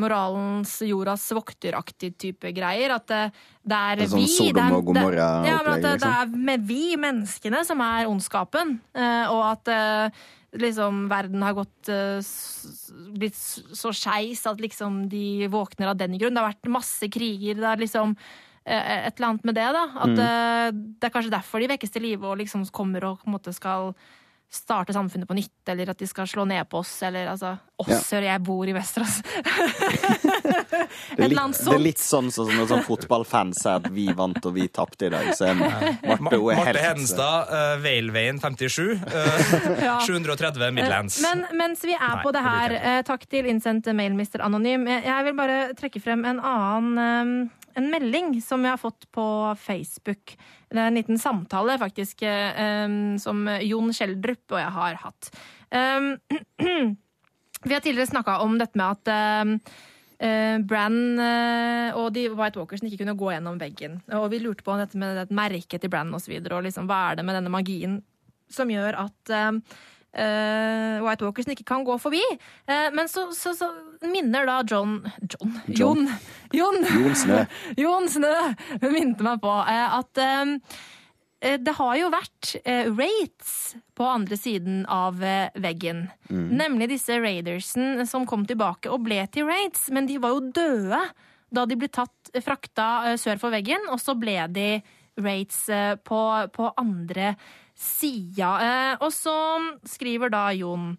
moralens 0.00 0.78
jordas 0.86 1.24
vokteraktig 1.36 2.14
type 2.16 2.52
greier. 2.56 2.94
At 2.96 3.06
det, 3.10 3.20
det 3.60 3.76
er 3.76 4.00
Det 4.00 4.06
er 4.06 4.12
sånn 4.14 4.22
vi 4.22 4.30
Sodom 4.32 4.72
og 4.78 4.88
Gomorra-opplegg, 4.88 5.44
det- 5.44 5.50
Ja, 5.50 5.58
men 5.62 5.72
at 5.72 5.82
det, 5.82 5.82
det 5.82 5.92
liksom. 6.00 6.16
er 6.16 6.48
med 6.50 6.66
vi 6.66 6.96
menneskene 6.96 7.64
som 7.68 7.84
er 7.84 8.08
ondskapen. 8.08 8.80
eh, 8.94 9.26
Og 9.32 9.42
at 9.50 9.68
eh, 9.68 10.10
liksom 10.56 11.08
verden 11.10 11.42
har 11.42 11.54
gått 11.54 11.88
eh, 11.92 12.20
blitt 13.16 13.36
så 13.36 13.92
skeis 13.92 14.46
at 14.46 14.60
liksom 14.60 15.08
de 15.12 15.46
våkner 15.52 15.92
av 15.92 15.96
den 16.00 16.16
grunn. 16.18 16.34
Det 16.34 16.42
har 16.42 16.52
vært 16.52 16.72
masse 16.72 17.08
kriger. 17.12 17.54
Det 17.60 17.70
er 17.72 17.82
liksom 17.84 18.16
eh, 18.64 19.06
et 19.06 19.16
eller 19.18 19.28
annet 19.28 19.44
med 19.44 19.54
det, 19.54 19.70
da. 19.76 19.84
At 19.96 20.14
mm. 20.14 20.84
det 21.00 21.08
er 21.08 21.14
kanskje 21.14 21.34
derfor 21.36 21.60
de 21.60 21.72
vekkes 21.74 21.92
til 21.92 22.02
live 22.08 22.24
og 22.24 22.38
liksom 22.40 22.64
kommer 22.72 23.04
og 23.04 23.20
på 23.20 23.28
en 23.28 23.36
måte 23.36 23.52
skal 23.52 23.92
starte 24.52 24.92
samfunnet 24.94 25.28
på 25.28 25.34
nytt, 25.34 25.68
eller 25.68 25.90
at 25.90 25.98
de 25.98 26.06
skal 26.08 26.26
slå 26.30 26.44
ned 26.48 26.68
på 26.70 26.78
oss, 26.78 27.02
eller 27.02 27.26
altså 27.32 27.56
Oss, 27.76 28.12
Ja. 28.12 28.20
jeg 28.24 28.40
bor 28.40 28.64
i 28.64 28.72
Vesterås. 28.72 29.18
Det 29.20 29.42
Et 31.12 31.18
er, 31.18 31.24
eller 31.26 31.42
annet 31.42 31.58
det 31.60 31.74
er 31.74 31.82
litt 31.82 32.00
sånn 32.00 32.30
som 32.32 32.48
når 32.48 32.70
sånn 32.70 32.84
fotballfans 32.86 33.60
sier 33.60 33.82
at 33.82 33.90
vi 33.92 34.06
vant 34.16 34.38
og 34.48 34.54
vi 34.56 34.64
tapte 34.72 35.10
i 35.10 35.12
dag. 35.12 35.28
Så 35.36 35.50
er 35.50 35.58
Marte 35.60 36.38
Marte 36.40 36.80
Hedenstad, 36.80 37.52
uh, 37.52 37.74
Veilveien 37.84 38.40
57. 38.40 38.96
Uh, 39.04 39.44
Ja. 39.86 39.98
730 40.00 40.72
Midlands. 40.72 41.20
Men 41.20 41.44
mens 41.52 41.84
vi 41.84 41.92
er 41.92 42.16
Nei, 42.16 42.24
på 42.24 42.32
det 42.32 42.44
her, 42.46 42.78
eh, 42.80 43.02
takk 43.04 43.28
til 43.28 43.50
innsendt 43.50 43.92
mail, 43.92 44.16
Mr. 44.16 44.40
Anonym. 44.46 44.88
Jeg 44.88 45.04
jeg 45.06 45.28
vil 45.28 45.36
bare 45.36 45.60
trekke 45.76 46.00
frem 46.02 46.24
en 46.24 46.40
annen 46.40 46.98
eh, 47.04 47.65
en 47.76 47.90
melding 47.92 48.36
som 48.42 48.64
jeg 48.64 48.72
har 48.72 48.80
fått 48.80 49.06
på 49.14 49.24
Facebook. 49.60 50.36
Det 50.70 50.78
er 50.80 50.88
en 50.90 50.96
liten 50.98 51.20
samtale, 51.20 51.78
faktisk, 51.80 52.22
eh, 52.22 52.88
som 53.22 53.42
Jon 53.62 53.92
Skjeldrup 53.94 54.56
og 54.56 54.62
jeg 54.62 54.72
har 54.78 55.02
hatt. 55.04 55.30
Vi 57.66 57.74
har 57.74 57.82
tidligere 57.82 58.06
snakka 58.12 58.38
om 58.44 58.58
dette 58.60 58.78
med 58.78 58.86
at 58.94 59.08
eh, 60.22 60.56
Brann 60.62 61.18
eh, 61.18 61.96
og 61.98 62.12
de 62.14 62.28
White 62.30 62.60
Walkersene 62.60 62.88
ikke 62.90 63.02
kunne 63.02 63.16
gå 63.18 63.32
gjennom 63.32 63.58
veggen. 63.60 63.98
Og 64.14 64.28
vi 64.32 64.38
lurte 64.40 64.64
på 64.64 64.76
dette 64.78 65.00
med 65.00 65.32
merket 65.34 65.82
til 65.82 65.90
Brann 65.92 66.14
osv. 66.14 66.36
Og, 66.38 66.52
og 66.52 66.66
liksom, 66.68 66.86
hva 66.88 67.00
er 67.10 67.18
det 67.18 67.26
med 67.26 67.36
denne 67.40 67.52
magien 67.52 67.98
som 68.52 68.70
gjør 68.70 69.00
at 69.08 69.32
um, 70.16 70.22
eh, 70.24 71.04
White 71.04 71.24
Walkersen 71.24 71.54
ikke 71.54 71.66
kan 71.68 71.84
gå 71.84 71.96
forbi. 72.00 72.22
Uh, 72.68 72.88
men 72.96 73.08
så, 73.08 73.28
så, 73.36 73.54
så 73.56 73.70
minner 74.06 74.46
da 74.48 74.60
John 74.66 74.98
John? 75.20 75.60
John. 75.66 76.10
Jon! 76.52 76.82
Jon, 76.84 77.14
Snø. 77.16 77.44
Jon 77.82 78.08
Snø 78.10 78.34
minte 78.92 79.26
meg 79.26 79.40
på 79.44 79.52
uh, 79.52 79.98
at 80.00 80.22
eh, 80.22 81.56
det 81.60 81.74
har 81.76 81.96
jo 82.00 82.08
vært 82.10 82.54
raids 82.96 83.76
på 83.94 84.06
andre 84.08 84.38
siden 84.40 84.80
av 84.90 85.20
veggen. 85.20 86.06
Nemlig 86.32 86.88
disse 86.94 87.18
raidersen 87.20 88.00
som 88.08 88.24
kom 88.26 88.46
tilbake 88.48 88.90
og 88.90 89.04
ble 89.04 89.20
til 89.30 89.46
raids, 89.46 89.84
men 89.92 90.08
de 90.08 90.16
var 90.22 90.32
jo 90.32 90.48
døde 90.56 91.02
da 91.54 91.66
de 91.68 91.76
ble 91.78 91.90
tatt, 91.92 92.32
frakta 92.42 93.14
sør 93.20 93.38
for 93.38 93.54
veggen, 93.54 93.84
og 93.92 94.00
så 94.02 94.16
ble 94.18 94.38
de 94.56 94.66
raids 95.22 95.60
på, 96.08 96.22
på 96.56 96.72
andre 96.80 97.36
sida. 97.76 98.50
Eh, 98.64 98.96
og 99.04 99.12
så 99.14 99.36
skriver 99.88 100.32
da 100.32 100.48
Jon 100.56 100.96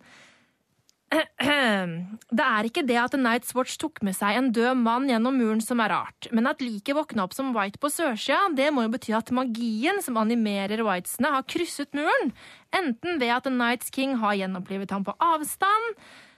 det 2.38 2.44
er 2.44 2.68
ikke 2.68 2.84
det 2.84 2.98
at 3.00 3.14
The 3.14 3.20
Night's 3.22 3.54
Watch 3.56 3.78
tok 3.80 4.02
med 4.04 4.16
seg 4.18 4.36
en 4.36 4.50
død 4.52 4.82
mann 4.82 5.08
gjennom 5.08 5.38
muren 5.40 5.62
som 5.64 5.80
er 5.80 5.94
rart, 5.94 6.28
men 6.36 6.50
at 6.52 6.60
liket 6.60 6.98
våkna 6.98 7.24
opp 7.24 7.36
som 7.36 7.54
White 7.56 7.80
på 7.80 7.88
sørsida, 7.94 8.50
det 8.58 8.68
må 8.76 8.84
jo 8.84 8.92
bety 8.98 9.16
at 9.16 9.32
magien 9.32 10.02
som 10.04 10.20
animerer 10.20 10.84
Whitesene, 10.84 11.32
har 11.32 11.48
krysset 11.48 11.96
muren. 11.96 12.34
Enten 12.76 13.22
ved 13.22 13.32
at 13.38 13.48
The 13.48 13.56
Night's 13.56 13.94
King 13.94 14.18
har 14.20 14.36
gjenopplivet 14.36 14.92
ham 14.92 15.08
på 15.08 15.16
avstand, 15.24 15.96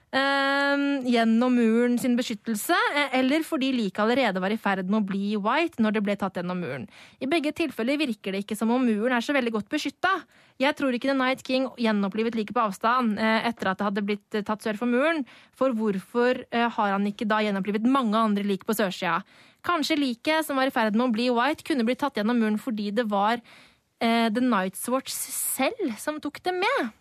gjennom 0.10 1.54
muren 1.54 1.98
sin 2.00 2.16
beskyttelse, 2.18 2.76
eh, 2.96 3.20
eller 3.20 3.44
fordi 3.46 3.72
liket 3.76 4.02
allerede 4.04 4.42
var 4.42 4.50
i 4.50 4.58
ferd 4.58 4.90
med 4.90 5.02
å 5.02 5.06
bli 5.06 5.36
White 5.38 5.82
når 5.82 5.94
det 5.94 6.04
ble 6.04 6.16
tatt 6.18 6.40
gjennom 6.40 6.60
muren. 6.60 6.88
I 7.22 7.28
begge 7.30 7.54
tilfeller 7.54 7.98
virker 7.98 8.34
det 8.34 8.44
ikke 8.44 8.58
som 8.58 8.72
om 8.72 8.86
muren 8.86 9.14
er 9.14 9.22
så 9.22 9.34
veldig 9.34 9.54
godt 9.54 9.70
beskytta. 9.70 10.12
Jeg 10.60 10.76
tror 10.76 10.94
ikke 10.94 11.12
The 11.12 11.18
Night 11.18 11.44
King 11.46 11.70
gjenopplivet 11.78 12.36
liket 12.36 12.56
på 12.56 12.66
avstand 12.66 13.20
eh, 13.20 13.48
etter 13.48 13.70
at 13.70 13.80
det 13.80 13.88
hadde 13.88 14.06
blitt 14.06 14.36
eh, 14.36 14.46
tatt 14.46 14.66
sør 14.66 14.80
for 14.82 14.90
muren. 14.90 15.26
For 15.54 15.72
hvorfor 15.72 16.44
har 16.52 16.92
han 16.96 17.06
ikke 17.08 17.28
da 17.30 17.42
gjenopplivet 17.46 17.86
mange 17.86 18.18
andre 18.18 18.44
lik 18.44 18.66
på 18.66 18.76
sørsida? 18.76 19.22
Kanskje 19.66 20.00
liket 20.00 20.48
som 20.48 20.58
var 20.58 20.70
i 20.70 20.74
ferd 20.74 20.96
med 20.96 21.10
å 21.10 21.14
bli 21.14 21.30
White, 21.30 21.66
kunne 21.68 21.86
blitt 21.86 22.02
tatt 22.02 22.18
gjennom 22.18 22.40
muren 22.40 22.60
fordi 22.60 22.90
det 22.96 23.06
var 23.12 23.44
The 24.00 24.40
Night's 24.40 24.88
Watch 24.88 25.12
selv 25.12 26.00
som 26.00 26.22
tok 26.24 26.40
det 26.44 26.56
med. 26.56 26.94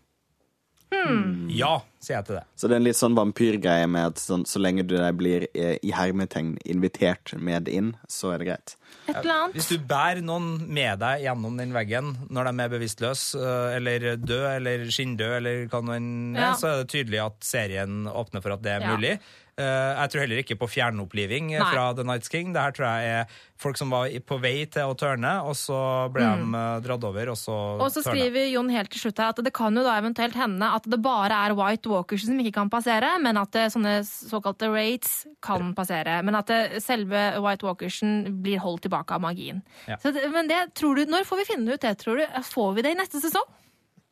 Ja, 0.90 1.82
sier 2.00 2.16
jeg 2.18 2.26
til 2.28 2.36
det. 2.38 2.42
Så 2.56 2.68
det 2.68 2.76
er 2.76 2.80
en 2.80 2.86
litt 2.86 2.98
sånn 2.98 3.16
vampyrgreie 3.16 3.86
med 3.90 4.12
at 4.14 4.20
sånn, 4.22 4.44
så 4.48 4.60
lenge 4.62 4.84
du 4.88 4.94
der 4.96 5.12
blir 5.16 5.46
eh, 5.54 5.76
i 5.84 5.90
hermetegn 5.94 6.54
invitert 6.68 7.34
med 7.38 7.68
inn, 7.72 7.92
så 8.10 8.32
er 8.34 8.38
det 8.42 8.48
greit. 8.50 8.74
Et 9.08 9.16
eller 9.16 9.34
annet. 9.34 9.56
Hvis 9.58 9.68
du 9.72 9.78
bærer 9.90 10.22
noen 10.24 10.48
med 10.68 10.98
deg 11.02 11.24
gjennom 11.26 11.58
den 11.60 11.74
veggen 11.76 12.14
når 12.30 12.50
de 12.50 12.64
er 12.64 12.72
bevisstløse, 12.76 13.40
øh, 13.40 13.76
eller 13.78 14.08
døde, 14.16 14.54
eller 14.58 14.86
skinndøde, 14.92 15.36
eller 15.42 15.66
hva 15.72 15.82
nå 15.84 15.96
enn 15.98 16.10
er, 16.36 16.40
Ja. 16.48 16.54
så 16.60 16.72
er 16.72 16.82
det 16.84 16.88
tydelig 16.94 17.22
at 17.26 17.44
serien 17.44 18.06
åpner 18.08 18.42
for 18.44 18.52
at 18.56 18.62
det 18.62 18.72
er 18.78 18.80
Ja. 18.86 18.96
mulig. 18.96 19.18
Eh, 19.58 19.92
Jeg 19.98 20.10
tror 20.12 20.20
heller 20.22 20.38
ikke 20.44 20.56
på 20.60 20.68
fjernoppliving 20.70 21.48
eh, 21.56 21.58
Nei. 21.62 21.70
fra 21.72 21.88
The 21.98 22.04
Nights 22.06 22.30
King. 22.30 22.52
Det 22.54 22.62
her 22.62 22.74
tror 22.76 22.86
jeg 22.86 23.08
er 23.18 23.32
folk 23.58 23.76
som 23.80 23.90
var 23.90 24.06
på 24.22 24.36
vei 24.38 24.64
til 24.70 24.86
å 24.86 24.94
tørne, 24.94 25.32
og 25.42 25.56
så 25.58 25.78
ble 26.14 26.22
de 26.22 26.46
eh, 26.60 26.78
dratt 26.84 27.04
over, 27.08 27.32
og 27.34 27.38
så 27.40 27.56
Mm. 27.58 27.82
Og 27.82 27.90
så 27.90 28.02
skriver 28.06 28.46
Jon 28.52 28.68
helt 28.70 28.90
til 28.94 29.00
slutt 29.02 29.18
her 29.18 29.32
at 29.34 29.40
det 29.42 29.52
kan 29.52 29.74
jo 29.74 29.82
da 29.82 29.96
eventuelt 29.98 30.34
hende 30.38 30.62
at 30.78 30.86
det 30.86 31.00
bare 31.02 31.34
er 31.48 31.54
White 31.58 31.90
Walkers 31.90 32.24
som 32.28 32.38
ikke 32.38 32.54
kan 32.54 32.70
passere, 32.70 33.10
men 33.20 33.36
at 33.36 33.52
sånne 33.74 33.96
såkalte 34.06 34.70
raids 34.70 35.26
kan 35.42 35.74
passere. 35.74 36.22
Men 36.22 36.38
at 36.38 36.50
selve 36.82 37.40
White 37.42 37.66
Walkersen 37.66 38.42
blir 38.42 38.62
holdt 38.62 38.86
tilbake 38.86 39.10
av 39.14 39.20
magien. 39.26 39.62
Ja. 39.88 39.98
Så 39.98 40.14
men 40.30 40.46
det 40.48 40.74
tror 40.78 40.94
du, 40.96 41.04
når 41.10 41.26
får 41.26 41.42
vi 41.42 41.48
finne 41.50 41.74
ut 41.74 41.80
det, 41.82 41.96
tror 41.98 42.22
du? 42.22 42.26
Får 42.46 42.74
vi 42.78 42.82
det 42.86 42.94
i 42.94 43.00
neste 43.02 43.20
sesong? 43.22 43.46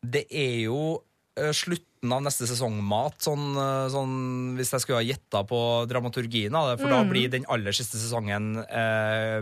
Det 0.06 0.26
er 0.30 0.56
jo 0.66 0.80
eh, 0.98 1.15
slutten 1.52 2.12
av 2.12 2.22
neste 2.24 2.46
sesong-mat, 2.48 3.18
sånn, 3.24 3.46
eh, 3.60 3.86
sånn, 3.92 4.14
hvis 4.56 4.72
jeg 4.72 4.84
skulle 4.84 5.00
ha 5.02 5.06
gjetta 5.06 5.42
på 5.48 5.60
dramaturgien 5.90 6.54
For 6.78 6.88
mm. 6.88 6.94
da 6.94 7.00
blir 7.10 7.32
den 7.32 7.46
aller 7.52 7.76
siste 7.76 8.00
sesongen 8.00 8.62
eh, 8.64 9.40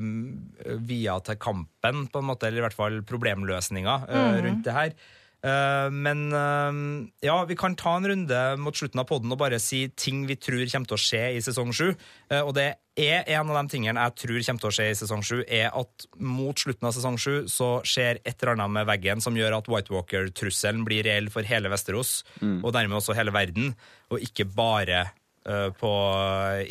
via 0.88 1.18
til 1.20 1.38
kampen, 1.38 2.06
på 2.08 2.22
en 2.22 2.30
måte, 2.30 2.48
eller 2.48 2.62
i 2.62 2.66
hvert 2.66 2.78
fall 2.78 3.02
problemløsninga 3.06 3.98
eh, 4.08 4.40
rundt 4.46 4.64
det 4.66 4.78
her. 4.78 4.96
Eh, 5.44 5.90
men 5.92 6.32
eh, 6.32 6.78
ja, 7.26 7.36
vi 7.44 7.56
kan 7.56 7.76
ta 7.76 7.96
en 7.98 8.08
runde 8.08 8.40
mot 8.56 8.76
slutten 8.76 9.02
av 9.02 9.08
podden 9.10 9.32
og 9.34 9.40
bare 9.42 9.60
si 9.60 9.84
ting 9.92 10.24
vi 10.28 10.38
tror 10.40 10.64
kommer 10.72 10.88
til 10.88 10.96
å 10.96 11.04
skje 11.04 11.22
i 11.36 11.42
sesong 11.44 11.74
sju. 11.76 11.90
Eh, 12.30 12.40
og 12.40 12.54
det 12.56 12.70
er 12.96 13.28
en 13.36 13.50
av 13.50 13.58
de 13.58 13.74
tingene 13.74 14.06
jeg 14.06 14.16
tror 14.22 14.38
kommer 14.46 14.64
til 14.64 14.70
å 14.70 14.76
skje 14.78 14.86
i 14.92 14.96
sesong 15.02 15.24
sju, 15.26 15.36
er 15.44 15.74
at 15.74 16.06
mot 16.16 16.64
slutten 16.64 16.88
av 16.88 16.94
sesong 16.96 17.18
sju 17.20 17.34
så 17.50 17.76
skjer 17.84 18.22
et 18.22 18.38
eller 18.38 18.54
annet 18.54 18.76
med 18.78 18.88
veggen 18.88 19.24
som 19.24 19.36
gjør 19.36 19.58
at 19.58 19.68
White 19.68 19.92
Walker-trusselen 19.92 20.86
blir 20.86 21.04
reell 21.04 21.28
for 21.34 21.44
hele 21.44 21.72
Vesterås, 21.72 22.22
og 22.40 22.70
dermed 22.76 23.00
også 23.00 23.16
hele 23.18 23.34
verden, 23.34 23.74
og 24.14 24.22
ikke 24.22 24.46
bare 24.46 25.08
på 25.44 25.90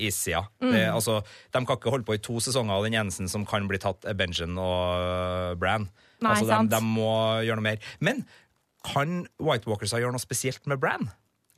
issida. 0.01 0.39
Mm. 0.63 0.95
Altså, 0.95 1.19
de 1.53 1.59
kan 1.59 1.75
ikke 1.75 1.91
holde 1.93 2.07
på 2.07 2.15
i 2.15 2.21
to 2.23 2.39
sesonger, 2.41 2.79
og 2.79 2.87
den 2.87 2.95
eneste 3.03 3.27
som 3.29 3.43
kan 3.45 3.67
bli 3.69 3.77
tatt, 3.83 4.07
er 4.07 4.15
Benjen 4.17 4.55
og 4.57 5.59
Bran. 5.61 5.91
Nei, 6.23 6.37
altså, 6.39 6.61
de, 6.63 6.71
de 6.71 6.79
må 6.85 7.11
gjøre 7.43 7.59
noe 7.59 7.67
mer. 7.67 7.91
Men 8.03 8.23
kan 8.85 9.23
White 9.39 9.69
Walkers 9.69 9.95
gjøre 9.95 10.13
noe 10.13 10.23
spesielt 10.23 10.65
med 10.67 10.81
Bran? 10.83 11.11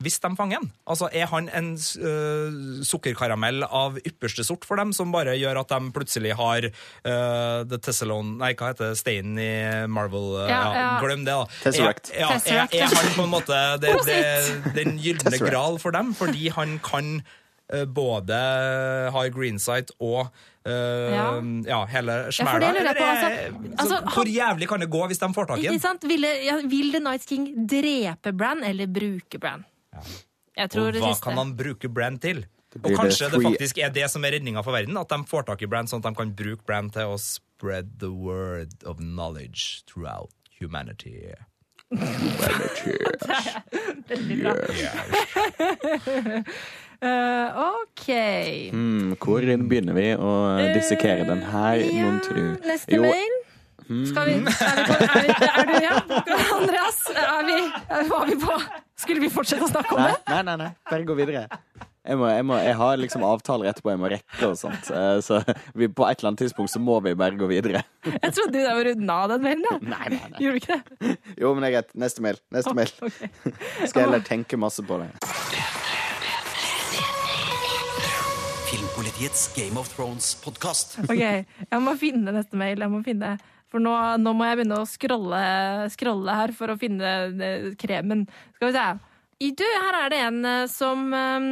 hvis 0.04 0.18
de 0.20 0.28
fanger 0.36 0.60
han? 0.60 0.66
Altså, 0.84 1.08
Er 1.12 1.28
han 1.30 1.48
en 1.56 1.70
uh, 1.72 2.82
sukkerkaramell 2.84 3.64
av 3.64 3.96
ypperste 4.04 4.44
sort 4.44 4.66
for 4.68 4.76
dem, 4.76 4.92
som 4.92 5.12
bare 5.14 5.36
gjør 5.40 5.62
at 5.62 5.72
de 5.72 5.92
plutselig 5.96 6.34
har 6.36 6.68
uh, 6.68 7.64
The 7.64 7.78
Tessalone 7.80 8.36
Nei, 8.42 8.52
hva 8.58 8.72
heter 8.72 8.92
det? 8.92 9.00
Steinen 9.00 9.40
i 9.40 9.48
Marvel? 9.88 10.34
Uh, 10.36 10.50
Ja, 10.50 10.60
ja. 10.76 10.90
Glem 11.00 11.24
det, 11.24 11.32
da. 11.32 11.48
Tesseract. 11.64 12.12
Er, 12.12 12.26
ja, 12.26 12.28
er, 12.36 12.68
er 12.76 12.92
han 12.92 13.10
på 13.16 13.24
en 13.24 13.32
måte 13.32 13.62
det, 13.80 13.96
det, 14.08 14.20
den 14.76 15.00
gylne 15.00 15.40
gral 15.40 15.80
for 15.80 15.96
dem? 15.96 16.12
Fordi 16.16 16.50
han 16.52 16.78
kan 16.84 17.20
både 17.86 18.36
High 19.12 19.30
greensight 19.34 19.90
og 20.00 20.26
uh, 20.66 20.70
Ja. 20.70 21.26
ja. 21.66 21.80
hele 21.86 22.16
smæla. 22.32 22.72
Ja, 22.74 22.82
altså, 22.92 23.28
er- 23.30 23.52
altså, 23.78 24.00
Hvor 24.14 24.26
jævlig 24.26 24.68
kan 24.68 24.80
det 24.80 24.90
gå 24.90 25.06
hvis 25.06 25.18
de 25.18 25.32
får 25.34 25.46
tak 25.46 25.58
i 25.58 25.66
den? 25.68 25.80
sant? 25.80 26.04
Ja, 26.08 26.60
vil 26.66 26.92
The 26.92 27.00
Night 27.00 27.26
King 27.26 27.48
drepe 27.68 28.32
Brand 28.32 28.64
eller 28.64 28.86
bruke 28.86 29.38
Brand? 29.40 29.64
Jeg 30.56 30.70
tror 30.70 30.86
Og 30.88 30.92
det 30.92 31.02
hva 31.02 31.12
siste. 31.14 31.24
kan 31.24 31.36
han 31.38 31.56
bruke 31.56 31.88
Brand 31.88 32.20
til? 32.20 32.46
Og 32.84 32.90
kanskje 32.92 33.30
det 33.32 33.42
faktisk 33.42 33.78
er 33.78 33.88
det 33.90 34.10
som 34.10 34.24
er 34.24 34.32
redninga 34.36 34.62
for 34.62 34.72
verden? 34.72 34.96
At 35.00 35.08
de 35.08 35.24
får 35.24 35.46
tak 35.46 35.62
i 35.62 35.66
Brand, 35.66 35.88
sånn 35.88 36.04
at 36.04 36.10
de 36.12 36.14
kan 36.18 36.32
bruke 36.36 36.64
Brand 36.66 36.92
til 36.92 37.02
å 37.08 37.16
spread 37.18 37.98
the 38.00 38.10
word 38.12 38.74
of 38.84 38.98
knowledge 38.98 39.82
throughout 39.86 40.30
humanity. 40.60 41.32
Veldig 44.10 44.36
bra. 44.42 44.52
Eh, 46.96 47.48
OK. 47.60 48.06
Mm, 48.72 49.16
hvor 49.20 49.44
begynner 49.44 49.92
vi 49.92 50.06
å 50.16 50.30
dissekere 50.72 51.26
den 51.28 51.42
her, 51.44 51.76
uh, 51.84 51.98
mon 52.00 52.16
tru? 52.24 52.40
neste 52.64 52.96
Jo, 52.96 53.02
mail. 53.04 53.34
Skal 54.08 54.26
vi, 54.26 54.32
er, 54.40 54.46
vi 54.48 54.86
på, 54.88 54.94
er, 55.04 55.12
vi, 55.20 55.28
er 55.46 55.66
du 55.68 55.74
igjen? 55.76 56.00
Andreas, 56.56 57.02
er 57.12 57.44
vi, 57.46 57.58
var 58.08 58.24
vi 58.26 58.34
på 58.40 58.56
Skulle 58.98 59.22
vi 59.22 59.28
fortsette 59.30 59.62
å 59.62 59.70
snakke 59.70 59.94
om 59.94 60.00
Nei, 60.02 60.08
det? 60.16 60.24
nei, 60.32 60.40
nei, 60.48 60.56
nei. 60.64 60.70
bare 60.90 61.06
gå 61.06 61.14
videre. 61.20 61.44
Jeg, 62.06 62.18
må, 62.20 62.26
jeg, 62.30 62.44
må, 62.46 62.56
jeg 62.62 62.76
har 62.78 62.98
liksom 63.02 63.24
avtaler 63.26 63.72
etterpå 63.72 63.90
jeg 63.90 63.98
må 63.98 64.10
rekke 64.12 64.46
og 64.52 64.56
sånt. 64.60 64.90
Eh, 64.94 65.16
Så 65.26 65.40
vi, 65.74 65.88
på 65.90 66.06
et 66.06 66.20
eller 66.20 66.30
annet 66.32 66.44
tidspunkt 66.44 66.70
så 66.70 66.78
må 66.82 67.00
vi 67.02 67.16
bare 67.18 67.34
gå 67.40 67.48
videre. 67.50 67.82
Jeg 68.06 68.32
trodde 68.36 68.52
du 68.54 68.60
var 68.62 68.84
runda 68.86 69.16
av 69.24 69.32
den 69.34 69.42
mailen. 69.48 69.64
da. 69.66 69.78
Nei, 69.96 70.06
nei, 70.14 70.20
nei. 70.30 70.42
Gjorde 70.44 70.54
du 70.54 70.62
ikke 70.62 70.78
det? 70.78 71.16
Jo, 71.42 71.50
men 71.56 71.66
det 71.66 71.72
er 71.72 71.74
greit. 71.80 71.90
Neste 72.06 72.22
mail. 72.28 72.38
Neste 72.54 72.76
mail. 72.78 72.94
Okay. 73.10 73.32
Skal 73.90 74.00
jeg 74.00 74.06
heller 74.06 74.26
tenke 74.30 74.60
masse 74.60 74.86
på 74.86 75.00
det. 75.02 75.10
Filmpolitiets 78.66 79.48
Game 79.56 79.78
of 79.80 79.88
Thrones-podkast. 79.94 80.96
Ok, 81.06 81.20
jeg 81.22 81.82
må 81.82 81.94
finne 82.00 82.32
neste 82.34 82.58
mail. 82.58 82.80
Jeg 82.82 82.92
må 82.92 83.02
finne 83.06 83.36
For 83.70 83.82
nå, 83.82 83.92
nå 84.22 84.32
må 84.36 84.46
jeg 84.46 84.60
begynne 84.60 84.78
å 84.82 84.86
scrolle, 84.88 85.40
scrolle 85.94 86.34
her 86.38 86.52
for 86.56 86.70
å 86.72 86.76
finne 86.80 87.12
eh, 87.34 87.68
kremen. 87.78 88.24
Skal 88.56 88.70
vi 88.70 88.76
se. 88.76 88.84
I 89.46 89.50
du, 89.58 89.64
her 89.66 89.98
er 90.04 90.12
det 90.14 90.20
en 90.28 90.38
eh, 90.48 90.66
som 90.70 91.02
eh, 91.14 91.48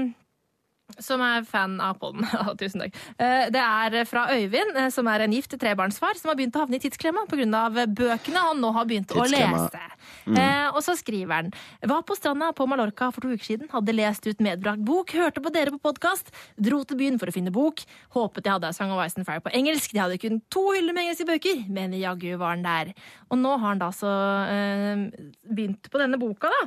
som 1.03 1.23
er 1.25 1.45
fan 1.49 1.79
av 1.83 1.99
poden. 2.01 2.27
Tusen 2.61 2.85
takk. 2.85 2.99
Eh, 3.19 3.49
Det 3.55 3.63
er 3.63 4.05
fra 4.09 4.27
Øyvind, 4.35 4.77
eh, 4.77 4.91
som 4.95 5.09
er 5.11 5.25
en 5.25 5.35
gift 5.35 5.55
trebarnsfar, 5.61 6.19
som 6.21 6.31
har 6.31 6.39
begynt 6.39 6.57
å 6.59 6.65
havne 6.65 6.79
i 6.79 6.85
tidsklemma 6.85 7.27
pga. 7.31 7.87
bøkene 7.87 8.45
han 8.49 8.61
nå 8.61 8.73
har 8.75 8.89
begynt 8.91 9.15
å 9.15 9.27
lese. 9.29 9.83
Mm. 10.25 10.37
og 10.77 10.81
så 10.85 10.93
skriver 10.97 11.33
han 11.33 11.47
Var 11.81 12.03
på 12.05 12.17
stranda 12.17 12.51
på 12.53 12.67
Mallorca 12.69 13.11
for 13.13 13.25
to 13.25 13.33
uker 13.33 13.45
siden, 13.45 13.69
hadde 13.73 13.93
lest 13.97 14.27
ut 14.27 14.41
medbrakt 14.41 14.85
bok, 14.85 15.13
hørte 15.17 15.41
på 15.41 15.53
dere 15.53 15.73
på 15.73 15.81
podkast, 15.81 16.31
dro 16.61 16.83
til 16.85 16.99
byen 17.01 17.19
for 17.21 17.29
å 17.29 17.35
finne 17.35 17.53
bok, 17.53 17.83
håpet 18.17 18.45
jeg 18.45 18.57
hadde 18.57 18.73
Song 18.77 18.93
of 18.93 19.01
Ice 19.05 19.17
and 19.21 19.27
Fire 19.29 19.41
på 19.45 19.53
engelsk, 19.57 19.93
de 19.93 20.03
hadde 20.03 20.21
kun 20.21 20.41
to 20.53 20.65
hyller 20.73 20.97
med 20.97 21.07
engelske 21.07 21.29
bøker, 21.29 21.65
men 21.73 21.97
jaggu 21.97 22.35
var 22.41 22.57
den 22.57 22.67
der. 22.67 22.93
Og 23.31 23.41
nå 23.41 23.55
har 23.57 23.67
han 23.71 23.81
da 23.83 23.91
så 23.95 24.13
eh, 24.51 25.07
begynt 25.49 25.91
på 25.91 26.01
denne 26.01 26.21
boka, 26.21 26.53
da. 26.53 26.65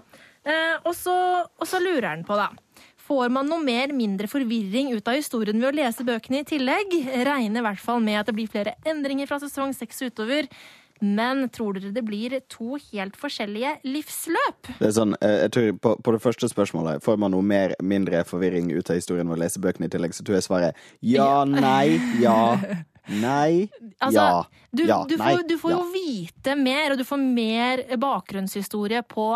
Eh, 0.47 0.75
og, 0.83 0.93
så, 0.95 1.13
og 1.43 1.67
så 1.67 1.81
lurer 1.83 2.11
han 2.13 2.25
på, 2.27 2.37
da. 2.39 2.51
Får 3.07 3.29
man 3.31 3.47
noe 3.47 3.63
mer 3.63 3.93
mindre 3.95 4.27
forvirring 4.27 4.91
ut 4.91 5.07
av 5.07 5.15
historien 5.15 5.61
ved 5.61 5.69
å 5.69 5.77
lese 5.77 6.03
bøkene 6.07 6.41
i 6.41 6.47
tillegg? 6.47 6.97
Regner 7.23 7.61
i 7.61 7.67
hvert 7.69 7.79
fall 7.79 8.03
med 8.03 8.19
at 8.19 8.27
det 8.27 8.35
blir 8.35 8.51
flere 8.51 8.75
endringer 8.87 9.29
fra 9.29 9.39
sesong 9.39 9.71
seks 9.75 10.01
utover. 10.03 10.49
Men 10.99 11.45
tror 11.53 11.77
dere 11.77 11.91
det 11.93 12.01
blir 12.05 12.33
to 12.49 12.79
helt 12.89 13.17
forskjellige 13.19 13.75
livsløp? 13.85 14.71
Det 14.79 14.89
er 14.89 14.95
sånn, 14.95 15.13
eh, 15.21 15.43
jeg 15.43 15.53
tror 15.53 15.69
på, 15.83 15.93
på 16.03 16.13
det 16.15 16.21
første 16.23 16.49
spørsmålet 16.49 17.05
Får 17.05 17.19
man 17.21 17.35
noe 17.35 17.45
mer, 17.45 17.75
mindre 17.85 18.23
forvirring 18.25 18.71
ut 18.73 18.89
av 18.89 18.97
historien 18.97 19.29
ved 19.29 19.37
å 19.37 19.43
lese 19.43 19.61
bøkene 19.61 19.87
i 19.87 19.93
tillegg, 19.93 20.15
så 20.17 20.25
tror 20.25 20.39
jeg 20.39 20.47
svaret 20.47 20.81
ja, 21.05 21.45
nei, 21.45 21.99
ja, 22.23 22.57
nei, 23.13 23.69
Altså, 24.01 24.17
ja, 24.17 24.43
Du, 24.71 24.83
ja, 24.89 24.99
du 25.07 25.15
nei, 25.21 25.35
får, 25.35 25.45
du 25.47 25.55
får 25.61 25.75
ja. 25.75 25.77
jo 25.77 25.93
vite 25.93 26.57
mer, 26.59 26.91
og 26.91 26.99
du 26.99 27.05
får 27.07 27.23
mer 27.23 27.85
bakgrunnshistorie 28.01 29.05
på 29.07 29.29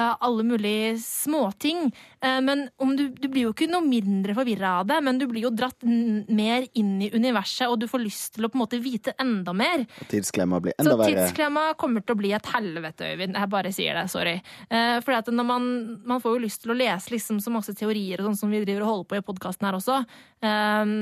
alle 0.00 0.46
mulige 0.46 0.94
småting. 1.02 1.90
Eh, 2.20 2.40
men 2.44 2.66
om 2.82 2.94
du, 2.96 3.08
du 3.12 3.28
blir 3.28 3.48
jo 3.48 3.52
ikke 3.54 3.68
noe 3.70 3.84
mindre 3.84 4.36
forvirra 4.36 4.78
av 4.80 4.88
det, 4.90 5.00
men 5.04 5.20
du 5.20 5.26
blir 5.30 5.46
jo 5.46 5.52
dratt 5.54 5.84
mer 5.84 6.66
inn 6.78 6.94
i 7.02 7.10
universet, 7.14 7.68
og 7.68 7.78
du 7.82 7.88
får 7.90 8.04
lyst 8.04 8.36
til 8.36 8.48
å 8.48 8.52
på 8.52 8.58
en 8.58 8.64
måte 8.64 8.80
vite 8.82 9.16
enda 9.22 9.54
mer. 9.56 9.86
Tidsklemma 10.10 10.60
blir 10.64 10.76
enda 10.78 10.96
verre. 11.00 11.26
tidsklemma 11.26 11.66
kommer 11.80 12.04
til 12.04 12.16
å 12.16 12.20
bli 12.22 12.32
et 12.36 12.52
helvete, 12.54 13.12
Øyvind. 13.12 13.38
Jeg 13.38 13.52
bare 13.52 13.72
sier 13.74 13.98
det, 13.98 14.06
sorry. 14.12 14.36
For 14.68 15.16
at 15.16 15.28
når 15.32 15.46
man, 15.46 15.68
man 16.08 16.20
får 16.22 16.36
jo 16.36 16.44
lyst 16.44 16.62
til 16.64 16.74
å 16.74 16.78
lese 16.78 17.12
liksom 17.12 17.40
så 17.42 17.52
masse 17.52 17.74
teorier 17.76 18.20
og 18.20 18.30
sånn 18.30 18.40
som 18.44 18.52
vi 18.52 18.62
driver 18.64 18.86
og 18.86 18.92
holder 18.92 19.10
på 19.10 19.18
i 19.18 19.24
podkasten 19.26 19.68
her 19.68 19.78
også. 19.78 20.02
Eh, 20.42 20.94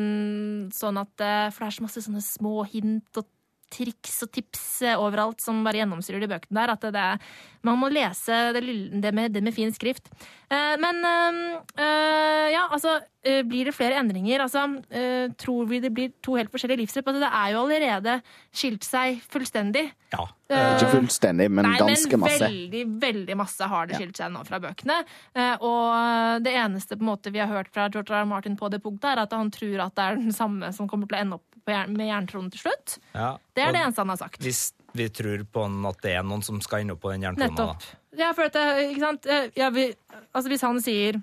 sånn 0.76 1.00
at 1.00 1.24
eh, 1.24 1.46
For 1.50 1.64
det 1.64 1.68
er 1.70 1.76
så 1.78 1.86
masse 1.86 2.04
sånne 2.06 2.24
små 2.24 2.64
hint 2.70 3.20
og 3.20 3.28
triks 3.70 4.20
og 4.26 4.32
tips 4.34 4.66
overalt 4.96 5.42
som 5.42 5.62
bare 5.66 5.82
gjennomsyrer 5.82 6.22
de 6.22 6.30
bøkene 6.30 6.60
der. 6.60 6.74
At 6.74 6.84
det, 6.86 6.92
det, 6.96 7.32
man 7.66 7.80
må 7.80 7.90
lese 7.92 8.42
det, 8.56 8.64
det, 9.02 9.14
med, 9.16 9.32
det 9.34 9.44
med 9.46 9.56
fin 9.56 9.72
skrift. 9.74 10.10
Eh, 10.50 10.76
men 10.82 11.00
eh, 11.06 11.40
eh, 11.78 12.46
ja, 12.56 12.66
altså 12.70 12.98
Blir 13.22 13.66
det 13.68 13.74
flere 13.76 13.98
endringer? 14.00 14.40
Altså, 14.40 14.62
eh, 14.96 15.28
tror 15.36 15.66
vi 15.68 15.78
det 15.84 15.90
blir 15.92 16.12
to 16.24 16.38
helt 16.38 16.48
forskjellige 16.50 16.80
livsløp? 16.86 17.04
Altså, 17.10 17.20
det 17.20 17.28
er 17.36 17.50
jo 17.52 17.58
allerede 17.66 18.14
skilt 18.56 18.86
seg 18.86 19.18
fullstendig. 19.28 19.90
Ja. 20.14 20.24
Eh, 20.48 20.78
Ikke 20.78 20.88
fullstendig, 20.94 21.50
men 21.52 21.68
Nei, 21.68 21.74
ganske 21.82 22.10
men 22.16 22.20
masse. 22.24 22.40
veldig, 22.48 22.84
veldig 23.02 23.36
masse 23.36 23.68
har 23.68 23.86
det 23.90 23.98
skilt 24.00 24.16
seg 24.16 24.32
nå 24.32 24.40
fra 24.48 24.58
bøkene. 24.64 24.96
Eh, 25.36 25.56
og 25.60 26.42
det 26.42 26.54
eneste 26.56 26.96
på 26.96 27.04
en 27.04 27.10
måte 27.12 27.30
vi 27.34 27.42
har 27.44 27.52
hørt 27.52 27.68
fra 27.74 27.90
George 27.92 28.08
R. 28.10 28.22
R. 28.22 28.30
Martin 28.32 28.56
på 28.56 28.70
det 28.72 28.80
punktet, 28.82 29.12
er 29.12 29.22
at 29.26 29.32
han 29.36 29.50
tror 29.52 29.84
at 29.84 29.94
det 30.00 30.02
er 30.08 30.16
den 30.16 30.32
samme 30.32 30.72
som 30.72 30.88
kommer 30.88 31.06
til 31.06 31.18
å 31.18 31.20
ende 31.20 31.34
opp 31.40 31.44
med 31.92 32.06
jerntronen 32.08 32.50
til 32.50 32.64
slutt. 32.64 32.96
ja. 33.14 33.36
Det 33.54 33.62
er 33.66 33.72
det 33.76 33.82
eneste 33.84 34.00
han 34.00 34.08
har 34.08 34.16
sagt. 34.16 34.40
Hvis 34.40 34.72
vi 34.96 35.08
tror 35.12 35.44
på 35.52 35.66
at 35.92 36.00
det 36.02 36.16
er 36.16 36.22
noen 36.24 36.42
som 36.42 36.58
skal 36.64 36.80
ende 36.80 36.96
opp 36.96 37.02
på 37.04 37.12
den 37.12 37.22
jerntrona, 37.28 37.54
da. 37.76 37.76
Ja, 38.18 38.32
for 38.32 38.48
at, 38.48 38.56
ikke 38.88 39.00
sant? 39.04 39.26
Eh, 39.26 39.50
Ja, 39.54 39.68
vi, 39.70 39.92
altså 40.34 40.48
hvis 40.50 40.62
han 40.66 40.80
sier 40.80 41.20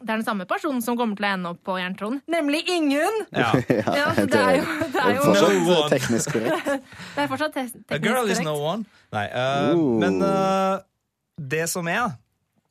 det 0.00 0.08
er 0.08 0.20
den 0.22 0.24
samme 0.24 0.46
personen 0.48 0.80
som 0.84 0.96
kommer 0.96 1.18
til 1.18 1.26
å 1.28 1.32
ende 1.34 1.52
opp 1.54 1.60
på 1.66 1.76
jerntronen, 1.76 2.22
nemlig 2.30 2.62
ingen! 2.72 3.20
Ja. 3.36 3.52
Ja, 3.60 4.06
så 4.16 4.26
det 4.30 4.40
er 4.40 4.58
jo, 4.60 4.64
det 4.80 5.02
er 5.04 5.14
jo 5.16 5.26
Fortsatt 5.26 5.92
teknisk 5.94 6.34
korrekt. 6.34 6.70
det 7.14 7.24
er 7.24 7.30
fortsatt 7.30 7.56
te- 7.56 7.96
A 7.96 8.00
girl 8.02 8.32
is 8.32 8.40
no 8.44 8.56
one. 8.58 8.86
Nei, 9.14 9.26
uh, 9.34 9.74
men 10.00 10.20
uh, 10.24 10.80
det 11.40 11.66
som 11.72 11.88
er, 11.90 12.16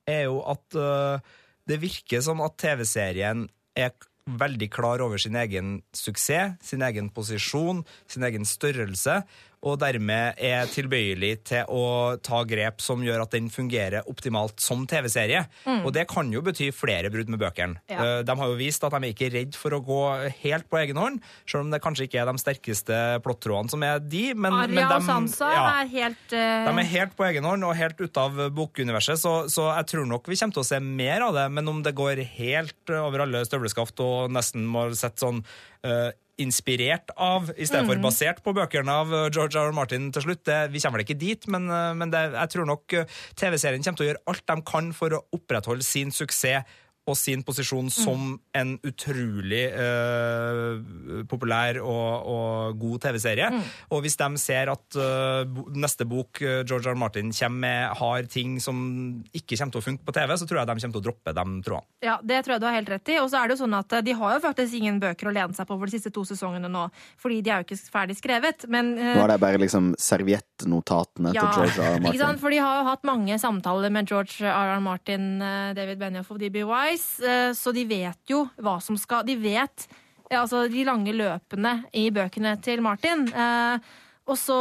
er 0.09 0.25
jo 0.27 0.39
at 0.49 0.77
eh, 0.77 1.33
det 1.69 1.77
virker 1.81 2.21
som 2.25 2.41
at 2.41 2.55
TV-serien 2.61 3.47
er 3.77 3.93
veldig 4.29 4.69
klar 4.73 5.01
over 5.01 5.17
sin 5.21 5.37
egen 5.39 5.79
suksess, 5.95 6.57
sin 6.65 6.83
egen 6.85 7.09
posisjon, 7.13 7.83
sin 8.09 8.25
egen 8.27 8.45
størrelse, 8.45 9.21
og 9.59 9.75
dermed 9.81 10.39
er 10.39 10.69
tilbøyelig 10.71 11.31
til 11.49 11.67
å 11.67 12.15
ta 12.23 12.41
grep 12.47 12.79
som 12.83 13.01
gjør 13.03 13.25
at 13.25 13.33
den 13.35 13.49
fungerer 13.51 14.07
optimalt 14.07 14.61
som 14.63 14.85
TV-serie. 14.87 15.41
Og 15.83 15.91
det 15.95 16.05
kan 16.11 16.29
jo 16.31 16.43
bety 16.45 16.69
flere 16.75 17.11
brudd 17.11 17.31
med 17.31 17.41
bøkene. 17.41 17.79
Mm. 17.81 17.91
Ja. 17.91 17.99
Eh, 18.05 18.21
De 18.27 18.35
har 18.39 18.51
jo 18.51 18.57
vist 18.59 18.85
at 18.87 18.95
de 18.95 19.01
er 19.01 19.11
ikke 19.11 19.31
redd 19.33 19.57
for 19.59 19.75
å 19.75 19.81
gå 19.83 19.99
helt 20.45 20.69
på 20.71 20.79
egen 20.79 20.99
hånd, 20.99 21.19
selv 21.43 21.65
om 21.65 21.73
det 21.73 21.81
kanskje 21.83 22.07
ikke 22.07 22.21
er 22.21 22.31
de 22.31 22.41
sterkeste 22.41 23.01
plottrådene 23.25 23.73
som 23.73 23.83
er 23.83 23.99
de. 23.99 24.23
Men, 24.33 24.55
Arya 24.61 24.85
men 24.85 24.95
og 24.95 25.07
Sansa 25.07 25.51
ja. 25.51 25.65
er 25.81 25.91
helt 25.91 26.35
uh... 26.35 26.69
De 26.69 26.85
er 26.85 26.91
helt 26.93 27.17
på 27.19 27.27
egen 27.27 27.47
hånd 27.49 27.67
og 27.67 27.75
helt 27.79 27.99
ute 27.99 28.23
av 28.23 28.39
bokuniverset, 28.55 29.19
så, 29.19 29.35
så 29.51 29.67
jeg 29.73 29.91
tror 29.91 30.07
nok 30.07 30.29
vi 30.29 30.39
kommer 30.39 30.55
til 30.55 30.63
å 30.63 30.69
se 30.71 30.79
mer 30.83 31.27
av 31.27 31.35
det. 31.35 31.45
Men 31.57 31.67
om 31.71 31.83
det 31.83 31.95
går 31.97 32.23
helt 32.39 32.95
over 32.95 33.25
alle 33.25 33.43
støvleskaft 33.47 33.99
og 34.05 34.31
nesten 34.31 34.63
må 34.69 34.87
sette 34.95 35.25
sånn 35.25 35.43
eh, 35.83 36.15
inspirert 36.39 37.11
av, 37.15 37.51
i 37.57 37.67
stedet 37.67 37.85
Mm. 37.85 37.89
for 37.91 38.03
basert 38.09 38.41
på 38.43 38.53
bøkene 38.55 38.89
av 38.91 39.13
eh, 39.13 39.29
George 39.29 39.59
R. 39.59 39.69
R. 39.69 39.75
Martin 39.75 40.11
til 40.15 40.23
slutt, 40.25 40.43
det, 40.47 40.71
vi 40.71 40.79
kommer 40.79 40.99
vel 40.99 41.07
ikke 41.07 41.19
dit, 41.19 41.47
men, 41.51 41.69
eh, 41.69 41.93
men 41.99 42.11
det, 42.13 42.23
jeg 42.33 42.53
tror 42.55 42.69
nok 42.69 42.93
eh, 42.93 43.05
TV-serien 43.35 43.83
kommer 43.83 43.97
til 43.99 44.07
å 44.07 44.09
gjøre 44.11 44.23
alt 44.31 44.45
de 44.47 44.57
kan 44.71 44.93
for 44.95 45.15
å 45.15 45.23
opprettholde 45.35 45.83
sin 45.85 46.11
suksess 46.15 46.63
og 47.09 47.17
sin 47.17 47.43
posisjon 47.45 47.89
som 47.93 48.35
en 48.55 48.75
utrolig 48.85 49.65
uh, 49.73 50.79
populær 51.29 51.79
og, 51.81 52.29
og 52.29 52.79
god 52.79 53.05
TV-serie. 53.05 53.49
Og 53.93 54.03
hvis 54.03 54.17
de 54.19 54.29
ser 54.41 54.71
at 54.71 54.99
uh, 54.99 55.59
neste 55.77 56.05
bok 56.09 56.41
eh, 56.43 56.61
George 56.67 56.89
R. 56.89 56.97
Martin 56.99 57.31
kommer 57.35 57.59
med, 57.59 57.97
har 57.99 58.27
ting 58.31 58.57
som 58.63 58.79
ikke 59.35 59.57
kommer 59.57 59.73
til 59.73 59.81
å 59.81 59.85
funke 59.85 60.05
på 60.07 60.15
TV, 60.15 60.35
så 60.37 60.47
tror 60.47 60.61
jeg 60.61 60.69
de 60.69 60.75
kommer 60.79 60.95
til 60.95 61.01
å 61.01 61.05
droppe 61.07 61.33
de 61.35 61.45
trådene. 61.65 61.87
Ja, 62.05 62.17
det 62.23 62.41
tror 62.45 62.55
jeg 62.55 62.63
du 62.63 62.67
har 62.69 62.77
helt 62.77 62.91
rett 62.93 63.11
i. 63.11 63.17
Og 63.21 63.29
så 63.31 63.41
er 63.41 63.49
det 63.49 63.57
jo 63.57 63.63
sånn 63.63 63.77
at 63.77 63.97
de 64.05 64.15
har 64.21 64.35
jo 64.35 64.43
faktisk 64.43 64.77
ingen 64.79 64.99
bøker 65.01 65.29
å 65.29 65.35
lene 65.35 65.57
seg 65.57 65.67
på 65.69 65.77
for 65.77 65.89
de 65.89 65.95
siste 65.97 66.13
to 66.15 66.25
sesongene 66.27 66.71
nå, 66.71 66.85
fordi 67.21 67.41
de 67.45 67.53
er 67.53 67.63
jo 67.63 67.67
ikke 67.67 67.93
ferdig 67.93 68.17
skrevet. 68.19 68.67
Men 68.71 68.93
uh, 68.99 69.13
Nå 69.17 69.25
er 69.25 69.33
det 69.33 69.39
bare 69.43 69.61
liksom 69.61 69.91
serviettnotatene 69.99 71.33
til 71.35 71.41
George 71.41 71.75
R. 71.75 71.99
R. 71.99 72.09
Ikke 72.11 72.23
sant? 72.23 72.43
For 72.43 72.53
de 72.53 72.61
har 72.63 72.81
jo 72.81 72.87
hatt 72.89 73.07
mange 73.07 73.39
samtaler 73.41 73.93
med 73.93 74.09
George 74.09 74.43
R. 74.45 74.75
R. 74.75 74.83
Martin, 74.83 75.31
David 75.77 76.01
Benioff 76.01 76.31
og 76.33 76.41
D.B. 76.41 76.63
Wise, 76.67 76.98
eh, 77.23 77.51
så 77.57 77.73
de 77.75 77.85
vet 77.89 78.31
jo 78.31 78.43
hva 78.61 78.77
som 78.83 78.97
skal 78.99 79.25
De 79.27 79.35
vet 79.39 79.87
altså 80.37 80.67
de 80.69 80.85
lange 80.85 81.13
løpene 81.15 81.79
i 81.97 82.09
bøkene 82.13 82.53
til 82.61 82.83
Martin. 82.85 83.25
Eh, 83.33 83.89
og 84.29 84.37
så 84.37 84.57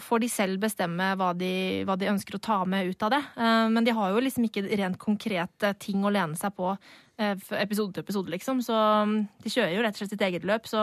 får 0.00 0.22
de 0.22 0.28
selv 0.32 0.62
bestemme 0.62 1.10
hva 1.20 1.34
de, 1.36 1.84
hva 1.84 1.98
de 2.00 2.08
ønsker 2.08 2.38
å 2.38 2.40
ta 2.40 2.62
med 2.64 2.88
ut 2.88 3.04
av 3.04 3.12
det. 3.12 3.20
Eh, 3.36 3.66
men 3.74 3.84
de 3.84 3.94
har 3.96 4.12
jo 4.12 4.22
liksom 4.24 4.46
ikke 4.48 4.64
rent 4.70 5.00
konkrete 5.00 5.74
ting 5.82 6.04
å 6.04 6.12
lene 6.12 6.38
seg 6.40 6.56
på 6.56 6.74
episode 7.20 7.92
til 7.92 8.00
episode, 8.00 8.32
liksom. 8.32 8.62
Så 8.64 8.72
mm, 8.72 9.18
de 9.44 9.50
kjører 9.52 9.74
jo 9.74 9.82
rett 9.84 9.98
og 9.98 10.00
slett 10.00 10.14
sitt 10.14 10.22
eget 10.24 10.46
løp. 10.48 10.64
Så 10.70 10.80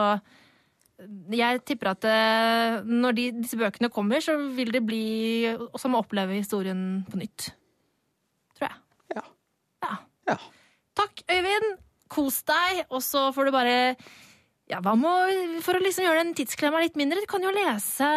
jeg 1.33 1.63
tipper 1.65 1.89
at 1.95 2.05
når 2.85 3.17
de, 3.17 3.25
disse 3.39 3.57
bøkene 3.57 3.89
kommer, 3.93 4.21
så 4.21 4.35
vil 4.53 4.69
det 4.75 4.83
bli 4.85 5.01
som 5.81 5.97
å 5.97 6.03
oppleve 6.03 6.37
historien 6.37 7.01
på 7.09 7.17
nytt. 7.17 7.47
Tror 8.59 8.69
jeg. 8.69 8.77
Ja. 9.17 9.25
Ja. 9.87 9.97
Ja. 10.29 10.37
Takk, 10.97 11.21
Øyvind. 11.31 11.75
Kos 12.11 12.41
deg. 12.47 12.85
Og 12.89 13.01
så 13.05 13.27
får 13.35 13.49
du 13.49 13.53
bare 13.55 13.77
ja, 14.67 14.79
hva 14.83 14.93
må, 14.99 15.11
For 15.63 15.77
å 15.77 15.83
liksom 15.83 16.03
gjøre 16.07 16.23
den 16.25 16.33
tidsklemma 16.37 16.81
litt 16.83 16.97
mindre, 16.99 17.21
du 17.23 17.29
kan 17.29 17.43
jo 17.43 17.51
lese 17.55 18.07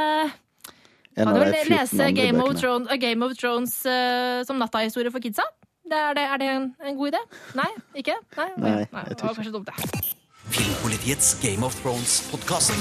kan 1.20 1.34
jo 1.36 1.42
du 1.44 1.50
de 1.50 1.50
le- 1.50 1.64
14 1.66 1.72
lese 1.74 2.10
Game 2.16 2.40
of. 2.42 2.54
Thrones, 2.60 2.88
A 2.90 2.96
Game 3.02 3.26
of 3.26 3.34
Thrones 3.38 3.74
uh, 3.86 4.40
som 4.46 4.58
nattahistorie 4.62 5.10
for 5.12 5.20
kidsa? 5.22 5.44
Det 5.90 5.98
er, 5.98 6.14
det, 6.14 6.22
er 6.22 6.38
det 6.38 6.48
en, 6.54 6.68
en 6.86 6.96
god 6.96 7.10
idé? 7.12 7.20
Nei? 7.58 7.66
Ikke? 7.98 8.14
Nei, 8.38 8.48
Nei, 8.62 8.74
jeg 8.78 9.08
det 9.10 9.18
tror 9.18 9.32
var 9.32 9.38
kanskje 9.40 9.54
dumt, 9.56 9.70
det. 9.70 10.14
Filmpolitiets 10.54 11.34
Game 11.42 11.66
of 11.66 11.74
Thrones-podkast. 11.82 12.74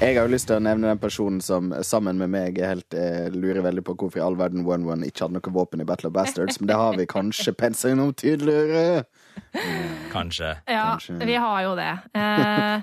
Jeg 0.00 0.16
har 0.16 0.24
jo 0.24 0.32
lyst 0.32 0.46
til 0.48 0.56
å 0.56 0.62
nevne 0.64 0.88
den 0.88 1.00
personen 1.00 1.42
som 1.44 1.74
sammen 1.84 2.16
med 2.16 2.30
meg 2.32 2.56
helt, 2.64 2.94
eh, 2.96 3.26
lurer 3.34 3.60
veldig 3.66 3.82
på 3.84 3.94
hvorfor 4.00 4.16
i 4.16 4.22
all 4.24 4.36
verden 4.38 4.62
One 4.64 4.88
One 4.88 5.04
ikke 5.04 5.26
hadde 5.26 5.36
noe 5.36 5.52
våpen 5.52 5.82
i 5.82 5.84
Battle 5.84 6.08
of 6.08 6.14
Bastards, 6.16 6.56
men 6.60 6.70
det 6.70 6.78
har 6.80 6.96
vi 6.96 7.04
kanskje 7.10 7.52
pensa 7.52 7.90
innom 7.92 8.14
tydeligere. 8.16 9.04
Kanskje. 10.10 10.54
Ja, 10.66 10.96
Kanskje. 10.96 11.18
vi 11.28 11.36
har 11.44 11.60
jo 11.66 11.74
det. 11.76 11.90
Eh, 12.16 12.82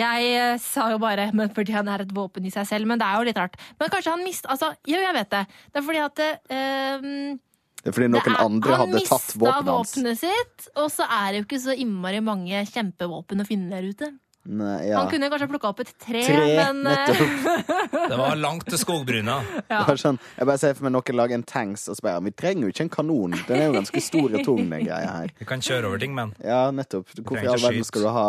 jeg 0.00 0.30
eh, 0.40 0.56
sa 0.64 0.88
jo 0.94 0.98
bare 1.04 1.28
men 1.36 1.52
fordi 1.52 1.76
han 1.76 1.86
er 1.92 2.06
et 2.06 2.16
våpen 2.16 2.48
i 2.48 2.54
seg 2.54 2.66
selv, 2.72 2.88
men 2.88 2.98
det 2.98 3.10
er 3.10 3.20
jo 3.20 3.28
litt 3.28 3.42
rart. 3.44 3.60
Men 3.78 3.92
kanskje 3.92 4.16
han 4.16 4.24
mist... 4.24 4.48
Altså, 4.48 4.72
jo, 4.88 4.96
jeg 5.04 5.14
vet 5.20 5.30
det. 5.36 5.44
Det 5.68 5.82
er 5.82 5.88
fordi 5.92 6.02
at 6.08 6.24
eh, 6.24 7.08
Det 7.84 7.92
er 7.92 7.98
fordi 8.00 8.08
noen 8.08 8.32
er- 8.32 8.40
andre 8.48 8.80
han 8.80 8.86
hadde 8.88 9.04
tatt 9.12 9.36
våpenet 9.36 9.68
hans. 9.76 9.92
våpenet 9.98 10.24
sitt, 10.24 10.68
og 10.80 10.88
så 10.88 11.04
er 11.12 11.28
det 11.32 11.42
jo 11.42 11.48
ikke 11.50 11.64
så 11.68 11.76
innmari 11.76 12.24
mange 12.24 12.64
kjempevåpen 12.72 13.44
å 13.44 13.50
finne 13.52 13.68
der 13.76 13.84
ute. 13.92 14.14
Nei, 14.44 14.90
ja. 14.90 14.98
Han 15.00 15.08
kunne 15.08 15.30
kanskje 15.32 15.46
plukka 15.48 15.70
opp 15.72 15.78
et 15.80 15.92
tre, 15.96 16.20
Tre, 16.26 16.40
men 16.58 16.82
eh, 16.84 16.98
nettopp. 16.98 17.70
Det 18.12 18.18
var 18.20 18.36
langt 18.36 18.66
til 18.68 18.80
skogbryna. 18.80 19.38
Ja. 19.72 19.80
sånn, 19.98 20.18
jeg 20.36 20.46
bare 20.46 20.60
ser 20.60 20.74
for 20.76 20.86
meg 20.86 20.92
noen 20.94 21.16
lager 21.16 21.38
en 21.38 21.46
tanks 21.48 21.86
og 21.88 21.96
spør 21.98 22.20
Vi 22.26 22.34
trenger 22.36 22.68
jo 22.68 22.74
ikke 22.74 22.84
en 22.84 22.92
kanon. 22.92 23.38
Den 23.48 23.62
er 23.62 23.70
jo 23.70 23.78
ganske 23.78 24.02
stor 24.04 24.28
og 24.36 24.44
tung, 24.44 24.60
den 24.68 24.84
greia 24.84 25.16
her. 25.16 25.32
Vi 25.40 25.48
kan 25.48 25.64
kjøre 25.64 25.88
over 25.88 26.02
ting, 26.02 26.14
men 26.16 26.36
Ja, 26.44 26.68
nettopp. 26.74 27.08
Hvorfor 27.16 27.40
i 27.40 27.50
all 27.50 27.62
verden 27.62 27.88
skal 27.88 28.04
du 28.04 28.12
ha 28.12 28.28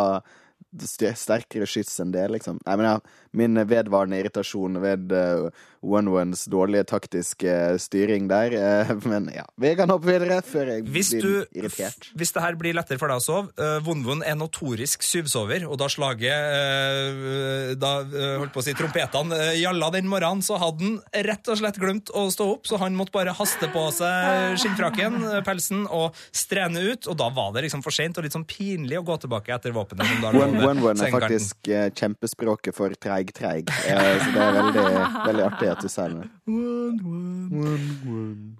sterkere 0.76 1.68
skyts 1.68 2.00
enn 2.02 2.12
det, 2.16 2.26
liksom? 2.32 2.58
Nei, 2.66 2.76
men 2.80 2.88
ja, 2.88 2.96
min 3.36 3.60
vedvarende 3.68 4.20
irritasjon 4.20 4.80
ved 4.82 5.12
uh, 5.14 5.48
One-Ones 5.86 6.46
dårlige 6.50 6.86
taktiske 6.90 7.52
styring 7.82 8.28
der. 8.30 8.54
eh, 8.56 8.92
men 9.10 9.30
ja, 9.34 9.44
vi 9.60 9.74
kan 9.78 9.90
hoppe 9.92 10.10
videre 10.10 10.40
før 10.46 10.72
jeg 10.74 10.86
Hvis 10.90 11.12
blir 11.14 11.22
du 11.22 11.60
irritert. 11.60 12.10
Hvis 12.16 12.32
det 12.34 12.42
her 12.42 12.58
blir 12.58 12.76
lettere 12.76 12.98
for 13.00 13.12
deg 13.12 13.20
å 13.20 13.24
sove 13.24 13.52
uh, 13.60 13.78
Von-Von 13.86 14.24
er 14.26 14.38
notorisk 14.38 15.04
syvsover, 15.06 15.66
og 15.68 15.78
da 15.80 15.88
slaget 15.92 16.32
eh, 16.32 17.74
Da 17.78 17.92
eh, 18.02 18.36
holdt 18.40 18.54
på 18.54 18.62
å 18.62 18.66
si 18.66 18.74
trompetene 18.76 19.36
uh, 19.36 19.54
gjalla 19.56 19.90
den 19.94 20.08
morgenen, 20.10 20.44
så 20.44 20.58
hadde 20.60 20.84
han 20.86 20.98
rett 21.26 21.52
og 21.52 21.60
slett 21.60 21.80
glemt 21.80 22.12
å 22.16 22.26
stå 22.32 22.48
opp, 22.56 22.66
så 22.68 22.80
han 22.82 22.96
måtte 22.98 23.14
bare 23.14 23.34
haste 23.36 23.68
på 23.72 23.86
seg 23.94 24.56
skinnfrakken, 24.60 25.18
eh, 25.30 25.42
pelsen, 25.46 25.84
og 25.92 26.16
strene 26.34 26.82
ut, 26.92 27.08
og 27.10 27.18
da 27.20 27.28
var 27.34 27.52
det 27.54 27.66
liksom 27.66 27.84
for 27.84 27.94
seint 27.94 28.18
og 28.18 28.26
litt 28.26 28.34
sånn 28.36 28.46
pinlig 28.48 28.98
å 29.00 29.04
gå 29.06 29.18
tilbake 29.22 29.54
etter 29.54 29.74
våpenet. 29.76 30.24
One-One 30.26 30.94
er 30.96 31.14
faktisk 31.14 31.70
eh, 31.72 31.88
kjempespråket 31.96 32.76
for 32.76 32.94
treig-treig, 33.34 33.70
eh, 33.90 34.18
så 34.22 34.32
det 34.32 34.42
er 34.42 34.52
veldig, 34.56 34.84
veldig 35.26 35.44
artig 35.46 35.70
at 35.72 35.80
du 35.82 35.88
sier 35.88 36.14
det. 36.14 36.28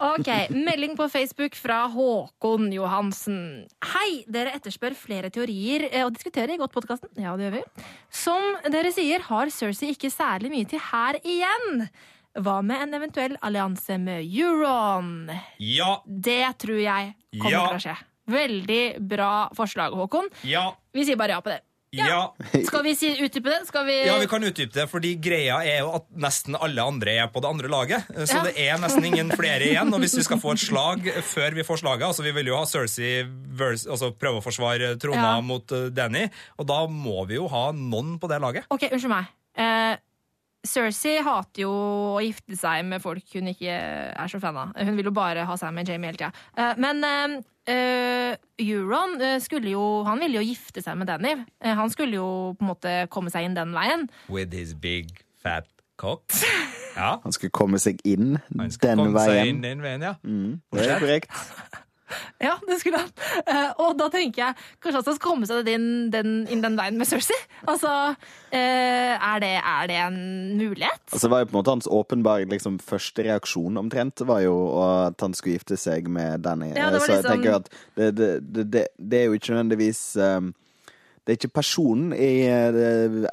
Ok, 0.00 0.28
melding 0.52 0.96
på 0.98 1.06
Facebook 1.10 1.54
fra 1.58 1.84
Håkon 1.92 2.68
Johansen. 2.74 3.38
Hei, 3.92 4.24
dere 4.30 4.52
etterspør 4.56 4.94
flere 4.98 5.30
teorier 5.32 5.86
eh, 5.90 6.04
og 6.06 6.12
diskuterer 6.16 6.54
i 6.54 6.58
Godt-podkasten. 6.60 7.10
Ja, 7.20 7.36
det 7.38 7.48
gjør 7.48 7.56
vi. 7.58 7.62
Som 8.24 8.50
dere 8.72 8.92
sier, 8.94 9.24
har 9.30 9.52
Cersei 9.54 9.92
ikke 9.94 10.10
særlig 10.12 10.52
mye 10.52 10.68
til 10.70 10.82
her 10.90 11.18
igjen. 11.22 11.86
Hva 12.36 12.58
med 12.64 12.82
en 12.84 12.98
eventuell 12.98 13.38
allianse 13.40 13.96
med 13.98 14.26
Euron? 14.28 15.30
Ja, 15.62 16.00
Det 16.04 16.42
tror 16.60 16.82
jeg 16.82 17.14
kommer 17.40 17.50
Ja. 17.50 17.66
til 17.68 17.76
å 17.78 17.84
skje. 17.86 17.96
Veldig 18.26 18.82
bra 19.08 19.48
forslag, 19.54 19.94
Håkon. 19.94 20.28
ja, 20.42 20.72
Vi 20.92 21.04
sier 21.04 21.16
bare 21.16 21.30
ja 21.36 21.40
på 21.40 21.50
det. 21.52 21.60
Ja. 21.92 22.34
Skal 22.66 22.82
vi 22.84 22.94
si, 22.98 23.10
utdype 23.22 23.50
det? 23.52 23.60
Skal 23.68 23.86
vi, 23.86 23.96
Ja, 24.06 24.16
vi 24.18 24.26
kan 24.26 24.42
utdype 24.44 24.72
det, 24.74 24.86
fordi 24.90 25.14
greia 25.22 25.60
er 25.64 25.80
jo 25.84 25.92
at 25.96 26.06
nesten 26.16 26.56
alle 26.58 26.82
andre 26.82 27.14
er 27.22 27.28
på 27.32 27.40
det 27.40 27.48
andre 27.48 27.68
laget. 27.72 28.06
Så 28.26 28.36
Ja. 28.36 28.42
det 28.44 28.54
er 28.58 28.76
nesten 28.82 29.04
ingen 29.06 29.30
flere 29.30 29.60
igjen. 29.70 29.92
Og 29.94 30.00
hvis 30.02 30.16
vi 30.18 30.22
skal 30.26 30.40
få 30.42 30.52
et 30.56 30.64
slag 30.64 31.06
før 31.22 31.54
vi 31.54 31.62
får 31.62 31.80
slaget 31.84 32.06
altså 32.08 32.22
Vi 32.26 32.32
vil 32.32 32.46
jo 32.52 32.56
ha 32.56 32.64
Cersei 32.66 33.22
vers, 33.26 33.86
altså 33.86 34.10
prøve 34.12 34.40
å 34.40 34.44
forsvare 34.44 34.96
trona 34.98 35.36
Ja. 35.36 35.40
mot 35.40 35.72
eh, 35.72 35.88
Danny, 35.90 36.28
og 36.58 36.66
da 36.66 36.86
må 36.86 37.26
vi 37.28 37.34
jo 37.38 37.46
ha 37.48 37.70
noen 37.72 38.18
på 38.18 38.28
det 38.28 38.40
laget. 38.42 38.64
Ok, 38.70 38.88
unnskyld 38.92 39.08
meg. 39.14 39.26
Cersei 40.66 41.18
hater 41.24 41.62
jo 41.64 41.70
å 42.16 42.22
gifte 42.24 42.56
seg 42.58 42.84
med 42.88 43.02
folk 43.04 43.24
hun 43.36 43.50
ikke 43.52 43.72
er 44.12 44.30
så 44.32 44.40
fan 44.42 44.58
av. 44.60 44.72
Hun 44.76 44.96
vil 44.98 45.08
jo 45.10 45.14
bare 45.16 45.44
ha 45.48 45.56
seg 45.60 45.74
med 45.76 45.88
Jamie 45.88 46.10
hele 46.10 46.18
tida. 46.20 46.32
Eh, 46.58 46.74
men 46.82 47.04
eh, 47.06 47.36
eh, 47.72 48.36
Euron 48.66 49.16
skulle 49.42 49.72
jo 49.72 49.84
Han 50.06 50.20
ville 50.22 50.40
jo 50.40 50.46
gifte 50.50 50.82
seg 50.84 50.98
med 51.00 51.08
Danny. 51.10 51.34
Han 51.64 51.90
skulle 51.92 52.18
jo 52.18 52.28
på 52.58 52.66
en 52.66 52.72
måte 52.74 52.96
komme 53.12 53.32
seg 53.34 53.48
inn 53.48 53.56
den 53.58 53.74
veien. 53.76 54.08
With 54.32 54.54
his 54.54 54.74
big 54.74 55.22
fat 55.42 55.68
cock. 56.00 56.24
Ja, 56.96 57.18
Han 57.26 57.34
skulle 57.34 57.52
komme 57.52 57.76
seg 57.76 57.98
inn 58.08 58.38
han 58.56 58.70
skulle 58.72 58.94
den 58.94 59.02
komme 59.02 59.20
seg 59.20 59.34
veien. 59.34 59.48
inn 59.50 59.58
den 59.60 59.82
veien, 59.84 60.00
ja. 60.00 60.14
Mm, 60.24 60.54
det 60.72 60.86
er 60.88 61.02
korrekt. 61.02 61.28
Ja, 62.46 62.54
det 62.68 62.78
skulle 62.80 63.00
han. 63.00 63.12
Eh, 63.46 63.70
og 63.82 63.96
da 63.98 64.08
tenker 64.12 64.42
jeg 64.42 64.58
kanskje 64.82 65.00
han 65.00 65.06
skal 65.06 65.22
komme 65.24 65.48
seg 65.48 65.70
inn 65.72 65.86
den, 66.12 66.34
inn 66.52 66.62
den 66.64 66.76
veien 66.78 66.98
med 67.00 67.08
Cersei. 67.08 67.38
Altså, 67.66 67.92
eh, 68.54 69.14
er, 69.16 69.40
det, 69.42 69.52
er 69.62 69.88
det 69.90 69.98
en 70.04 70.18
mulighet? 70.58 71.02
Altså, 71.12 71.24
det 71.26 71.32
var 71.32 71.44
jo 71.44 71.48
på 71.50 71.56
en 71.56 71.60
måte 71.60 71.74
hans 71.76 71.90
åpenbare 72.00 72.48
liksom, 72.50 72.78
første 72.82 73.26
reaksjon 73.26 73.80
omtrent, 73.80 74.22
var 74.28 74.44
jo 74.44 74.56
at 74.84 75.24
han 75.24 75.34
skulle 75.36 75.56
gifte 75.58 75.78
seg 75.80 76.10
med 76.12 76.44
Danny. 76.46 76.72
Ja, 76.74 76.90
det 76.92 77.00
var 77.02 77.06
Så 77.06 77.12
jeg 77.16 77.24
liksom- 77.24 77.42
tenker 77.42 77.58
at 77.60 77.72
det, 77.96 78.12
det, 78.20 78.30
det, 78.52 78.68
det, 78.76 78.86
det 78.98 79.20
er 79.22 79.28
jo 79.30 79.38
ikke 79.40 79.54
nødvendigvis 79.56 80.02
um, 80.20 80.52
det 81.26 81.32
er 81.32 81.38
ikke 81.40 81.56
personen 81.58 82.12
i 82.14 82.46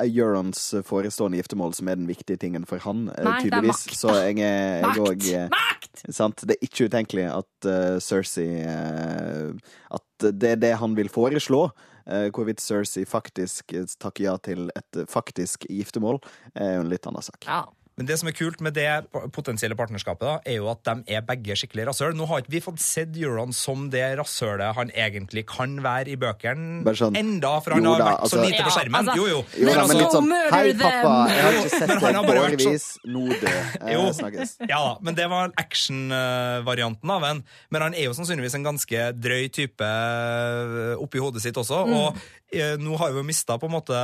Eurons 0.07 0.61
forestående 0.87 1.37
giftermål 1.37 1.75
som 1.77 1.91
er 1.91 1.99
den 1.99 2.07
viktige 2.09 2.39
tingen 2.41 2.65
for 2.65 2.81
han, 2.81 3.03
Nei, 3.11 3.25
Nei, 3.27 3.35
det 3.45 3.59
er 3.59 3.67
makt. 3.69 3.93
Så 3.99 4.15
jeg 4.17 4.39
er 4.41 4.87
Makt! 4.87 5.01
òg 5.03 5.27
eh, 5.29 5.45
Makt! 5.53 6.01
Sant? 6.09 6.41
Det 6.41 6.57
er 6.57 6.65
ikke 6.65 6.87
utenkelig 6.89 7.27
at 7.29 7.67
uh, 7.69 7.99
Cersei 8.01 8.47
uh, 8.65 9.53
At 9.93 10.25
det 10.25 10.55
er 10.55 10.63
det 10.63 10.73
han 10.81 10.97
vil 10.97 11.11
foreslå. 11.13 11.67
Uh, 12.09 12.27
hvorvidt 12.33 12.65
Cersei 12.65 13.05
faktisk 13.05 13.75
takker 14.01 14.25
ja 14.25 14.35
til 14.41 14.73
et 14.73 15.03
faktisk 15.11 15.69
giftermål, 15.69 16.17
er 16.57 16.79
jo 16.79 16.87
en 16.87 16.91
litt 16.91 17.05
annen 17.07 17.29
sak. 17.29 17.45
Ja. 17.45 17.61
Men 17.97 18.07
det 18.09 18.15
som 18.17 18.27
er 18.29 18.33
kult 18.33 18.61
med 18.65 18.73
det 18.73 18.87
potensielle 19.35 19.75
partnerskapet, 19.77 20.25
da, 20.25 20.39
er 20.49 20.55
jo 20.57 20.69
at 20.71 20.81
de 20.87 21.13
er 21.13 21.21
begge 21.27 21.53
skikkelig 21.59 21.83
rasshøl. 21.91 22.15
Nå 22.17 22.25
har 22.29 22.41
ikke 22.41 22.53
vi 22.55 22.61
fått 22.65 22.81
sett 22.81 23.13
Euron 23.21 23.53
som 23.53 23.85
det 23.93 24.01
rasshølet 24.17 24.73
han 24.79 24.89
egentlig 24.97 25.43
kan 25.51 25.75
være 25.85 26.15
i 26.15 26.17
bøkene 26.17 26.81
sånn, 26.97 27.17
enda, 27.19 27.51
for 27.61 27.75
han 27.75 27.85
jo 27.85 27.93
har 27.93 28.01
da, 28.01 28.07
vært 28.07 28.17
så 28.17 28.23
altså- 28.23 28.41
lite 28.47 28.63
på 28.63 28.71
Ja, 28.71 28.75
skjermen. 28.77 28.97
altså- 29.03 29.17
jo, 29.17 29.25
jo. 29.29 29.39
Jo, 29.53 29.65
Men 29.65 29.67
da, 29.67 29.73
men 29.73 29.83
altså- 29.83 29.99
litt 30.01 30.15
sånn 30.17 30.31
Hei, 30.53 30.73
pappa, 30.73 31.13
jeg 31.29 31.43
har 31.43 31.53
ikke 31.59 31.69
sett 31.69 31.87
deg 31.93 31.99
på 31.99 32.33
årevis. 32.33 32.87
Nå 33.05 33.23
dø. 33.43 33.53
Eh, 33.81 34.11
Snakkes. 34.23 34.55
Ja 34.69 34.79
da, 34.87 34.97
men 35.01 35.15
det 35.15 35.29
var 35.29 35.51
action-varianten 35.57 37.09
av 37.13 37.23
en. 37.29 37.43
Men 37.69 37.81
han 37.81 37.93
er 37.93 38.07
jo 38.09 38.13
sannsynligvis 38.17 38.55
en 38.57 38.65
ganske 38.65 39.05
drøy 39.21 39.51
type 39.53 39.85
eh, 39.85 40.95
oppi 40.97 41.21
hodet 41.21 41.41
sitt 41.45 41.55
også. 41.61 41.83
Og 41.93 42.17
eh, 42.53 42.75
nå 42.81 42.97
har 42.97 43.13
vi 43.13 43.21
jo 43.21 43.27
mista 43.27 43.57
på 43.61 43.69
en 43.69 43.75
måte 43.77 44.01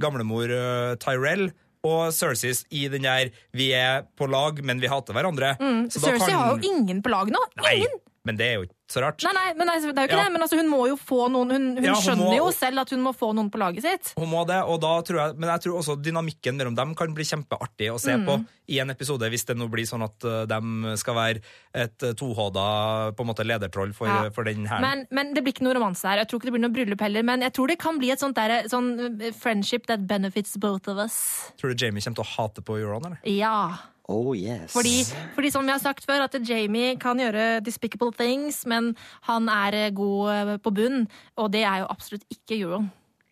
gamlemor 0.00 0.48
uh, 0.52 0.96
Tyrell. 0.96 1.50
Og 1.86 2.12
Cersei 2.12 2.52
i 2.70 2.88
den 2.92 3.02
der 3.06 3.30
'vi 3.54 3.70
er 3.72 4.02
på 4.18 4.26
lag, 4.30 4.58
men 4.64 4.80
vi 4.82 4.86
hater 4.90 5.14
hverandre'. 5.14 5.54
Så 5.56 5.60
da 5.60 5.64
Mm. 5.64 5.90
Cersei 5.90 6.18
kan- 6.18 6.38
har 6.40 6.56
jo 6.58 6.70
ingen 6.72 7.02
på 7.02 7.10
lag 7.10 7.28
nå. 7.30 7.38
Nei, 7.62 7.74
Ingen! 7.76 8.00
Men 8.26 8.36
det 8.36 8.46
er 8.50 8.54
jo 8.58 8.66
ikke 8.66 8.74
så 8.90 9.00
rart. 9.02 9.22
Nei, 9.26 9.32
nei, 9.34 9.46
men 9.58 9.66
nei, 9.66 9.76
det 9.80 9.86
er 9.88 9.94
jo 9.94 10.06
ikke 10.06 10.16
Ja. 10.18 10.24
det. 10.26 10.32
Men 10.34 10.42
altså, 10.44 10.56
hun 10.60 10.68
må 10.70 10.80
jo 10.86 10.94
få 10.98 11.24
noen 11.32 11.50
Hun, 11.50 11.64
hun 11.76 11.84
Ja, 11.84 11.94
hun 11.94 12.02
skjønner 12.02 12.28
må- 12.30 12.36
jo 12.36 12.50
selv 12.54 12.78
at 12.84 12.90
hun 12.90 13.00
må 13.02 13.12
få 13.16 13.32
noen 13.34 13.48
på 13.50 13.58
laget 13.58 13.82
sitt. 13.82 14.12
Hun 14.18 14.28
må 14.30 14.44
det, 14.46 14.60
og 14.62 14.80
da 14.80 14.92
tror 15.02 15.18
jeg, 15.22 15.38
men 15.38 15.48
jeg 15.50 15.60
tror 15.64 15.78
også 15.80 15.96
dynamikken 16.02 16.54
mellom 16.60 16.76
dem 16.76 16.94
kan 16.94 17.14
bli 17.14 17.24
kjempeartig 17.24 17.90
å 17.90 17.98
se 17.98 18.14
Mm. 18.16 18.26
på 18.26 18.36
i 18.68 18.78
en 18.82 18.90
episode, 18.90 19.22
hvis 19.30 19.44
det 19.46 19.56
nå 19.56 19.68
blir 19.70 19.86
sånn 19.86 20.02
at 20.04 20.24
uh, 20.24 20.44
de 20.46 20.96
skal 20.98 21.14
være 21.14 21.40
et 21.74 22.02
uh, 22.02 22.12
tohoda 22.14 23.12
på 23.16 23.20
en 23.22 23.26
måte 23.30 23.44
ledertroll 23.46 23.92
for, 23.94 24.06
Ja. 24.06 24.30
for 24.30 24.44
den 24.44 24.66
her. 24.66 24.80
Men, 24.80 25.06
men 25.10 25.34
det 25.34 25.42
blir 25.44 25.52
ikke 25.54 25.62
noe 25.66 25.74
romanse 25.74 26.02
her. 26.06 26.18
Jeg 26.18 26.28
tror 26.28 26.40
ikke 26.40 26.50
det 26.50 26.54
blir 26.58 26.64
noe 26.66 26.74
bryllup 26.74 27.00
heller. 27.00 27.22
Men 27.22 27.40
jeg 27.42 27.52
tror 27.54 27.68
det 27.68 27.78
kan 27.78 27.98
bli 27.98 28.10
et 28.10 28.18
sånt 28.22 28.34
der, 28.34 28.64
sånn 28.70 29.20
eh, 29.22 29.30
friendship 29.32 29.86
that 29.86 30.06
benefits 30.06 30.56
both 30.56 30.88
of 30.88 30.98
us. 30.98 31.52
Tror 31.58 31.74
du 31.74 31.84
Jamie 31.84 32.00
kommer 32.02 32.16
til 32.16 32.24
å 32.24 32.32
hate 32.36 32.62
på 32.62 32.78
Euron, 32.80 33.04
eller? 33.06 33.18
Ja. 33.24 33.78
Oh 34.08 34.36
yes. 34.38 34.70
Fordi, 34.72 35.00
fordi 35.34 35.50
som 35.50 35.66
vi 35.66 35.72
har 35.74 35.80
sagt 35.82 36.04
før, 36.06 36.22
at 36.28 36.36
Jamie 36.46 36.94
kan 37.02 37.18
gjøre 37.18 37.60
despicable 37.66 38.12
things, 38.14 38.60
men 38.70 38.92
han 39.26 39.48
er 39.50 39.74
eh, 39.74 39.90
god 39.90 40.30
eh, 40.34 40.52
på 40.62 40.70
bunn, 40.76 41.08
og 41.36 41.50
det 41.52 41.64
er 41.66 41.80
jo 41.82 41.88
absolutt 41.90 42.22
ikke 42.30 42.60
Euron. 42.60 42.86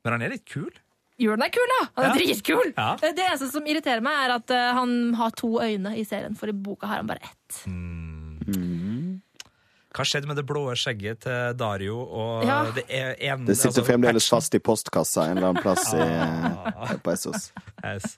Men 0.04 0.16
han 0.16 0.22
er 0.26 0.34
litt 0.34 0.44
kul. 0.50 0.72
Euron 1.22 1.44
er 1.46 1.52
kul, 1.54 1.70
da! 1.76 1.80
Han 1.94 2.08
er 2.08 2.08
Ja. 2.10 2.14
dritkul! 2.18 2.72
Ja. 2.74 2.88
Det 2.98 3.22
eneste 3.22 3.52
som 3.52 3.62
irriterer 3.70 4.02
meg, 4.02 4.18
er 4.26 4.34
at 4.34 4.50
eh, 4.50 4.72
han 4.74 5.14
har 5.14 5.30
to 5.38 5.52
øyne 5.62 5.94
i 5.94 6.02
serien, 6.02 6.34
for 6.34 6.50
i 6.50 6.56
boka 6.66 6.90
har 6.90 6.96
han 7.04 7.06
bare 7.06 7.22
ett. 7.22 7.62
Hva 9.94 10.02
skjedde 10.02 10.26
med 10.26 10.34
det 10.40 10.42
blå 10.48 10.64
skjegget 10.74 11.20
til 11.22 11.52
Dario 11.54 12.00
og 12.02 12.42
Ja. 12.44 12.64
det 12.74 12.82
ene, 12.90 13.46
Det 13.46 13.54
sitter 13.54 13.68
altså, 13.70 13.84
fremdeles 13.86 14.26
fast 14.28 14.54
i 14.54 14.58
postkassa 14.58 15.28
en 15.30 15.38
eller 15.38 15.52
annen 15.52 15.62
plass 15.62 15.92
i, 15.94 16.00
eh, 16.02 16.96
på 16.98 17.12
Essos. 17.12 17.52
Jesus. 17.84 18.16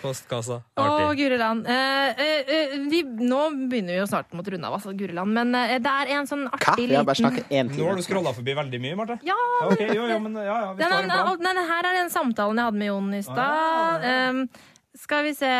Postkassa. 0.00 0.62
Artig. 0.80 1.04
Å, 1.04 1.12
Guriland. 1.18 1.66
Eh, 1.68 2.22
eh, 2.24 2.54
eh, 2.56 2.78
vi, 2.88 3.02
nå 3.04 3.42
begynner 3.68 3.92
vi 3.92 3.98
jo 4.00 4.06
snart 4.08 4.32
mot 4.32 4.48
runde 4.48 4.64
av, 4.66 4.78
altså, 4.78 4.96
Guriland. 4.96 5.28
men 5.36 5.54
eh, 5.54 5.76
det 5.78 5.92
er 5.92 6.14
en 6.16 6.26
sånn 6.30 6.48
Hva? 6.48 6.56
artig 6.56 6.88
Vi 6.88 6.96
har 6.96 7.04
bare 7.04 7.20
liten 7.20 7.28
snakket 7.28 7.52
én 7.52 7.68
Nå 7.76 7.90
har 7.90 8.00
du 8.00 8.02
scrolla 8.06 8.32
forbi 8.32 8.56
veldig 8.56 8.80
mye, 8.80 8.96
Marte. 8.96 9.20
Ja, 9.26 9.36
Ja, 9.60 9.68
okay, 9.74 9.92
jo, 9.92 10.08
jo, 10.08 10.18
men 10.24 10.40
ja, 10.40 10.44
ja, 10.48 10.72
vi 10.72 10.82
Den, 10.82 10.92
en 10.92 11.08
den, 11.12 11.44
den, 11.44 11.64
her 11.68 11.84
er 11.84 12.00
den 12.00 12.10
samtalen 12.10 12.56
jeg 12.56 12.64
hadde 12.70 12.80
med 12.80 12.88
Jon 12.88 13.14
i 13.14 13.22
stad. 13.22 14.08
Um, 14.30 14.48
skal 14.96 15.24
vi 15.28 15.34
se 15.36 15.52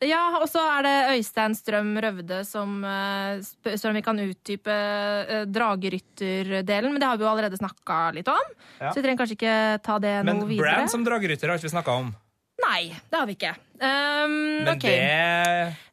Ja, 0.00 0.38
og 0.40 0.46
så 0.48 0.62
er 0.78 0.86
det 0.86 0.94
Øystein 1.18 1.52
Strøm 1.56 1.90
Røvde 2.00 2.40
som 2.48 2.78
uh, 2.86 3.36
spør 3.44 3.90
om 3.90 3.98
vi 3.98 4.04
kan 4.06 4.22
utdype 4.22 4.72
uh, 4.72 5.42
dragerytterdelen. 5.44 6.94
Men 6.94 7.02
det 7.02 7.10
har 7.10 7.20
vi 7.20 7.26
jo 7.26 7.30
allerede 7.32 7.60
snakka 7.60 7.98
litt 8.16 8.30
om, 8.32 8.56
Ja. 8.80 8.88
så 8.88 8.96
vi 8.96 9.04
trenger 9.04 9.20
kanskje 9.20 9.36
ikke 9.36 9.58
ta 9.84 9.98
det 10.00 10.14
Men 10.24 10.40
noe 10.40 10.48
videre. 10.48 10.72
Men 10.72 10.86
Bran 10.86 10.92
som 10.94 11.04
dragerytter 11.04 11.52
har 11.52 11.60
ikke 11.60 11.68
vi 11.68 11.76
snakka 11.76 11.98
om. 12.00 12.14
Nei, 12.60 12.92
det 12.92 13.16
har 13.16 13.28
vi 13.28 13.36
ikke. 13.36 13.52
Um, 13.80 14.32
Men 14.64 14.74
okay. 14.74 14.96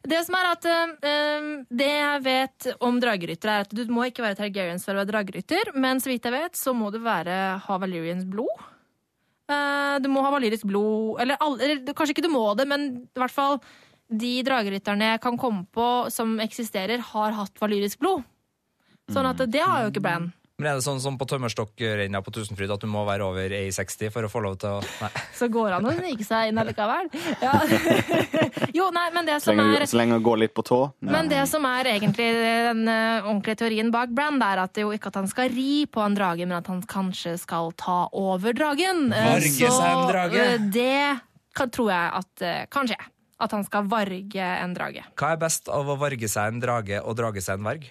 det 0.04 0.10
Det 0.12 0.18
som 0.26 0.34
er 0.36 0.48
at 0.50 0.66
um, 0.68 1.46
Det 1.64 1.88
jeg 1.88 2.24
vet 2.26 2.66
om 2.84 2.98
drageryttere, 3.00 3.54
er 3.54 3.64
at 3.64 3.72
du 3.72 3.84
må 3.92 4.04
ikke 4.08 4.24
være 4.24 4.36
Targaryens 4.36 4.84
for 4.84 4.92
å 4.92 5.00
være 5.00 5.08
dragerytter, 5.12 5.72
men 5.76 6.00
så 6.00 6.12
vidt 6.12 6.28
jeg 6.28 6.36
vet, 6.36 6.56
så 6.60 6.74
må 6.76 6.90
du 6.92 7.00
være, 7.00 7.38
ha 7.64 7.78
Valyrians 7.80 8.28
blod. 8.28 8.52
Uh, 9.48 9.96
du 10.04 10.10
må 10.12 10.20
ha 10.20 10.28
valyrisk 10.34 10.66
blod 10.68 11.22
eller, 11.22 11.40
eller 11.40 11.94
kanskje 11.96 12.12
ikke 12.12 12.26
du 12.26 12.28
må 12.28 12.50
det, 12.58 12.66
men 12.68 12.82
i 13.08 13.20
hvert 13.20 13.32
fall 13.32 13.56
de 14.08 14.32
dragerytterne 14.46 15.12
jeg 15.14 15.20
kan 15.24 15.36
komme 15.40 15.66
på 15.74 16.08
som 16.12 16.38
eksisterer, 16.40 16.98
har 17.12 17.36
hatt 17.36 17.60
valyrisk 17.60 18.00
blod. 18.00 18.24
Sånn 19.12 19.28
at 19.28 19.40
det 19.48 19.62
har 19.64 19.86
jo 19.86 19.92
ikke 19.92 20.04
Bran. 20.04 20.32
Men 20.58 20.72
er 20.72 20.80
det 20.80 20.82
sånn 20.88 20.98
som 20.98 21.14
på 21.14 21.22
tømmerstokkrenna 21.30 22.18
på 22.26 22.32
Tusenfryd 22.34 22.72
at 22.74 22.82
du 22.82 22.88
må 22.90 23.04
være 23.06 23.22
over 23.22 23.52
A60 23.54 24.08
for 24.10 24.26
å 24.26 24.30
få 24.32 24.40
lov 24.42 24.56
til 24.58 24.72
å 24.74 24.80
Nei. 24.82 25.10
Så 25.38 25.46
går 25.54 25.76
han 25.76 25.86
og 25.86 25.92
å 25.92 26.00
snike 26.00 26.24
seg 26.26 26.48
inn 26.50 26.58
allikevel. 26.58 27.06
Ja. 27.38 27.52
jo, 28.78 28.88
nei, 28.90 29.04
men 29.14 29.28
det 29.28 29.36
Så 29.44 29.54
lenge, 29.54 29.76
er 29.78 29.86
så 29.86 30.00
lenge 30.00 30.16
han 30.16 30.24
går 30.26 30.40
litt 30.42 30.54
på 30.58 30.64
tå. 30.66 30.80
Men 31.06 31.30
det 31.30 31.44
som 31.46 31.62
er 31.68 31.92
egentlig 31.92 32.26
den 32.42 32.82
eh, 32.90 33.20
ordentlige 33.22 33.60
teorien 33.62 33.92
bak 33.94 34.10
Brand, 34.18 34.42
er 34.42 34.64
at 34.64 34.74
det 34.74 34.82
jo 34.82 34.90
ikke 34.96 35.12
at 35.12 35.20
han 35.20 35.30
skal 35.30 35.52
ri 35.54 35.84
på 35.86 36.02
en 36.02 36.18
drage, 36.18 36.42
men 36.42 36.58
at 36.58 36.66
han 36.72 36.82
kanskje 36.90 37.36
skal 37.38 37.70
ta 37.78 38.00
over 38.18 38.58
dragen. 38.58 39.12
Eh, 39.14 39.30
Varge 39.36 39.54
Så, 39.54 39.70
seg 39.78 39.92
en 39.94 40.10
drage. 40.10 40.42
eh, 40.42 40.66
Det 40.74 40.98
kan, 41.54 41.70
tror 41.70 41.92
jeg 41.94 42.10
at 42.18 42.44
eh, 42.50 42.66
kan 42.74 42.90
skje. 42.90 42.98
At 43.40 43.52
han 43.54 43.62
skal 43.64 43.86
varge 43.86 44.42
en 44.42 44.72
drage. 44.74 45.04
Hva 45.14 45.32
er 45.36 45.38
best 45.44 45.68
av 45.70 45.86
å 45.86 45.94
varge 46.00 46.26
seg 46.28 46.52
en 46.54 46.60
drage 46.62 46.98
og 47.04 47.14
drage 47.20 47.40
seg 47.44 47.60
en 47.60 47.66
verg? 47.68 47.86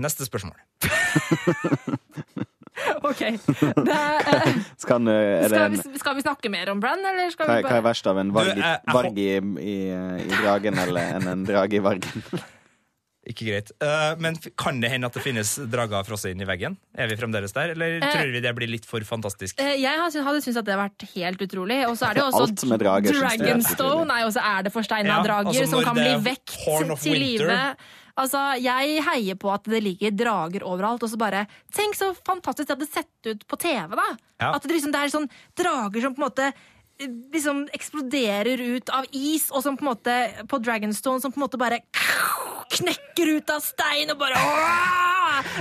Neste 0.00 0.24
spørsmål. 0.28 0.56
OK. 3.06 3.20
Det, 3.20 3.92
eh, 3.92 4.56
Skal, 4.82 4.98
han, 4.98 5.08
eh, 5.08 5.44
er 5.44 5.48
det 5.48 5.50
skal, 5.52 5.62
en, 5.64 5.76
vi, 5.92 6.00
skal 6.00 6.16
vi 6.18 6.24
snakke 6.24 6.50
mer 6.52 6.68
om 6.72 6.80
Brann, 6.82 7.04
eller 7.08 7.30
skal 7.32 7.48
hva, 7.48 7.56
vi 7.60 7.68
hva 7.68 7.76
er 7.78 7.84
verst 7.86 8.08
av 8.10 8.18
en 8.20 8.32
varg, 8.34 8.50
Du, 8.52 8.60
i- 8.60 8.64
jeg- 8.64 8.80
jeg 8.84 8.96
varg 8.98 9.18
i, 9.22 9.30
i, 9.62 9.76
i 10.26 10.42
dragen 10.42 10.78
eller 10.84 11.16
enn 11.16 11.28
en 11.32 11.44
drage 11.48 11.78
i 11.80 11.84
vargen? 11.84 12.26
Ikke 13.26 13.46
greit. 13.48 13.72
Uh, 13.82 14.14
men 14.22 14.36
kan 14.58 14.78
det 14.82 14.92
hende 14.92 15.08
at 15.10 15.16
det 15.18 15.22
finnes 15.24 15.56
drager 15.72 16.06
frosset 16.06 16.30
inn 16.30 16.44
i 16.44 16.46
veggen? 16.46 16.76
Er 16.94 17.10
vi 17.10 17.16
fremdeles 17.18 17.54
der, 17.56 17.72
eller 17.74 17.96
Eh, 17.98 18.12
tror 18.14 18.30
vi 18.30 18.42
det 18.44 18.52
blir 18.54 18.70
litt 18.70 18.86
for 18.86 19.02
fantastisk? 19.02 19.58
Eh, 19.58 19.74
Jeg 19.82 19.98
hadde 19.98 20.12
syntes 20.14 20.56
at 20.60 20.64
det 20.64 20.76
hadde 20.76 20.84
vært 20.84 21.06
helt 21.16 21.42
utrolig. 21.42 21.80
Og 21.88 21.96
så 21.98 22.10
er 22.10 22.14
det 22.14 22.22
jo 22.22 22.30
også 22.30 22.78
drager, 22.78 23.10
Dragonstone 23.18 24.06
Nei, 24.06 24.22
og 24.22 24.30
også 24.30 24.44
er 24.46 24.62
det 24.62 24.72
forsteina 24.74 25.08
Ja, 25.10 25.22
drager 25.26 25.50
altså 25.50 25.66
som 25.70 25.82
kan 25.82 25.98
bli 25.98 26.14
vekt 26.22 26.54
til 27.02 27.18
live. 27.18 27.76
Altså, 28.16 28.40
Jeg 28.62 29.02
heier 29.04 29.36
på 29.36 29.50
at 29.52 29.64
det 29.68 29.82
ligger 29.82 30.14
drager 30.16 30.62
overalt. 30.64 31.02
og 31.02 31.10
så 31.10 31.18
bare, 31.18 31.46
Tenk 31.74 31.98
så 31.98 32.14
fantastisk 32.24 32.68
det 32.68 32.76
hadde 32.78 32.92
sett 32.92 33.26
ut 33.26 33.46
på 33.46 33.58
TV! 33.58 33.90
da! 33.96 34.06
Ja. 34.40 34.54
At 34.54 34.62
det, 34.62 34.70
liksom, 34.70 34.92
det 34.92 35.00
er 35.02 35.12
sånn 35.12 35.28
drager 35.56 36.00
som 36.00 36.14
på 36.14 36.22
en 36.22 36.28
måte 36.30 36.52
liksom 37.32 37.66
eksploderer 37.76 38.60
ut 38.76 38.92
av 38.94 39.06
is, 39.12 39.50
og 39.50 39.64
som 39.64 39.76
på 39.76 39.84
en 39.84 39.92
måte 39.92 40.16
på 40.48 40.60
Dragonstone 40.62 41.20
som 41.22 41.32
på 41.32 41.40
en 41.40 41.46
måte 41.46 41.60
bare 41.60 41.82
knekker 42.76 43.36
ut 43.36 43.50
av 43.52 43.62
stein 43.64 44.10
og 44.12 44.20
bare 44.20 44.40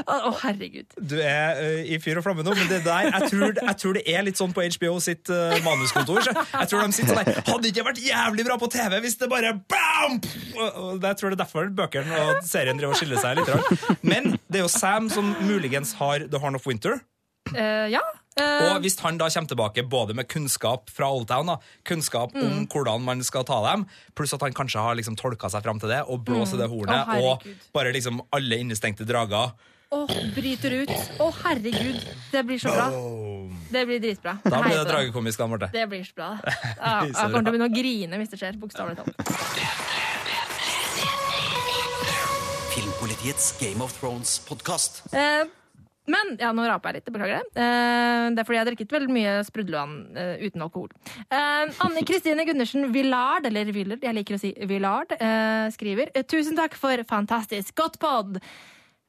Å, 0.06 0.16
oh, 0.30 0.36
herregud. 0.40 0.94
Du 0.96 1.16
er 1.20 1.58
uh, 1.60 1.88
i 1.90 1.98
fyr 2.00 2.20
og 2.20 2.26
flamme 2.26 2.46
nå, 2.46 2.54
men 2.56 2.68
det 2.70 2.80
der, 2.86 3.10
jeg 3.10 3.32
tror, 3.32 3.56
jeg 3.58 3.78
tror 3.82 3.98
det 3.98 4.04
er 4.08 4.24
litt 4.28 4.40
sånn 4.40 4.54
på 4.56 4.64
HBO 4.78 4.94
sitt 5.04 5.32
uh, 5.34 5.56
manuskontor. 5.66 6.22
Så 6.24 6.34
jeg 6.36 6.70
tror 6.72 6.86
de 6.86 6.96
sitter 6.96 7.12
sånn 7.12 7.28
der 7.28 7.50
Hadde 7.50 7.72
ikke 7.72 7.86
vært 7.90 8.00
jævlig 8.04 8.46
bra 8.48 8.60
på 8.62 8.70
TV 8.72 9.00
hvis 9.04 9.18
det 9.20 9.30
bare 9.32 9.52
bam! 9.58 10.20
Og, 10.56 11.02
Jeg 11.04 11.20
tror 11.20 11.34
det 11.34 11.36
er 11.36 11.42
derfor 11.42 11.74
bøkene 11.76 12.22
og 12.22 12.46
serien 12.48 12.80
driver 12.80 12.96
og 12.96 13.02
skiller 13.02 13.20
seg 13.22 13.42
litt. 13.42 14.00
Men 14.06 14.36
det 14.48 14.62
er 14.62 14.66
jo 14.68 14.72
Sam 14.72 15.10
som 15.12 15.34
muligens 15.44 15.96
har 16.00 16.30
The 16.30 16.42
Horn 16.42 16.60
of 16.60 16.70
Winter. 16.70 17.02
Eh, 17.54 17.88
ja. 17.94 18.02
Uh, 18.36 18.76
Og 18.76 18.82
hvis 18.84 18.98
han 19.00 19.16
da 19.16 19.30
kommer 19.32 19.48
tilbake 19.48 19.84
både 19.88 20.16
med 20.18 20.28
kunnskap 20.28 20.90
fra 20.92 21.08
Oldtown, 21.14 21.54
da, 21.54 21.60
kunnskap 21.88 22.34
om 22.36 22.66
hvordan 22.68 23.06
man 23.06 23.22
skal 23.24 23.46
ta 23.48 23.62
dem, 23.70 23.86
pluss 24.18 24.34
at 24.36 24.44
han 24.44 24.56
kanskje 24.58 24.82
har 24.84 24.98
liksom 25.00 25.16
tolka 25.16 25.48
seg 25.54 25.64
fram 25.64 25.80
til 25.80 25.94
det 25.94 26.02
og 26.04 26.26
blåser 26.28 26.60
det 26.60 26.68
hornet, 26.68 27.14
oh, 27.16 27.38
og 27.38 27.72
bare 27.76 27.94
liksom 27.96 28.20
alle 28.36 28.60
innestengte 28.60 29.08
drager 29.08 29.54
Åh, 29.96 30.10
bryter 30.36 30.74
ut. 30.82 30.92
Å, 31.22 31.30
herregud. 31.46 32.02
Det 32.34 32.42
blir 32.44 32.60
så 32.60 32.74
bra. 32.74 32.88
Det 33.72 33.84
blir 33.88 34.02
dritbra. 34.04 34.34
Da 34.44 34.60
blir 34.66 34.74
det 34.82 34.88
dragekomisk, 34.90 35.40
da, 35.40 35.48
Marte. 35.48 35.70
Det 35.72 35.86
blir 35.88 36.04
så 36.04 36.18
bra. 36.18 36.32
Ja, 36.42 36.96
jeg 37.06 37.14
kommer 37.14 37.46
til 37.46 37.52
å 37.52 37.54
begynne 37.54 37.70
å 37.70 37.76
grine 37.78 38.20
hvis 38.20 38.34
det 38.34 38.40
skjer. 38.42 38.58
Bokstavelig 38.60 38.98
talt. 39.00 39.14
Filmpolitiets 42.74 43.54
Game 43.62 43.86
of 43.86 43.94
Thrones-podkast. 44.02 45.06
Eh, 45.16 45.46
men 46.12 46.36
ja, 46.42 46.52
nå 46.56 46.66
raper 46.68 46.92
jeg 46.94 47.02
litt, 47.02 47.12
beklager 47.16 47.42
det. 47.42 47.64
Eh, 47.64 48.28
det 48.36 48.42
er 48.42 48.48
fordi 48.48 48.58
jeg 48.58 48.64
har 48.64 48.70
drukket 48.72 48.96
veldig 48.96 49.16
mye 49.16 49.34
sprudlevann 49.48 49.96
eh, 50.22 50.46
uten 50.46 50.66
alkohol. 50.66 50.94
Eh, 51.26 51.74
Anne 51.88 52.06
Kristine 52.08 52.46
Gundersen 52.48 52.92
Villard, 52.94 53.48
eller 53.50 53.72
Willard, 53.76 54.06
jeg 54.06 54.18
liker 54.20 54.38
å 54.38 54.42
si 54.42 54.54
Villard, 54.70 55.16
eh, 55.18 55.66
skriver 55.76 56.14
Tusen 56.30 56.58
takk 56.58 56.78
for 56.80 57.02
fantastisk 57.10 57.76
godt 57.80 58.00
pod. 58.02 58.40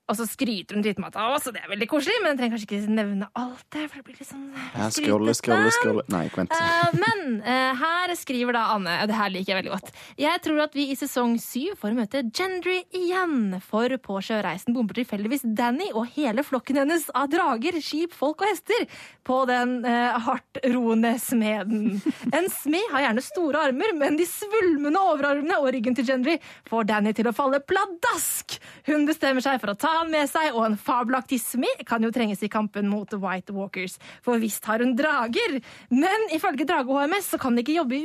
Og 0.06 0.14
så 0.14 0.26
skryter 0.28 0.76
hun 0.76 0.84
litt 0.86 1.00
med 1.02 1.10
at 1.10 1.18
og 1.26 1.54
det 1.54 1.62
er 1.64 1.70
veldig 1.72 1.86
koselig, 1.90 2.14
men 2.22 2.32
jeg 2.32 2.38
trenger 2.38 2.54
kanskje 2.54 2.66
ikke 2.68 2.94
nevne 2.94 3.26
alt 3.34 3.64
det. 3.74 3.86
for 3.90 3.98
det 3.98 4.04
blir 4.06 4.18
litt 4.20 4.28
sånn 4.28 4.44
Ja, 4.76 4.86
scrolle, 4.94 5.34
scrolle, 5.34 5.72
scrolle 5.74 6.04
Nei, 6.12 6.26
vent. 6.30 6.54
Eh, 6.54 6.98
men 7.00 7.40
uh, 7.42 7.72
her 7.80 8.12
skriver 8.18 8.54
da 8.54 8.62
Anne, 8.76 8.94
og 9.02 9.10
det 9.10 9.16
her 9.18 9.32
liker 9.34 9.52
jeg 9.52 9.58
veldig 9.60 9.72
godt. 9.72 9.90
Jeg 10.22 10.42
tror 10.44 10.62
at 10.62 10.76
vi 10.78 10.84
i 10.92 10.98
sesong 10.98 11.34
syv 11.42 11.74
får 11.80 11.96
møte 11.98 12.22
Gendry 12.30 12.78
igjen. 12.94 13.56
For 13.66 13.90
på 14.02 14.20
sjøreisen 14.22 14.76
bomber 14.76 14.98
tilfeldigvis 15.00 15.46
Danny 15.58 15.88
og 15.90 16.12
hele 16.14 16.44
flokken 16.46 16.78
hennes 16.84 17.08
av 17.10 17.26
drager, 17.32 17.80
skip, 17.82 18.14
folk 18.14 18.46
og 18.46 18.52
hester 18.52 18.86
på 19.26 19.40
den 19.50 19.80
uh, 19.86 20.20
hardtroende 20.28 21.16
smeden. 21.22 21.98
En 22.30 22.46
smed 22.52 22.94
har 22.94 23.08
gjerne 23.08 23.26
store 23.26 23.66
armer, 23.70 23.94
men 23.98 24.20
de 24.20 24.28
svulmende 24.30 25.02
overarmene 25.02 25.58
og 25.58 25.72
ryggen 25.74 25.98
til 25.98 26.06
Gendry 26.06 26.38
får 26.70 26.90
Danny 26.92 27.16
til 27.16 27.26
å 27.26 27.34
falle 27.34 27.62
pladask. 27.66 28.60
Hun 28.86 29.08
bestemmer 29.10 29.42
seg 29.42 29.58
for 29.62 29.74
å 29.74 29.78
ta 29.78 29.95
han 29.96 30.10
med 30.12 30.28
seg, 30.30 30.52
og 30.54 30.64
en 30.66 30.76
fabelaktig 30.80 31.38
smed 31.42 31.82
kan 31.88 32.04
jo 32.04 32.12
trenges 32.14 32.42
i 32.46 32.50
kampen 32.52 32.88
mot 32.92 33.10
White 33.22 33.54
Walkers. 33.56 33.96
For 34.24 34.40
visst 34.42 34.64
har 34.68 34.84
hun 34.84 34.94
drager, 34.98 35.58
men 35.92 36.26
ifølge 36.36 36.66
Drage-HMS 36.68 37.32
så 37.34 37.40
kan 37.42 37.56
de 37.56 37.64
ikke 37.64 37.78
jobbe 37.78 38.00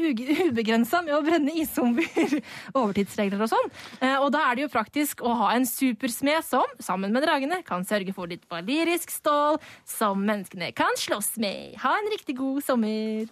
ubegrensa 0.50 1.04
med 1.06 1.16
å 1.18 1.22
brenne 1.26 1.54
iszombier. 1.62 2.38
Overtidsregler 2.80 3.44
og 3.46 3.52
sånn. 3.52 3.72
Eh, 4.00 4.18
Og 4.22 4.32
da 4.36 4.46
er 4.50 4.58
det 4.58 4.66
jo 4.68 4.74
praktisk 4.74 5.22
å 5.26 5.36
ha 5.44 5.52
en 5.56 5.68
supersmed 5.68 6.46
som, 6.48 6.66
sammen 6.84 7.14
med 7.14 7.26
dragene, 7.28 7.62
kan 7.68 7.86
sørge 7.88 8.16
for 8.16 8.32
litt 8.32 8.48
valyrisk 8.52 9.12
stål 9.14 9.60
som 9.88 10.24
menneskene 10.26 10.72
kan 10.78 10.98
slåss 11.00 11.36
med. 11.42 11.78
Ha 11.84 11.98
en 12.00 12.12
riktig 12.14 12.38
god 12.40 12.64
sommer. 12.66 13.30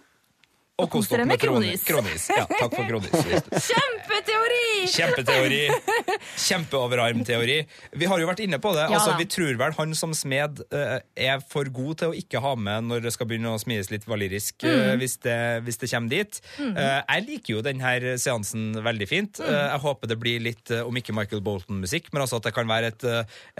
Og 0.80 0.90
kos 0.92 1.08
dere 1.10 1.26
med 1.28 1.40
kronis. 1.42 1.82
kronis. 1.86 2.28
Ja, 2.32 2.46
takk 2.50 2.74
for 2.74 2.88
kronis. 2.88 3.10
Kjempeteori! 3.70 4.88
Kjempeteori. 4.90 5.62
Kjempeoverarmteori. 6.46 7.58
Vi 8.00 8.08
har 8.10 8.20
jo 8.22 8.28
vært 8.28 8.42
inne 8.44 8.58
på 8.62 8.72
det. 8.76 8.86
Ja 8.90 8.98
altså, 8.98 9.14
vi 9.18 9.26
tror 9.30 9.56
vel 9.60 9.74
han 9.76 9.94
som 9.98 10.12
smed 10.16 10.62
eh, 10.74 10.98
er 11.30 11.42
for 11.50 11.68
god 11.74 12.00
til 12.02 12.12
å 12.12 12.16
ikke 12.16 12.40
ha 12.44 12.54
med 12.58 12.88
når 12.90 13.04
det 13.06 13.12
skal 13.14 13.28
begynne 13.30 13.52
å 13.54 13.60
smides 13.60 13.90
litt 13.92 14.06
valirisk, 14.08 14.58
Mm. 14.60 14.68
eh, 14.70 14.94
hvis, 15.00 15.14
det, 15.24 15.36
hvis 15.64 15.78
det 15.80 15.88
kommer 15.90 16.10
dit. 16.12 16.40
Eh, 16.60 17.00
jeg 17.00 17.24
liker 17.26 17.54
jo 17.54 17.62
denne 17.64 18.16
seansen 18.20 18.74
veldig 18.84 19.06
fint. 19.08 19.40
Mm. 19.40 19.48
Jeg 19.50 19.80
håper 19.84 20.10
det 20.10 20.18
blir 20.20 20.42
litt, 20.42 20.70
om 20.84 20.96
ikke 20.98 21.14
Michael 21.16 21.40
Bolton-musikk, 21.44 22.10
men 22.12 22.22
altså 22.24 22.40
at 22.40 22.48
det 22.48 22.52
kan 22.56 22.68
være 22.68 22.90
et, 22.92 23.06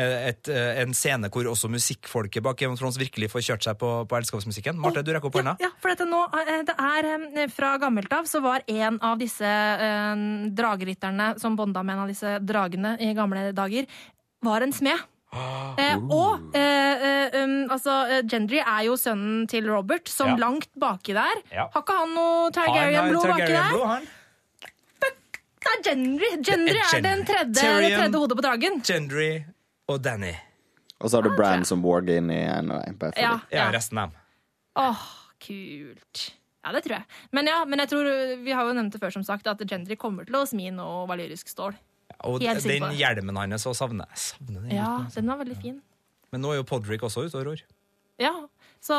et, 0.01 0.51
en 0.83 0.95
scene 0.97 1.31
hvor 1.33 1.49
også 1.51 1.71
musikkfolket 1.73 2.45
bak 2.45 2.59
Game 2.61 2.75
of 2.75 2.81
Thrones 2.83 2.99
virkelig 3.01 3.31
får 3.33 3.45
kjørt 3.49 3.67
seg 3.69 3.79
på, 3.81 3.91
på 4.11 4.19
elskapsmusikken. 4.21 4.79
Marte, 4.81 5.03
du 5.07 5.13
rekker 5.15 5.31
opp 5.31 5.39
hånda. 5.41 5.57
Ja, 5.63 5.71
ja, 5.71 5.73
for 5.83 5.93
dette 5.95 6.07
nå, 6.11 6.21
det 6.69 6.77
er 6.77 7.10
Fra 7.51 7.77
gammelt 7.82 8.12
av 8.12 8.28
så 8.28 8.41
var 8.45 8.62
en 8.70 8.99
av 9.05 9.19
disse 9.20 9.47
eh, 9.47 10.24
drageritterne 10.57 11.32
som 11.41 11.57
bonda 11.59 11.82
med 11.82 11.97
en 11.97 12.05
av 12.05 12.11
disse 12.12 12.39
dragene 12.45 12.97
i 13.01 13.12
gamle 13.16 13.51
dager, 13.57 13.89
var 14.45 14.65
en 14.65 14.73
smed. 14.73 15.01
Eh, 15.31 15.99
og 16.11 16.57
eh, 16.59 17.03
eh, 17.07 17.35
um, 17.45 17.69
altså, 17.70 18.01
eh, 18.11 18.23
Gendry 18.27 18.59
er 18.59 18.87
jo 18.89 18.97
sønnen 18.99 19.45
til 19.51 19.69
Robert, 19.70 20.09
som 20.11 20.32
Ja. 20.32 20.37
langt 20.43 20.69
baki 20.74 21.15
der. 21.15 21.43
Ja. 21.53 21.69
Har 21.70 21.85
ikke 21.85 21.99
han 22.01 22.15
noe 22.16 22.51
Targaryen-blod 22.51 23.28
baki 23.28 23.47
der? 23.47 23.70
Targaryen-blod. 23.70 24.09
Det 25.61 25.70
er 25.70 25.82
Gendry! 25.85 26.31
Gendry 26.43 26.78
er 26.81 26.97
er 26.97 27.03
den 27.05 27.24
tredje, 27.28 27.62
det 27.85 27.93
tredje 27.95 28.19
hodet 28.19 28.37
på 28.37 28.43
dragen. 28.43 28.81
Gendry 28.82 29.45
og 29.89 30.03
Danny. 30.03 30.35
Og 31.01 31.11
så 31.11 31.20
har 31.20 31.23
du 31.23 31.37
Bran 31.37 31.65
som 31.65 31.85
inn 31.85 32.31
i 32.31 32.43
en 32.43 32.70
og 32.70 32.82
en. 32.87 32.99
Ja. 33.16 33.23
Ja, 33.23 33.39
ja. 33.53 33.70
resten 33.70 33.99
av 33.99 34.11
dem. 34.11 34.19
Åh, 34.77 35.07
kult. 35.39 36.40
Ja, 36.61 36.73
det 36.77 36.82
tror 36.85 36.99
jeg. 36.99 37.07
Men 37.32 37.49
ja, 37.49 37.61
men 37.65 37.81
jeg 37.81 37.89
tror, 37.93 38.09
vi 38.45 38.53
har 38.53 38.69
jo 38.69 38.74
nevnt 38.77 38.93
det 38.93 39.01
før, 39.01 39.15
som 39.15 39.24
sagt, 39.24 39.47
at 39.49 39.62
Gendry 39.65 39.97
kommer 40.01 40.28
til 40.28 40.37
å 40.37 40.45
smi 40.49 40.69
noe 40.74 41.07
valyrisk 41.09 41.49
stål. 41.49 41.77
Og 42.28 42.43
Helt 42.45 42.66
den 42.69 42.91
hjelmen 42.99 43.39
hans 43.41 43.65
så 43.65 43.73
savner 43.77 44.09
jeg. 44.11 44.23
savner 44.27 44.66
den 44.66 44.74
Ja, 44.77 44.91
den 45.15 45.31
var 45.31 45.41
veldig 45.41 45.57
fin. 45.62 45.78
Men 46.31 46.45
nå 46.45 46.53
er 46.53 46.61
jo 46.61 46.66
Podrick 46.69 47.03
også 47.07 47.24
ute 47.27 47.41
og 47.41 47.47
rår. 47.49 47.62
Ja, 48.20 48.35
så 48.85 48.97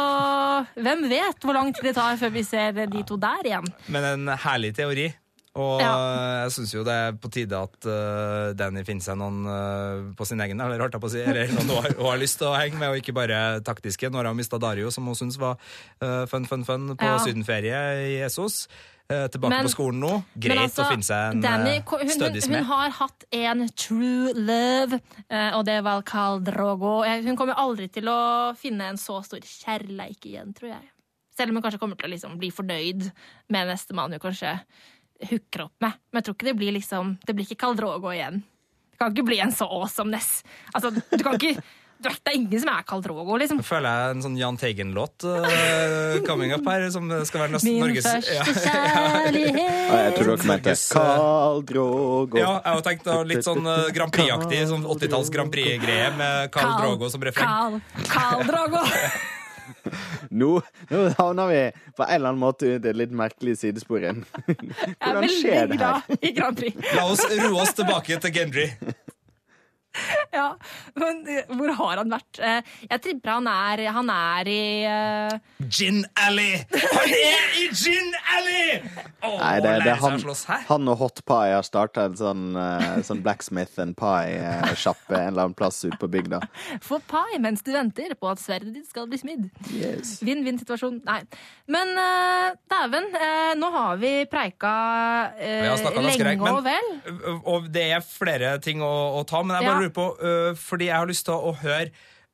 hvem 0.82 1.06
vet 1.12 1.46
hvor 1.46 1.54
lang 1.54 1.70
tid 1.76 1.92
det 1.92 1.94
tar 2.00 2.18
før 2.18 2.34
vi 2.34 2.42
ser 2.46 2.74
de 2.90 3.04
to 3.06 3.18
der 3.22 3.46
igjen. 3.46 3.68
Men 3.94 4.08
en 4.10 4.34
herlig 4.42 4.74
teori. 4.80 5.12
Og 5.60 5.82
Ja. 5.82 6.46
jeg 6.46 6.52
syns 6.56 6.72
jo 6.72 6.84
det 6.88 6.94
er 6.96 7.12
på 7.20 7.28
tide 7.30 7.58
at 7.60 7.84
uh, 7.84 8.54
Danny 8.56 8.86
finner 8.88 9.04
seg 9.04 9.18
noen 9.20 9.42
uh, 9.44 10.14
på 10.16 10.24
sin 10.30 10.40
egen, 10.40 10.62
eller 10.64 10.80
holdt 10.80 10.96
jeg 10.96 11.02
på 11.04 11.10
å 11.10 11.12
si, 11.12 11.20
eller 11.28 11.52
noen 11.52 11.68
hun 11.68 11.82
har, 11.84 11.92
hun 11.98 12.08
har 12.08 12.22
lyst 12.22 12.38
til 12.40 12.48
å 12.48 12.54
henge 12.56 12.80
med, 12.80 12.88
og 12.94 13.02
ikke 13.02 13.16
bare 13.18 13.60
taktiske. 13.68 14.08
Nå 14.08 14.22
har 14.22 14.30
hun 14.32 14.40
mista 14.40 14.56
Dario, 14.64 14.88
som 14.96 15.10
hun 15.12 15.18
syns 15.20 15.36
var 15.42 15.58
uh, 16.00 16.24
fun, 16.32 16.48
fun, 16.48 16.64
fun 16.64 16.94
på 16.96 17.04
Ja. 17.10 17.18
sydenferie 17.20 17.82
i 18.08 18.16
Esos. 18.24 18.68
Tilbake 19.12 19.50
Men- 19.52 19.66
på 19.68 19.74
skolen 19.74 20.00
nå. 20.00 20.12
Greit 20.40 20.62
altså, 20.70 20.86
å 20.86 20.92
finne 20.94 21.04
seg 21.04 21.34
en 21.34 21.42
Danny, 21.44 21.74
hun, 21.84 22.08
stødig 22.16 22.46
hun, 22.46 22.54
hun, 22.54 22.62
hun 22.62 22.68
har 22.70 22.94
hatt 22.96 23.26
en 23.36 23.66
true 23.76 24.32
love, 24.40 25.02
og 25.58 25.66
det 25.68 25.76
var 25.84 26.00
Carl 26.08 26.40
Drogo. 26.48 26.94
Hun 27.26 27.36
kommer 27.36 27.60
aldri 27.60 27.90
til 27.92 28.08
å 28.08 28.56
finne 28.56 28.88
en 28.94 28.96
så 29.02 29.18
stor 29.28 29.44
kjærleik 29.44 30.24
igjen, 30.32 30.54
tror 30.56 30.72
jeg. 30.78 30.88
Selv 31.36 31.52
om 31.52 31.60
hun 31.60 31.66
kanskje 31.66 31.82
kommer 31.84 32.00
til 32.00 32.08
å 32.08 32.14
liksom 32.14 32.40
bli 32.40 32.54
fornøyd 32.56 33.10
med 33.52 33.68
neste 33.68 33.92
mann 34.00 34.16
hun 34.16 34.24
kanskje 34.24 34.54
hooker 35.30 35.68
opp 35.68 35.76
med. 35.84 36.00
Men 36.12 36.22
jeg 36.22 36.28
tror 36.28 36.40
ikke 36.40 36.50
det 36.52 36.58
blir 36.62 36.74
liksom 36.78 37.18
Det 37.26 37.36
blir 37.36 37.50
ikke 37.50 37.62
Carl 37.66 37.78
Drogo 37.80 38.14
igjen. 38.14 38.42
Det 38.92 39.00
kan 39.02 39.14
ikke 39.14 39.30
bli 39.32 39.40
en 39.44 39.54
så 39.56 39.68
awesomeness. 39.70 40.42
Altså, 40.74 40.92
du 40.92 41.24
kan 41.24 41.38
ikke 41.40 41.62
Det 42.02 42.12
er 42.26 42.34
ingen 42.34 42.62
som 42.64 42.72
er 42.74 42.86
Carl 42.90 43.02
Drogo, 43.06 43.36
liksom. 43.38 43.60
Nå 43.62 43.66
føler 43.66 43.94
jeg 43.94 44.14
en 44.16 44.24
sånn 44.26 44.38
Jahn 44.40 44.56
Teigen-låt 44.58 45.26
uh, 45.30 46.16
coming 46.26 46.54
up 46.56 46.66
her, 46.66 46.88
som 46.94 47.06
skal 47.30 47.44
være 47.44 47.54
nesten 47.54 47.78
Norges 47.78 48.08
Min 48.08 48.24
første 48.24 48.38
første 48.40 48.72
ja. 48.72 48.88
kjærlighet. 48.88 49.76
Og 49.84 50.00
jeg 50.00 50.16
tror 50.16 50.32
dere 50.32 50.50
mente 50.50 50.76
Carl 50.96 51.62
Drogo. 51.74 52.40
Ja, 52.42 52.56
jeg 52.56 52.80
har 52.80 52.88
tenkt 52.88 53.12
litt 53.30 53.46
sånn 53.46 53.70
uh, 53.70 53.92
Grand 53.94 54.16
Prix-aktig, 54.18 54.64
sånn 54.74 54.88
80-talls 54.96 55.30
Grand 55.36 55.54
Prix-greie 55.54 56.10
med 56.18 56.50
Carl 56.58 56.74
Drogo 56.82 57.12
som 57.14 57.30
refreng. 57.30 57.78
Karl 58.10 58.10
Carl 58.10 58.50
Drogo. 58.50 58.82
Nå, 60.42 60.50
nå 60.92 61.02
havner 61.18 61.52
vi 61.52 61.62
på 61.98 62.06
en 62.06 62.14
eller 62.16 62.32
annen 62.32 62.42
måte 62.42 62.70
ut 62.70 62.86
i 62.86 62.92
et 62.92 62.98
litt 62.98 63.14
merkelig 63.16 63.58
sidespor 63.62 64.04
igjen. 64.04 64.24
Er 65.02 65.16
Hvordan 65.16 65.30
skjer 65.32 65.72
det 65.72 65.80
her? 65.82 66.02
glad 66.08 66.24
i 66.24 66.34
Grand 66.38 66.58
Prix. 66.58 66.78
La 66.96 67.06
oss 67.10 67.24
roe 67.32 67.62
oss 67.64 67.74
tilbake 67.78 68.20
til 68.24 68.34
Gendry. 68.36 68.68
Ja, 70.32 70.46
men 70.96 71.26
eh, 71.28 71.50
hvor 71.52 71.74
har 71.76 72.00
han 72.02 72.12
vært? 72.14 72.40
Eh, 72.40 72.62
Jeg 72.90 73.02
tripper 73.04 73.34
han 73.36 73.48
er, 73.52 73.82
han 73.92 74.12
er 74.14 74.48
i 74.52 74.62
uh... 74.88 75.66
Gin 75.68 76.02
Alley! 76.24 76.62
Han 76.72 77.12
er 77.18 77.58
i 77.60 77.66
Gin 77.76 78.14
Alley! 78.38 78.80
Åh, 79.22 79.36
Nei, 79.42 79.56
det, 79.62 79.74
det 79.86 79.92
er 79.94 80.00
han, 80.02 80.16
han 80.70 80.88
og 80.94 80.98
Hot 81.02 81.20
Pie 81.28 81.52
har 81.58 81.66
starta 81.68 82.06
en 82.08 82.16
sånn, 82.18 82.46
sånn 83.06 83.20
blacksmith 83.26 83.76
and 83.84 83.94
pie-sjappe 84.00 85.14
en 85.18 85.28
eller 85.34 85.50
annen 85.50 85.58
plass 85.60 85.84
ute 85.86 86.00
på 86.02 86.10
bygda. 86.12 86.40
Få 86.88 86.98
pie 87.12 87.38
mens 87.44 87.62
du 87.66 87.70
venter 87.76 88.16
på 88.18 88.32
at 88.32 88.42
sverdet 88.42 88.74
ditt 88.80 88.88
skal 88.90 89.06
bli 89.12 89.20
smidd. 89.22 89.46
Yes. 89.76 90.16
Vinn-vinn-situasjon. 90.26 91.02
Nei. 91.06 91.20
Men 91.72 91.94
uh, 92.00 92.56
dæven, 92.72 93.12
uh, 93.14 93.52
nå 93.60 93.70
har 93.76 94.00
vi 94.02 94.14
preika 94.32 94.72
uh, 95.36 95.44
Vi 95.44 95.70
har 95.70 96.02
lenge 96.02 96.18
greit, 96.24 96.42
men- 96.42 96.56
og 96.56 96.64
vel. 96.66 96.90
Og 97.52 97.70
det 97.74 97.86
er 98.00 98.02
flere 98.06 98.56
ting 98.64 98.82
å, 98.86 98.92
å 99.20 99.24
ta, 99.30 99.44
men 99.46 99.60
jeg 99.60 99.68
bare 99.70 99.78
Ja. 99.81 99.81
Lurer 99.82 99.96
på, 99.96 100.08
øh, 100.22 100.54
fordi 100.58 100.90
jeg 100.90 100.98
har 100.98 101.10
lyst 101.10 101.28
til 101.28 101.36
å 101.36 101.56
høre 101.62 101.90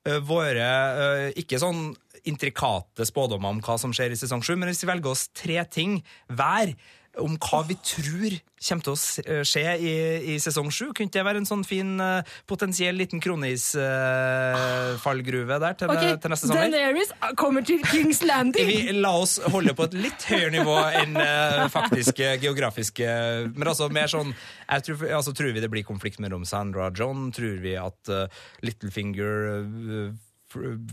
øh, 0.08 0.20
våre 0.28 0.68
øh, 1.00 1.26
ikke 1.40 1.60
sånn 1.62 1.90
intrikate 2.28 3.06
spådommer 3.08 3.54
om 3.54 3.60
hva 3.64 3.78
som 3.80 3.94
skjer 3.94 4.12
i 4.12 4.20
sesong 4.20 4.42
7, 4.44 4.56
men 4.56 4.68
hvis 4.70 4.84
vi 4.84 4.90
velger 4.90 5.12
oss 5.12 5.28
tre 5.36 5.62
ting 5.70 6.00
hver 6.28 6.74
om 7.22 7.38
hva 7.38 7.62
vi 7.68 7.74
tror 7.82 8.40
kommer 8.58 8.82
til 8.82 8.90
å 8.90 8.98
øh, 9.22 9.44
skje 9.46 9.78
i, 9.78 10.18
i 10.34 10.36
sesong 10.42 10.66
7, 10.74 10.90
kunne 10.96 11.12
det 11.14 11.22
være 11.22 11.38
en 11.38 11.46
sånn 11.46 11.62
fin 11.66 12.00
øh, 12.02 12.22
potensiell 12.50 12.96
liten 12.98 13.20
kronis-fallgruve 13.22 15.58
der 15.62 15.72
til, 15.78 15.86
okay, 15.94 16.18
til 16.18 16.30
neste 16.32 16.46
sommer? 16.50 16.66
Daenerys 16.66 17.10
kommer 17.38 17.62
til 17.66 17.78
Kings 17.86 18.22
Landing. 18.26 18.66
Vi 18.66 18.92
la 18.98 19.14
oss 19.20 19.38
holde 19.46 19.74
på 19.78 19.82
et 19.86 19.94
litt 19.98 20.22
høyere 20.32 20.50
nivå 20.56 20.76
enn 21.02 21.14
uh, 21.14 21.68
faktisk 21.72 22.14
geografiske 22.18 22.68
geografisk. 22.68 23.00
eh, 23.00 23.48
men 23.54 23.68
altså 23.68 23.88
mer 23.92 24.10
sånn 24.10 24.32
jeg 24.68 24.84
tror, 24.84 25.04
altså, 25.18 25.34
tror 25.36 25.54
vi 25.54 25.62
det 25.62 25.70
blir 25.72 25.86
konflikt 25.86 26.20
mellom 26.20 26.44
Sandra 26.48 26.88
og 26.90 26.98
John? 26.98 27.30
Tror 27.34 27.60
vi 27.62 27.76
at 27.78 28.12
uh, 28.12 28.26
Littlefinger 28.66 29.62
uh, 29.62 30.10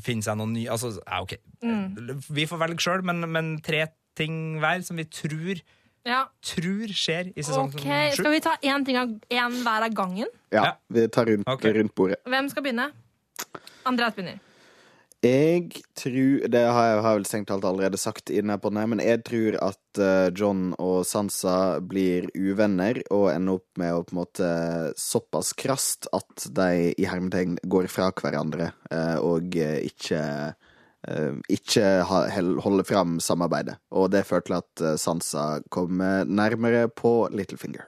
finner 0.03 0.25
seg 0.25 0.39
noen 0.39 0.55
nye 0.55 0.71
Altså, 0.71 0.93
ja, 0.99 1.21
OK. 1.23 1.37
Vi 2.35 2.47
får 2.49 2.61
velge 2.61 2.83
sjøl, 2.83 3.05
men, 3.07 3.23
men 3.31 3.55
tre 3.63 3.85
ting 4.15 4.59
hver 4.63 4.83
som 4.85 4.99
vi 4.99 5.07
tror, 5.11 5.59
Ja. 6.05 6.25
tror 6.45 6.91
skjer 6.93 7.31
i 7.33 7.43
sesong 7.43 7.71
okay. 7.73 8.11
sju. 8.13 8.21
Skal 8.21 8.35
vi 8.35 8.41
ta 8.45 8.55
én 8.61 8.85
ting 8.85 8.97
av 9.01 9.13
én 9.29 9.61
hver 9.65 9.87
av 9.87 9.95
gangen? 9.97 10.29
Ja, 10.53 10.75
vi 10.87 11.07
tar 11.09 11.25
rundt, 11.31 11.47
okay. 11.49 11.73
rundt 11.73 11.95
bordet. 11.97 12.19
Hvem 12.29 12.49
skal 12.51 12.65
begynne? 12.67 12.91
Andreas 13.89 14.13
begynner. 14.17 14.41
Jeg 15.25 15.79
tror 15.97 16.45
Det 16.51 16.61
har 16.69 16.87
jeg 16.89 17.01
har 17.01 17.15
vel 17.17 17.25
strengt 17.25 17.47
talt 17.49 17.65
allerede 17.65 17.97
sagt 17.97 18.29
i 18.29 18.41
denne 18.41 18.59
podden, 18.61 18.83
men 18.91 19.01
jeg 19.01 19.23
tror 19.25 19.57
at 19.63 20.01
eh, 20.01 20.29
John 20.37 20.75
og 20.77 21.05
Sansa 21.07 21.79
blir 21.81 22.27
uvenner 22.35 22.99
og 23.09 23.31
ender 23.31 23.57
opp 23.57 23.81
med 23.81 23.95
å 23.95 24.03
på 24.05 24.13
en 24.13 24.19
måte 24.19 24.51
såpass 24.99 25.55
krast 25.57 26.09
at 26.13 26.45
de 26.59 26.91
i 26.93 27.07
hermetegn 27.09 27.57
går 27.63 27.89
fra 27.89 28.11
hverandre 28.13 28.69
eh, 28.91 29.17
og 29.17 29.57
eh, 29.57 29.79
ikke 29.89 30.21
ikke 31.51 31.83
holde 32.09 32.61
holder 32.63 32.87
fram 32.87 33.17
samarbeidet. 33.21 33.77
Og 33.93 34.09
det 34.13 34.25
førte 34.27 34.49
til 34.49 34.57
at 34.57 34.83
eh, 34.83 34.97
Sansa 35.01 35.45
kommer 35.73 36.25
nærmere 36.25 36.87
på 36.89 37.27
Littlefinger. 37.33 37.85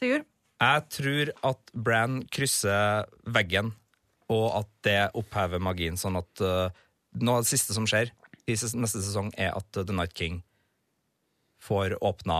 Sigurd? 0.00 0.26
Jeg 0.60 0.84
tror 0.92 1.30
at 1.50 1.72
Bran 1.72 2.20
krysser 2.32 3.08
veggen, 3.24 3.72
og 4.32 4.46
at 4.60 4.70
det 4.84 4.98
opphever 5.16 5.62
magien, 5.62 5.96
sånn 6.00 6.18
at 6.20 6.42
uh, 6.44 6.68
noe 7.20 7.40
av 7.40 7.46
det 7.46 7.50
siste 7.50 7.76
som 7.76 7.88
skjer 7.88 8.12
i 8.44 8.54
neste 8.54 9.00
sesong, 9.00 9.32
er 9.40 9.56
at 9.56 9.80
uh, 9.80 9.84
The 9.84 9.96
Night 9.96 10.12
King 10.16 10.42
får 11.60 11.96
åpna 12.04 12.36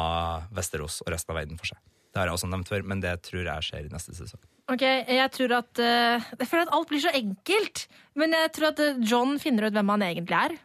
Vesterås 0.57 1.01
og 1.05 1.13
resten 1.15 1.33
av 1.33 1.41
verden 1.41 1.61
for 1.61 1.73
seg. 1.73 1.81
Det 2.11 2.21
har 2.21 2.29
jeg 2.29 2.37
også 2.39 2.51
nevnt 2.53 2.71
før, 2.71 2.85
men 2.93 3.03
det 3.05 3.17
tror 3.25 3.45
jeg 3.45 3.67
skjer 3.69 3.89
i 3.89 3.93
neste 3.93 4.17
sesong. 4.17 4.41
Ok, 4.71 4.83
Jeg 4.83 5.31
tror 5.35 5.53
at 5.57 5.79
eh, 5.83 6.27
Jeg 6.39 6.47
føler 6.47 6.69
at 6.69 6.75
alt 6.77 6.89
blir 6.89 7.03
så 7.03 7.13
enkelt. 7.15 7.87
Men 8.15 8.35
jeg 8.37 8.53
tror 8.55 8.69
at 8.71 8.83
eh, 8.85 9.01
John 9.03 9.39
finner 9.43 9.67
ut 9.67 9.75
hvem 9.75 9.95
han 9.95 10.05
egentlig 10.07 10.37
er. 10.39 10.59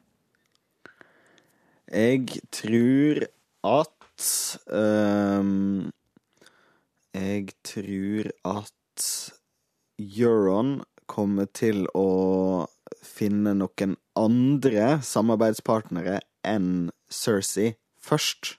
Jeg 1.96 2.42
tror 2.54 3.26
at 3.66 4.28
ehm, 4.74 5.92
Jeg 7.16 7.56
tror 7.66 8.30
at 8.46 9.08
Euron 10.02 10.84
kommer 11.08 11.46
til 11.54 11.86
å 11.96 12.68
finne 13.06 13.54
noen 13.58 13.96
andre 14.18 15.00
samarbeidspartnere 15.06 16.20
enn 16.46 16.90
Cersei 17.10 17.76
først. 18.02 18.56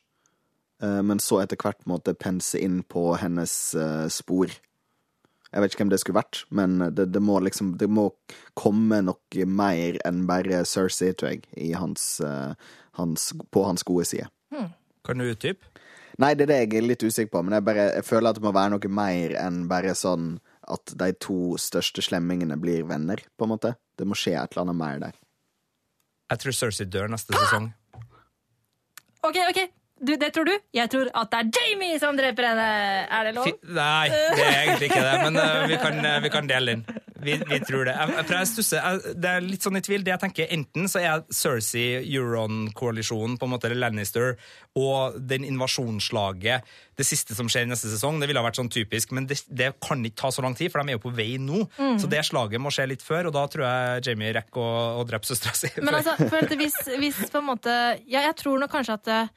Eh, 0.82 1.02
men 1.02 1.20
så 1.22 1.42
etter 1.42 1.58
hvert 1.60 1.86
måtte 1.86 2.16
pense 2.18 2.58
inn 2.58 2.82
på 2.82 3.12
hennes 3.20 3.56
eh, 3.74 4.06
spor. 4.12 4.50
Jeg 5.52 5.62
vet 5.62 5.72
ikke 5.74 5.84
hvem 5.84 5.92
det 5.92 6.00
skulle 6.02 6.18
vært, 6.18 6.40
men 6.50 6.78
det, 6.92 7.06
det 7.14 7.22
må 7.22 7.38
liksom 7.44 7.76
Det 7.78 7.86
må 7.88 8.08
komme 8.58 8.98
noe 9.06 9.46
mer 9.46 10.00
enn 10.04 10.24
bare 10.28 10.64
Cersei, 10.68 11.12
tror 11.14 11.34
jeg, 11.34 11.46
i 11.54 11.70
hans, 11.78 12.18
eh, 12.24 12.52
hans, 12.98 13.30
på 13.54 13.62
hans 13.66 13.86
gode 13.86 14.08
side. 14.10 14.28
Kan 15.06 15.22
du 15.22 15.28
utdype? 15.30 15.70
Nei, 16.18 16.32
det 16.34 16.46
er 16.46 16.50
det 16.50 16.58
jeg 16.62 16.80
er 16.80 16.86
litt 16.88 17.04
usikker 17.04 17.30
på, 17.34 17.42
men 17.44 17.58
jeg, 17.58 17.64
bare, 17.66 17.88
jeg 17.98 18.04
føler 18.08 18.32
at 18.32 18.38
det 18.38 18.44
må 18.46 18.52
være 18.56 18.72
noe 18.72 18.90
mer 18.90 19.34
enn 19.38 19.66
bare 19.70 19.92
sånn 19.94 20.38
at 20.66 20.94
de 20.98 21.10
to 21.22 21.54
største 21.60 22.02
slemmingene 22.02 22.56
blir 22.58 22.86
venner, 22.88 23.20
på 23.36 23.46
en 23.46 23.52
måte. 23.52 23.74
Det 23.96 24.06
må 24.08 24.16
skje 24.18 24.34
et 24.40 24.56
eller 24.56 24.64
annet 24.64 24.78
mer 24.80 25.02
der. 25.04 25.18
Jeg 26.32 26.42
tror 26.42 26.56
Cersei 26.58 26.88
dør 26.90 27.12
neste 27.12 27.36
sesong. 27.36 27.72
Ok, 29.26 29.34
ok. 29.42 29.58
Du, 29.96 30.12
det 30.20 30.28
tror 30.36 30.44
du? 30.44 30.52
Jeg 30.76 30.90
tror 30.92 31.08
at 31.16 31.30
det 31.32 31.38
er 31.40 31.50
Jamie 31.56 31.96
som 32.00 32.18
dreper 32.18 32.50
henne. 32.50 32.68
Er 33.08 33.28
det 33.28 33.34
lov? 33.38 33.48
Nei, 33.64 34.08
det 34.12 34.44
er 34.44 34.58
egentlig 34.66 34.90
ikke 34.90 35.04
det, 35.06 35.14
men 35.24 35.38
uh, 35.40 35.64
vi, 35.70 35.78
kan, 35.80 36.00
uh, 36.04 36.16
vi 36.20 36.30
kan 36.34 36.50
dele 36.50 36.74
den. 36.74 36.82
Vi, 37.16 37.38
vi 37.48 37.58
tror 37.64 37.86
det. 37.88 37.94
Jeg, 37.96 38.12
jeg, 38.12 38.26
jeg 38.34 38.48
stusser, 38.50 38.98
det 39.16 39.30
er 39.30 39.46
litt 39.46 39.64
sånn 39.64 39.80
i 39.80 39.82
tvil. 39.82 40.04
Det 40.04 40.12
jeg 40.12 40.22
tenker, 40.26 40.50
Enten 40.52 40.90
så 40.92 41.00
er 41.00 41.24
Cersei, 41.32 42.02
Euron-koalisjonen, 42.04 43.38
på 43.40 43.48
en 43.48 43.54
måte, 43.54 43.70
eller 43.70 43.86
Lannister, 43.86 44.36
og 44.76 45.16
den 45.16 45.46
invasjonsslaget, 45.48 46.68
det 46.96 47.06
siste 47.08 47.32
som 47.36 47.48
skjer 47.48 47.64
i 47.64 47.70
neste 47.70 47.88
sesong, 47.88 48.20
det 48.20 48.28
ville 48.28 48.40
ha 48.40 48.46
vært 48.46 48.60
sånn 48.60 48.70
typisk, 48.72 49.16
men 49.16 49.26
det, 49.30 49.40
det 49.48 49.72
kan 49.84 50.04
ikke 50.04 50.20
ta 50.26 50.32
så 50.36 50.44
lang 50.44 50.58
tid, 50.58 50.70
for 50.72 50.84
de 50.84 50.92
er 50.92 51.00
jo 51.00 51.04
på 51.06 51.14
vei 51.16 51.40
nå. 51.40 51.64
Mm. 51.80 51.96
Så 52.04 52.12
det 52.12 52.20
slaget 52.28 52.60
må 52.60 52.72
skje 52.74 52.90
litt 52.92 53.04
før, 53.04 53.30
og 53.30 53.36
da 53.38 53.46
tror 53.48 53.64
jeg 53.64 54.06
Jamie 54.10 54.36
rekker 54.36 54.60
å, 54.60 54.76
å 55.00 55.08
drepe 55.08 55.28
søstera 55.28 55.56
si. 55.56 55.72
Men 55.80 55.98
altså, 56.02 56.18
for 56.28 56.56
hvis, 56.60 56.78
hvis 57.00 57.24
på 57.32 57.40
en 57.40 57.48
måte 57.48 57.72
Ja, 58.04 58.20
jeg 58.28 58.36
tror 58.38 58.60
nok 58.60 58.72
kanskje 58.76 59.00
at 59.00 59.12
eh, 59.12 59.34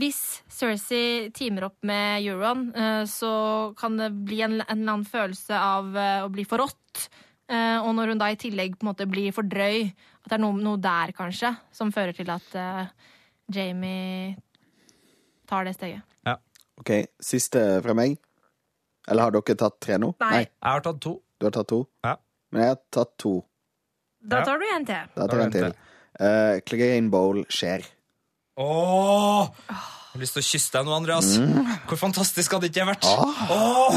hvis 0.00 0.20
Cersei 0.52 1.30
teamer 1.36 1.68
opp 1.68 1.78
med 1.86 2.24
Euron, 2.26 2.68
eh, 2.76 3.04
så 3.10 3.74
kan 3.78 3.96
det 4.00 4.10
bli 4.28 4.42
en, 4.44 4.58
en 4.60 4.66
eller 4.68 4.92
annen 4.96 5.06
følelse 5.08 5.56
av 5.58 5.96
eh, 5.96 6.24
å 6.24 6.30
bli 6.32 6.44
forrådt. 6.48 7.06
Eh, 7.48 7.78
Og 7.80 7.92
når 7.96 8.12
hun 8.14 8.20
da 8.22 8.30
i 8.32 8.38
tillegg 8.40 8.76
på 8.76 8.86
en 8.86 8.92
måte 8.92 9.08
blir 9.10 9.32
for 9.36 9.46
drøy, 9.46 9.86
at 10.24 10.30
det 10.30 10.38
er 10.38 10.42
noe, 10.42 10.58
noe 10.58 10.80
der 10.82 11.12
kanskje 11.16 11.52
som 11.74 11.92
fører 11.94 12.16
til 12.16 12.30
at 12.34 12.56
Jamie 13.54 14.34
tar 15.46 15.68
det 15.68 15.76
steget. 15.76 16.02
OK, 16.76 16.90
siste 17.22 17.60
fra 17.80 17.94
meg. 17.96 18.18
Eller 19.08 19.22
har 19.24 19.32
dere 19.32 19.56
tatt 19.56 19.78
tre 19.80 19.96
nå? 20.02 20.10
Nei. 20.20 20.42
Jeg 20.44 20.66
har 20.66 20.82
tatt 20.84 20.98
to. 21.00 21.14
Du 21.38 21.46
har 21.46 21.54
tatt 21.54 21.70
to? 21.70 21.78
Ja. 22.04 22.16
Men 22.52 22.62
jeg 22.66 22.72
har 22.74 22.80
tatt 22.92 23.14
to. 23.22 23.32
Da 24.20 24.42
tar 24.44 24.60
du 24.60 24.66
en 24.74 24.84
til. 24.88 25.12
Da 25.14 25.28
tar 25.30 25.40
jeg 25.40 25.46
en 25.46 25.54
til. 25.54 25.76
Uh, 26.16 26.58
Clegane 26.66 27.12
Bowl 27.12 27.44
skjer. 27.52 27.86
Åh! 28.56 29.48
Jeg 29.68 29.76
har 30.16 30.22
lyst 30.22 30.36
til 30.38 30.40
å 30.40 30.48
kysse 30.48 30.72
deg 30.72 30.86
nå, 30.88 30.92
Andreas. 30.96 31.28
Hvor 31.90 31.98
fantastisk 32.00 32.54
hadde 32.56 32.70
ikke 32.70 32.80
det 32.80 32.86
vært? 32.88 33.04
Åh! 33.04 33.96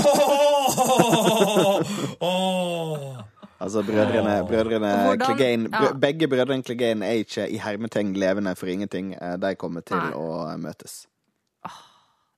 Åh! 2.27 3.21
Altså, 3.59 3.83
brødrene, 3.83 4.33
brødrene 4.47 4.91
Clegane 5.19 5.67
ja. 5.67 5.79
brø, 5.79 5.87
Begge 5.99 6.27
brødrene 6.31 6.63
Clegane 6.63 7.07
er 7.07 7.23
ikke 7.23 7.47
i 7.51 7.59
hermetegn 7.59 8.13
levende 8.19 8.55
for 8.55 8.71
ingenting. 8.71 9.13
Eh, 9.15 9.35
De 9.39 9.55
kommer 9.59 9.83
til 9.83 9.99
Nei. 9.99 10.11
å 10.15 10.45
møtes. 10.57 11.01
møtes. 11.63 11.79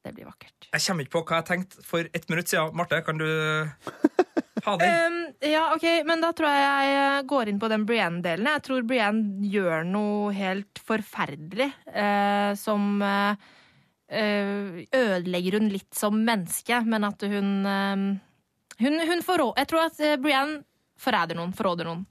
Det 0.01 0.15
blir 0.15 0.25
vakkert. 0.25 0.69
Jeg 0.73 0.81
kommer 0.87 1.05
ikke 1.05 1.13
på 1.19 1.23
hva 1.29 1.41
jeg 1.41 1.45
tenkte 1.51 1.83
for 1.85 2.07
ett 2.13 2.29
minutt 2.29 2.49
siden. 2.49 2.73
Marte, 2.77 3.01
kan 3.05 3.21
du? 3.21 3.25
Um, 4.65 5.15
ja, 5.45 5.63
ok, 5.75 5.85
men 6.05 6.21
da 6.23 6.31
tror 6.37 6.51
jeg 6.51 6.65
jeg 6.65 6.97
eh, 6.99 7.21
går 7.31 7.51
inn 7.51 7.61
på 7.61 7.69
den 7.71 7.85
Brienne-delen. 7.89 8.49
Jeg 8.55 8.63
tror 8.67 8.83
Brienne 8.87 9.49
gjør 9.51 9.87
noe 9.87 10.33
helt 10.35 10.81
forferdelig 10.87 11.71
uh, 11.87 12.51
som 12.59 13.01
eh, 13.01 14.83
ødelegger 14.97 15.59
hun 15.59 15.71
litt 15.71 15.89
som 15.97 16.19
menneske, 16.27 16.81
men 16.85 17.07
at 17.07 17.25
hun 17.25 17.51
eh, 17.65 18.05
Hun, 18.81 19.01
hun 19.05 19.19
forrå... 19.21 19.51
Jeg 19.59 19.67
tror 19.69 19.91
at 19.91 19.99
Brienne 20.23 20.63
forræder 20.97 21.37
noen, 21.37 21.51
forråder 21.53 21.85
noen. 21.85 22.05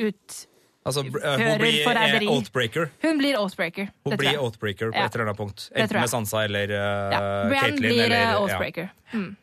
Ut. 0.00 0.40
Altså, 0.82 1.04
hun 1.04 1.12
blir 1.12 1.84
forræderi. 1.86 2.26
Oathbreaker. 2.26 2.88
Hun 3.04 3.18
blir 3.20 3.38
Oathbreaker. 3.38 3.92
Hun 4.02 4.16
blir 4.18 4.40
outbreaker 4.42 4.90
på 4.90 4.98
et 4.98 5.14
eller 5.14 5.28
annet 5.28 5.38
punkt. 5.38 5.68
Enten 5.70 6.00
med. 6.00 6.10
Sansa 6.10 6.42
eller 6.48 6.72
uh, 6.74 6.80
Ja. 7.14 7.20
Brienne 7.46 7.60
Caitlyn. 7.60 7.92
blir 7.92 8.04
Eller, 8.08 8.40
outbreaker. 8.40 8.88
ja. 8.90 9.18
Mm. 9.18 9.36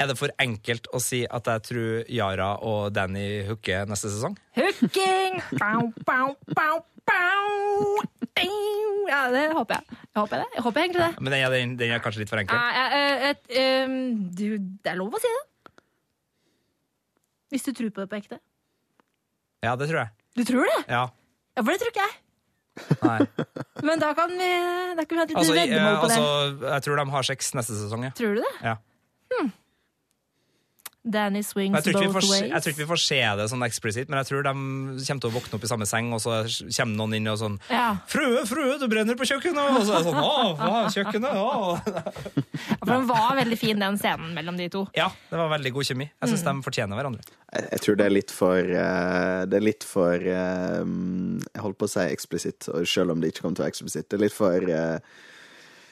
Er 0.00 0.08
det 0.08 0.16
for 0.16 0.32
enkelt 0.40 0.86
å 0.96 0.98
si 1.04 1.18
at 1.28 1.48
jeg 1.50 1.62
tror 1.66 2.06
Yara 2.08 2.54
og 2.64 2.86
Danny 2.96 3.42
hooker 3.44 3.84
neste 3.90 4.08
sesong? 4.08 4.32
Hooking! 4.56 5.36
Bow, 5.60 5.90
bow, 6.08 6.32
bow, 6.56 6.78
bow. 7.10 7.98
Ja, 9.10 9.26
det 9.34 9.42
håper 9.52 9.76
jeg. 9.76 9.98
Jeg 10.08 10.22
håper 10.22 10.40
det. 10.40 10.46
Jeg 10.54 10.64
håper 10.64 10.84
egentlig 10.86 11.02
det. 11.04 11.10
Men 11.20 11.34
den 11.34 11.44
er, 11.44 11.52
den, 11.52 11.76
den 11.82 11.92
er 11.92 12.00
kanskje 12.00 12.22
litt 12.22 12.32
for 12.32 12.40
enkel? 12.40 12.56
Ja, 12.56 13.04
et, 13.28 13.44
ehm, 13.52 13.98
du, 14.32 14.46
det 14.80 14.94
er 14.94 14.96
lov 15.02 15.18
å 15.18 15.20
si 15.20 15.34
det. 15.36 15.44
Hvis 17.52 17.68
du 17.68 17.72
tror 17.76 17.92
på 17.92 18.00
det 18.06 18.08
på 18.08 18.20
ekte. 18.22 18.40
Ja, 19.66 19.76
det 19.76 19.90
tror 19.90 20.04
jeg. 20.06 20.12
Du 20.38 20.46
tror 20.48 20.64
det? 20.64 20.80
Ja. 20.88 21.06
Ja, 21.58 21.60
for 21.60 21.74
det 21.74 21.80
tror 21.82 21.92
ikke 21.92 22.06
jeg. 22.06 22.20
Nei. 23.04 23.48
Men 23.90 24.00
da 24.00 24.14
kan 24.16 24.32
vi, 24.32 24.52
da 24.96 25.04
kan 25.04 25.18
vi 25.18 25.20
ha 25.20 25.24
et 25.26 25.32
lite 25.34 25.42
Altså, 25.42 25.56
veddemål 25.60 25.96
på 25.98 26.08
altså, 26.08 26.28
det. 26.62 26.70
jeg 26.78 26.86
tror 26.86 27.02
de 27.02 27.10
har 27.18 27.34
sex 27.34 27.56
neste 27.58 27.76
sesong, 27.82 28.06
ja. 28.08 28.16
Tror 28.16 28.38
du 28.38 28.46
det? 28.46 28.54
ja. 28.64 28.78
Danny 31.02 31.40
swings 31.40 31.72
Jeg 31.78 31.84
tror, 31.86 31.94
ikke 31.96 32.00
vi 32.00 32.12
both 32.12 32.20
får, 32.20 32.30
ways. 32.30 32.50
jeg 32.52 32.60
tror 32.62 32.72
ikke 32.74 32.82
vi 32.82 32.88
får 32.90 33.00
se 33.00 33.20
det 33.40 33.44
sånn 33.48 33.62
eksplisitt, 33.64 34.08
men 34.12 34.18
jeg 34.20 34.26
tror 34.28 34.42
de 34.44 34.50
kommer 34.52 35.20
til 35.24 35.30
å 35.30 35.32
våkne 35.32 35.54
opp 35.56 35.64
i 35.64 35.70
samme 35.70 35.86
seng, 35.88 36.10
og 36.12 36.20
så 36.20 36.42
kommer 36.76 36.96
noen 36.98 37.14
inn 37.16 37.28
og 37.32 37.38
sånn 37.40 37.56
Ja. 37.70 37.86
'Frue, 38.06 38.42
frue, 38.44 38.76
du 38.78 38.84
brenner 38.86 39.16
på 39.16 39.24
kjøkkenet!' 39.24 39.80
Og 39.80 39.86
så 39.88 39.94
er 39.96 40.04
det 40.04 40.12
sånn 40.12 40.20
'Å, 40.20 40.56
hva, 40.60 40.82
kjøkkenet?' 40.92 41.40
Å. 41.40 41.80
Ja, 42.60 42.76
For 42.84 42.92
den 42.92 43.06
var 43.08 43.36
veldig 43.40 43.58
fin, 43.58 43.78
den 43.78 43.96
scenen 43.98 44.34
mellom 44.36 44.56
de 44.60 44.68
to. 44.68 44.86
Ja, 44.94 45.08
det 45.30 45.38
var 45.40 45.48
veldig 45.56 45.72
god 45.72 45.84
kjemi. 45.88 46.10
Jeg 46.20 46.30
Mm. 46.30 46.44
de 46.44 46.62
fortjener 46.68 46.96
hverandre. 47.00 47.20
Jeg, 47.54 47.68
jeg 47.72 47.80
tror 47.80 47.96
det 47.96 48.06
er 48.06 48.10
litt 48.14 48.30
for 48.30 48.58
eh, 48.58 49.44
Det 49.46 49.56
er 49.56 49.64
litt 49.64 49.82
for 49.84 50.14
eh, 50.14 50.84
Jeg 50.84 51.62
holdt 51.64 51.78
på 51.78 51.88
å 51.88 51.90
si 51.90 52.00
eksplisitt, 52.00 52.68
selv 52.86 53.10
om 53.12 53.20
det 53.20 53.32
ikke 53.32 53.42
kommer 53.42 53.56
til 53.56 53.64
å 53.64 53.66
være 53.66 53.72
eksplisitt. 53.74 54.08
Det 54.08 54.18
er 54.20 54.24
litt 54.28 54.36
for 54.36 54.70
eh, 54.70 54.98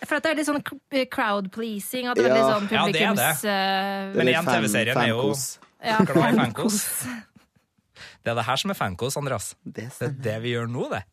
For 0.07 0.15
at 0.17 0.23
det 0.23 0.31
er 0.31 0.35
litt 0.39 0.47
sånn 0.47 0.63
crowd 1.11 1.51
pleasing. 1.53 2.07
At 2.07 2.17
det 2.17 2.27
er 2.27 2.29
Ja. 2.29 2.35
litt 2.35 2.55
sånn 2.55 2.71
Ja, 2.71 2.87
det 2.87 3.03
er 3.03 3.15
det. 3.15 3.29
eh, 3.45 4.13
det 4.13 4.17
Men 4.17 4.29
er 4.29 4.33
igjen, 4.33 4.45
TV-serien 4.47 4.97
er 4.97 5.09
jo- 5.09 5.23
fankos. 5.23 5.59
ja, 5.85 5.99
Glad 6.05 6.35
i 6.35 6.39
fankos. 6.39 6.79
Det 8.25 8.31
er 8.31 8.35
det 8.35 8.45
her 8.45 8.57
som 8.57 8.71
er 8.71 8.75
fankos, 8.75 9.17
Andreas. 9.17 9.55
Det 9.65 9.91
Det 9.99 10.03
er 10.03 10.13
det 10.23 10.43
vi 10.43 10.53
gjør 10.55 10.69
nå, 10.71 10.89
det. 10.91 11.05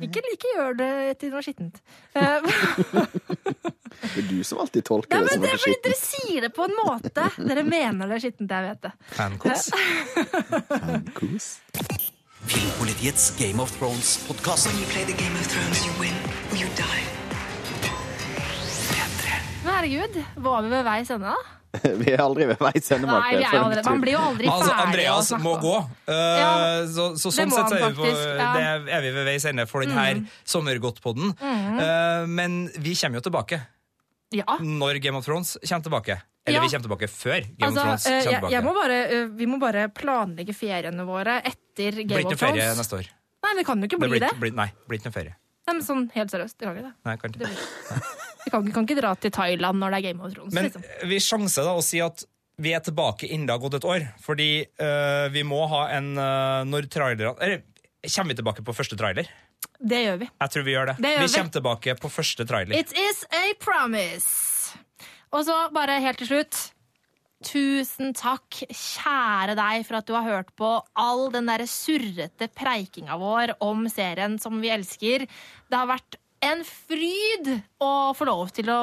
Ikke, 0.00 0.20
like 0.24 0.46
gjør 0.56 0.76
det 0.76 1.18
til 1.20 1.30
noe 1.30 1.42
skittent. 1.42 1.76
Eh, 2.16 2.40
Det 4.02 4.24
er 4.24 4.28
du 4.28 4.42
som 4.42 4.58
alltid 4.58 4.82
tolker 4.84 5.12
Nei, 5.14 5.20
det 5.22 5.32
som 5.34 5.42
det 5.42 5.50
noe 5.50 5.54
er 5.54 5.60
skittent. 5.60 5.82
dere 5.84 5.94
sier 6.00 6.40
det 6.40 6.54
på 6.56 6.64
en 6.64 6.76
måte. 6.80 7.46
Dere 7.46 7.62
mener 7.62 8.08
det 8.08 8.16
er 8.16 8.22
skittent, 8.30 8.50
jeg 8.50 8.62
vet 8.64 8.80
det. 8.80 8.92
Fankos. 9.12 9.70
Fankos. 10.68 11.60
Filmpolitiets 12.48 13.30
Game 13.38 13.60
of 13.60 13.70
Thrones-podkast. 13.78 14.66
Men 19.62 19.74
herregud, 19.76 20.16
var 20.42 20.62
vi 20.64 20.70
ved 20.72 20.84
veis 20.86 21.10
ende, 21.14 21.32
da? 21.32 21.58
Vi 22.02 22.10
er 22.12 22.20
aldri 22.20 22.44
ved 22.50 22.58
veis 22.60 22.90
ende, 22.92 23.06
Nei, 23.08 23.14
Marte. 23.14 23.44
en 23.48 23.62
aldri, 23.64 23.82
man 23.86 24.00
blir 24.02 24.12
jo 24.12 24.22
aldri 24.28 24.48
Altså, 24.52 24.72
ferdig 24.74 24.82
Andreas 24.84 25.30
må 25.40 25.52
gå. 25.62 25.74
Uh, 26.04 26.12
Ja, 26.12 26.48
så, 26.84 27.06
så 27.16 27.30
så, 27.30 27.32
sånn 27.38 27.54
sett 27.54 27.70
så 27.72 27.78
er 27.78 27.94
vi, 27.94 27.96
på, 27.96 28.08
ja. 28.10 28.48
det 28.82 28.92
er 28.98 29.04
vi 29.06 29.12
ved 29.16 29.24
veis 29.30 29.46
ende 29.48 29.64
for 29.70 29.86
denne 29.86 30.26
sommergodtpodden. 30.52 31.32
Uh, 31.40 32.26
men 32.28 32.58
vi 32.76 32.92
kommer 33.00 33.22
jo 33.22 33.24
tilbake 33.30 33.60
Ja. 34.36 34.58
når 34.60 35.00
Game 35.04 35.16
of 35.22 35.24
Thrones 35.28 35.54
kommer 35.62 35.86
tilbake. 35.88 36.18
Eller 36.44 36.58
Ja. 36.58 36.64
vi 36.66 36.72
kommer 36.74 36.86
tilbake 36.90 37.08
før 37.08 37.40
Game 37.46 37.70
Altså, 37.70 37.78
of 37.78 37.86
Thrones 37.86 38.06
eh, 38.06 38.10
kommer 38.10 38.20
jeg, 38.20 38.34
tilbake. 38.34 38.52
jeg 38.52 38.64
må 38.66 38.72
bare, 38.76 39.26
vi 39.38 39.46
må 39.46 39.58
bare 39.62 39.86
planlegge 39.94 40.54
feriene 40.58 41.04
våre 41.06 41.38
etter 41.46 41.94
blir 42.02 42.08
Game 42.10 42.24
Thrones 42.24 42.34
of 42.34 42.42
noe 42.42 42.48
ferie 42.50 42.72
neste 42.82 42.98
år. 42.98 43.08
Nei, 43.46 43.52
det 43.60 43.64
kan 43.68 43.78
jo 43.80 43.88
ikke 43.88 43.96
Det 44.02 44.08
bli 44.10 44.18
blir, 44.18 44.26
det. 44.28 44.34
blir, 44.42 44.52
nei, 44.58 44.68
blir 44.90 44.98
ikke 45.00 45.08
noe 45.08 45.16
ferie. 45.16 45.36
Nei, 45.62 45.76
men 45.78 45.84
sånn 45.86 46.08
helt 46.16 46.34
seriøst, 46.34 46.58
det 46.58 46.66
kan 46.68 46.76
ikke 46.76 46.88
det. 46.90 46.94
Nei, 47.06 47.16
kan 47.22 47.30
ikke. 47.30 47.46
det 47.46 47.54
kan, 47.54 48.18
vi 48.44 48.74
kan 48.74 48.86
ikke 48.86 48.98
dra 48.98 49.14
til 49.20 49.32
Thailand 49.34 49.80
når 49.82 49.94
det 49.94 50.00
er 50.00 50.06
Game 50.10 50.24
of 50.24 50.34
Thrones. 50.34 50.54
Men 50.56 50.68
liksom. 50.68 50.86
vi 51.10 51.20
sjanser 51.22 51.68
da 51.68 51.76
å 51.78 51.84
si 51.84 52.02
at 52.04 52.24
vi 52.62 52.74
er 52.76 52.82
tilbake 52.84 53.28
innen 53.28 53.46
det 53.48 53.54
har 53.54 53.62
gått 53.62 53.78
et 53.80 53.86
år. 53.88 54.08
Fordi 54.22 54.50
eh, 54.62 55.26
vi 55.32 55.44
må 55.46 55.62
ha 55.70 55.86
en 55.96 56.12
uh, 56.18 56.62
Når 56.68 56.86
trailerne 56.92 57.32
Eller 57.40 57.62
kommer 58.04 58.34
vi 58.34 58.40
tilbake 58.42 58.66
på 58.66 58.74
første 58.76 58.98
trailer? 58.98 59.30
Det 59.82 60.02
gjør 60.04 60.20
vi. 60.20 60.28
Jeg 60.42 60.54
tror 60.54 60.66
vi 60.66 60.74
gjør 60.76 60.92
det. 60.92 60.96
Det 61.02 61.10
gjør 61.14 61.22
vi 61.22 61.26
vi. 61.26 61.34
kommer 61.38 61.56
tilbake 61.56 61.96
på 61.98 62.10
første 62.12 62.46
trailer. 62.46 62.76
It 62.78 62.92
is 62.98 63.24
a 63.34 63.42
promise. 63.62 64.76
Og 65.32 65.46
så 65.48 65.56
bare 65.74 65.98
helt 66.02 66.20
til 66.22 66.30
slutt. 66.30 66.60
Tusen 67.42 68.12
takk, 68.14 68.60
kjære 68.70 69.56
deg, 69.58 69.82
for 69.88 69.98
at 69.98 70.06
du 70.06 70.12
har 70.14 70.26
hørt 70.26 70.52
på 70.58 70.68
all 70.98 71.24
den 71.34 71.48
derre 71.50 71.66
surrete 71.70 72.46
preikinga 72.54 73.16
vår 73.18 73.56
om 73.64 73.88
serien 73.90 74.36
som 74.42 74.60
vi 74.62 74.70
elsker. 74.70 75.26
Det 75.26 75.78
har 75.78 75.90
vært 75.90 76.20
en 76.42 76.62
fryd 76.66 77.48
å 77.82 77.90
få 78.18 78.26
lov 78.28 78.50
til 78.54 78.70
å, 78.72 78.78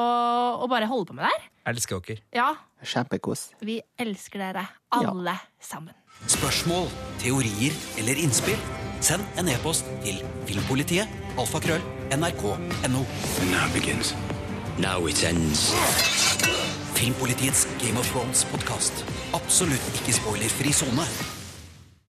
å 0.64 0.68
bare 0.70 0.88
holde 0.90 1.10
på 1.10 1.16
med 1.16 1.26
det 1.26 1.32
her. 1.34 1.48
Jeg 1.60 1.76
elsker 1.76 2.00
dere. 2.06 2.22
Ja, 2.34 2.48
Kjempekos. 2.82 3.50
vi 3.60 3.80
elsker 4.00 4.40
dere 4.40 4.64
alle 4.96 5.36
sammen. 5.60 5.94
Spørsmål, 6.28 6.88
teorier 7.22 7.76
eller 8.00 8.18
innspill? 8.20 8.58
Send 9.00 9.24
en 9.40 9.48
e-post 9.48 9.86
til 10.04 10.18
filmpolitiet, 10.48 11.08
alfakrøll, 11.40 11.80
nrk.no. 12.12 13.04
Now 13.48 13.64
it 13.68 13.72
begins. 13.76 14.12
Now 14.80 15.06
it 15.08 15.22
ends. 15.24 15.70
Filmpolitiets 16.96 17.64
Game 17.80 17.96
of 18.00 18.08
Thrones-podkast. 18.12 19.04
Absolutt 19.36 19.92
ikke 20.00 20.12
spoilerfri 20.18 20.72
sone. 20.76 21.06